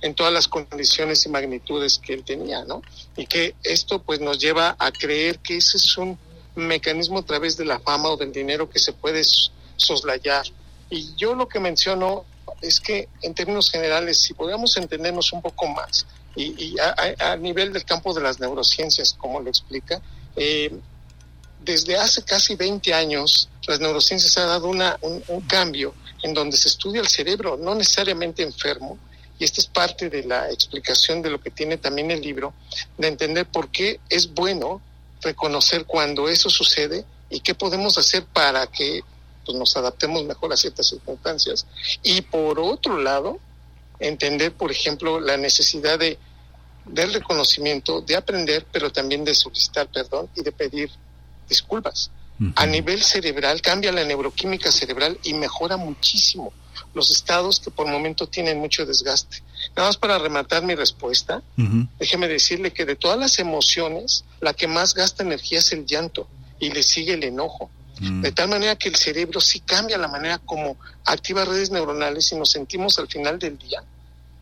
en 0.00 0.14
todas 0.14 0.32
las 0.32 0.48
condiciones 0.48 1.24
y 1.26 1.28
magnitudes 1.28 1.98
que 1.98 2.14
él 2.14 2.24
tenía, 2.24 2.64
¿no? 2.64 2.82
Y 3.16 3.26
que 3.26 3.54
esto 3.62 4.02
pues 4.02 4.20
nos 4.20 4.38
lleva 4.38 4.74
a 4.78 4.90
creer 4.90 5.38
que 5.38 5.58
ese 5.58 5.76
es 5.76 5.96
un 5.96 6.18
mecanismo 6.56 7.20
a 7.20 7.22
través 7.22 7.56
de 7.56 7.64
la 7.64 7.78
fama 7.78 8.08
o 8.08 8.16
del 8.16 8.32
dinero 8.32 8.68
que 8.68 8.78
se 8.78 8.92
puede 8.92 9.22
soslayar. 9.76 10.44
Y 10.90 11.14
yo 11.14 11.34
lo 11.34 11.48
que 11.48 11.60
menciono 11.60 12.24
es 12.60 12.80
que 12.80 13.08
en 13.22 13.34
términos 13.34 13.70
generales, 13.70 14.20
si 14.20 14.34
podemos 14.34 14.76
entendernos 14.76 15.32
un 15.32 15.40
poco 15.40 15.68
más, 15.68 16.06
y, 16.34 16.76
a, 16.80 17.36
nivel 17.36 17.72
del 17.72 17.84
campo 17.84 18.14
de 18.14 18.22
las 18.22 18.40
neurociencias, 18.40 19.12
como 19.12 19.40
lo 19.40 19.50
explica, 19.50 20.00
eh, 20.36 20.72
desde 21.64 21.96
hace 21.96 22.22
casi 22.22 22.54
20 22.56 22.92
años 22.94 23.48
las 23.66 23.80
neurociencias 23.80 24.36
han 24.38 24.48
dado 24.48 24.68
una, 24.68 24.98
un, 25.00 25.40
cambio 25.42 25.94
en 26.22 26.34
donde 26.34 26.56
se 26.56 26.68
estudia 26.68 27.00
el 27.00 27.08
cerebro, 27.08 27.56
no 27.56 27.74
necesariamente 27.74 28.42
enfermo, 28.42 28.98
y 29.38 29.44
esta 29.44 29.60
es 29.60 29.66
parte 29.66 30.10
de 30.10 30.24
la 30.24 30.50
explicación 30.50 31.22
de 31.22 31.30
lo 31.30 31.40
que 31.40 31.50
tiene 31.50 31.76
también 31.76 32.10
el 32.10 32.20
libro, 32.20 32.54
de 32.98 33.08
entender 33.08 33.46
por 33.46 33.70
qué 33.70 34.00
es 34.08 34.32
bueno 34.32 34.80
reconocer 35.20 35.84
cuando 35.84 36.28
eso 36.28 36.50
sucede 36.50 37.04
y 37.30 37.40
qué 37.40 37.54
podemos 37.54 37.98
hacer 37.98 38.24
para 38.24 38.66
que 38.66 39.00
pues, 39.44 39.56
nos 39.56 39.76
adaptemos 39.76 40.24
mejor 40.24 40.52
a 40.52 40.56
ciertas 40.56 40.88
circunstancias. 40.88 41.66
Y 42.02 42.22
por 42.22 42.60
otro 42.60 42.98
lado, 42.98 43.38
entender, 43.98 44.52
por 44.52 44.70
ejemplo, 44.70 45.20
la 45.20 45.36
necesidad 45.36 45.98
de 45.98 46.18
del 46.84 47.12
reconocimiento, 47.12 48.00
de 48.00 48.16
aprender, 48.16 48.66
pero 48.72 48.90
también 48.90 49.24
de 49.24 49.34
solicitar 49.34 49.88
perdón 49.88 50.28
y 50.34 50.42
de 50.42 50.52
pedir 50.52 50.90
disculpas. 51.48 52.10
Uh 52.38 52.44
-huh. 52.44 52.52
A 52.56 52.66
nivel 52.66 53.02
cerebral 53.02 53.60
cambia 53.60 53.92
la 53.92 54.04
neuroquímica 54.04 54.70
cerebral 54.72 55.18
y 55.22 55.34
mejora 55.34 55.76
muchísimo 55.76 56.52
los 56.94 57.10
estados 57.10 57.60
que 57.60 57.70
por 57.70 57.86
momento 57.86 58.26
tienen 58.26 58.58
mucho 58.58 58.84
desgaste. 58.84 59.42
Nada 59.76 59.88
más 59.88 59.96
para 59.96 60.18
rematar 60.18 60.62
mi 60.62 60.74
respuesta, 60.74 61.42
uh 61.56 61.62
-huh. 61.62 61.88
déjeme 61.98 62.28
decirle 62.28 62.72
que 62.72 62.84
de 62.84 62.96
todas 62.96 63.18
las 63.18 63.38
emociones, 63.38 64.24
la 64.40 64.52
que 64.52 64.66
más 64.66 64.94
gasta 64.94 65.22
energía 65.22 65.60
es 65.60 65.72
el 65.72 65.86
llanto 65.86 66.28
y 66.58 66.70
le 66.70 66.82
sigue 66.82 67.14
el 67.14 67.24
enojo. 67.24 67.70
Mm. 68.00 68.22
De 68.22 68.32
tal 68.32 68.48
manera 68.48 68.76
que 68.76 68.88
el 68.88 68.96
cerebro 68.96 69.40
sí 69.40 69.60
cambia 69.60 69.98
la 69.98 70.08
manera 70.08 70.38
como 70.38 70.76
activa 71.04 71.44
redes 71.44 71.70
neuronales 71.70 72.32
y 72.32 72.36
nos 72.36 72.50
sentimos 72.50 72.98
al 72.98 73.08
final 73.08 73.38
del 73.38 73.58
día 73.58 73.82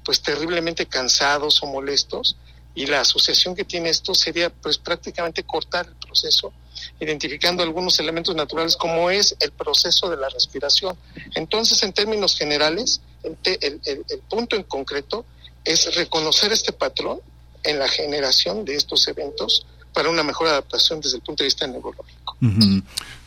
pues 0.04 0.22
terriblemente 0.22 0.86
cansados 0.86 1.62
o 1.62 1.66
molestos 1.66 2.36
y 2.74 2.86
la 2.86 3.00
asociación 3.00 3.54
que 3.54 3.64
tiene 3.64 3.90
esto 3.90 4.14
sería 4.14 4.50
pues 4.50 4.78
prácticamente 4.78 5.42
cortar 5.42 5.86
el 5.86 5.94
proceso 5.94 6.52
identificando 7.00 7.62
algunos 7.62 7.98
elementos 7.98 8.34
naturales 8.34 8.76
como 8.76 9.10
es 9.10 9.34
el 9.40 9.52
proceso 9.52 10.08
de 10.10 10.18
la 10.18 10.28
respiración. 10.28 10.96
Entonces, 11.34 11.82
en 11.82 11.92
términos 11.92 12.36
generales, 12.36 13.00
el, 13.22 13.36
el, 13.44 13.80
el, 13.84 14.18
punto 14.28 14.56
en 14.56 14.62
concreto 14.64 15.24
es 15.64 15.94
reconocer 15.94 16.52
este 16.52 16.72
patrón 16.72 17.20
en 17.64 17.78
la 17.78 17.88
generación 17.88 18.64
de 18.64 18.76
estos 18.76 19.08
eventos 19.08 19.66
para 19.92 20.08
una 20.08 20.22
mejor 20.22 20.48
adaptación 20.48 21.00
desde 21.00 21.16
el 21.16 21.22
punto 21.22 21.42
de 21.42 21.46
vista 21.46 21.66
neurológico. 21.66 22.36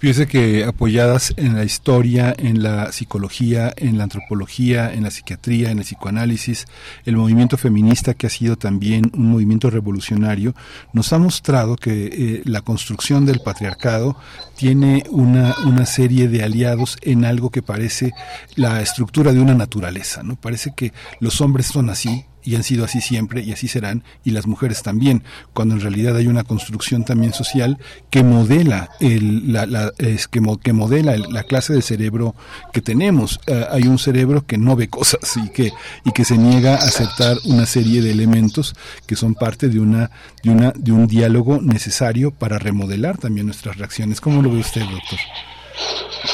Fíjese 0.04 0.28
que 0.28 0.66
apoyadas 0.66 1.34
en 1.38 1.56
la 1.56 1.64
historia, 1.64 2.36
en 2.38 2.62
la 2.62 2.92
psicología, 2.92 3.74
en 3.78 3.98
la 3.98 4.04
antropología, 4.04 4.94
en 4.94 5.04
la 5.04 5.12
psiquiatría, 5.12 5.72
en 5.72 5.78
el 5.78 5.86
psicoanálisis, 5.86 6.66
el 7.06 7.16
movimiento 7.16 7.56
feminista 7.56 8.14
que 8.14 8.28
ha 8.28 8.30
sido 8.30 8.58
también 8.58 9.10
un 9.14 9.32
movimiento 9.32 9.70
revolucionario, 9.70 10.56
nos 10.92 11.14
ha 11.14 11.20
mostrado 11.20 11.78
que 11.78 12.08
eh, 12.08 12.42
la 12.44 12.60
construcción 12.60 13.26
del 13.26 13.40
patriarcado 13.40 14.18
tiene 14.58 15.06
una, 15.10 15.56
una 15.66 15.86
serie 15.86 16.28
de 16.28 16.44
aliados 16.44 16.98
en 17.02 17.24
algo 17.24 17.50
que 17.50 17.62
parece 17.62 18.12
la 18.58 18.82
estructura 18.82 19.32
de 19.32 19.40
una 19.40 19.56
naturaleza, 19.56 20.22
¿no? 20.22 20.36
Parece 20.36 20.74
que 20.76 20.92
los 21.22 21.40
hombres 21.40 21.68
son 21.68 21.90
así, 21.90 22.26
y 22.44 22.56
han 22.56 22.64
sido 22.64 22.86
así 22.86 23.02
siempre 23.02 23.42
y 23.42 23.52
así 23.52 23.68
serán 23.68 24.04
y 24.24 24.32
las 24.32 24.48
mujeres 24.48 24.84
también 24.84 25.24
cuando 25.54 25.76
en 25.76 25.82
realidad 25.82 26.16
hay 26.16 26.28
una 26.28 26.44
construcción 26.44 27.06
también 27.06 27.34
social 27.34 27.78
que 28.10 28.24
modela 28.24 28.90
el, 29.00 29.54
la, 29.54 29.66
la, 29.66 29.93
es 29.98 30.28
que, 30.28 30.42
que 30.62 30.74
modela 30.74 31.14
el, 31.14 31.24
la 31.32 31.44
clase 31.44 31.74
de 31.74 31.82
cerebro 31.82 32.36
que 32.72 32.82
tenemos. 32.82 33.40
Uh, 33.48 33.66
hay 33.72 33.84
un 33.84 34.00
cerebro 34.00 34.46
que 34.46 34.58
no 34.58 34.76
ve 34.76 34.90
cosas 34.90 35.38
y 35.38 35.50
que 35.50 35.72
y 36.06 36.12
que 36.12 36.26
se 36.26 36.38
niega 36.38 36.76
a 36.76 36.86
aceptar 36.86 37.38
una 37.46 37.66
serie 37.66 38.02
de 38.02 38.12
elementos 38.12 38.76
que 39.08 39.16
son 39.16 39.36
parte 39.36 39.70
de 39.70 39.80
una 39.80 40.12
de 40.44 40.50
una 40.50 40.74
de 40.76 40.92
un 40.92 41.08
diálogo 41.08 41.62
necesario 41.62 42.32
para 42.32 42.60
remodelar 42.60 43.18
también 43.18 43.48
nuestras 43.48 43.78
reacciones. 43.78 44.22
Cómo 44.22 44.42
lo 44.42 44.52
ve 44.52 44.60
usted 44.60 44.82
doctor 44.82 45.20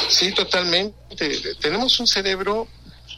sí 0.09 0.31
totalmente. 0.33 0.95
Tenemos 1.61 1.99
un 1.99 2.07
cerebro 2.07 2.67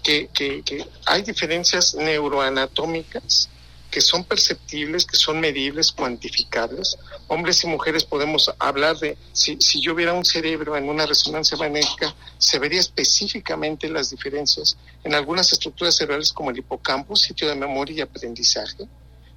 que, 0.04 0.30
que, 0.34 0.86
hay 1.06 1.22
diferencias 1.24 1.96
neuroanatómicas 1.96 3.50
que 3.92 4.00
son 4.02 4.24
perceptibles, 4.24 5.06
que 5.06 5.18
son 5.18 5.40
medibles, 5.42 5.92
cuantificables. 5.92 6.98
Hombres 7.28 7.64
y 7.66 7.68
mujeres 7.68 8.06
podemos 8.06 8.50
hablar 8.58 8.98
de, 8.98 9.18
si, 9.34 9.58
si 9.60 9.82
yo 9.82 9.94
viera 9.94 10.14
un 10.14 10.24
cerebro 10.24 10.78
en 10.78 10.88
una 10.90 11.06
resonancia 11.06 11.58
magnética, 11.58 12.16
se 12.38 12.58
vería 12.58 12.80
específicamente 12.80 13.90
las 13.90 14.10
diferencias 14.10 14.78
en 15.04 15.14
algunas 15.14 15.52
estructuras 15.52 15.98
cerebrales 15.98 16.32
como 16.32 16.52
el 16.52 16.58
hipocampo, 16.58 17.16
sitio 17.18 17.50
de 17.50 17.56
memoria 17.56 17.98
y 17.98 18.02
aprendizaje, 18.02 18.88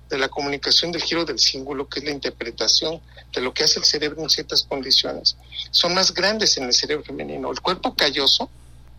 de 0.09 0.19
la 0.19 0.29
comunicación 0.29 0.93
del 0.93 1.03
giro 1.03 1.25
del 1.25 1.41
símbolo, 1.41 1.89
que 1.89 1.99
es 1.99 2.05
la 2.05 2.13
interpretación 2.13 3.01
de 3.33 3.41
lo 3.41 3.53
que 3.53 3.65
hace 3.65 3.81
el 3.81 3.85
cerebro 3.85 4.23
en 4.23 4.31
ciertas 4.31 4.63
condiciones. 4.63 5.37
Son 5.73 5.93
más 5.93 6.15
grandes 6.15 6.57
en 6.57 6.65
el 6.65 6.73
cerebro 6.73 7.05
femenino. 7.05 7.51
El 7.51 7.61
cuerpo 7.61 7.95
calloso, 7.95 8.49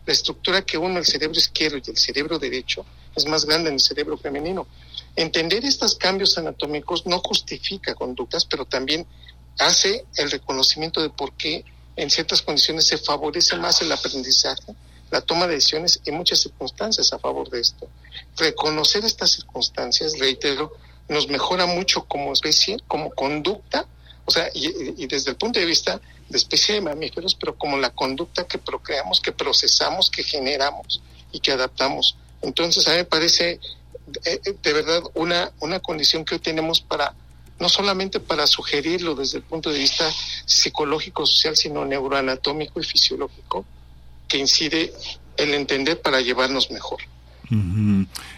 la 0.06 0.14
estructura 0.14 0.64
que 0.64 0.78
une 0.78 1.00
el 1.00 1.06
cerebro 1.06 1.38
izquierdo 1.38 1.78
y 1.78 1.90
el 1.90 1.98
cerebro 1.98 2.38
derecho 2.38 2.86
es 3.16 3.26
más 3.26 3.46
grande 3.46 3.70
en 3.70 3.76
el 3.76 3.80
cerebro 3.80 4.18
femenino. 4.18 4.68
Entender 5.16 5.64
estos 5.64 5.96
cambios 5.96 6.38
anatómicos 6.38 7.06
no 7.06 7.20
justifica 7.20 7.96
conductas, 7.96 8.46
pero 8.46 8.66
también 8.66 9.08
hace 9.60 10.06
el 10.18 10.30
reconocimiento 10.30 11.02
de 11.02 11.10
por 11.10 11.34
qué 11.34 11.64
en 11.96 12.10
ciertas 12.10 12.42
condiciones 12.42 12.86
se 12.88 12.98
favorece 12.98 13.56
más 13.56 13.82
el 13.82 13.92
aprendizaje, 13.92 14.76
la 15.12 15.22
toma 15.22 15.48
de 15.48 15.56
decisiones 15.56 16.02
y 16.04 16.12
muchas 16.12 16.42
circunstancias 16.42 17.14
a 17.14 17.20
favor 17.20 17.50
de 17.50 17.62
esto. 17.62 17.88
Reconocer 18.36 19.06
estas 19.06 19.32
circunstancias, 19.32 20.20
reitero, 20.20 20.74
nos 21.08 21.30
mejora 21.30 21.66
mucho 21.66 22.04
como 22.06 22.34
especie, 22.34 22.78
como 22.88 23.12
conducta, 23.12 23.86
o 24.26 24.32
sea, 24.32 24.50
y, 24.54 25.06
desde 25.08 25.32
el 25.32 25.38
punto 25.38 25.60
de 25.60 25.66
vista 25.66 26.02
de 26.30 26.38
especie 26.38 26.76
de 26.76 26.82
mamíferos, 26.82 27.36
pero 27.36 27.56
como 27.58 27.78
la 27.78 27.92
conducta 27.92 28.46
que 28.46 28.58
procreamos, 28.58 29.22
que 29.22 29.32
procesamos, 29.32 30.10
que 30.10 30.24
generamos 30.24 31.02
y 31.32 31.40
que 31.40 31.52
adaptamos. 31.52 32.18
Entonces, 32.42 32.88
a 32.88 32.92
mí 32.92 32.98
me 32.98 33.06
parece 33.06 33.60
de, 34.08 34.58
de 34.62 34.74
verdad 34.74 35.04
una, 35.14 35.52
una 35.60 35.80
condición 35.80 36.26
que 36.26 36.36
hoy 36.36 36.42
tenemos 36.42 36.82
para, 36.82 37.14
no 37.60 37.70
solamente 37.70 38.20
para 38.20 38.48
sugerirlo 38.48 39.16
desde 39.16 39.38
el 39.38 39.44
punto 39.44 39.72
de 39.72 39.80
vista 39.80 40.12
psicológico, 40.46 41.26
social, 41.26 41.56
sino 41.56 41.86
neuroanatómico 41.86 42.80
y 42.80 42.84
fisiológico, 42.84 43.66
que 44.28 44.38
incide 44.38 44.94
el 45.38 45.54
entender 45.54 46.02
para 46.02 46.22
llevarnos 46.22 46.72
mejor. 46.72 47.00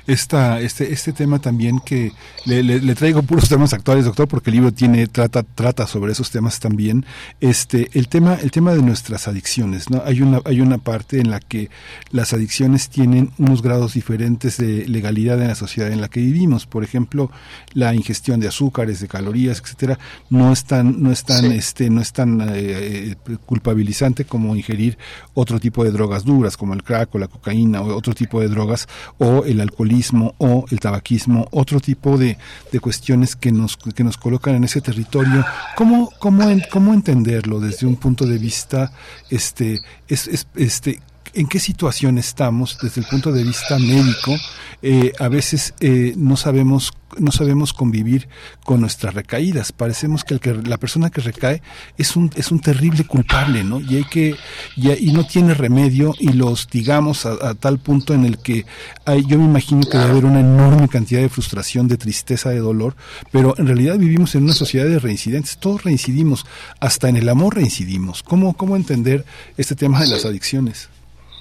Esta, 0.08 0.62
este, 0.62 0.94
este 0.94 1.12
tema 1.12 1.40
también 1.40 1.82
que 1.82 2.14
le, 2.46 2.64
le, 2.64 2.80
le, 2.80 2.96
traigo 2.96 3.24
puros 3.24 3.50
temas 3.50 3.74
actuales, 3.74 4.06
doctor, 4.06 4.26
porque 4.26 4.52
el 4.52 4.56
libro 4.56 4.72
tiene, 4.72 5.06
trata, 5.08 5.44
trata 5.44 5.86
sobre 5.86 6.14
esos 6.14 6.32
temas 6.32 6.62
también. 6.62 7.06
Este, 7.42 7.90
el 7.92 8.08
tema, 8.08 8.36
el 8.36 8.52
tema 8.52 8.74
de 8.74 8.82
nuestras 8.82 9.28
adicciones, 9.28 9.90
¿no? 9.90 10.02
Hay 10.06 10.22
una, 10.22 10.40
hay 10.46 10.62
una 10.62 10.78
parte 10.78 11.20
en 11.20 11.30
la 11.30 11.42
que 11.42 11.70
las 12.10 12.32
adicciones 12.32 12.88
tienen 12.88 13.32
unos 13.38 13.62
grados 13.62 13.96
diferentes 13.96 14.56
de 14.56 14.88
legalidad 14.88 15.42
en 15.42 15.50
la 15.50 15.56
sociedad 15.56 15.92
en 15.92 16.00
la 16.00 16.08
que 16.08 16.22
vivimos. 16.22 16.66
Por 16.68 16.86
ejemplo, 16.86 17.30
la 17.74 17.94
ingestión 17.94 18.40
de 18.40 18.48
azúcares, 18.48 19.02
de 19.02 19.10
calorías, 19.10 19.60
etcétera, 19.60 20.00
no 20.30 20.54
es 20.54 20.64
tan, 20.64 21.04
no 21.04 21.12
es 21.12 21.26
tan, 21.26 21.52
sí. 21.52 21.58
este, 21.58 21.90
no 21.90 22.00
es 22.00 22.14
tan 22.14 22.48
eh, 22.54 23.18
culpabilizante 23.46 24.24
como 24.24 24.56
ingerir 24.56 24.98
otro 25.34 25.60
tipo 25.60 25.84
de 25.84 25.92
drogas 25.92 26.24
duras, 26.24 26.56
como 26.56 26.74
el 26.74 26.84
crack 26.84 27.14
o 27.14 27.20
la 27.20 27.28
cocaína 27.28 27.82
o 27.82 27.94
otro 27.94 28.14
tipo 28.14 28.40
de 28.40 28.48
drogas 28.48 28.88
o 29.18 29.44
el 29.44 29.60
alcoholismo 29.60 29.97
o 30.38 30.66
el 30.70 30.80
tabaquismo, 30.80 31.48
otro 31.52 31.80
tipo 31.80 32.18
de, 32.18 32.38
de 32.72 32.80
cuestiones 32.80 33.36
que 33.36 33.52
nos, 33.52 33.78
que 33.78 34.04
nos 34.04 34.18
colocan 34.18 34.56
en 34.56 34.64
ese 34.64 34.82
territorio. 34.82 35.46
¿Cómo, 35.76 36.10
cómo, 36.20 36.44
cómo 36.72 36.94
entenderlo 36.94 37.60
desde 37.60 37.88
un 37.88 37.96
punto 37.96 38.26
de 38.26 38.38
vista, 38.38 38.92
este, 39.30 39.82
es, 40.08 40.28
es, 40.28 40.48
este, 40.56 41.00
en 41.34 41.48
qué 41.48 41.60
situación 41.60 42.18
estamos 42.18 42.78
desde 42.82 43.02
el 43.02 43.08
punto 43.08 43.32
de 43.32 43.44
vista 43.44 43.78
médico. 43.80 44.36
Eh, 44.82 45.14
a 45.20 45.28
veces 45.28 45.74
eh, 45.80 46.14
no 46.16 46.38
sabemos 46.38 46.94
no 47.18 47.32
sabemos 47.32 47.74
convivir 47.74 48.28
con 48.64 48.82
nuestras 48.82 49.14
recaídas. 49.14 49.72
Parecemos 49.72 50.24
que, 50.24 50.34
el 50.36 50.40
que 50.40 50.54
la 50.54 50.78
persona 50.78 51.10
que 51.10 51.22
recae 51.22 51.62
es 51.98 52.16
un, 52.16 52.32
es 52.36 52.52
un 52.52 52.60
terrible 52.60 53.06
culpable, 53.06 53.64
¿no? 53.64 53.80
Y 53.80 53.96
hay 53.96 54.04
que, 54.04 54.36
y, 54.76 54.92
y 54.92 55.12
no 55.14 55.26
tiene 55.26 55.54
remedio 55.54 56.14
y 56.20 56.34
lo 56.34 56.48
hostigamos 56.48 57.26
a, 57.26 57.50
a, 57.50 57.56
tal 57.56 57.80
punto 57.80 58.14
en 58.14 58.26
el 58.26 58.38
que 58.38 58.66
hay, 59.06 59.26
yo 59.26 59.38
me 59.38 59.46
imagino 59.46 59.82
que 59.82 59.98
debe 59.98 60.12
haber 60.12 60.26
una 60.26 60.42
enorme 60.42 60.88
cantidad 60.90 61.22
de 61.22 61.30
frustración, 61.30 61.88
de 61.88 61.98
tristeza, 61.98 62.50
de 62.50 62.60
dolor, 62.60 62.96
pero 63.32 63.56
en 63.58 63.68
realidad 63.68 63.98
vivimos 63.98 64.36
en 64.36 64.44
una 64.44 64.54
sociedad 64.54 64.86
de 64.86 65.00
reincidentes, 65.00 65.58
todos 65.58 65.84
reincidimos, 65.84 66.46
hasta 66.80 67.10
en 67.10 67.18
el 67.18 67.30
amor 67.30 67.56
reincidimos. 67.56 68.24
¿Cómo, 68.24 68.54
cómo 68.56 68.76
entender 68.76 69.26
este 69.58 69.76
tema 69.76 70.02
de 70.02 70.08
las 70.08 70.26
adicciones? 70.26 70.90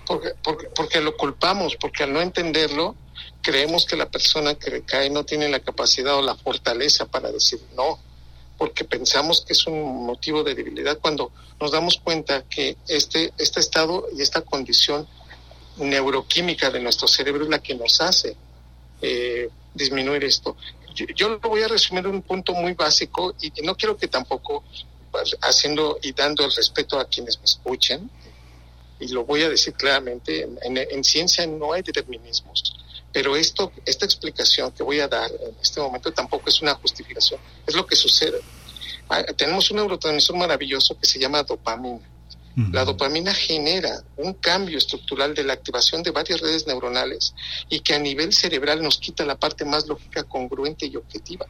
Porque, 0.06 0.34
porque, 0.42 0.68
porque 0.68 1.00
lo 1.00 1.16
culpamos, 1.16 1.76
porque 1.76 2.04
al 2.04 2.12
no 2.12 2.20
entenderlo, 2.20 2.94
creemos 3.42 3.84
que 3.86 3.96
la 3.96 4.08
persona 4.08 4.54
que 4.54 4.70
recae 4.70 5.10
no 5.10 5.24
tiene 5.24 5.48
la 5.48 5.60
capacidad 5.60 6.16
o 6.16 6.22
la 6.22 6.36
fortaleza 6.36 7.06
para 7.06 7.30
decir 7.30 7.60
no, 7.76 7.98
porque 8.58 8.84
pensamos 8.84 9.42
que 9.42 9.52
es 9.52 9.66
un 9.66 10.06
motivo 10.06 10.42
de 10.42 10.54
debilidad 10.54 10.98
cuando 10.98 11.30
nos 11.60 11.72
damos 11.72 11.98
cuenta 11.98 12.44
que 12.48 12.76
este, 12.88 13.32
este 13.38 13.60
estado 13.60 14.06
y 14.16 14.22
esta 14.22 14.42
condición 14.42 15.06
neuroquímica 15.76 16.70
de 16.70 16.80
nuestro 16.80 17.06
cerebro 17.06 17.44
es 17.44 17.50
la 17.50 17.58
que 17.58 17.74
nos 17.74 18.00
hace 18.00 18.36
eh, 19.02 19.48
disminuir 19.74 20.24
esto. 20.24 20.56
Yo, 20.94 21.06
yo, 21.14 21.28
lo 21.28 21.38
voy 21.40 21.62
a 21.62 21.68
resumir 21.68 22.06
en 22.06 22.14
un 22.14 22.22
punto 22.22 22.54
muy 22.54 22.72
básico 22.72 23.34
y, 23.40 23.52
y 23.60 23.62
no 23.62 23.76
quiero 23.76 23.96
que 23.96 24.08
tampoco 24.08 24.64
haciendo 25.42 25.98
y 26.02 26.12
dando 26.12 26.44
el 26.44 26.52
respeto 26.52 26.98
a 26.98 27.06
quienes 27.06 27.38
me 27.38 27.44
escuchen, 27.44 28.10
y 28.98 29.08
lo 29.08 29.24
voy 29.24 29.42
a 29.42 29.48
decir 29.48 29.74
claramente, 29.74 30.42
en, 30.42 30.78
en, 30.78 31.04
ciencia 31.04 31.46
no 31.46 31.72
hay 31.72 31.82
determinismos, 31.82 32.74
pero 33.12 33.36
esto, 33.36 33.72
esta 33.84 34.04
explicación 34.04 34.72
que 34.72 34.82
voy 34.82 35.00
a 35.00 35.08
dar 35.08 35.30
en 35.30 35.54
este 35.60 35.80
momento 35.80 36.12
tampoco 36.12 36.48
es 36.48 36.60
una 36.62 36.74
justificación, 36.74 37.40
es 37.66 37.74
lo 37.74 37.86
que 37.86 37.96
sucede. 37.96 38.40
Ah, 39.08 39.22
tenemos 39.36 39.70
un 39.70 39.78
neurotransmisor 39.78 40.36
maravilloso 40.36 40.98
que 40.98 41.06
se 41.06 41.18
llama 41.18 41.42
dopamina. 41.42 42.00
La 42.72 42.86
dopamina 42.86 43.34
genera 43.34 44.02
un 44.16 44.32
cambio 44.32 44.78
estructural 44.78 45.34
de 45.34 45.44
la 45.44 45.52
activación 45.52 46.02
de 46.02 46.10
varias 46.10 46.40
redes 46.40 46.66
neuronales 46.66 47.34
y 47.68 47.80
que 47.80 47.94
a 47.94 47.98
nivel 47.98 48.32
cerebral 48.32 48.82
nos 48.82 48.96
quita 48.96 49.26
la 49.26 49.36
parte 49.36 49.66
más 49.66 49.86
lógica, 49.86 50.24
congruente 50.24 50.86
y 50.86 50.96
objetiva. 50.96 51.46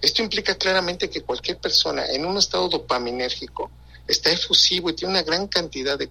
Esto 0.00 0.22
implica 0.22 0.54
claramente 0.54 1.10
que 1.10 1.22
cualquier 1.22 1.58
persona 1.58 2.06
en 2.06 2.24
un 2.24 2.36
estado 2.36 2.68
dopaminérgico 2.68 3.68
está 4.06 4.30
efusivo 4.30 4.90
y 4.90 4.92
tiene 4.92 5.14
una 5.14 5.22
gran 5.24 5.48
cantidad 5.48 5.98
de, 5.98 6.08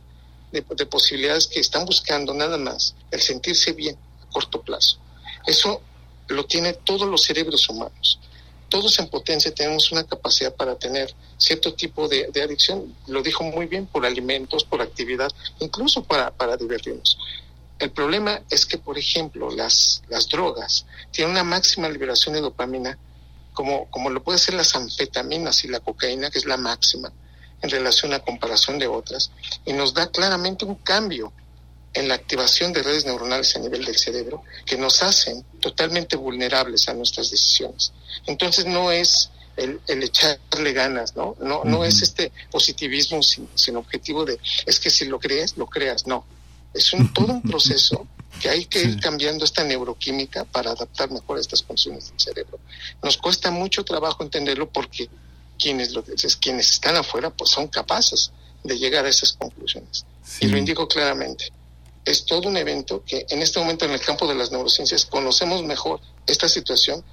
de, 0.53 0.63
de 0.75 0.85
posibilidades 0.85 1.47
que 1.47 1.59
están 1.59 1.85
buscando 1.85 2.33
nada 2.33 2.57
más 2.57 2.95
el 3.11 3.19
sentirse 3.19 3.73
bien 3.73 3.97
a 4.21 4.29
corto 4.29 4.61
plazo. 4.61 4.97
Eso 5.45 5.81
lo 6.29 6.45
tiene 6.45 6.73
todos 6.73 7.07
los 7.09 7.23
cerebros 7.23 7.67
humanos. 7.67 8.19
Todos 8.69 8.97
en 8.99 9.07
potencia 9.07 9.53
tenemos 9.53 9.91
una 9.91 10.03
capacidad 10.03 10.55
para 10.55 10.75
tener 10.75 11.13
cierto 11.37 11.73
tipo 11.73 12.07
de, 12.07 12.29
adicción, 12.41 12.95
lo 13.07 13.21
dijo 13.21 13.43
muy 13.43 13.65
bien, 13.65 13.85
por 13.85 14.05
alimentos, 14.05 14.63
por 14.63 14.81
actividad, 14.81 15.29
incluso 15.59 16.03
para, 16.03 16.31
para 16.31 16.57
divertirnos. 16.57 17.17
El 17.79 17.91
problema 17.91 18.41
es 18.49 18.65
que, 18.65 18.77
por 18.77 18.97
ejemplo, 18.97 19.51
las, 19.51 20.01
las 20.07 20.29
drogas 20.29 20.85
tienen 21.11 21.31
una 21.31 21.43
máxima 21.43 21.89
liberación 21.89 22.33
de 22.33 22.41
dopamina 22.41 22.97
como, 23.53 23.89
como 23.91 24.09
lo 24.09 24.23
puede 24.23 24.39
ser 24.39 24.55
las 24.55 24.75
anfetaminas 24.75 25.63
y 25.63 25.67
la 25.67 25.79
cocaína, 25.79 26.31
que 26.31 26.39
es 26.39 26.45
la 26.45 26.57
máxima 26.57 27.11
en 27.63 27.69
relación 27.69 28.13
a 28.13 28.19
comparación 28.19 28.77
de 28.77 28.87
otras, 28.87 29.31
y 29.65 29.73
nos 29.73 29.93
da 29.93 30.11
claramente 30.11 30.65
un 30.65 30.75
cambio 30.75 31.33
en 31.93 32.07
la 32.07 32.15
activación 32.15 32.73
de 32.73 32.83
redes 32.83 33.05
neuronales 33.05 33.55
a 33.55 33.59
nivel 33.59 33.85
del 33.85 33.97
cerebro 33.97 34.43
que 34.65 34.77
nos 34.77 35.01
hacen 35.01 35.43
totalmente 35.59 36.15
vulnerables 36.15 36.89
a 36.89 36.93
nuestras 36.93 37.31
decisiones. 37.31 37.93
Entonces 38.25 38.65
no 38.65 38.91
es 38.91 39.29
el, 39.55 39.79
el 39.87 40.03
echarle 40.03 40.73
ganas, 40.73 41.15
¿no? 41.15 41.35
No, 41.39 41.59
uh 41.59 41.63
-huh. 41.63 41.69
no 41.69 41.85
es 41.85 42.01
este 42.01 42.31
positivismo 42.51 43.21
sin, 43.21 43.47
sin, 43.53 43.75
objetivo 43.77 44.25
de, 44.25 44.39
es 44.65 44.79
que 44.79 44.89
si 44.89 45.05
lo 45.05 45.19
crees, 45.19 45.55
lo 45.57 45.67
creas, 45.67 46.07
no. 46.07 46.25
Es 46.73 46.91
un, 46.93 47.13
todo 47.13 47.33
un 47.33 47.41
proceso 47.51 48.07
que 48.41 48.49
hay 48.49 48.65
que 48.65 48.79
sí. 48.79 48.87
ir 48.89 48.99
cambiando 48.99 49.45
esta 49.45 49.63
neuroquímica 49.63 50.43
para 50.45 50.71
adaptar 50.71 51.11
mejor 51.11 51.37
a 51.37 51.41
estas 51.41 51.61
funciones 51.61 52.09
del 52.09 52.19
cerebro. 52.19 52.59
Nos 53.03 53.17
cuesta 53.17 53.51
mucho 53.51 53.85
trabajo 53.85 54.23
entenderlo 54.23 54.69
porque 54.69 55.07
quienes, 55.59 55.93
lo, 55.93 56.03
quienes 56.39 56.69
están 56.69 56.95
afuera 56.95 57.29
pues 57.29 57.49
son 57.49 57.67
capaces 57.67 58.31
de 58.63 58.77
llegar 58.77 59.05
a 59.05 59.09
esas 59.09 59.33
conclusiones. 59.33 60.05
Sí. 60.23 60.45
Y 60.45 60.47
lo 60.49 60.57
indico 60.57 60.87
claramente. 60.87 61.51
Es 62.05 62.25
todo 62.25 62.49
un 62.49 62.57
evento 62.57 63.03
que 63.05 63.25
en 63.29 63.41
este 63.41 63.59
momento 63.59 63.85
en 63.85 63.91
el 63.91 64.01
campo 64.01 64.27
de 64.27 64.35
las 64.35 64.51
neurociencias 64.51 65.05
conocemos 65.05 65.63
mejor 65.63 65.99
esta 66.27 66.49
situación. 66.49 67.03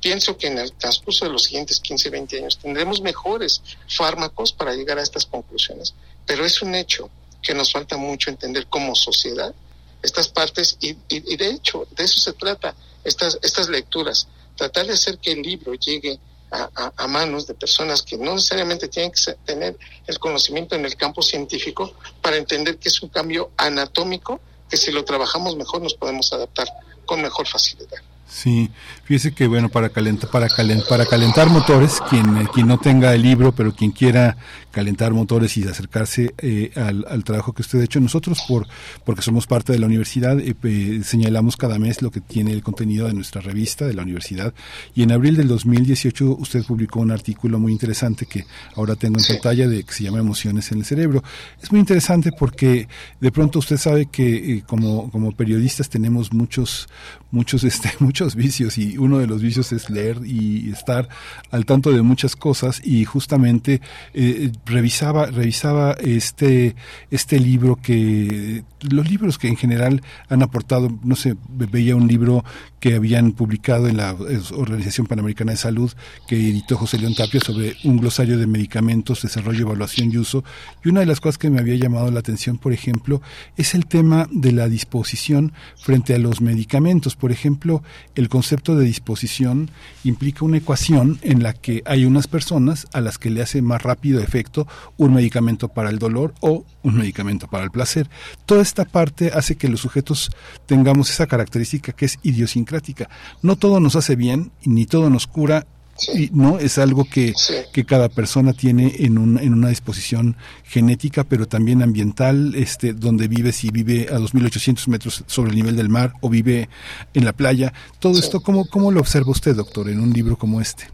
Pienso 0.00 0.36
que 0.36 0.46
en 0.46 0.58
el 0.58 0.72
transcurso 0.72 1.24
de 1.24 1.32
los 1.32 1.44
siguientes 1.44 1.80
15, 1.80 2.10
20 2.10 2.38
años 2.38 2.58
tendremos 2.58 3.00
mejores 3.00 3.60
fármacos 3.88 4.52
para 4.52 4.74
llegar 4.74 4.98
a 4.98 5.02
estas 5.02 5.26
conclusiones. 5.26 5.94
Pero 6.26 6.44
es 6.44 6.62
un 6.62 6.74
hecho 6.74 7.10
que 7.42 7.54
nos 7.54 7.72
falta 7.72 7.96
mucho 7.96 8.30
entender 8.30 8.66
como 8.66 8.94
sociedad 8.94 9.54
estas 10.02 10.28
partes 10.28 10.76
y, 10.80 10.90
y, 10.90 10.96
y, 11.08 11.36
de 11.36 11.50
hecho 11.50 11.86
de 11.90 12.04
eso 12.04 12.20
se 12.20 12.32
trata 12.32 12.74
estas, 13.04 13.38
estas 13.42 13.68
lecturas, 13.68 14.28
tratar 14.56 14.86
de 14.86 14.94
hacer 14.94 15.18
que 15.18 15.32
el 15.32 15.42
libro 15.42 15.74
llegue 15.74 16.18
a, 16.50 16.70
a, 16.74 16.92
a 16.96 17.06
manos 17.06 17.46
de 17.46 17.54
personas 17.54 18.02
que 18.02 18.16
no 18.16 18.34
necesariamente 18.34 18.88
tienen 18.88 19.12
que 19.12 19.32
tener 19.44 19.78
el 20.06 20.18
conocimiento 20.18 20.74
en 20.74 20.84
el 20.84 20.96
campo 20.96 21.22
científico 21.22 21.94
para 22.20 22.36
entender 22.36 22.78
que 22.78 22.88
es 22.88 23.02
un 23.02 23.08
cambio 23.08 23.50
anatómico 23.56 24.40
que 24.68 24.76
si 24.76 24.92
lo 24.92 25.04
trabajamos 25.04 25.56
mejor 25.56 25.82
nos 25.82 25.94
podemos 25.94 26.32
adaptar 26.32 26.68
con 27.04 27.20
mejor 27.20 27.46
facilidad. 27.46 27.98
Sí, 28.30 28.70
fíjese 29.02 29.34
que 29.34 29.48
bueno, 29.48 29.68
para 29.68 29.88
calentar, 29.88 30.30
para 30.30 30.48
calentar, 30.48 30.88
para 30.88 31.06
calentar 31.06 31.50
motores, 31.50 32.00
quien, 32.08 32.36
eh, 32.36 32.48
quien 32.54 32.68
no 32.68 32.78
tenga 32.78 33.12
el 33.12 33.22
libro, 33.22 33.52
pero 33.52 33.74
quien 33.74 33.90
quiera 33.90 34.36
calentar 34.70 35.12
motores 35.12 35.56
y 35.56 35.64
acercarse 35.64 36.34
eh, 36.38 36.70
al, 36.76 37.04
al, 37.08 37.24
trabajo 37.24 37.52
que 37.52 37.62
usted 37.62 37.80
ha 37.80 37.84
hecho, 37.84 38.00
nosotros 38.00 38.42
por 38.48 38.66
porque 39.04 39.22
somos 39.22 39.46
parte 39.46 39.72
de 39.72 39.78
la 39.78 39.86
universidad 39.86 40.38
eh, 40.40 41.00
señalamos 41.04 41.56
cada 41.56 41.78
mes 41.78 42.02
lo 42.02 42.10
que 42.10 42.20
tiene 42.20 42.52
el 42.52 42.62
contenido 42.62 43.06
de 43.06 43.14
nuestra 43.14 43.40
revista 43.40 43.86
de 43.86 43.94
la 43.94 44.02
universidad 44.02 44.54
y 44.94 45.02
en 45.02 45.12
abril 45.12 45.36
del 45.36 45.48
2018 45.48 46.36
usted 46.38 46.64
publicó 46.64 47.00
un 47.00 47.10
artículo 47.10 47.58
muy 47.58 47.72
interesante 47.72 48.26
que 48.26 48.44
ahora 48.76 48.96
tengo 48.96 49.18
en 49.18 49.24
sí. 49.24 49.32
pantalla 49.32 49.68
de 49.68 49.82
que 49.82 49.92
se 49.92 50.04
llama 50.04 50.18
Emociones 50.18 50.70
en 50.72 50.78
el 50.78 50.84
cerebro. 50.84 51.22
Es 51.62 51.70
muy 51.70 51.80
interesante 51.80 52.30
porque 52.36 52.88
de 53.20 53.32
pronto 53.32 53.58
usted 53.58 53.76
sabe 53.76 54.06
que 54.06 54.56
eh, 54.56 54.64
como 54.66 55.10
como 55.10 55.32
periodistas 55.32 55.88
tenemos 55.88 56.32
muchos 56.32 56.88
muchos 57.30 57.64
este 57.70 57.90
muchos 57.98 58.34
vicios 58.34 58.78
y 58.78 58.98
uno 58.98 59.18
de 59.18 59.26
los 59.26 59.42
vicios 59.42 59.72
es 59.72 59.90
leer 59.90 60.18
y 60.24 60.70
estar 60.70 61.08
al 61.50 61.64
tanto 61.64 61.90
de 61.92 62.02
muchas 62.02 62.36
cosas 62.36 62.80
y 62.84 63.04
justamente 63.04 63.80
eh, 64.14 64.52
revisaba 64.66 65.26
revisaba 65.26 65.96
este 66.00 66.74
este 67.10 67.38
libro 67.38 67.76
que 67.76 68.62
los 68.88 69.08
libros 69.08 69.38
que 69.38 69.48
en 69.48 69.56
general 69.56 70.02
han 70.28 70.42
aportado 70.42 70.90
no 71.02 71.16
sé 71.16 71.36
veía 71.48 71.96
un 71.96 72.08
libro 72.08 72.44
que 72.78 72.94
habían 72.94 73.32
publicado 73.32 73.88
en 73.88 73.98
la 73.98 74.16
Organización 74.54 75.06
Panamericana 75.06 75.52
de 75.52 75.58
Salud 75.58 75.92
que 76.26 76.36
editó 76.36 76.76
José 76.76 76.98
León 76.98 77.14
Tapia 77.14 77.40
sobre 77.40 77.76
un 77.84 77.98
glosario 77.98 78.38
de 78.38 78.46
medicamentos, 78.46 79.22
desarrollo, 79.22 79.62
evaluación 79.62 80.10
y 80.12 80.18
uso. 80.18 80.44
Y 80.84 80.88
una 80.88 81.00
de 81.00 81.06
las 81.06 81.20
cosas 81.20 81.38
que 81.38 81.50
me 81.50 81.60
había 81.60 81.76
llamado 81.76 82.10
la 82.10 82.20
atención, 82.20 82.58
por 82.58 82.72
ejemplo, 82.72 83.20
es 83.56 83.74
el 83.74 83.86
tema 83.86 84.28
de 84.30 84.52
la 84.52 84.68
disposición 84.68 85.52
frente 85.76 86.14
a 86.14 86.18
los 86.18 86.40
medicamentos. 86.40 87.16
Por 87.16 87.32
ejemplo, 87.32 87.82
el 88.14 88.28
concepto 88.28 88.76
de 88.76 88.84
disposición 88.84 89.70
implica 90.04 90.44
una 90.44 90.58
ecuación 90.58 91.18
en 91.22 91.42
la 91.42 91.52
que 91.52 91.82
hay 91.84 92.04
unas 92.04 92.26
personas 92.26 92.86
a 92.92 93.00
las 93.00 93.18
que 93.18 93.30
le 93.30 93.42
hace 93.42 93.62
más 93.62 93.82
rápido 93.82 94.20
efecto 94.20 94.66
un 94.96 95.14
medicamento 95.14 95.68
para 95.68 95.90
el 95.90 95.98
dolor 95.98 96.34
o 96.40 96.64
un 96.82 96.96
medicamento 96.96 97.46
para 97.46 97.64
el 97.64 97.70
placer. 97.70 98.08
Toda 98.46 98.62
esta 98.70 98.84
parte 98.84 99.32
hace 99.34 99.56
que 99.56 99.68
los 99.68 99.80
sujetos 99.80 100.30
tengamos 100.66 101.10
esa 101.10 101.26
característica 101.26 101.92
que 101.92 102.06
es 102.06 102.18
idiosincrática 102.22 103.08
no 103.42 103.56
todo 103.56 103.80
nos 103.80 103.96
hace 103.96 104.16
bien, 104.16 104.52
ni 104.64 104.86
todo 104.86 105.10
nos 105.10 105.26
cura, 105.26 105.66
sí. 105.96 106.24
y, 106.24 106.36
no 106.36 106.58
es 106.58 106.78
algo 106.78 107.04
que, 107.04 107.32
sí. 107.36 107.54
que 107.72 107.84
cada 107.84 108.08
persona 108.08 108.52
tiene 108.52 108.94
en, 108.98 109.18
un, 109.18 109.38
en 109.38 109.52
una 109.52 109.68
disposición 109.68 110.36
genética, 110.64 111.24
pero 111.24 111.46
también 111.46 111.82
ambiental, 111.82 112.54
este, 112.54 112.92
donde 112.92 113.28
vive, 113.28 113.52
si 113.52 113.70
vive 113.70 114.08
a 114.10 114.18
2.800 114.18 114.86
metros 114.88 115.24
sobre 115.26 115.50
el 115.50 115.56
nivel 115.56 115.76
del 115.76 115.88
mar 115.88 116.12
o 116.20 116.28
vive 116.28 116.68
en 117.14 117.24
la 117.24 117.32
playa. 117.32 117.72
Todo 117.98 118.14
sí. 118.14 118.20
esto, 118.20 118.40
¿cómo, 118.40 118.66
¿cómo 118.68 118.90
lo 118.90 119.00
observa 119.00 119.30
usted, 119.30 119.54
doctor, 119.54 119.88
en 119.88 120.00
un 120.00 120.12
libro 120.12 120.36
como 120.36 120.60
este? 120.60 120.88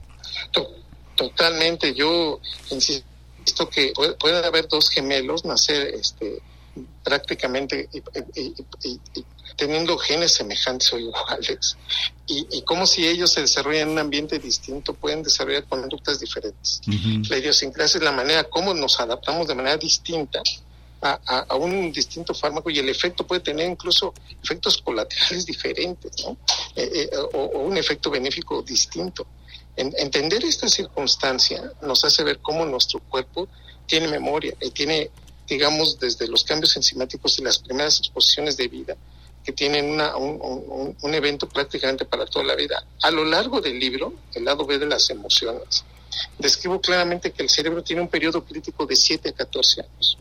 Totalmente, 1.17 1.95
yo 1.95 2.41
insisto 2.71 3.69
que 3.71 3.93
puede 4.21 4.45
haber 4.45 4.69
dos 4.69 4.91
gemelos, 4.91 5.45
nacer 5.45 5.95
este, 5.95 6.43
prácticamente 7.03 7.89
y, 7.93 7.99
y, 8.41 8.55
y, 8.85 9.25
teniendo 9.57 9.97
genes 9.99 10.35
semejantes 10.35 10.93
o 10.93 10.99
iguales 10.99 11.77
y, 12.27 12.63
como 12.63 12.87
si 12.87 13.07
ellos 13.07 13.33
se 13.33 13.41
desarrollan 13.43 13.83
en 13.83 13.89
un 13.91 13.99
ambiente 13.99 14.39
distinto 14.39 14.93
pueden 14.95 15.23
desarrollar 15.23 15.65
conductas 15.65 16.19
diferentes. 16.21 16.81
Uh 16.87 16.91
-huh. 16.91 17.29
La 17.31 17.39
idiosincrasia 17.39 17.99
es 17.99 18.05
la 18.05 18.13
manera 18.13 18.45
como 18.45 18.75
nos 18.75 18.99
adaptamos 19.01 19.47
de 19.47 19.55
manera 19.55 19.77
distinta 19.77 20.43
a, 21.01 21.21
a- 21.27 21.47
a 21.49 21.55
un 21.57 21.93
distinto 21.93 22.35
fármaco 22.35 22.69
y 22.71 22.79
el 22.79 22.89
efecto 22.89 23.27
puede 23.27 23.41
tener 23.43 23.71
incluso 23.71 24.13
efectos 24.43 24.79
colaterales 24.83 25.47
diferentes, 25.47 26.11
¿no? 26.25 26.37
Eh, 26.75 27.09
eh, 27.13 27.17
o, 27.35 27.39
o 27.39 27.59
un 27.61 27.77
efecto 27.77 28.11
benéfico 28.11 28.63
distinto. 28.63 29.27
En- 29.77 29.95
entender 29.99 30.43
esta 30.45 30.69
circunstancia 30.69 31.71
nos 31.83 32.03
hace 32.05 32.25
ver 32.25 32.39
cómo 32.41 32.65
nuestro 32.65 32.99
cuerpo 33.01 33.47
tiene 33.87 34.09
memoria 34.09 34.55
y 34.61 34.71
tiene, 34.71 35.11
digamos, 35.47 35.99
desde 35.99 36.27
los 36.29 36.45
cambios 36.45 36.77
enzimáticos 36.77 37.39
y 37.39 37.43
las 37.43 37.59
primeras 37.59 37.99
exposiciones 37.99 38.57
de 38.57 38.69
vida, 38.69 38.97
que 39.45 39.53
tienen 39.53 39.91
una, 39.91 40.17
un, 40.17 40.97
un- 41.01 41.15
evento 41.15 41.49
prácticamente 41.49 42.05
para 42.05 42.27
toda 42.27 42.45
la 42.45 42.57
vida. 42.57 42.85
A 43.03 43.11
lo 43.13 43.25
largo 43.25 43.61
del 43.61 43.79
libro, 43.79 44.13
el 44.35 44.45
lado 44.45 44.67
B 44.67 44.79
de 44.79 44.87
las 44.87 45.09
emociones, 45.11 45.85
describo 46.39 46.81
claramente 46.81 47.31
que 47.31 47.43
el 47.43 47.49
cerebro 47.49 47.83
tiene 47.83 48.03
un 48.03 48.09
periodo 48.09 48.45
crítico 48.45 48.87
de 48.87 48.97
7 48.97 49.29
a 49.29 49.33
14 49.33 49.83
años 49.83 50.19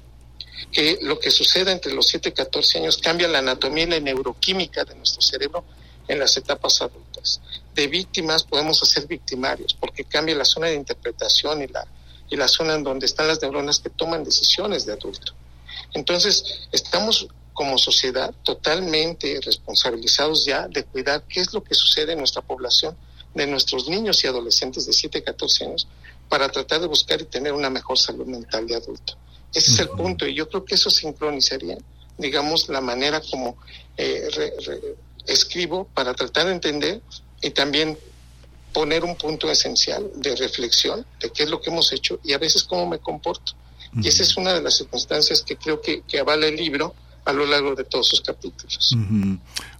que 0.72 1.00
lo 1.02 1.20
que 1.20 1.32
sucede 1.32 1.72
entre 1.72 1.94
los 1.94 2.08
7 2.08 2.30
y 2.30 2.32
14 2.34 2.80
años 2.80 2.98
cambia 2.98 3.28
la 3.30 3.40
anatomía 3.40 3.84
y 3.86 3.88
la 3.88 4.00
neuroquímica 4.00 4.84
de 4.84 4.96
nuestro 4.96 5.22
cerebro 5.22 5.64
en 6.08 6.20
las 6.20 6.36
etapas 6.36 6.82
adultas. 6.82 7.40
De 7.74 7.88
víctimas 7.88 8.44
podemos 8.44 8.82
hacer 8.84 9.08
victimarios 9.08 9.74
porque 9.74 10.04
cambia 10.04 10.36
la 10.36 10.44
zona 10.44 10.68
de 10.68 10.76
interpretación 10.76 11.62
y 11.62 11.68
la, 11.68 11.86
y 12.30 12.36
la 12.36 12.48
zona 12.48 12.76
en 12.76 12.84
donde 12.84 13.06
están 13.06 13.28
las 13.28 13.42
neuronas 13.42 13.80
que 13.80 13.90
toman 13.90 14.24
decisiones 14.24 14.86
de 14.86 14.94
adulto. 14.94 15.34
Entonces, 15.94 16.44
estamos 16.72 17.28
como 17.54 17.78
sociedad 17.78 18.34
totalmente 18.44 19.40
responsabilizados 19.44 20.46
ya 20.46 20.68
de 20.68 20.84
cuidar 20.84 21.24
qué 21.28 21.40
es 21.42 21.54
lo 21.54 21.64
que 21.64 21.74
sucede 21.76 22.14
en 22.14 22.20
nuestra 22.20 22.42
población, 22.42 22.98
de 23.34 23.48
nuestros 23.48 23.88
niños 23.88 24.24
y 24.24 24.28
adolescentes 24.28 24.86
de 24.86 24.94
7 24.94 25.20
a 25.20 25.24
14 25.24 25.66
años, 25.66 25.88
para 26.30 26.50
tratar 26.50 26.82
de 26.82 26.88
buscar 26.88 27.22
y 27.22 27.26
tener 27.26 27.54
una 27.54 27.70
mejor 27.70 27.98
salud 27.98 28.26
mental 28.26 28.66
de 28.68 28.76
adulto. 28.76 29.14
Ese 29.54 29.72
es 29.72 29.80
el 29.80 29.90
punto 29.90 30.26
y 30.28 30.34
yo 30.34 30.50
creo 30.50 30.66
que 30.66 30.76
eso 30.76 30.90
sincronizaría, 30.90 31.78
digamos, 32.18 32.68
la 32.70 32.82
manera 32.82 33.22
como 33.22 33.58
eh, 33.96 34.28
re- 34.34 34.54
re- 34.66 34.96
escribo 35.28 35.88
para 35.94 36.14
tratar 36.14 36.48
de 36.48 36.54
entender 36.54 37.02
y 37.42 37.52
también 37.52 37.98
poner 38.76 39.06
un 39.06 39.16
punto 39.16 39.50
esencial 39.50 40.12
de 40.18 40.36
reflexión 40.36 41.06
de 41.22 41.32
qué 41.32 41.44
es 41.44 41.50
lo 41.50 41.62
que 41.62 41.70
hemos 41.70 41.94
hecho 41.94 42.20
y 42.26 42.34
a 42.34 42.38
veces 42.38 42.66
cómo 42.66 42.86
me 42.86 43.00
comporto. 43.00 43.54
Y 44.02 44.10
esa 44.10 44.24
es 44.24 44.36
una 44.36 44.54
de 44.54 44.62
las 44.62 44.76
circunstancias 44.76 45.42
que 45.42 45.56
creo 45.56 45.80
que, 45.80 46.02
que 46.02 46.20
avala 46.20 46.48
el 46.48 46.58
libro 46.58 46.94
a 47.24 47.32
lo 47.32 47.46
largo 47.46 47.74
de 47.74 47.86
todos 47.86 48.10
sus 48.10 48.20
capítulos. 48.20 48.94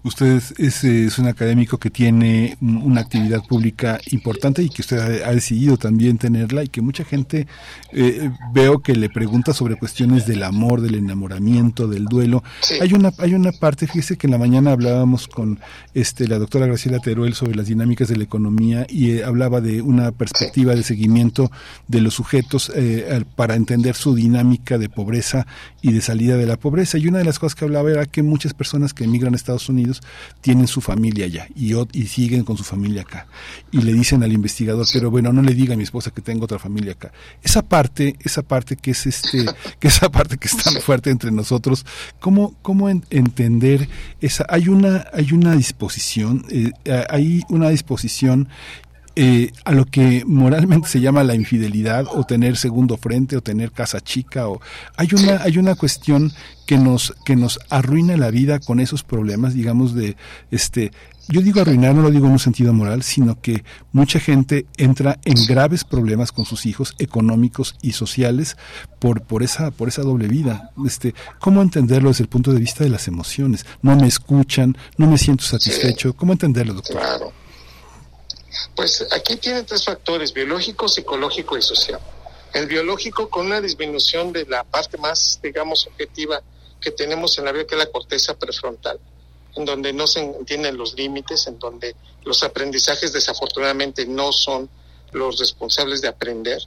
Usted 0.06 0.40
es, 0.60 0.84
es, 0.84 1.18
un 1.18 1.28
académico 1.28 1.80
que 1.80 1.90
tiene 1.90 2.58
un- 2.62 2.78
una 2.78 3.02
actividad 3.02 3.44
pública 3.44 4.00
importante 4.12 4.62
y 4.62 4.70
que 4.70 4.84
usted 4.84 5.00
ha, 5.00 5.30
ha 5.30 5.34
decidido 5.34 5.78
también 5.78 6.20
tenerla 6.20 6.64
y 6.64 6.68
que 6.68 6.82
mucha 6.82 7.04
gente 7.04 7.48
eh, 7.92 8.30
veo 8.54 8.80
que 8.80 8.96
le 8.96 9.10
pregunta 9.10 9.52
sobre 9.52 9.76
cuestiones 9.78 10.28
del 10.28 10.44
amor, 10.44 10.82
del 10.82 10.96
enamoramiento, 10.96 11.88
del 11.88 12.06
duelo. 12.06 12.44
Hay 12.82 12.94
una 12.94 13.12
hay 13.18 13.34
una 13.34 13.52
parte, 13.52 13.88
fíjese 13.88 14.16
que 14.16 14.28
en 14.28 14.32
la 14.32 14.38
mañana 14.38 14.72
hablábamos 14.72 15.28
con 15.28 15.60
este 15.96 16.28
la 16.28 16.38
doctora 16.38 16.68
Graciela 16.68 17.00
Teruel 17.00 17.34
sobre 17.34 17.56
las 17.56 17.66
dinámicas 17.68 18.08
de 18.08 18.18
la 18.18 18.24
economía 18.26 18.86
y 18.88 19.10
eh, 19.12 19.24
hablaba 19.24 19.60
de 19.60 19.82
una 19.82 20.12
perspectiva 20.12 20.76
de 20.76 20.84
seguimiento 20.84 21.52
de 21.88 22.02
los 22.02 22.14
sujetos 22.14 22.72
eh, 22.76 23.24
para 23.36 23.56
entender 23.56 23.96
su 23.96 24.14
dinámica 24.14 24.78
de 24.78 24.88
pobreza 24.88 25.48
y 25.82 25.94
de 25.94 26.02
salida 26.02 26.38
de 26.38 26.46
la 26.46 26.58
pobreza. 26.58 27.00
Y 27.00 27.08
una 27.08 27.18
de 27.18 27.26
las 27.26 27.40
cosas 27.40 27.56
que 27.56 27.66
hablaba 27.66 27.90
era 27.90 28.06
que 28.06 28.22
muchas 28.22 28.54
personas 28.54 28.94
que 28.94 29.06
emigran 29.06 29.34
a 29.34 29.36
Estados 29.38 29.68
Unidos 29.68 29.95
tienen 30.42 30.68
su 30.68 30.82
familia 30.82 31.26
allá 31.26 31.48
y, 31.56 31.74
y 31.94 32.08
siguen 32.08 32.44
con 32.44 32.58
su 32.58 32.64
familia 32.64 33.02
acá. 33.02 33.28
Y 33.72 33.82
le 33.82 33.94
dicen 33.94 34.24
al 34.24 34.32
investigador, 34.34 34.86
pero 34.94 35.12
bueno, 35.12 35.32
no 35.34 35.42
le 35.42 35.54
diga 35.54 35.74
a 35.74 35.78
mi 35.78 35.84
esposa 35.84 36.12
que 36.12 36.22
tengo 36.22 36.46
otra 36.46 36.60
familia 36.60 36.94
acá. 36.94 37.12
Esa 37.44 37.62
parte, 37.62 38.16
esa 38.22 38.42
parte 38.42 38.76
que 38.76 38.92
es 38.92 39.06
este, 39.06 39.46
que 39.80 39.88
esa 39.88 40.10
parte 40.10 40.38
que 40.38 40.48
es 40.48 40.58
tan 40.58 40.76
fuerte 40.82 41.10
entre 41.10 41.32
nosotros, 41.32 41.86
¿cómo, 42.20 42.56
cómo 42.62 42.90
en- 42.90 43.06
entender 43.10 43.88
esa? 44.22 44.46
Hay 44.50 44.68
una, 44.70 45.06
hay 45.14 45.32
una 45.34 45.56
disposición, 45.56 46.46
eh, 46.50 46.72
hay 47.10 47.42
una 47.50 47.70
disposición 47.70 48.48
eh, 49.18 49.54
a 49.64 49.72
lo 49.72 49.86
que 49.86 50.24
moralmente 50.26 50.90
se 50.90 51.00
llama 51.00 51.24
la 51.24 51.36
infidelidad 51.36 52.06
o 52.14 52.26
tener 52.26 52.58
segundo 52.58 52.98
frente 52.98 53.38
o 53.38 53.42
tener 53.42 53.72
casa 53.72 54.02
chica 54.02 54.50
o 54.50 54.60
hay 54.98 55.08
una 55.14 55.42
hay 55.42 55.58
una 55.58 55.76
cuestión 55.76 56.34
que 56.66 56.78
nos 56.78 57.16
que 57.24 57.38
nos 57.38 57.60
arruina 57.70 58.18
la 58.18 58.30
vida 58.30 58.60
con 58.60 58.82
esos 58.82 59.04
problemas 59.04 59.54
digamos 59.54 59.96
de 59.96 60.18
este 60.52 60.92
yo 61.30 61.42
digo 61.42 61.62
arruinar 61.62 61.96
no 61.96 62.02
lo 62.02 62.12
digo 62.12 62.26
en 62.26 62.34
un 62.34 62.40
sentido 62.40 62.74
moral 62.74 63.04
sino 63.04 63.40
que 63.40 63.64
mucha 63.94 64.20
gente 64.20 64.66
entra 64.76 65.18
en 65.24 65.46
graves 65.48 65.86
problemas 65.86 66.34
con 66.34 66.44
sus 66.44 66.66
hijos 66.66 66.94
económicos 67.00 67.78
y 67.82 67.94
sociales 67.94 68.58
por 69.00 69.22
por 69.22 69.44
esa 69.44 69.72
por 69.72 69.88
esa 69.88 70.02
doble 70.02 70.28
vida. 70.28 70.72
Este 70.86 71.16
cómo 71.40 71.62
entenderlo 71.62 72.10
desde 72.10 72.24
el 72.24 72.30
punto 72.30 72.52
de 72.52 72.60
vista 72.60 72.84
de 72.84 72.90
las 72.90 73.08
emociones 73.08 73.66
no 73.82 73.96
me 73.96 74.08
escuchan 74.08 74.78
no 74.98 75.08
me 75.08 75.18
siento 75.18 75.46
satisfecho 75.46 76.14
cómo 76.14 76.34
entenderlo 76.34 76.74
doctor 76.74 76.98
Claro. 76.98 77.45
Pues 78.76 79.06
aquí 79.12 79.38
tiene 79.38 79.64
tres 79.64 79.86
factores, 79.86 80.34
biológico, 80.34 80.88
psicológico 80.88 81.58
y 81.58 81.62
social. 81.62 82.00
El 82.54 82.68
biológico 82.68 83.30
con 83.30 83.48
una 83.48 83.60
disminución 83.60 84.32
de 84.32 84.46
la 84.46 84.64
parte 84.64 84.98
más, 84.98 85.40
digamos, 85.42 85.88
objetiva 85.88 86.42
que 86.80 86.92
tenemos 86.92 87.38
en 87.38 87.46
la 87.46 87.52
vida, 87.52 87.66
que 87.66 87.76
es 87.76 87.80
la 87.80 87.92
corteza 87.92 88.38
prefrontal, 88.38 89.00
en 89.56 89.66
donde 89.66 89.92
no 89.92 90.08
se 90.08 90.22
entienden 90.22 90.78
los 90.78 90.94
límites, 90.94 91.48
en 91.48 91.60
donde 91.60 91.96
los 92.24 92.44
aprendizajes 92.44 93.12
desafortunadamente 93.12 94.06
no 94.06 94.32
son 94.32 94.70
los 95.12 95.40
responsables 95.40 96.02
de 96.02 96.08
aprender. 96.08 96.62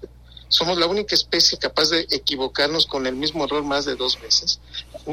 Somos 0.49 0.79
la 0.79 0.87
única 0.87 1.15
especie 1.15 1.59
capaz 1.59 1.91
de 1.91 2.07
equivocarnos 2.11 2.87
con 2.87 3.07
el 3.07 3.15
mismo 3.15 3.45
error 3.45 3.63
más 3.63 3.85
de 3.85 3.97
dos 3.97 4.21
veces. 4.21 4.61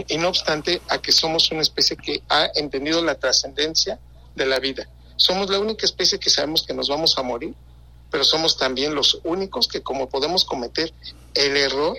Y 0.08 0.18
no 0.18 0.30
obstante 0.30 0.82
a 0.88 0.98
que 0.98 1.12
somos 1.12 1.52
una 1.52 1.62
especie 1.62 1.98
que 1.98 2.24
ha 2.30 2.50
entendido 2.56 3.02
la 3.04 3.16
trascendencia 3.16 4.00
de 4.36 4.46
la 4.46 4.60
vida. 4.60 4.88
Somos 5.18 5.50
la 5.50 5.60
única 5.60 5.86
especie 5.86 6.20
que 6.20 6.30
sabemos 6.30 6.64
que 6.66 6.74
nos 6.74 6.90
vamos 6.90 7.18
a 7.18 7.24
morir, 7.24 7.54
pero 8.12 8.24
somos 8.24 8.58
también 8.58 8.94
los 8.96 9.20
únicos 9.24 9.68
que 9.68 9.82
como 9.82 10.08
podemos 10.10 10.46
cometer 10.46 10.94
el 11.34 11.58
error 11.58 11.98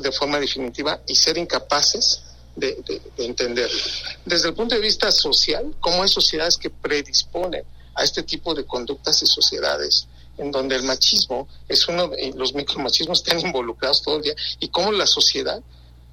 de, 0.00 0.12
forma 0.12 0.38
definitiva 0.38 1.00
y 1.06 1.14
ser 1.16 1.38
incapaces 1.38 2.22
de, 2.56 2.74
de- 2.86 3.02
de 3.16 3.24
entenderlo. 3.24 3.78
Desde 4.24 4.48
el 4.48 4.54
punto 4.54 4.74
de 4.76 4.80
vista 4.80 5.10
social, 5.10 5.74
cómo 5.80 6.02
hay 6.02 6.08
sociedades 6.08 6.56
que 6.56 6.70
predisponen 6.70 7.64
a 7.94 8.04
este 8.04 8.22
tipo 8.22 8.54
de 8.54 8.64
conductas 8.64 9.22
y 9.22 9.26
sociedades 9.26 10.06
en 10.36 10.50
donde 10.50 10.74
el 10.76 10.82
machismo 10.82 11.48
es 11.68 11.86
uno 11.88 12.08
de 12.08 12.32
los 12.36 12.54
micromachismos 12.54 13.18
están 13.18 13.40
involucrados 13.40 14.02
todo 14.02 14.16
el 14.16 14.22
día 14.22 14.34
y 14.58 14.68
cómo 14.68 14.90
la 14.92 15.06
sociedad 15.06 15.62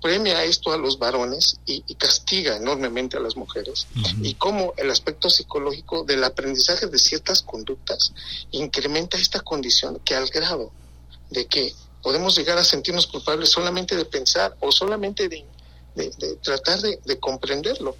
premia 0.02 0.44
esto 0.44 0.72
a 0.72 0.78
los 0.78 0.98
varones 0.98 1.58
y, 1.66 1.84
y 1.88 1.96
castiga 1.96 2.56
enormemente 2.58 3.18
a 3.18 3.20
las 3.20 3.36
mujeres 3.36 3.88
y 4.24 4.34
cómo 4.36 4.74
el 4.78 4.90
aspecto 4.90 5.30
psicológico 5.30 6.04
del 6.04 6.24
aprendizaje 6.24 6.88
de 6.88 6.98
ciertas 6.98 7.42
conductas 7.44 8.12
incrementa 8.52 9.18
esta 9.18 9.42
condición 9.42 10.00
que 10.04 10.16
al 10.16 10.28
grado 10.30 10.72
de 11.30 11.46
que 11.46 11.74
podemos 12.02 12.36
llegar 12.36 12.58
a 12.58 12.64
sentirnos 12.64 13.06
culpables 13.08 13.50
solamente 13.50 13.96
de 13.96 14.06
pensar 14.06 14.56
o 14.60 14.72
solamente 14.72 15.30
de, 15.30 15.46
de- 15.96 16.10
de 16.18 16.36
tratar 16.38 16.82
de, 16.82 17.00
de 17.06 17.20
comprenderlo. 17.20 17.96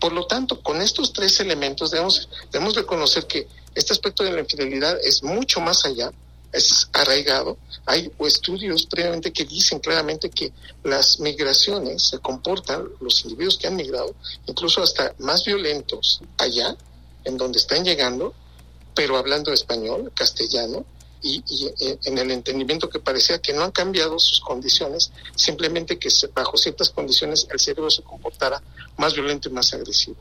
Por 0.00 0.12
lo 0.12 0.26
tanto, 0.28 0.62
con 0.62 0.80
estos 0.80 1.12
tres 1.12 1.40
elementos 1.40 1.90
debemos, 1.90 2.28
debemos 2.52 2.74
reconocer 2.76 3.26
que 3.26 3.48
este 3.74 3.92
aspecto 3.92 4.22
de 4.22 4.30
la 4.32 4.40
infidelidad 4.40 4.96
es 5.02 5.24
mucho 5.24 5.60
más 5.60 5.84
allá, 5.84 6.12
es 6.52 6.88
arraigado. 6.92 7.58
Hay 7.86 8.10
estudios 8.20 8.86
previamente 8.86 9.32
que 9.32 9.44
dicen 9.44 9.78
claramente 9.78 10.30
que 10.30 10.52
las 10.84 11.20
migraciones 11.20 12.08
se 12.08 12.18
comportan, 12.18 12.88
los 13.00 13.24
individuos 13.24 13.58
que 13.58 13.66
han 13.66 13.76
migrado, 13.76 14.14
incluso 14.46 14.82
hasta 14.82 15.14
más 15.18 15.44
violentos 15.44 16.20
allá, 16.36 16.76
en 17.24 17.36
donde 17.36 17.58
están 17.58 17.84
llegando, 17.84 18.34
pero 18.94 19.16
hablando 19.16 19.52
español, 19.52 20.12
castellano, 20.14 20.84
y, 21.20 21.42
eh, 21.80 21.98
en 22.04 22.18
el 22.18 22.30
entendimiento 22.30 22.88
que 22.88 23.00
parecía 23.00 23.40
que 23.40 23.52
no 23.52 23.64
han 23.64 23.72
cambiado 23.72 24.18
sus 24.18 24.40
condiciones, 24.40 25.10
simplemente 25.34 25.98
que 25.98 26.08
bajo 26.32 26.56
ciertas 26.56 26.90
condiciones 26.90 27.46
el 27.50 27.58
cerebro 27.58 27.90
se 27.90 28.02
comportara 28.02 28.62
más 28.96 29.14
violento 29.14 29.48
y 29.48 29.52
más 29.52 29.72
agresivo. 29.74 30.16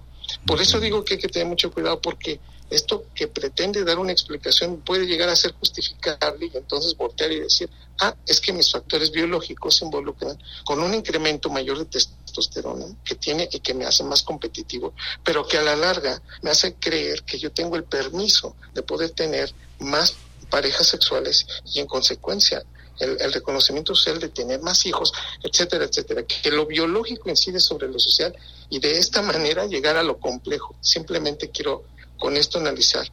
Por 0.46 0.62
eso 0.62 0.80
digo 0.80 1.04
que 1.04 1.16
hay 1.16 1.20
que 1.20 1.28
tener 1.30 1.48
mucho 1.48 1.72
cuidado 1.72 2.02
porque 2.02 2.40
esto 2.70 3.06
que 3.16 3.28
pretende 3.28 3.84
dar 3.84 3.98
una 3.98 4.12
explicación 4.12 4.82
puede 4.82 5.06
llegar 5.06 5.30
a 5.30 5.36
ser 5.36 5.54
justificable 5.54 6.52
y 6.54 6.58
entonces 6.58 6.98
voltear 6.98 7.32
y 7.32 7.40
decir, 7.40 7.70
ah, 8.00 8.14
es 8.26 8.42
que 8.42 8.52
mis 8.52 8.72
factores 8.72 9.12
biológicos 9.12 9.78
se 9.78 9.86
involucran 9.86 10.38
con 10.66 10.82
un 10.82 10.94
incremento 10.94 11.50
mayor 11.50 11.80
de 11.80 11.86
testosterona 11.86 12.86
que 13.06 13.16
tiene 13.16 13.48
y 13.52 13.60
que 13.60 13.74
me 13.74 13.86
hace 13.86 14.04
más 14.04 14.22
competitivo, 14.22 14.94
pero 15.24 15.48
que 15.48 15.58
a 15.58 15.62
la 15.62 15.76
larga 15.76 16.22
me 16.42 16.50
hace 16.50 16.76
creer 16.76 17.24
que 17.24 17.40
yo 17.40 17.52
tengo 17.52 17.78
el 17.78 17.86
permiso 17.86 18.56
de 18.74 18.84
poder 18.84 19.12
tener 19.12 19.54
más 19.80 20.16
parejas 20.50 20.88
sexuales 20.88 21.48
y 21.66 21.80
en 21.80 21.88
consecuencia 21.88 22.64
el, 23.00 23.18
el 23.20 23.34
reconocimiento 23.34 23.96
social 23.96 24.20
de 24.20 24.30
tener 24.30 24.62
más 24.62 24.86
hijos, 24.86 25.14
etcétera, 25.44 25.86
etcétera, 25.86 26.24
que 26.24 26.52
lo 26.52 26.66
biológico 26.66 27.30
incide 27.30 27.60
sobre 27.60 27.88
lo 27.88 28.00
social 28.00 28.36
y 28.70 28.80
de 28.80 28.98
esta 28.98 29.22
manera 29.22 29.66
llegar 29.66 29.98
a 29.98 30.04
lo 30.04 30.20
complejo. 30.20 30.76
Simplemente 30.82 31.50
quiero 31.50 31.84
con 32.18 32.36
esto 32.36 32.60
analizar 32.60 33.08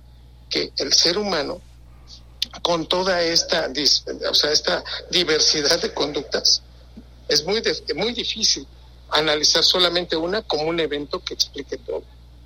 que 0.49 0.73
el 0.79 0.93
ser 0.93 1.19
humano 1.19 1.61
con 2.63 2.87
toda 2.87 3.23
esta, 3.23 3.71
o 4.31 4.35
sea, 4.35 4.53
esta 4.53 4.85
diversidad 5.11 5.81
de 5.81 5.93
conductas 5.93 6.63
Es 7.29 7.45
muy, 7.45 7.63
muy 7.95 8.13
difícil 8.13 8.67
analizar 9.11 9.65
solamente 9.65 10.17
una 10.17 10.43
como 10.43 10.65
un 10.65 10.79
evento 10.79 11.21
que 11.21 11.35
explique 11.35 11.79
todo. 11.79 12.03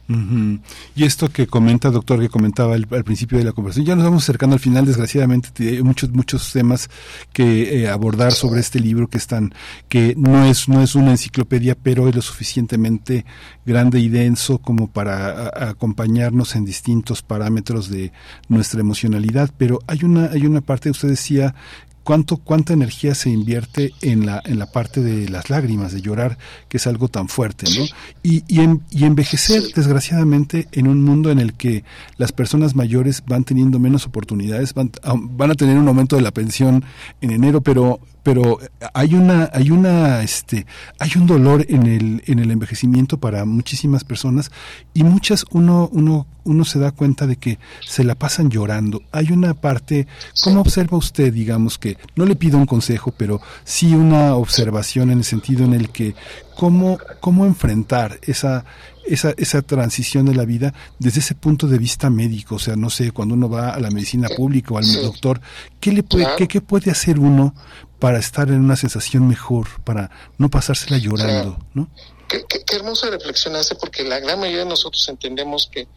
Y 0.08 1.04
esto 1.04 1.28
que 1.28 1.46
comenta, 1.46 1.90
doctor, 1.90 2.18
que 2.18 2.30
comentaba 2.30 2.74
al, 2.74 2.86
principio 2.86 3.36
de 3.36 3.44
la 3.44 3.52
conversación, 3.52 3.84
ya 3.84 3.94
nos 3.94 4.04
vamos 4.04 4.22
acercando 4.22 4.54
al 4.54 4.60
final, 4.60 4.86
desgraciadamente, 4.86 5.50
hay 5.68 5.82
muchos, 5.82 6.10
muchos 6.10 6.50
temas 6.50 6.88
que 7.34 7.82
eh, 7.82 7.90
abordar 7.90 8.32
sobre 8.32 8.60
este 8.60 8.80
libro 8.80 9.08
que 9.08 9.18
están, 9.18 9.52
que 9.88 10.14
no 10.16 10.46
es, 10.46 10.66
no 10.66 10.82
es 10.82 10.94
una 10.94 11.10
enciclopedia, 11.10 11.74
pero 11.74 12.08
es 12.08 12.14
lo 12.14 12.22
suficientemente 12.22 13.26
grande 13.66 14.00
y 14.00 14.08
denso 14.08 14.58
como 14.58 14.90
para 14.90 15.68
acompañarnos 15.68 16.56
en 16.56 16.64
distintos 16.64 17.20
parámetros 17.20 17.90
de 17.90 18.10
nuestra 18.48 18.80
emocionalidad. 18.80 19.50
Pero 19.58 19.80
hay 19.86 20.04
una, 20.04 20.30
hay 20.30 20.46
una 20.46 20.62
parte, 20.62 20.88
usted 20.88 21.08
decía, 21.08 21.54
cuánto 22.08 22.38
cuánta 22.38 22.72
energía 22.72 23.14
se 23.14 23.28
invierte 23.28 23.92
en 24.00 24.24
la 24.24 24.40
en 24.46 24.58
la 24.58 24.72
parte 24.72 25.02
de 25.02 25.28
las 25.28 25.50
lágrimas 25.50 25.92
de 25.92 26.00
llorar 26.00 26.38
que 26.70 26.78
es 26.78 26.86
algo 26.86 27.08
tan 27.08 27.28
fuerte 27.28 27.66
no 27.78 27.84
y 28.22 28.44
y, 28.48 28.66
y 28.90 29.04
envejecer 29.04 29.62
desgraciadamente 29.76 30.68
en 30.72 30.88
un 30.88 31.04
mundo 31.04 31.30
en 31.30 31.38
el 31.38 31.52
que 31.52 31.84
las 32.16 32.32
personas 32.32 32.74
mayores 32.74 33.22
van 33.26 33.44
teniendo 33.44 33.78
menos 33.78 34.06
oportunidades 34.06 34.72
van, 34.72 34.90
van 35.04 35.50
a 35.50 35.54
tener 35.54 35.76
un 35.76 35.86
aumento 35.86 36.16
de 36.16 36.22
la 36.22 36.30
pensión 36.30 36.82
en 37.20 37.30
enero 37.30 37.60
pero 37.60 38.00
pero 38.28 38.58
hay 38.92 39.15
una 39.15 39.48
hay 39.55 39.70
una 39.70 40.23
este 40.23 40.66
hay 40.98 41.12
un 41.16 41.26
dolor 41.26 41.65
en 41.70 41.86
el 41.86 42.23
en 42.26 42.39
el 42.40 42.50
envejecimiento 42.50 43.16
para 43.16 43.47
muchísimas 43.47 44.05
personas 44.05 44.50
y 44.92 45.02
muchas 45.02 45.47
uno 45.50 45.89
uno 45.92 46.26
uno 46.44 46.65
se 46.66 46.78
da 46.78 46.90
cuenta 46.90 47.26
de 47.26 47.36
que 47.36 47.58
se 47.86 48.05
la 48.05 48.15
pasan 48.15 48.50
llorando. 48.50 49.02
Hay 49.12 49.32
una 49.32 49.55
parte 49.55 50.07
cómo 50.42 50.60
observa 50.60 50.98
usted 50.98 51.32
digamos 51.32 51.78
que 51.78 51.97
no 52.16 52.26
le 52.26 52.36
pido 52.36 52.58
un 52.58 52.66
consejo 52.66 53.15
pero 53.16 53.40
sí 53.65 53.94
una 53.94 54.34
observación 54.34 55.10
en 55.10 55.18
el 55.18 55.24
sentido 55.24 55.65
en 55.65 55.73
el 55.73 55.89
que 55.89 56.15
cómo 56.55 56.98
cómo 57.20 57.47
enfrentar 57.47 58.18
esa 58.20 58.66
esa, 59.08 59.32
esa 59.36 59.62
transición 59.62 60.26
de 60.26 60.34
la 60.34 60.44
vida 60.44 60.74
desde 60.98 61.20
ese 61.20 61.34
punto 61.34 61.66
de 61.66 61.78
vista 61.78 62.10
médico, 62.10 62.57
o 62.57 62.58
sea, 62.58 62.76
no 62.76 62.90
sé, 62.90 63.10
cuando 63.10 63.34
uno 63.34 63.48
va 63.48 63.70
a 63.70 63.81
la 63.81 63.90
medicina 63.90 64.28
pública 64.36 64.74
o 64.74 64.78
al 64.78 64.84
doctor, 65.02 65.40
¿qué 65.81 65.92
le 65.92 66.02
puede, 66.02 66.26
qué, 66.36 66.47
qué 66.47 66.60
puede 66.60 66.90
hacer 66.90 67.18
uno 67.18 67.55
para 67.99 68.18
estar 68.18 68.49
en 68.49 68.60
una 68.60 68.77
sensación 68.77 69.27
mejor, 69.27 69.68
para 69.83 70.10
no 70.39 70.49
pasársela 70.49 70.99
llorando, 70.99 71.59
¿no? 71.75 71.89
Qué, 72.28 72.44
qué, 72.47 72.77
hermosa 72.77 73.09
reflexión 73.10 73.57
hace, 73.57 73.75
porque 73.75 74.05
la 74.05 74.20
gran 74.20 74.39
mayoría 74.39 74.65
de 74.65 74.70
nosotros 74.70 75.09
entendemos 75.09 75.68
que, 75.73 75.89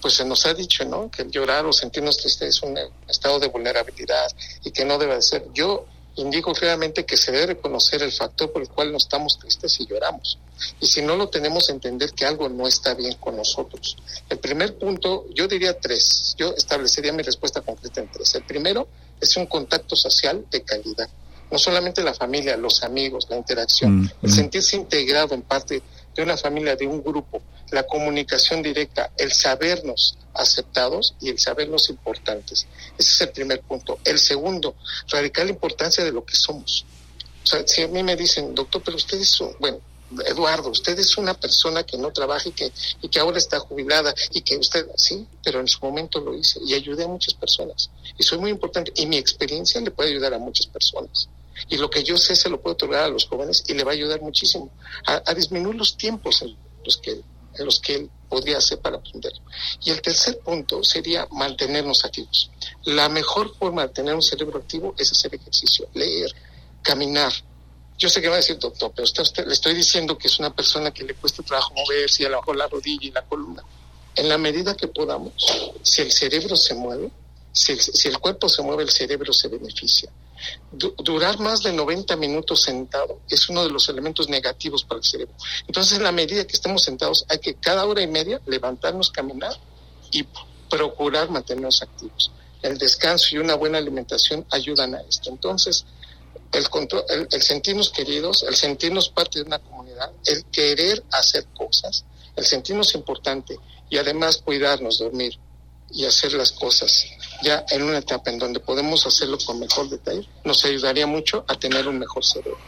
pues 0.00 0.14
se 0.14 0.24
nos 0.24 0.44
ha 0.46 0.54
dicho, 0.54 0.84
¿no? 0.84 1.10
Que 1.10 1.26
llorar 1.28 1.64
o 1.66 1.72
sentirnos 1.72 2.18
tristes 2.18 2.56
es 2.56 2.62
un 2.62 2.78
estado 3.08 3.40
de 3.40 3.48
vulnerabilidad 3.48 4.28
y 4.64 4.70
que 4.70 4.84
no 4.84 4.98
debe 4.98 5.16
de 5.16 5.22
ser. 5.22 5.46
Yo 5.54 5.86
indico 6.16 6.52
claramente 6.52 7.04
que 7.06 7.16
se 7.16 7.32
debe 7.32 7.46
reconocer 7.46 8.02
el 8.02 8.12
factor 8.12 8.52
por 8.52 8.62
el 8.62 8.68
cual 8.68 8.92
no 8.92 8.98
estamos 8.98 9.38
tristes 9.38 9.80
y 9.80 9.86
lloramos. 9.86 10.38
Y 10.80 10.86
si 10.86 11.00
no 11.02 11.16
lo 11.16 11.28
tenemos, 11.28 11.70
entender 11.70 12.12
que 12.12 12.26
algo 12.26 12.48
no 12.48 12.68
está 12.68 12.94
bien 12.94 13.14
con 13.14 13.36
nosotros. 13.36 13.96
El 14.28 14.38
primer 14.38 14.76
punto, 14.76 15.26
yo 15.34 15.48
diría 15.48 15.78
tres. 15.78 16.34
Yo 16.36 16.52
establecería 16.56 17.12
mi 17.12 17.22
respuesta 17.22 17.62
concreta 17.62 18.00
en 18.00 18.10
tres. 18.10 18.34
El 18.34 18.44
primero 18.44 18.88
es 19.20 19.36
un 19.36 19.46
contacto 19.46 19.96
social 19.96 20.44
de 20.50 20.62
calidad 20.62 21.08
no 21.50 21.58
solamente 21.58 22.02
la 22.02 22.14
familia, 22.14 22.56
los 22.56 22.82
amigos, 22.82 23.26
la 23.30 23.36
interacción, 23.36 24.00
Mm, 24.00 24.10
el 24.22 24.30
mm. 24.30 24.32
sentirse 24.32 24.76
integrado 24.76 25.34
en 25.34 25.42
parte 25.42 25.82
de 26.14 26.22
una 26.22 26.36
familia, 26.36 26.76
de 26.76 26.86
un 26.86 27.02
grupo, 27.02 27.42
la 27.70 27.84
comunicación 27.84 28.62
directa, 28.62 29.10
el 29.16 29.32
sabernos 29.32 30.18
aceptados 30.34 31.14
y 31.20 31.30
el 31.30 31.38
sabernos 31.38 31.90
importantes. 31.90 32.66
Ese 32.98 33.10
es 33.10 33.20
el 33.20 33.30
primer 33.30 33.60
punto. 33.60 33.98
El 34.04 34.18
segundo, 34.18 34.74
radical 35.08 35.46
la 35.46 35.52
importancia 35.52 36.04
de 36.04 36.12
lo 36.12 36.24
que 36.24 36.34
somos. 36.34 36.84
O 37.44 37.46
sea, 37.46 37.66
si 37.66 37.82
a 37.82 37.88
mí 37.88 38.02
me 38.02 38.16
dicen, 38.16 38.54
doctor, 38.54 38.82
pero 38.84 38.96
usted 38.96 39.18
es 39.18 39.40
un, 39.40 39.54
bueno, 39.58 39.80
Eduardo, 40.26 40.70
usted 40.70 40.98
es 40.98 41.18
una 41.18 41.34
persona 41.34 41.84
que 41.84 41.98
no 41.98 42.10
trabaja 42.12 42.48
y 42.48 42.52
que, 42.52 42.72
y 43.02 43.08
que 43.08 43.20
ahora 43.20 43.38
está 43.38 43.58
jubilada 43.58 44.14
y 44.30 44.40
que 44.40 44.56
usted, 44.56 44.86
sí, 44.96 45.26
pero 45.44 45.60
en 45.60 45.68
su 45.68 45.78
momento 45.80 46.18
lo 46.20 46.34
hice 46.34 46.60
y 46.64 46.74
ayudé 46.74 47.04
a 47.04 47.08
muchas 47.08 47.34
personas. 47.34 47.90
Y 48.16 48.22
soy 48.22 48.38
muy 48.38 48.50
importante 48.50 48.90
y 48.96 49.06
mi 49.06 49.18
experiencia 49.18 49.80
le 49.80 49.90
puede 49.90 50.10
ayudar 50.10 50.34
a 50.34 50.38
muchas 50.38 50.66
personas. 50.66 51.28
Y 51.68 51.76
lo 51.76 51.90
que 51.90 52.02
yo 52.04 52.16
sé 52.16 52.36
se 52.36 52.48
lo 52.48 52.60
puedo 52.60 52.74
otorgar 52.74 53.04
a 53.04 53.08
los 53.08 53.26
jóvenes 53.26 53.64
y 53.66 53.74
le 53.74 53.84
va 53.84 53.90
a 53.92 53.94
ayudar 53.94 54.20
muchísimo 54.20 54.70
a, 55.06 55.22
a 55.26 55.34
disminuir 55.34 55.76
los 55.76 55.96
tiempos 55.96 56.42
en 56.42 56.56
los 56.84 56.96
que 56.98 57.20
en 57.54 57.64
los 57.64 57.80
que 57.80 57.94
él 57.96 58.10
podría 58.28 58.58
hacer 58.58 58.78
para 58.78 58.98
aprender. 58.98 59.32
Y 59.82 59.90
el 59.90 60.00
tercer 60.00 60.38
punto 60.38 60.84
sería 60.84 61.26
mantenernos 61.32 62.04
activos. 62.04 62.50
La 62.84 63.08
mejor 63.08 63.52
forma 63.56 63.82
de 63.82 63.92
tener 63.94 64.14
un 64.14 64.22
cerebro 64.22 64.58
activo 64.60 64.94
es 64.96 65.10
hacer 65.10 65.34
ejercicio, 65.34 65.88
leer, 65.94 66.32
caminar. 66.82 67.32
Yo 67.96 68.08
sé 68.08 68.20
que 68.20 68.28
va 68.28 68.34
a 68.34 68.36
decir, 68.36 68.58
doctor, 68.58 68.92
pero 68.94 69.02
usted, 69.04 69.22
usted- 69.24 69.46
le 69.46 69.54
estoy 69.54 69.74
diciendo 69.74 70.16
que 70.16 70.28
es 70.28 70.38
una 70.38 70.54
persona 70.54 70.92
que 70.92 71.02
le 71.02 71.14
cuesta 71.14 71.42
trabajo 71.42 71.72
moverse, 71.74 72.26
a 72.26 72.28
lo 72.28 72.36
mejor 72.36 72.56
la 72.56 72.68
rodilla 72.68 73.08
y 73.08 73.10
la 73.10 73.22
columna. 73.24 73.64
En 74.14 74.28
la 74.28 74.38
medida 74.38 74.76
que 74.76 74.86
podamos, 74.86 75.32
si 75.82 76.02
el 76.02 76.12
cerebro 76.12 76.54
se 76.54 76.74
mueve, 76.74 77.10
si 77.52 78.08
el, 78.08 78.18
cuerpo 78.18 78.48
se 78.48 78.62
mueve, 78.62 78.82
el 78.84 78.90
cerebro 78.90 79.32
se 79.32 79.48
beneficia. 79.48 80.10
Du- 80.70 80.94
durar 80.98 81.38
más 81.40 81.62
de 81.62 81.72
90 81.72 82.14
minutos 82.16 82.62
sentado 82.62 83.20
es 83.28 83.48
uno 83.48 83.64
de 83.64 83.70
los 83.70 83.88
elementos 83.88 84.28
negativos 84.28 84.84
para 84.84 84.98
el 84.98 85.04
cerebro. 85.04 85.34
Entonces, 85.66 85.96
en 85.98 86.04
la 86.04 86.12
medida 86.12 86.46
que 86.46 86.52
estemos 86.54 86.82
sentados, 86.82 87.24
hay 87.28 87.38
que 87.40 87.54
cada 87.54 87.84
hora 87.86 88.02
y 88.02 88.06
media 88.06 88.40
levantarnos, 88.46 89.10
caminar 89.10 89.52
y 90.12 90.24
procurar 90.70 91.30
mantenernos 91.30 91.82
activos. 91.82 92.30
El 92.62 92.78
descanso 92.78 93.34
y 93.34 93.38
una 93.38 93.54
buena 93.54 93.78
alimentación 93.78 94.46
ayudan 94.50 94.94
a 94.94 95.00
esto. 95.00 95.30
Entonces, 95.30 95.84
el, 96.52 96.68
control, 96.70 97.04
el, 97.08 97.28
el 97.30 97.42
sentirnos 97.42 97.90
queridos, 97.90 98.44
el 98.44 98.54
sentirnos 98.54 99.08
parte 99.08 99.40
de 99.40 99.44
una 99.46 99.58
comunidad, 99.58 100.10
el 100.26 100.44
querer 100.46 101.02
hacer 101.10 101.46
cosas, 101.56 102.04
el 102.36 102.44
sentirnos 102.44 102.94
importante 102.94 103.58
y 103.90 103.98
además 103.98 104.38
cuidarnos, 104.38 104.98
dormir 104.98 105.38
y 105.90 106.04
hacer 106.04 106.32
las 106.34 106.52
cosas 106.52 107.04
ya 107.42 107.64
en 107.70 107.82
una 107.82 107.98
etapa 107.98 108.30
en 108.30 108.38
donde 108.38 108.60
podemos 108.60 109.06
hacerlo 109.06 109.38
con 109.46 109.58
mejor 109.60 109.88
detalle, 109.88 110.26
nos 110.44 110.64
ayudaría 110.64 111.06
mucho 111.06 111.44
a 111.48 111.54
tener 111.54 111.86
un 111.88 111.98
mejor 111.98 112.24
cerebro. 112.24 112.58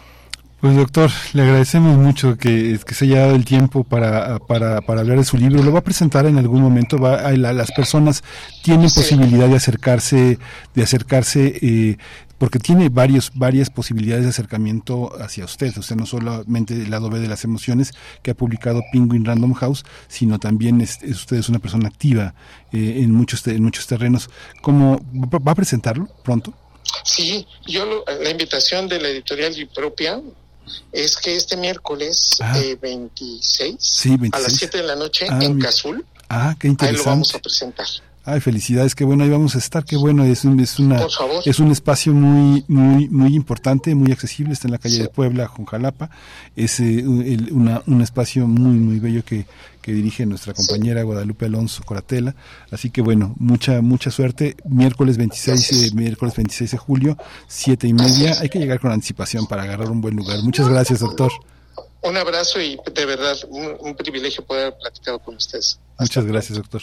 Pues 0.60 0.76
doctor, 0.76 1.10
le 1.32 1.40
agradecemos 1.42 1.96
mucho 1.96 2.36
que, 2.36 2.78
que 2.86 2.94
se 2.94 3.06
haya 3.06 3.20
dado 3.20 3.34
el 3.34 3.46
tiempo 3.46 3.82
para, 3.82 4.38
para, 4.40 4.82
para 4.82 5.00
hablar 5.00 5.16
de 5.16 5.24
su 5.24 5.38
libro. 5.38 5.62
¿Lo 5.62 5.72
va 5.72 5.78
a 5.78 5.82
presentar 5.82 6.26
en 6.26 6.36
algún 6.36 6.60
momento? 6.60 6.98
Va, 6.98 7.14
a- 7.14 7.32
la- 7.32 7.54
las 7.54 7.70
personas 7.72 8.22
tienen 8.62 8.90
posibilidad 8.90 9.48
de 9.48 9.56
acercarse, 9.56 10.38
de 10.74 10.82
acercarse, 10.82 11.58
eh, 11.62 11.96
porque 12.40 12.58
tiene 12.58 12.88
varios, 12.88 13.30
varias 13.34 13.68
posibilidades 13.68 14.24
de 14.24 14.30
acercamiento 14.30 15.12
hacia 15.22 15.44
usted. 15.44 15.76
Usted 15.76 15.94
no 15.94 16.06
solamente 16.06 16.72
el 16.72 16.90
lado 16.90 17.10
B 17.10 17.18
de 17.20 17.28
las 17.28 17.44
emociones 17.44 17.92
que 18.22 18.30
ha 18.30 18.34
publicado 18.34 18.80
Penguin 18.92 19.26
Random 19.26 19.52
House, 19.52 19.84
sino 20.08 20.38
también 20.38 20.80
es, 20.80 21.02
es- 21.02 21.16
usted 21.18 21.36
es 21.36 21.50
una 21.50 21.58
persona 21.58 21.86
activa 21.88 22.34
eh, 22.72 22.94
en 23.02 23.12
muchos 23.12 23.46
en 23.46 23.62
muchos 23.62 23.86
terrenos. 23.86 24.30
¿Cómo 24.62 24.98
va 25.46 25.52
a 25.52 25.54
presentarlo 25.54 26.08
pronto? 26.24 26.54
Sí, 27.04 27.46
yo 27.66 27.84
lo- 27.84 28.04
la 28.22 28.30
invitación 28.30 28.88
de 28.88 29.00
la 29.02 29.08
editorial 29.10 29.52
y 29.58 29.66
propia 29.66 30.18
es 30.92 31.18
que 31.18 31.36
este 31.36 31.58
miércoles 31.58 32.38
Ah. 32.40 32.58
eh, 32.58 32.78
26, 32.80 33.76
Sí, 33.78 34.14
a 34.14 34.16
26. 34.16 34.42
las 34.48 34.52
7 34.58 34.78
de 34.78 34.84
la 34.84 34.96
noche 34.96 35.26
Ah, 35.28 35.38
en 35.42 35.58
Cazul, 35.58 36.06
Ah, 36.30 36.56
qué 36.58 36.68
ahí 36.68 36.70
interesante. 36.70 37.04
lo 37.04 37.10
vamos 37.10 37.34
a 37.34 37.38
presentar. 37.38 37.86
Ay, 38.22 38.40
felicidades, 38.40 38.94
qué 38.94 39.02
bueno, 39.04 39.24
ahí 39.24 39.30
vamos 39.30 39.54
a 39.54 39.58
estar, 39.58 39.82
qué 39.84 39.96
bueno, 39.96 40.24
es 40.24 40.44
un, 40.44 40.60
es 40.60 40.78
una, 40.78 40.98
es 41.46 41.58
un 41.58 41.70
espacio 41.70 42.12
muy, 42.12 42.64
muy, 42.68 43.08
muy 43.08 43.34
importante, 43.34 43.94
muy 43.94 44.12
accesible, 44.12 44.52
está 44.52 44.68
en 44.68 44.72
la 44.72 44.78
calle 44.78 44.98
de 44.98 45.08
Puebla, 45.08 45.48
con 45.48 45.64
Jalapa, 45.64 46.10
es 46.54 46.80
eh, 46.80 47.02
un- 47.06 47.22
el- 47.22 47.50
una- 47.50 47.82
un 47.86 48.02
espacio 48.02 48.46
muy, 48.46 48.74
muy 48.78 48.98
bello 48.98 49.24
que, 49.24 49.46
que 49.80 49.94
dirige 49.94 50.26
nuestra 50.26 50.52
compañera 50.52 51.02
Guadalupe 51.02 51.46
Alonso 51.46 51.82
Coratela, 51.82 52.34
así 52.70 52.90
que 52.90 53.00
bueno, 53.00 53.34
mucha, 53.38 53.80
mucha 53.80 54.10
suerte, 54.10 54.54
miércoles 54.68 55.16
26, 55.16 55.72
eh, 55.72 55.90
miércoles 55.94 56.36
26 56.36 56.72
de 56.72 56.76
julio, 56.78 57.16
siete 57.48 57.88
y 57.88 57.94
media, 57.94 58.36
hay 58.38 58.50
que 58.50 58.58
llegar 58.58 58.80
con 58.80 58.92
anticipación 58.92 59.46
para 59.46 59.62
agarrar 59.62 59.90
un 59.90 60.02
buen 60.02 60.14
lugar, 60.14 60.42
muchas 60.42 60.68
gracias 60.68 61.00
doctor, 61.00 61.32
Un 62.02 62.16
abrazo 62.18 62.60
y 62.60 62.78
de 62.94 63.04
verdad 63.06 63.36
un, 63.48 63.76
un 63.80 63.94
privilegio 63.96 64.44
poder 64.44 64.66
haber 64.68 64.78
platicado 64.78 65.18
con 65.18 65.36
ustedes. 65.36 65.78
Muchas 65.98 66.24
gracias, 66.26 66.56
doctor. 66.58 66.80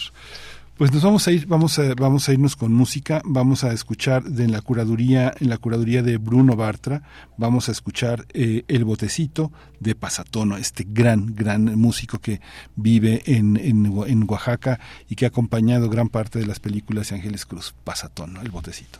Pues 0.77 0.93
nos 0.93 1.01
vamos 1.01 1.27
a 1.27 1.31
ir, 1.31 1.47
vamos 1.47 1.79
a, 1.79 1.95
vamos 1.95 2.29
a 2.29 2.33
irnos 2.33 2.55
con 2.55 2.71
música, 2.71 3.23
vamos 3.25 3.63
a 3.63 3.73
escuchar 3.73 4.23
de 4.25 4.47
la 4.47 4.61
curaduría, 4.61 5.33
en 5.39 5.49
la 5.49 5.57
curaduría 5.57 6.03
de 6.03 6.17
Bruno 6.17 6.55
Bartra, 6.55 7.01
vamos 7.35 7.67
a 7.67 7.71
escuchar 7.71 8.27
eh, 8.35 8.63
El 8.67 8.85
Botecito 8.85 9.51
de 9.79 9.95
Pasatono, 9.95 10.55
este 10.55 10.85
gran, 10.87 11.33
gran 11.35 11.79
músico 11.79 12.19
que 12.19 12.41
vive 12.75 13.23
en, 13.25 13.57
en, 13.57 13.87
en 14.05 14.29
Oaxaca 14.29 14.79
y 15.09 15.15
que 15.15 15.25
ha 15.25 15.29
acompañado 15.29 15.89
gran 15.89 16.09
parte 16.09 16.37
de 16.37 16.45
las 16.45 16.59
películas 16.59 17.09
de 17.09 17.15
Ángeles 17.15 17.47
Cruz. 17.47 17.73
Pasatono, 17.83 18.39
El 18.41 18.51
Botecito. 18.51 18.99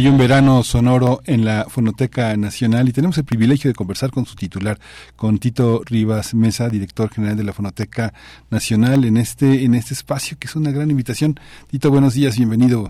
Hay 0.00 0.08
un 0.08 0.16
verano 0.16 0.62
sonoro 0.62 1.20
en 1.26 1.44
la 1.44 1.66
Fonoteca 1.68 2.34
Nacional 2.34 2.88
y 2.88 2.92
tenemos 2.92 3.18
el 3.18 3.26
privilegio 3.26 3.68
de 3.68 3.74
conversar 3.74 4.10
con 4.10 4.24
su 4.24 4.34
titular, 4.34 4.78
con 5.14 5.36
Tito 5.36 5.82
Rivas 5.84 6.32
Mesa, 6.32 6.70
director 6.70 7.10
general 7.10 7.36
de 7.36 7.44
la 7.44 7.52
Fonoteca 7.52 8.14
Nacional, 8.50 9.04
en 9.04 9.18
este, 9.18 9.62
en 9.62 9.74
este 9.74 9.92
espacio 9.92 10.38
que 10.40 10.46
es 10.46 10.56
una 10.56 10.70
gran 10.70 10.90
invitación. 10.90 11.34
Tito, 11.70 11.90
buenos 11.90 12.14
días, 12.14 12.38
bienvenido. 12.38 12.88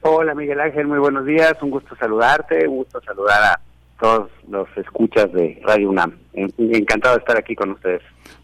Hola 0.00 0.34
Miguel 0.34 0.60
Ángel, 0.60 0.86
muy 0.86 0.98
buenos 0.98 1.26
días, 1.26 1.58
un 1.60 1.68
gusto 1.68 1.94
saludarte, 1.96 2.66
un 2.66 2.76
gusto 2.76 2.98
saludar 3.02 3.42
a 3.42 3.60
todos 4.00 4.30
los 4.48 4.66
escuchas 4.78 5.30
de 5.34 5.60
Radio 5.62 5.90
UNAM. 5.90 6.21
Encantado 6.34 7.16
de 7.16 7.20
estar 7.20 7.36
aquí 7.36 7.54
con 7.54 7.70
ustedes. 7.70 8.02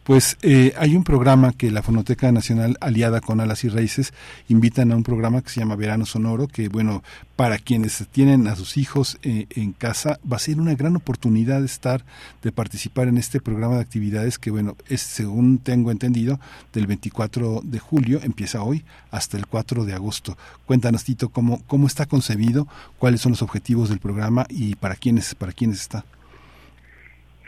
Pues 0.08 0.38
eh, 0.40 0.72
hay 0.78 0.96
un 0.96 1.04
programa 1.04 1.52
que 1.52 1.70
la 1.70 1.82
Fonoteca 1.82 2.32
Nacional, 2.32 2.78
aliada 2.80 3.20
con 3.20 3.40
Alas 3.40 3.64
y 3.64 3.68
Raíces, 3.68 4.14
invitan 4.48 4.90
a 4.90 4.96
un 4.96 5.02
programa 5.02 5.42
que 5.42 5.50
se 5.50 5.60
llama 5.60 5.76
Verano 5.76 6.06
Sonoro, 6.06 6.48
que 6.48 6.70
bueno, 6.70 7.02
para 7.36 7.58
quienes 7.58 8.06
tienen 8.10 8.46
a 8.46 8.56
sus 8.56 8.78
hijos 8.78 9.18
eh, 9.22 9.44
en 9.50 9.74
casa, 9.74 10.18
va 10.30 10.36
a 10.36 10.40
ser 10.40 10.60
una 10.60 10.74
gran 10.74 10.96
oportunidad 10.96 11.60
de 11.60 11.66
estar, 11.66 12.06
de 12.42 12.52
participar 12.52 13.08
en 13.08 13.18
este 13.18 13.38
programa 13.38 13.74
de 13.74 13.82
actividades 13.82 14.38
que 14.38 14.50
bueno, 14.50 14.76
es 14.88 15.02
según 15.02 15.58
tengo 15.58 15.90
entendido, 15.90 16.40
del 16.72 16.86
24 16.86 17.60
de 17.62 17.78
julio, 17.78 18.20
empieza 18.22 18.62
hoy, 18.62 18.86
hasta 19.10 19.36
el 19.36 19.46
4 19.46 19.84
de 19.84 19.92
agosto. 19.92 20.38
Cuéntanos, 20.64 21.04
Tito, 21.04 21.28
cómo, 21.28 21.62
cómo 21.66 21.86
está 21.86 22.06
concebido, 22.06 22.66
cuáles 22.98 23.20
son 23.20 23.32
los 23.32 23.42
objetivos 23.42 23.90
del 23.90 23.98
programa 23.98 24.46
y 24.48 24.74
para 24.76 24.96
quiénes, 24.96 25.34
para 25.34 25.52
quiénes 25.52 25.82
está. 25.82 26.06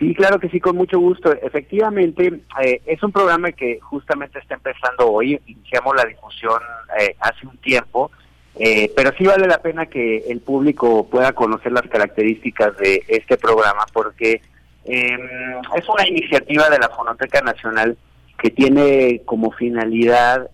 Sí, 0.01 0.15
claro 0.15 0.41
que 0.41 0.49
sí, 0.49 0.61
con 0.61 0.77
mucho 0.77 0.99
gusto. 0.99 1.31
Efectivamente, 1.31 2.41
eh, 2.65 2.81
es 2.87 3.03
un 3.03 3.13
programa 3.13 3.53
que 3.53 3.79
justamente 3.81 4.39
está 4.39 4.55
empezando 4.55 5.13
hoy. 5.13 5.39
Iniciamos 5.47 5.95
la 5.95 6.07
difusión 6.07 6.59
eh, 6.99 7.15
hace 7.21 7.47
un 7.47 7.59
tiempo, 7.59 8.11
eh, 8.59 8.91
pero 8.97 9.13
sí 9.19 9.25
vale 9.25 9.47
la 9.47 9.61
pena 9.61 9.85
que 9.85 10.25
el 10.29 10.41
público 10.41 11.07
pueda 11.07 11.35
conocer 11.35 11.73
las 11.73 11.83
características 11.83 12.79
de 12.79 13.05
este 13.09 13.37
programa 13.37 13.85
porque 13.93 14.41
em, 14.87 15.21
es 15.77 15.87
una 15.87 16.09
iniciativa 16.09 16.71
de 16.71 16.79
la 16.79 16.89
Fonoteca 16.89 17.43
Nacional 17.43 17.99
que 18.39 18.49
tiene 18.49 19.21
como 19.27 19.51
finalidad 19.51 20.49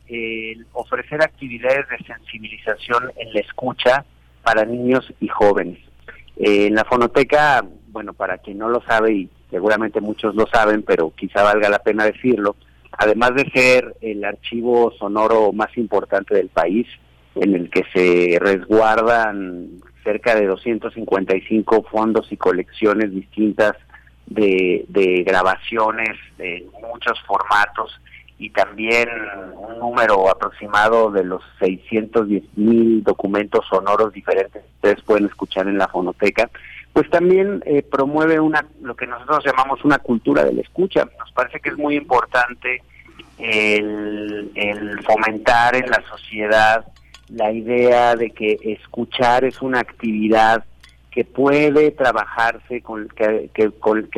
ofrecer 0.73 1.23
actividades 1.23 1.87
de 1.89 2.05
sensibilización 2.05 3.13
en 3.15 3.33
la 3.33 3.39
escucha 3.39 4.05
para 4.43 4.65
niños 4.65 5.07
y 5.21 5.29
jóvenes. 5.29 5.79
En 6.37 6.75
la 6.75 6.85
fonoteca, 6.85 7.65
bueno, 7.89 8.13
para 8.13 8.39
quien 8.39 8.59
no 8.59 8.69
lo 8.69 8.83
sabe 8.83 9.13
y 9.13 9.31
seguramente 9.51 10.01
muchos 10.01 10.35
lo 10.35 10.47
saben, 10.47 10.83
pero 10.83 11.13
quizá 11.17 11.43
valga 11.43 11.69
la 11.69 11.79
pena 11.79 12.05
decirlo, 12.05 12.57
además 12.93 13.35
de 13.35 13.51
ser 13.51 13.97
el 14.01 14.25
archivo 14.25 14.93
sonoro 14.99 15.53
más 15.53 15.77
importante 15.77 16.35
del 16.35 16.49
país, 16.49 16.87
en 17.35 17.55
el 17.55 17.71
que 17.71 17.85
se 17.93 18.39
resguardan 18.39 19.69
cerca 20.05 20.35
de 20.35 20.47
255 20.47 21.85
fondos 21.91 22.31
y 22.31 22.37
colecciones 22.37 23.11
distintas 23.11 23.73
de, 24.27 24.85
de 24.89 25.23
grabaciones 25.25 26.17
de 26.39 26.67
muchos 26.81 27.21
formatos 27.27 28.01
y 28.39 28.51
también 28.51 29.09
un 29.57 29.79
número 29.79 30.29
aproximado 30.29 31.11
de 31.11 31.25
los 31.25 31.43
610 31.59 32.43
mil 32.57 33.03
documentos 33.03 33.65
sonoros 33.69 34.13
diferentes 34.13 34.63
que 34.63 34.69
ustedes 34.75 35.03
pueden 35.03 35.27
escuchar 35.27 35.67
en 35.69 35.79
la 35.79 35.89
fonoteca 35.89 36.51
pues 36.97 37.11
también 37.11 37.63
eh, 37.67 37.83
promueve 37.83 38.41
una 38.41 38.65
lo 38.81 38.97
que 38.97 39.07
nosotros 39.07 39.45
llamamos 39.45 39.85
una 39.85 39.99
cultura 39.99 40.43
de 40.45 40.55
la 40.55 40.63
escucha. 40.63 41.07
Nos 41.19 41.31
parece 41.33 41.61
que 41.61 41.69
es 41.69 41.77
muy 41.77 41.95
importante 41.95 42.81
el, 43.37 44.51
fomentar 45.05 45.77
en 45.77 45.91
la 45.91 46.03
sociedad 46.09 46.87
la 47.29 47.53
idea 47.53 48.17
de 48.17 48.31
que 48.31 48.57
escuchar 48.63 49.45
es 49.45 49.61
una 49.61 49.81
actividad 49.81 50.65
que 51.11 51.27
puede 51.27 51.91
trabajarse, 51.91 52.81
con, 52.81 53.09
que, 53.09 53.51
que, 53.53 53.71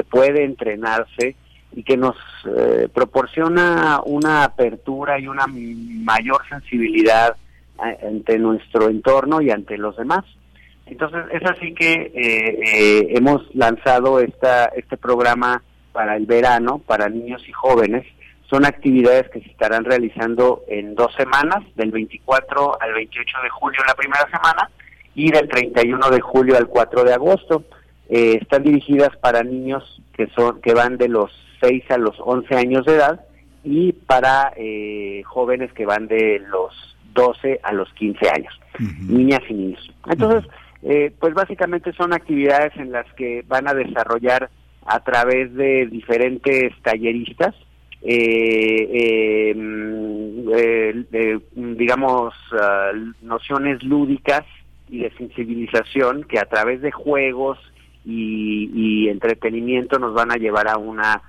puede 0.05 0.45
entrenarse 0.45 1.35
y 1.79 1.85
que 1.85 1.97
nos 1.97 2.17
eh, 2.45 2.89
proporciona 2.93 4.01
una 4.05 4.43
apertura 4.43 5.17
y 5.21 5.29
una 5.29 5.47
mayor 5.47 6.41
sensibilidad 6.49 7.37
ante 7.79 8.37
nuestro 8.37 8.89
entorno 8.89 9.41
y 9.41 9.53
ante 9.53 9.79
los 9.79 9.97
demás. 9.97 10.25
Entonces, 10.87 11.21
es 11.31 11.49
así 11.49 11.73
que 11.75 11.93
eh, 11.93 12.11
eh, 12.17 13.09
hemos 13.11 13.55
lanzado 13.55 14.19
esta, 14.19 14.65
este 14.75 14.97
programa 14.97 15.63
para 15.93 16.17
el 16.17 16.27
verano, 16.27 16.81
para 16.85 17.09
niños 17.09 17.49
y 17.49 17.53
jóvenes. 17.53 18.05
Son 18.51 18.67
actividades 18.67 19.29
que 19.31 19.41
se 19.41 19.49
estarán 19.49 19.85
realizando 19.85 20.65
en 20.67 20.97
dos 20.97 21.15
semanas, 21.15 21.63
del 21.77 21.93
24 21.93 22.83
al 22.83 22.93
28 22.93 23.37
de 23.41 23.51
julio 23.51 23.81
la 23.87 23.95
primera 23.95 24.29
semana 24.33 24.69
y 25.15 25.31
del 25.31 25.49
31 25.49 26.11
de 26.11 26.21
julio 26.21 26.57
al 26.57 26.67
4 26.67 27.05
de 27.05 27.15
agosto. 27.15 27.63
Eh, 28.09 28.39
están 28.41 28.63
dirigidas 28.63 29.17
para 29.19 29.43
niños 29.43 30.01
que 30.15 30.29
son 30.29 30.61
que 30.61 30.75
van 30.75 30.97
de 30.97 31.09
los 31.09 31.31
6 31.61 31.85
a 31.91 31.99
los 31.99 32.17
11 32.19 32.55
años 32.57 32.87
de 32.87 32.95
edad 32.95 33.21
y 33.65 33.93
para 33.93 34.53
jóvenes 35.25 35.73
que 35.73 35.85
van 35.85 36.07
de 36.07 36.41
los 36.49 36.97
12 37.15 37.61
a 37.63 37.73
los 37.73 37.93
15 37.95 38.31
años, 38.31 38.61
niñas 39.09 39.41
y 39.49 39.55
niños. 39.55 39.91
Entonces, 40.09 40.49
eh, 40.83 41.13
pues 41.19 41.35
básicamente 41.35 41.93
son 41.93 42.13
actividades 42.13 42.77
en 42.77 42.93
las 42.93 43.13
que 43.15 43.45
van 43.49 43.67
a 43.69 43.75
desarrollar 43.75 44.51
a 44.87 45.01
través 45.01 45.53
de 45.55 45.87
diferentes 45.87 46.73
talleristas, 46.83 47.55
eh, 48.03 49.51
em, 49.51 50.49
eh, 50.55 51.41
digamos, 51.55 52.33
ah, 52.53 52.93
nociones 53.23 53.83
lúdicas 53.83 54.45
y 54.89 55.01
de 55.01 55.11
sensibilización 55.19 56.23
que 56.25 56.39
a 56.39 56.45
través 56.47 56.81
de 56.81 56.93
juegos 56.93 57.59
y, 58.05 59.09
entretenimiento 59.09 59.99
nos 59.99 60.15
van 60.15 60.31
a 60.31 60.37
llevar 60.37 60.69
a 60.69 60.79
una 60.79 61.23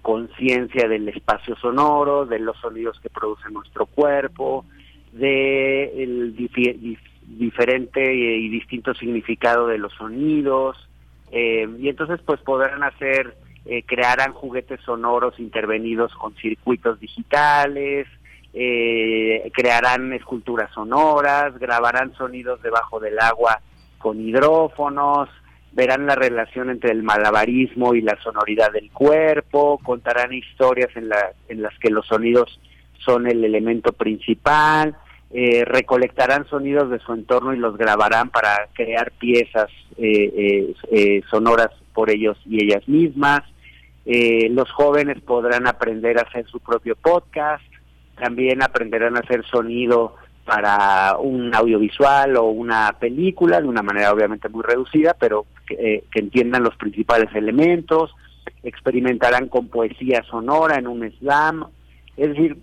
conciencia 0.00 0.88
del 0.88 1.08
espacio 1.08 1.54
sonoro, 1.56 2.24
de 2.24 2.38
los 2.38 2.56
sonidos 2.58 2.98
que 3.00 3.10
produce 3.10 3.50
nuestro 3.50 3.84
cuerpo, 3.84 4.64
de 5.12 6.02
el 6.02 6.34
diferente 7.26 8.14
y 8.14 8.48
distinto 8.48 8.94
significado 8.94 9.66
de 9.66 9.78
los 9.78 9.92
sonidos 9.94 10.76
eh, 11.32 11.68
y 11.78 11.88
entonces 11.88 12.20
pues 12.24 12.40
podrán 12.40 12.84
hacer 12.84 13.36
eh, 13.64 13.82
crearán 13.84 14.32
juguetes 14.32 14.80
sonoros 14.82 15.38
intervenidos 15.40 16.14
con 16.14 16.34
circuitos 16.36 17.00
digitales 17.00 18.06
eh, 18.52 19.50
crearán 19.52 20.12
esculturas 20.12 20.70
sonoras 20.72 21.58
grabarán 21.58 22.14
sonidos 22.14 22.62
debajo 22.62 23.00
del 23.00 23.18
agua 23.18 23.60
con 23.98 24.20
hidrófonos 24.20 25.28
verán 25.76 26.06
la 26.06 26.14
relación 26.14 26.70
entre 26.70 26.90
el 26.90 27.02
malabarismo 27.02 27.94
y 27.94 28.00
la 28.00 28.16
sonoridad 28.22 28.72
del 28.72 28.90
cuerpo 28.90 29.78
contarán 29.82 30.32
historias 30.32 30.88
en, 30.96 31.10
la, 31.10 31.32
en 31.48 31.60
las 31.60 31.78
que 31.78 31.90
los 31.90 32.06
sonidos 32.06 32.58
son 33.04 33.26
el 33.26 33.44
elemento 33.44 33.92
principal 33.92 34.96
eh, 35.30 35.64
recolectarán 35.66 36.48
sonidos 36.48 36.88
de 36.88 36.98
su 37.00 37.12
entorno 37.12 37.52
y 37.52 37.58
los 37.58 37.76
grabarán 37.76 38.30
para 38.30 38.68
crear 38.72 39.10
piezas 39.12 39.68
eh, 39.98 40.72
eh, 40.90 41.22
sonoras 41.28 41.68
por 41.92 42.10
ellos 42.10 42.38
y 42.46 42.64
ellas 42.64 42.88
mismas. 42.88 43.42
los 44.06 44.70
jóvenes 44.70 45.20
podrán 45.20 45.66
aprender 45.66 46.18
a 46.18 46.22
hacer 46.22 46.46
su 46.46 46.60
propio 46.60 46.96
podcast, 46.96 47.64
también 48.18 48.62
aprenderán 48.62 49.16
a 49.16 49.20
hacer 49.20 49.44
sonido 49.46 50.14
para 50.46 51.16
un 51.18 51.54
audiovisual 51.54 52.36
o 52.36 52.44
una 52.44 52.96
película 52.98 53.60
de 53.60 53.66
una 53.66 53.82
manera 53.82 54.12
obviamente 54.12 54.48
muy 54.48 54.62
reducida, 54.62 55.14
pero 55.18 55.44
que, 55.66 56.04
que 56.10 56.20
entiendan 56.20 56.62
los 56.62 56.76
principales 56.76 57.34
elementos, 57.34 58.14
experimentarán 58.62 59.48
con 59.48 59.68
poesía 59.68 60.22
sonora 60.30 60.76
en 60.76 60.86
un 60.86 61.10
slam, 61.18 61.66
es 62.16 62.28
decir, 62.30 62.56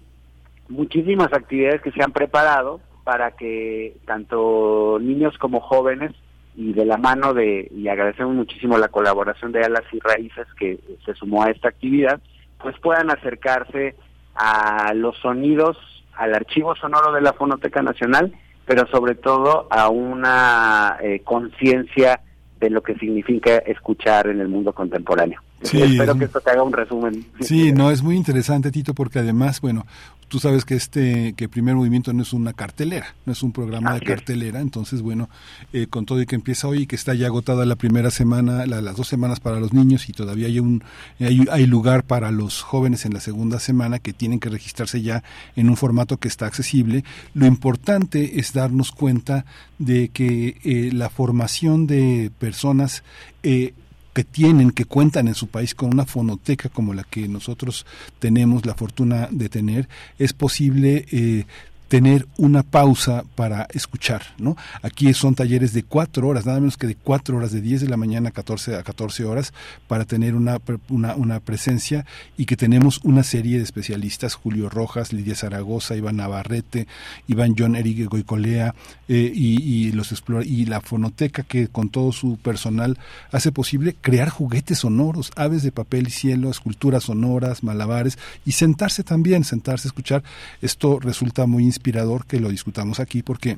muchísimas 0.69 1.32
actividades 1.33 1.82
que 1.82 1.91
se 1.91 2.03
han 2.03 2.11
preparado 2.11 2.80
para 3.03 3.32
que 3.32 3.98
tanto 4.06 4.98
niños 5.01 5.38
como 5.38 5.59
jóvenes 5.59 6.11
y 6.56 6.73
de 6.73 6.85
la 6.85 6.98
mano 6.98 7.33
de, 7.33 7.69
y 7.75 7.88
agradecemos 7.88 8.35
muchísimo 8.35 8.77
la 8.77 8.88
colaboración 8.90 9.51
de 9.51 9.64
Alas 9.64 9.83
y 9.91 9.99
Raíces 9.99 10.48
que 10.57 10.80
se 11.06 11.14
sumó 11.15 11.43
a 11.43 11.49
esta 11.49 11.69
actividad, 11.69 12.22
pues 12.61 12.80
puedan 12.80 13.09
acercarse 13.09 13.95
a 14.35 14.93
los 14.93 15.17
sonidos, 15.17 15.77
al 16.15 16.33
archivo 16.33 16.75
sonoro 16.75 17.11
de 17.11 17.22
la 17.22 17.33
Fonoteca 17.33 17.82
Nacional, 17.82 18.33
pero 18.65 18.88
sobre 18.88 19.15
todo 19.15 19.67
a 19.69 19.90
una 19.90 20.98
eh, 21.01 21.22
conciencia 21.23 22.22
de 22.64 22.69
lo 22.69 22.82
que 22.82 22.95
significa 22.95 23.58
escuchar 23.58 24.27
en 24.27 24.40
el 24.40 24.48
mundo 24.48 24.74
contemporáneo. 24.74 25.42
Sí, 25.64 25.82
Espero 25.82 26.11
es- 26.14 26.17
que 26.19 26.25
esto 26.25 26.40
te 26.42 26.50
haga 26.51 26.64
un 26.64 26.74
resumen. 26.74 27.25
Sí, 27.42 27.72
no, 27.72 27.90
es 27.92 28.03
muy 28.03 28.16
interesante, 28.16 28.72
Tito, 28.72 28.93
porque 28.93 29.19
además, 29.19 29.61
bueno, 29.61 29.85
tú 30.27 30.40
sabes 30.40 30.66
que 30.66 30.74
este, 30.75 31.33
que 31.38 31.48
Primer 31.48 31.75
Movimiento 31.75 32.11
no 32.11 32.24
es 32.24 32.33
una 32.33 32.53
cartelera, 32.53 33.16
no 33.25 33.33
es 33.33 33.43
un 33.43 33.51
programa 33.51 33.92
de 33.93 34.00
es. 34.00 34.03
cartelera, 34.03 34.61
entonces, 34.61 35.01
bueno, 35.01 35.30
eh, 35.74 35.85
con 35.88 36.06
todo 36.06 36.22
y 36.22 36.25
que 36.25 36.35
empieza 36.35 36.67
hoy 36.67 36.82
y 36.82 36.88
que 36.88 36.95
está 36.95 37.14
ya 37.14 37.27
agotada 37.27 37.66
la 37.66 37.75
primera 37.75 38.09
semana, 38.11 38.66
la- 38.66 38.82
las 38.82 38.95
dos 38.98 39.08
semanas 39.08 39.40
para 39.40 39.59
los 39.59 39.74
niños 39.74 40.09
y 40.09 40.14
todavía 40.14 40.48
hay 40.48 40.59
un, 40.59 40.83
hay, 41.19 41.45
hay 41.51 41.66
lugar 41.67 42.03
para 42.03 42.32
los 42.32 42.61
jóvenes 42.64 43.06
en 43.06 43.14
la 43.14 43.19
segunda 43.19 43.59
semana 43.59 44.00
que 44.00 44.11
tienen 44.11 44.40
que 44.40 44.50
registrarse 44.50 45.01
ya 45.03 45.24
en 45.56 45.69
un 45.69 45.77
formato 45.77 46.17
que 46.17 46.27
está 46.27 46.45
accesible, 46.48 47.03
lo 47.35 47.45
importante 47.45 48.40
es 48.40 48.53
darnos 48.53 48.92
cuenta 48.92 49.45
de 49.77 50.09
que 50.09 50.58
eh, 50.64 50.90
la 50.93 51.09
formación 51.09 51.85
de 51.88 52.32
personas 52.40 53.03
eh, 53.43 53.74
que 54.14 54.24
tienen, 54.24 54.72
que 54.72 54.85
cuentan 54.85 55.27
en 55.27 55.35
su 55.35 55.48
país 55.48 55.74
con 55.75 55.92
una 55.92 56.06
fonoteca 56.06 56.69
como 56.69 56.93
la 56.93 57.03
que 57.03 57.27
nosotros 57.27 57.85
tenemos 58.19 58.66
la 58.66 58.75
fortuna 58.75 59.27
de 59.32 59.50
tener, 59.50 59.90
es 60.19 60.33
posible 60.33 61.06
eh, 61.11 61.45
tener 61.94 62.28
una 62.38 62.64
pausa 62.64 63.24
para 63.36 63.68
escuchar, 63.72 64.24
¿no? 64.40 64.58
Aquí 64.82 65.14
son 65.14 65.36
talleres 65.36 65.74
de 65.74 65.84
cuatro 65.84 66.28
horas, 66.28 66.44
nada 66.44 66.60
menos 66.60 66.76
que 66.76 66.88
de 66.88 66.96
cuatro 66.96 67.38
horas, 67.38 67.52
de 67.52 67.62
10 67.62 67.82
de 67.82 67.88
la 67.88 67.98
mañana 67.98 68.30
a 68.30 68.32
14, 68.32 68.78
a 68.78 68.82
14 68.82 69.26
horas, 69.26 69.54
para 69.88 70.04
tener 70.04 70.34
una, 70.34 70.58
una, 70.90 71.40
presencia 71.42 72.04
y 72.36 72.48
que 72.48 72.58
tenemos 72.58 73.00
una 73.04 73.22
serie 73.22 73.58
de 73.58 73.64
especialistas, 73.64 74.34
Julio 74.34 74.70
Rojas, 74.70 75.14
Lidia 75.14 75.36
Zaragoza, 75.36 75.96
Iván 75.96 76.16
Navarrete, 76.16 76.88
Iván 77.28 77.54
John 77.56 77.76
Eric 77.76 78.10
Goicolea, 78.10 78.74
eh, 79.08 79.32
y, 79.32 79.92
los 79.92 80.12
y 80.46 80.66
la 80.66 80.82
fonoteca 80.82 81.44
que 81.44 81.68
con 81.68 81.90
todo 81.90 82.12
su 82.12 82.38
personal 82.38 82.98
hace 83.32 83.52
posible 83.52 83.96
crear 84.02 84.30
juguetes 84.30 84.80
sonoros, 84.80 85.32
aves 85.36 85.62
de 85.62 85.72
papel 85.72 86.08
y 86.08 86.12
cielo, 86.12 86.50
esculturas 86.50 87.04
sonoras, 87.04 87.62
malabares 87.62 88.18
y 88.48 88.54
sentarse 88.54 89.04
también, 89.04 89.44
sentarse 89.44 89.88
a 89.88 89.90
escuchar. 89.90 90.24
Esto 90.60 91.00
resulta 91.00 91.46
muy 91.46 91.66
inspirador 91.66 91.83
que 92.28 92.40
lo 92.40 92.50
discutamos 92.50 93.00
aquí 93.00 93.22
porque 93.24 93.58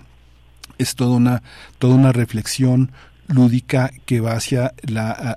es 0.78 0.96
toda 0.96 1.16
una 1.16 1.44
toda 1.80 1.96
una 1.96 2.12
reflexión 2.12 2.92
lúdica 3.28 3.92
que 4.06 4.20
va 4.20 4.34
hacia 4.34 4.74
la- 4.84 5.36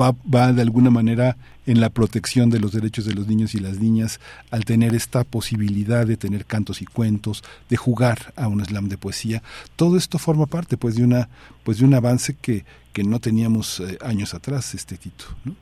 va, 0.00 0.12
va 0.34 0.52
de 0.52 0.62
alguna 0.62 0.90
manera 0.90 1.36
en 1.66 1.80
la 1.80 1.90
protección 1.90 2.48
de 2.50 2.58
los 2.58 2.72
derechos 2.72 3.04
de 3.04 3.14
los 3.14 3.26
niños 3.28 3.54
y 3.54 3.60
las 3.60 3.78
niñas 3.78 4.18
al 4.50 4.64
tener 4.64 4.94
esta 4.94 5.22
posibilidad 5.24 6.06
de 6.06 6.16
tener 6.16 6.46
cantos 6.46 6.80
y 6.82 6.86
cuentos 6.86 7.44
de 7.68 7.76
jugar 7.76 8.32
a 8.36 8.48
un 8.48 8.64
slam 8.64 8.88
de 8.88 8.98
poesía 8.98 9.42
todo 9.76 9.96
esto 9.96 10.18
forma 10.18 10.46
parte 10.46 10.76
pues 10.76 10.96
de 10.96 11.04
una 11.04 11.28
pues 11.64 11.78
de 11.78 11.84
un 11.84 11.94
avance 11.94 12.34
que 12.34 12.64
que 12.92 13.04
no 13.04 13.20
teníamos 13.20 13.80
eh, 13.80 13.98
años 14.02 14.34
atrás 14.34 14.74
este 14.74 14.96
Tito 14.96 15.26
¿no? 15.44 15.54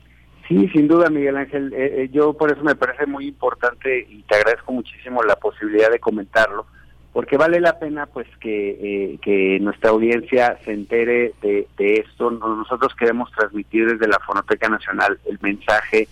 Sí, 0.47 0.69
sin 0.69 0.87
duda, 0.87 1.09
Miguel 1.09 1.37
Ángel. 1.37 1.73
Eh, 1.73 2.03
eh, 2.03 2.09
yo 2.11 2.33
por 2.33 2.51
eso 2.51 2.63
me 2.63 2.75
parece 2.75 3.05
muy 3.05 3.27
importante 3.27 4.07
y 4.09 4.21
te 4.23 4.35
agradezco 4.35 4.71
muchísimo 4.71 5.21
la 5.23 5.35
posibilidad 5.35 5.91
de 5.91 5.99
comentarlo, 5.99 6.65
porque 7.11 7.35
vale 7.35 7.59
la 7.59 7.79
pena 7.79 8.05
pues 8.05 8.27
que, 8.39 9.17
eh, 9.25 9.59
nuestra 9.59 9.89
audiencia 9.89 10.57
se 10.63 10.71
entere 10.71 11.33
de, 11.41 11.67
de 11.77 11.95
esto. 11.95 12.31
Nosotros 12.31 12.95
queremos 12.95 13.29
transmitir 13.31 13.91
desde 13.91 14.07
la 14.07 14.19
Fonoteca 14.19 14.69
Nacional 14.69 15.19
el 15.25 15.37
mensaje 15.41 16.07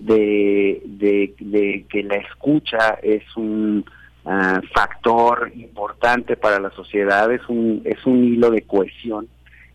de, 0.00 0.80
de, 0.84 1.84
que 1.88 2.02
la 2.02 2.16
escucha 2.16 2.98
es 3.02 3.22
un 3.36 3.84
ah, 4.24 4.60
factor 4.74 5.52
importante 5.54 6.36
para 6.36 6.58
la 6.58 6.70
sociedad, 6.70 7.30
es 7.32 7.42
un, 7.48 7.82
es 7.84 8.04
un 8.06 8.24
hilo 8.24 8.50
de 8.50 8.62
cohesión, 8.62 9.28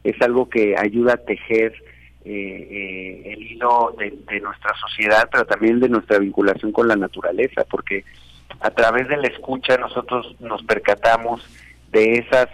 es 0.04 0.20
algo 0.22 0.50
que 0.50 0.76
ayuda 0.78 1.14
a 1.14 1.18
tejer 1.18 1.74
eh, 2.30 2.68
eh, 2.70 3.34
el 3.34 3.42
hilo 3.42 3.96
de, 3.98 4.40
nuestra 4.40 4.74
sociedad, 4.80 5.28
pero 5.32 5.46
también 5.46 5.80
de 5.80 5.90
nuestra 5.90 6.20
vinculación 6.20 6.72
con 6.72 6.88
la 6.88 6.96
naturaleza, 6.96 7.64
porque 7.70 8.06
a 8.60 8.70
través 8.72 9.08
de 9.08 9.18
la 9.18 9.28
escucha 9.28 9.78
nosotros 9.78 10.36
nos 10.40 10.62
percatamos 10.64 11.42
de 11.92 12.20
esas 12.20 12.48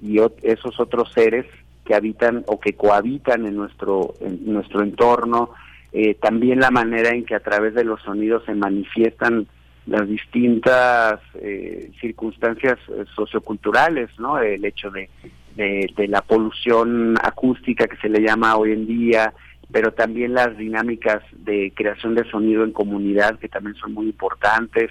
y 0.00 0.18
esos 0.42 0.80
otros 0.80 1.12
seres 1.12 1.46
que 1.84 1.94
habitan 1.94 2.44
o 2.46 2.58
que 2.58 2.72
cohabitan 2.72 3.46
en 3.46 3.56
nuestro 3.56 4.14
en 4.20 4.52
nuestro 4.52 4.82
entorno, 4.82 5.50
eh, 5.92 6.14
también 6.14 6.58
la 6.58 6.70
manera 6.70 7.10
en 7.10 7.24
que 7.24 7.34
a 7.34 7.40
través 7.40 7.74
de 7.74 7.84
los 7.84 8.00
sonidos 8.02 8.44
se 8.46 8.54
manifiestan 8.54 9.46
las 9.86 10.08
distintas 10.08 11.20
eh, 11.34 11.90
circunstancias 12.00 12.78
eh, 12.88 13.04
socioculturales, 13.14 14.08
¿no? 14.18 14.38
El 14.38 14.64
hecho 14.64 14.90
de, 14.90 15.10
de, 15.56 15.90
de 15.96 16.08
la 16.08 16.22
polución 16.22 17.14
acústica 17.22 17.86
que 17.86 17.96
se 17.96 18.08
le 18.08 18.20
llama 18.20 18.56
hoy 18.56 18.72
en 18.72 18.86
día, 18.86 19.32
pero 19.72 19.92
también 19.92 20.34
las 20.34 20.56
dinámicas 20.56 21.22
de 21.32 21.72
creación 21.74 22.14
de 22.14 22.28
sonido 22.30 22.62
en 22.62 22.72
comunidad 22.72 23.38
que 23.38 23.48
también 23.48 23.74
son 23.76 23.94
muy 23.94 24.06
importantes, 24.06 24.90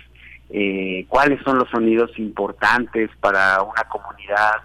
eh, 0.50 1.06
cuáles 1.08 1.42
son 1.44 1.60
los 1.60 1.70
sonidos 1.70 2.12
importantes 2.18 3.10
para 3.22 3.62
una 3.62 3.84
comunidad, 3.84 4.56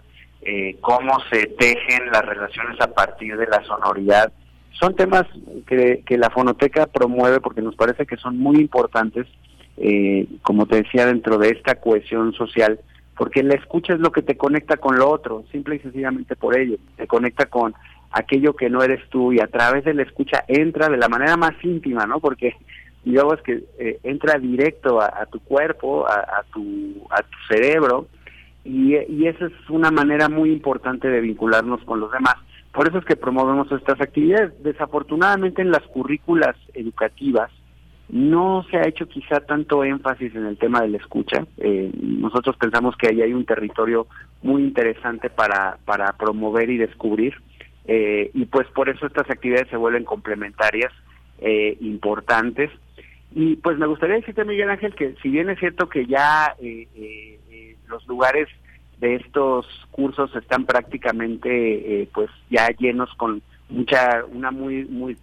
eh, 0.42 0.76
cómo 0.80 1.18
se 1.30 1.46
tejen 1.46 2.10
las 2.10 2.24
relaciones 2.24 2.80
a 2.80 2.88
partir 2.88 3.36
de 3.36 3.46
la 3.46 3.62
sonoridad. 3.64 4.32
Son 4.72 4.96
temas 4.96 5.24
que, 5.66 6.02
la 6.08 6.30
fonoteca 6.30 6.86
promueve 6.86 7.40
porque 7.40 7.62
nos 7.62 7.76
parece 7.76 8.04
que 8.04 8.16
son 8.16 8.38
muy 8.38 8.56
importantes, 8.56 9.26
eh, 9.76 10.26
como 10.42 10.66
te 10.66 10.82
decía, 10.82 11.06
dentro 11.06 11.38
de 11.38 11.50
esta 11.50 11.76
cohesión 11.76 12.32
social, 12.32 12.80
porque 13.16 13.42
la 13.42 13.54
escucha 13.54 13.94
es 13.94 14.00
lo 14.00 14.12
que 14.12 14.22
te 14.22 14.36
conecta 14.36 14.76
con 14.76 14.98
lo 14.98 15.10
otro, 15.10 15.44
simple 15.50 15.76
y 15.76 15.78
sencillamente 15.80 16.36
por 16.36 16.58
ello, 16.58 16.76
te 16.96 17.06
conecta 17.06 17.46
con 17.46 17.74
aquello 18.10 18.54
que 18.54 18.70
no 18.70 18.82
eres 18.82 19.00
tú 19.08 19.32
y 19.32 19.40
a 19.40 19.46
través 19.46 19.84
de 19.84 19.94
la 19.94 20.02
escucha 20.02 20.44
entra 20.48 20.88
de 20.88 20.96
la 20.96 21.08
manera 21.08 21.36
más 21.36 21.52
íntima, 21.62 22.06
¿no? 22.06 22.20
Porque 22.20 22.54
digamos 23.04 23.40
que 23.42 23.64
eh, 23.78 24.00
entra 24.02 24.38
directo 24.38 25.00
a, 25.00 25.26
tu 25.26 25.40
cuerpo, 25.40 26.06
a, 26.08 26.14
a 26.14 26.42
tu, 26.52 27.06
a 27.10 27.22
tu 27.22 27.38
cerebro, 27.48 28.06
y, 28.64 28.96
y 28.96 29.28
esa 29.28 29.46
es 29.46 29.70
una 29.70 29.90
manera 29.90 30.28
muy 30.28 30.50
importante 30.50 31.08
de 31.08 31.20
vincularnos 31.20 31.82
con 31.84 32.00
los 32.00 32.10
demás. 32.10 32.34
Por 32.72 32.88
eso 32.88 32.98
es 32.98 33.04
que 33.04 33.16
promovemos 33.16 33.70
estas 33.70 34.00
actividades. 34.00 34.52
Desafortunadamente 34.62 35.62
en 35.62 35.70
las 35.70 35.82
currículas 35.82 36.56
educativas 36.74 37.50
no 38.08 38.64
se 38.70 38.76
ha 38.76 38.86
hecho 38.86 39.08
quizá 39.08 39.40
tanto 39.40 39.82
énfasis 39.84 40.34
en 40.34 40.46
el 40.46 40.56
tema 40.58 40.80
de 40.80 40.88
la 40.88 40.98
escucha. 40.98 41.46
Eh, 41.58 41.90
nosotros 42.00 42.56
pensamos 42.56 42.96
que 42.96 43.08
ahí 43.08 43.22
hay 43.22 43.32
un 43.32 43.44
territorio 43.44 44.06
muy 44.42 44.62
interesante 44.62 45.28
para, 45.28 45.78
para 45.84 46.12
promover 46.12 46.70
y 46.70 46.76
descubrir. 46.76 47.34
Eh, 47.88 48.30
y 48.34 48.46
pues 48.46 48.66
por 48.68 48.88
eso 48.88 49.06
estas 49.06 49.30
actividades 49.30 49.68
se 49.68 49.76
vuelven 49.76 50.04
complementarias, 50.04 50.92
eh, 51.38 51.76
importantes. 51.80 52.70
Y 53.34 53.56
pues 53.56 53.76
me 53.76 53.86
gustaría 53.86 54.16
decirte, 54.16 54.44
Miguel 54.44 54.70
Ángel, 54.70 54.94
que 54.94 55.14
si 55.22 55.28
bien 55.28 55.50
es 55.50 55.58
cierto 55.58 55.88
que 55.88 56.06
ya 56.06 56.54
eh, 56.60 56.88
eh, 56.94 57.38
eh, 57.50 57.76
los 57.88 58.06
lugares 58.06 58.48
de 58.98 59.16
estos 59.16 59.66
cursos 59.90 60.34
están 60.34 60.64
prácticamente 60.64 62.08
pues 62.14 62.30
ya 62.48 62.68
llenos 62.78 63.12
con 63.18 63.42
mucha, 63.68 64.24
una 64.32 64.50
muy, 64.50 64.86
muy, 64.86 65.18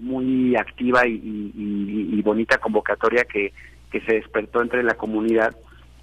muy 0.00 0.56
activa 0.56 1.06
y, 1.06 1.12
y- 1.14 1.52
y- 1.56 2.18
y 2.18 2.22
bonita 2.22 2.58
convocatoria 2.58 3.24
que, 3.24 3.52
que 3.90 4.00
se 4.02 4.14
despertó 4.14 4.62
entre 4.62 4.82
la 4.82 4.94
comunidad. 4.94 5.54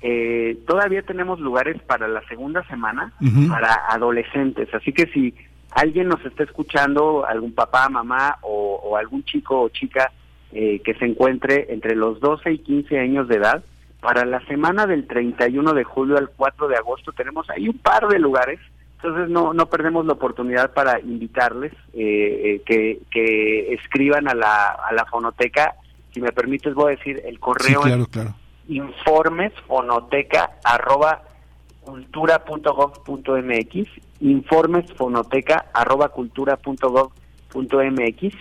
Eh, 0.01 0.57
todavía 0.67 1.01
tenemos 1.01 1.39
lugares 1.39 1.81
para 1.83 2.07
la 2.07 2.21
segunda 2.27 2.63
semana 2.67 3.13
para 3.49 3.73
adolescentes, 3.89 4.73
así 4.73 4.91
que 4.93 5.07
si 5.07 5.33
alguien 5.71 6.07
nos 6.09 6.23
está 6.25 6.43
escuchando, 6.43 7.25
algún 7.25 7.53
papá, 7.53 7.89
mamá 7.89 8.37
o, 8.41 8.79
o 8.83 8.97
algún 8.97 9.23
chico 9.23 9.61
o 9.61 9.69
chica 9.69 10.11
eh, 10.51 10.79
que 10.83 10.93
se 10.95 11.05
encuentre 11.05 11.67
entre 11.73 11.95
los 11.95 12.19
12 12.19 12.51
y 12.51 12.57
15 12.59 12.99
años 12.99 13.27
de 13.27 13.37
edad, 13.37 13.63
para 13.99 14.23
la 14.25 14.45
semana 14.45 14.85
del 14.85 15.07
31 15.07 15.73
de 15.73 15.83
julio 15.83 16.17
al 16.17 16.29
4 16.29 16.67
de 16.67 16.75
agosto 16.75 17.11
tenemos 17.11 17.49
ahí 17.49 17.67
un 17.67 17.77
par 17.79 18.07
de 18.07 18.19
lugares, 18.19 18.59
entonces 18.97 19.29
no, 19.29 19.53
no 19.53 19.67
perdemos 19.67 20.05
la 20.05 20.13
oportunidad 20.13 20.73
para 20.73 20.99
invitarles 20.99 21.71
eh, 21.93 22.55
eh, 22.55 22.61
que, 22.65 22.99
que 23.11 23.73
escriban 23.73 24.27
a 24.27 24.33
la, 24.33 24.69
a 24.71 24.91
la 24.93 25.05
fonoteca. 25.05 25.75
Si 26.13 26.19
me 26.21 26.31
permites, 26.31 26.73
voy 26.73 26.93
a 26.93 26.95
decir 26.97 27.21
el 27.25 27.35
Sí, 27.35 27.39
correo 27.39 27.81
claro, 27.81 28.01
es 28.03 28.07
claro. 28.09 28.33
informesfonoteca 28.67 30.51
arroba 30.63 31.21
cultura.gov.mx 31.81 33.87
informesfonoteca 34.21 35.65
arroba 35.73 36.07
cultura.gov.mx 36.09 38.33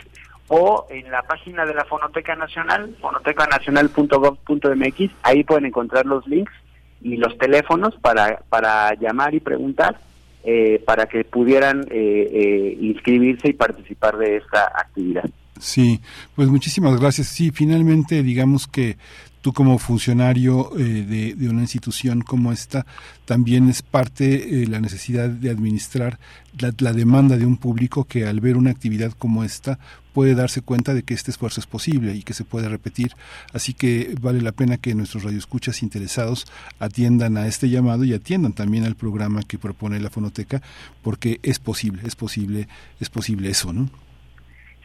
o 0.49 0.86
en 0.91 1.10
la 1.10 1.23
página 1.23 1.65
de 1.66 1.73
la 1.74 1.84
Fonoteca 1.86 2.36
Nacional, 2.36 2.94
fonotecanacional.gov.mx, 3.00 5.10
ahí 5.23 5.42
pueden 5.42 5.65
encontrar 5.66 6.05
los 6.07 6.24
links 6.26 6.52
y 7.00 7.16
los 7.16 7.36
teléfonos 7.39 7.94
para, 7.97 8.42
para 8.50 8.92
llamar 8.94 9.34
y 9.34 9.41
preguntar, 9.41 9.99
eh, 10.44 10.82
para 10.84 11.06
que 11.06 11.24
pudieran 11.24 11.86
eh, 11.90 12.28
eh, 12.32 12.78
inscribirse 12.81 13.48
y 13.48 13.52
participar 13.55 14.18
de 14.18 14.36
esta 14.36 14.64
actividad. 14.76 15.24
Sí, 15.58 16.00
pues 16.34 16.48
muchísimas 16.48 17.00
gracias. 17.00 17.28
Sí, 17.28 17.50
finalmente 17.50 18.23
digamos 18.23 18.66
que 18.66 18.97
tú 19.44 19.52
como 19.52 19.78
funcionario 19.78 20.73
eh, 20.78 21.34
de, 21.36 21.48
una 21.50 21.60
institución 21.60 22.23
como 22.23 22.50
esta, 22.50 22.86
también 23.26 23.68
es 23.68 23.82
parte 23.82 24.62
eh, 24.62 24.66
la 24.66 24.81
necesidad 24.81 25.28
de 25.28 25.50
administrar 25.50 26.18
la, 26.58 26.73
la, 26.78 26.94
demanda 26.94 27.36
de 27.36 27.44
un 27.44 27.58
público 27.58 28.05
que 28.05 28.24
al 28.24 28.40
ver 28.40 28.56
una 28.56 28.70
actividad 28.70 29.12
como 29.12 29.44
esta 29.44 29.78
puede 30.14 30.34
darse 30.34 30.62
cuenta 30.62 30.94
de 30.94 31.02
que 31.02 31.12
este 31.12 31.31
esfuerzo 31.31 31.60
es 31.60 31.66
posible 31.66 32.14
y 32.14 32.23
que 32.23 32.32
se 32.32 32.44
puede 32.44 32.70
repetir. 32.70 33.12
Así 33.52 33.74
que 33.74 34.14
vale 34.18 34.40
la 34.40 34.52
pena 34.52 34.78
que 34.78 34.94
nuestros 34.94 35.24
radioescuchas 35.24 35.82
interesados 35.82 36.47
atiendan 36.78 37.36
a 37.36 37.47
este 37.47 37.68
llamado 37.68 38.05
y 38.05 38.14
atiendan 38.14 38.55
también 38.55 38.84
al 38.84 38.94
programa 38.94 39.42
que 39.42 39.58
propone 39.58 40.00
la 40.00 40.08
fonoteca, 40.08 40.62
porque 41.02 41.39
es 41.42 41.58
posible, 41.58 42.00
es 42.06 42.16
posible, 42.16 42.66
es 42.98 43.10
posible 43.10 43.50
eso, 43.50 43.74
¿no? 43.74 43.90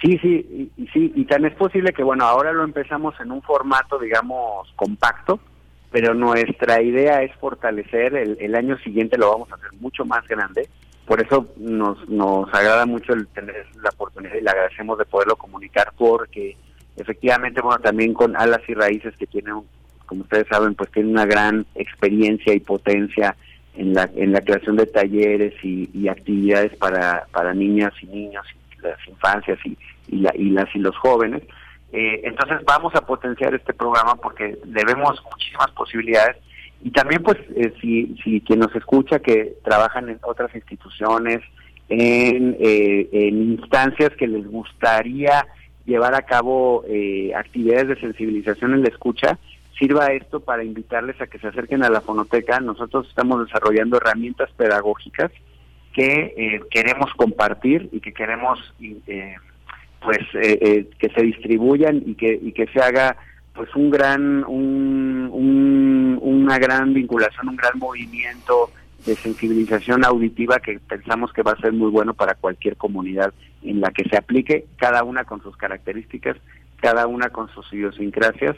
Sí, 0.01 0.17
sí, 0.19 0.71
y, 0.77 0.87
sí, 0.87 1.11
y 1.13 1.25
tan 1.25 1.45
es 1.45 1.53
posible 1.55 1.91
que, 1.91 2.03
bueno, 2.03 2.23
ahora 2.23 2.53
lo 2.53 2.63
empezamos 2.63 3.19
en 3.19 3.31
un 3.31 3.41
formato, 3.41 3.99
digamos, 3.99 4.71
compacto, 4.77 5.41
pero 5.91 6.13
nuestra 6.13 6.81
idea 6.81 7.21
es 7.21 7.35
fortalecer, 7.35 8.15
el, 8.15 8.37
el 8.39 8.55
año 8.55 8.77
siguiente 8.77 9.17
lo 9.17 9.29
vamos 9.29 9.51
a 9.51 9.55
hacer 9.55 9.73
mucho 9.81 10.05
más 10.05 10.25
grande, 10.25 10.69
por 11.05 11.21
eso 11.21 11.47
nos, 11.57 12.07
nos 12.07 12.47
agrada 12.53 12.85
mucho 12.85 13.13
el 13.13 13.27
tener 13.27 13.65
la 13.83 13.89
oportunidad 13.89 14.35
y 14.35 14.41
le 14.41 14.49
agradecemos 14.49 14.97
de 14.97 15.05
poderlo 15.05 15.35
comunicar, 15.35 15.91
porque 15.97 16.55
efectivamente, 16.95 17.59
bueno, 17.61 17.79
también 17.79 18.13
con 18.13 18.37
Alas 18.37 18.61
y 18.69 18.75
Raíces, 18.75 19.17
que 19.17 19.27
tienen, 19.27 19.55
como 20.05 20.21
ustedes 20.21 20.47
saben, 20.47 20.75
pues 20.75 20.89
tiene 20.91 21.09
una 21.09 21.25
gran 21.25 21.65
experiencia 21.75 22.53
y 22.53 22.61
potencia 22.61 23.35
en 23.75 23.93
la, 23.93 24.09
en 24.15 24.31
la 24.31 24.41
creación 24.41 24.77
de 24.77 24.85
talleres 24.85 25.55
y 25.61 26.07
actividades 26.07 26.77
para, 26.77 27.25
para 27.33 27.53
niñas 27.53 27.93
y 28.01 28.05
niños 28.05 28.45
las 28.81 28.97
infancias 29.07 29.59
y, 29.65 29.77
y, 30.07 30.17
la, 30.17 30.31
y 30.35 30.49
las 30.49 30.73
y 30.75 30.79
los 30.79 30.97
jóvenes. 30.97 31.43
Eh, 31.91 32.21
entonces 32.23 32.59
vamos 32.65 32.93
a 32.95 33.05
potenciar 33.05 33.53
este 33.55 33.73
programa 33.73 34.15
porque 34.15 34.57
le 34.65 34.85
vemos 34.85 35.21
muchísimas 35.31 35.71
posibilidades 35.71 36.37
y 36.81 36.91
también 36.91 37.23
pues 37.23 37.37
eh, 37.55 37.73
si, 37.81 38.15
si 38.23 38.41
quien 38.41 38.59
nos 38.59 38.73
escucha 38.75 39.19
que 39.19 39.55
trabajan 39.63 40.09
en 40.09 40.19
otras 40.21 40.53
instituciones, 40.55 41.41
en, 41.89 42.55
eh, 42.59 43.09
en 43.11 43.53
instancias 43.53 44.11
que 44.17 44.27
les 44.27 44.47
gustaría 44.47 45.45
llevar 45.85 46.13
a 46.15 46.21
cabo 46.21 46.83
eh, 46.87 47.33
actividades 47.35 47.89
de 47.89 47.99
sensibilización 47.99 48.75
en 48.75 48.83
la 48.83 48.89
escucha, 48.89 49.39
sirva 49.77 50.07
esto 50.13 50.39
para 50.39 50.63
invitarles 50.63 51.19
a 51.19 51.27
que 51.27 51.39
se 51.39 51.47
acerquen 51.47 51.83
a 51.83 51.89
la 51.89 52.01
fonoteca. 52.01 52.59
Nosotros 52.59 53.07
estamos 53.07 53.45
desarrollando 53.45 53.97
herramientas 53.97 54.49
pedagógicas 54.55 55.31
que 55.93 56.33
eh, 56.37 56.61
queremos 56.69 57.13
compartir 57.15 57.89
y 57.91 57.99
que 57.99 58.13
queremos 58.13 58.59
eh, 58.79 59.35
pues 60.01 60.19
eh, 60.33 60.57
eh, 60.61 60.89
que 60.97 61.09
se 61.09 61.21
distribuyan 61.21 62.01
y 62.05 62.15
que 62.15 62.39
y 62.41 62.51
que 62.51 62.67
se 62.67 62.79
haga 62.79 63.17
pues 63.53 63.73
un 63.75 63.89
gran 63.89 64.43
un, 64.45 65.29
un, 65.31 66.19
una 66.21 66.57
gran 66.57 66.93
vinculación 66.93 67.49
un 67.49 67.55
gran 67.55 67.77
movimiento 67.77 68.71
de 69.05 69.15
sensibilización 69.15 70.05
auditiva 70.05 70.59
que 70.59 70.79
pensamos 70.79 71.33
que 71.33 71.41
va 71.41 71.53
a 71.53 71.61
ser 71.61 71.73
muy 71.73 71.89
bueno 71.89 72.13
para 72.13 72.35
cualquier 72.35 72.77
comunidad 72.77 73.33
en 73.63 73.81
la 73.81 73.91
que 73.91 74.07
se 74.07 74.17
aplique 74.17 74.65
cada 74.77 75.03
una 75.03 75.25
con 75.25 75.41
sus 75.41 75.57
características 75.57 76.37
cada 76.79 77.07
una 77.07 77.29
con 77.29 77.49
sus 77.49 77.71
idiosincrasias 77.73 78.55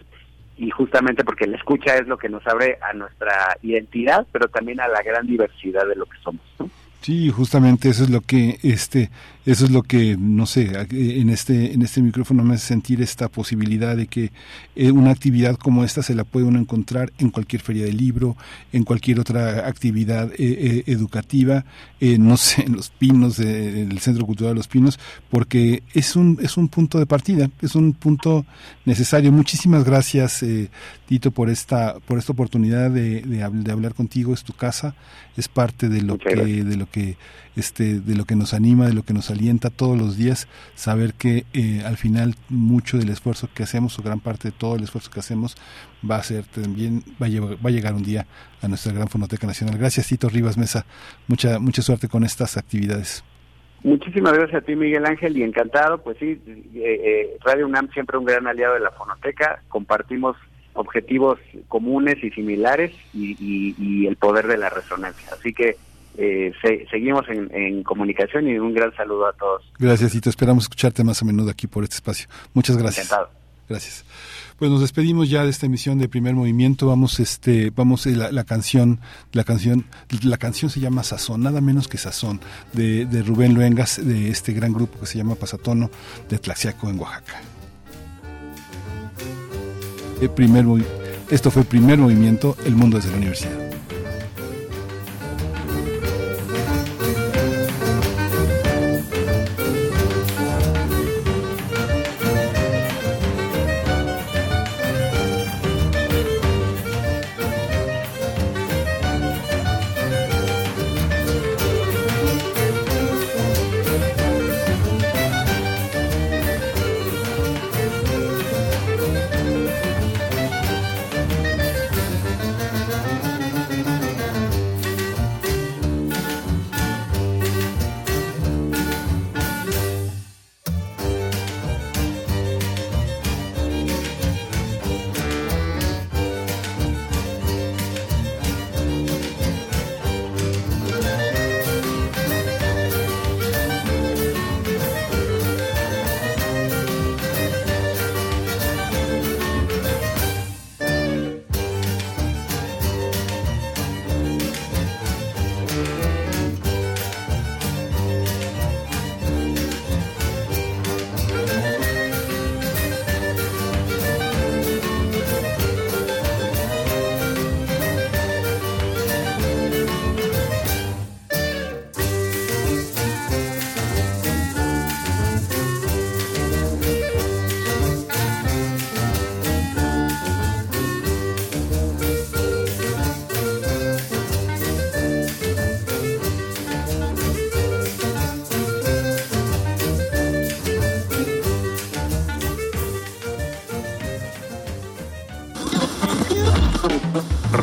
y 0.58 0.70
justamente 0.70 1.24
porque 1.24 1.48
la 1.48 1.58
escucha 1.58 1.96
es 1.96 2.08
lo 2.08 2.18
que 2.18 2.30
nos 2.30 2.46
abre 2.46 2.78
a 2.82 2.94
nuestra 2.94 3.58
identidad 3.64 4.28
pero 4.32 4.48
también 4.48 4.80
a 4.80 4.88
la 4.88 5.02
gran 5.02 5.26
diversidad 5.26 5.88
de 5.88 5.96
lo 5.96 6.06
que 6.06 6.18
somos 6.20 6.44
¿no? 6.60 6.70
Sí, 7.02 7.32
justamente 7.32 7.90
eso 7.90 8.04
es 8.04 8.12
lo 8.12 8.22
que 8.22 8.60
este 8.62 9.10
eso 9.46 9.66
es 9.66 9.72
lo 9.72 9.82
que 9.82 10.18
no 10.20 10.46
sé 10.46 10.72
en 10.92 11.30
este 11.30 11.74
en 11.74 11.82
este 11.82 12.02
micrófono 12.02 12.44
me 12.44 12.56
hace 12.56 12.68
sentir 12.68 13.02
esta 13.02 13.28
posibilidad 13.28 13.98
de 13.98 14.08
que 14.08 14.32
eh, 14.76 14.92
una 14.92 15.12
actividad 15.12 15.56
como 15.56 15.84
esta 15.84 16.04
se 16.04 16.14
la 16.14 16.24
puede 16.24 16.46
uno 16.46 16.60
encontrar 16.60 17.12
en 17.18 17.30
cualquier 17.30 17.62
feria 17.62 17.86
de 17.86 17.94
libro 17.94 18.38
en 18.72 18.84
cualquier 18.84 19.20
otra 19.20 19.68
actividad 19.68 20.32
eh, 20.34 20.36
eh, 20.38 20.84
educativa 20.88 21.66
eh, 22.00 22.18
no 22.20 22.38
sé 22.38 22.64
en 22.64 22.74
los 22.74 22.90
pinos 22.90 23.38
del 23.38 24.00
centro 24.00 24.26
cultural 24.26 24.54
de 24.54 24.58
los 24.58 24.68
pinos 24.68 25.00
porque 25.30 25.84
es 25.94 26.16
un 26.16 26.38
es 26.42 26.58
un 26.58 26.68
punto 26.68 27.00
de 27.00 27.06
partida 27.06 27.50
es 27.62 27.76
un 27.76 27.94
punto 27.94 28.46
necesario 28.86 29.32
muchísimas 29.32 29.84
gracias 29.84 30.44
eh, 30.44 30.70
Tito 31.08 31.32
por 31.32 31.50
esta 31.50 31.96
por 32.06 32.18
esta 32.18 32.32
oportunidad 32.32 32.92
de, 32.92 33.22
de, 33.22 33.50
de, 33.52 33.72
hablar 33.72 33.94
contigo 33.94 34.34
es 34.34 34.44
tu 34.44 34.54
casa 34.54 34.96
es 35.36 35.48
parte 35.48 35.90
de 35.90 36.02
lo 36.02 36.14
Muchas 36.14 36.34
que 36.34 36.36
gracias. 36.36 36.68
de 36.68 36.78
lo 36.78 36.90
que 36.90 37.18
este 37.56 38.00
de 38.00 38.16
lo 38.16 38.26
que 38.26 38.36
nos 38.36 38.54
anima 38.54 38.88
de 38.88 38.94
lo 38.94 39.04
que 39.04 39.14
nos 39.14 39.30
alienta 39.30 39.70
todos 39.70 39.98
los 39.98 40.18
días 40.18 40.48
saber 40.76 41.14
que 41.14 41.46
eh, 41.54 41.82
al 41.86 41.98
final 41.98 42.36
mucho 42.50 42.98
del 42.98 43.10
esfuerzo 43.10 43.50
que 43.54 43.64
hacemos 43.64 43.98
o 44.00 44.04
gran 44.04 44.20
parte 44.20 44.50
de 44.50 44.56
todo 44.58 44.76
el 44.76 44.84
esfuerzo 44.84 45.12
que 45.12 45.20
hacemos 45.20 45.58
va 46.10 46.18
a 46.18 46.24
ser 46.24 46.46
también 46.46 47.04
va 47.22 47.28
a, 47.28 47.30
llevar, 47.30 47.54
va 47.56 47.70
a 47.70 47.74
llegar 47.74 47.94
un 47.94 48.04
día 48.04 48.26
a 48.62 48.68
nuestra 48.68 48.94
gran 48.94 49.08
fonoteca 49.08 49.48
nacional 49.48 49.78
gracias 49.78 50.08
Tito 50.08 50.30
Rivas 50.30 50.58
Mesa 50.58 50.86
mucha 51.28 51.60
mucha 51.60 51.82
suerte 51.82 52.08
con 52.08 52.24
estas 52.24 52.58
actividades 52.58 53.24
Muchísimas 53.84 54.34
gracias 54.34 54.62
a 54.62 54.66
ti, 54.66 54.76
Miguel 54.76 55.08
Ángel, 55.08 55.36
y 55.36 55.42
encantado. 55.42 56.04
Pues 56.04 56.16
sí, 56.20 56.40
eh, 56.46 56.62
eh, 56.76 57.38
Radio 57.44 57.66
UNAM 57.66 57.90
siempre 57.92 58.18
un 58.18 58.26
gran 58.26 58.46
aliado 58.46 58.76
de 58.76 58.80
la 58.80 58.92
fonoteca. 58.92 59.64
Compartimos 59.70 60.38
objetivos 60.74 61.40
comunes 61.68 62.24
y 62.24 62.30
similares 62.32 62.92
y, 63.14 64.06
el 64.08 64.16
poder 64.18 64.48
de 64.48 64.58
la 64.58 64.70
resonancia. 64.70 65.30
Así 65.34 65.54
que 65.54 65.78
eh, 66.18 66.52
se, 66.62 66.86
seguimos 66.90 67.28
en, 67.30 67.50
en, 67.54 67.84
comunicación 67.84 68.48
y 68.48 68.58
un 68.58 68.74
gran 68.74 68.94
saludo 68.96 69.28
a 69.28 69.34
todos. 69.34 69.64
Gracias, 69.80 70.14
y 70.16 70.22
te 70.22 70.30
esperamos 70.30 70.66
escucharte 70.66 71.04
más 71.04 71.22
a 71.22 71.26
menudo 71.26 71.50
aquí 71.50 71.68
por 71.68 71.84
este 71.84 71.96
espacio. 71.96 72.28
Muchas 72.54 72.78
gracias. 72.78 73.08
Encantado. 73.08 73.32
Gracias. 73.70 74.04
Pues 74.60 74.70
nos 74.70 74.82
despedimos 74.82 75.30
ya 75.30 75.44
de 75.44 75.50
esta 75.50 75.66
emisión 75.66 75.98
de 75.98 76.10
Primer 76.10 76.36
Movimiento. 76.36 76.88
Vamos, 76.88 77.20
este, 77.20 77.72
vamos 77.74 78.06
eh, 78.06 78.16
la, 78.16 78.32
la, 78.32 78.44
canción, 78.44 79.00
la 79.32 79.44
canción, 79.44 79.86
la 80.24 80.38
canción 80.38 80.70
se 80.70 80.80
llama 80.80 81.04
Sazón, 81.04 81.42
nada 81.42 81.62
menos 81.62 81.88
que 81.88 81.98
Sazón, 81.98 82.42
de, 82.74 83.06
de 83.06 83.24
Rubén 83.24 83.54
Luengas, 83.54 84.06
de 84.06 84.30
este 84.30 84.52
gran 84.54 84.74
grupo 84.74 85.00
que 85.00 85.06
se 85.06 85.18
llama 85.18 85.36
Pasatono, 85.36 85.90
de 86.30 86.38
Tlaxiaco 86.38 86.90
en 86.90 87.00
Oaxaca. 87.00 87.42
El 90.22 90.30
primer, 90.30 90.66
esto 91.32 91.50
fue 91.50 91.64
el 91.64 91.68
primer 91.68 91.98
movimiento, 91.98 92.56
El 92.66 92.76
Mundo 92.76 92.98
desde 92.98 93.10
la 93.12 93.18
Universidad. 93.18 93.71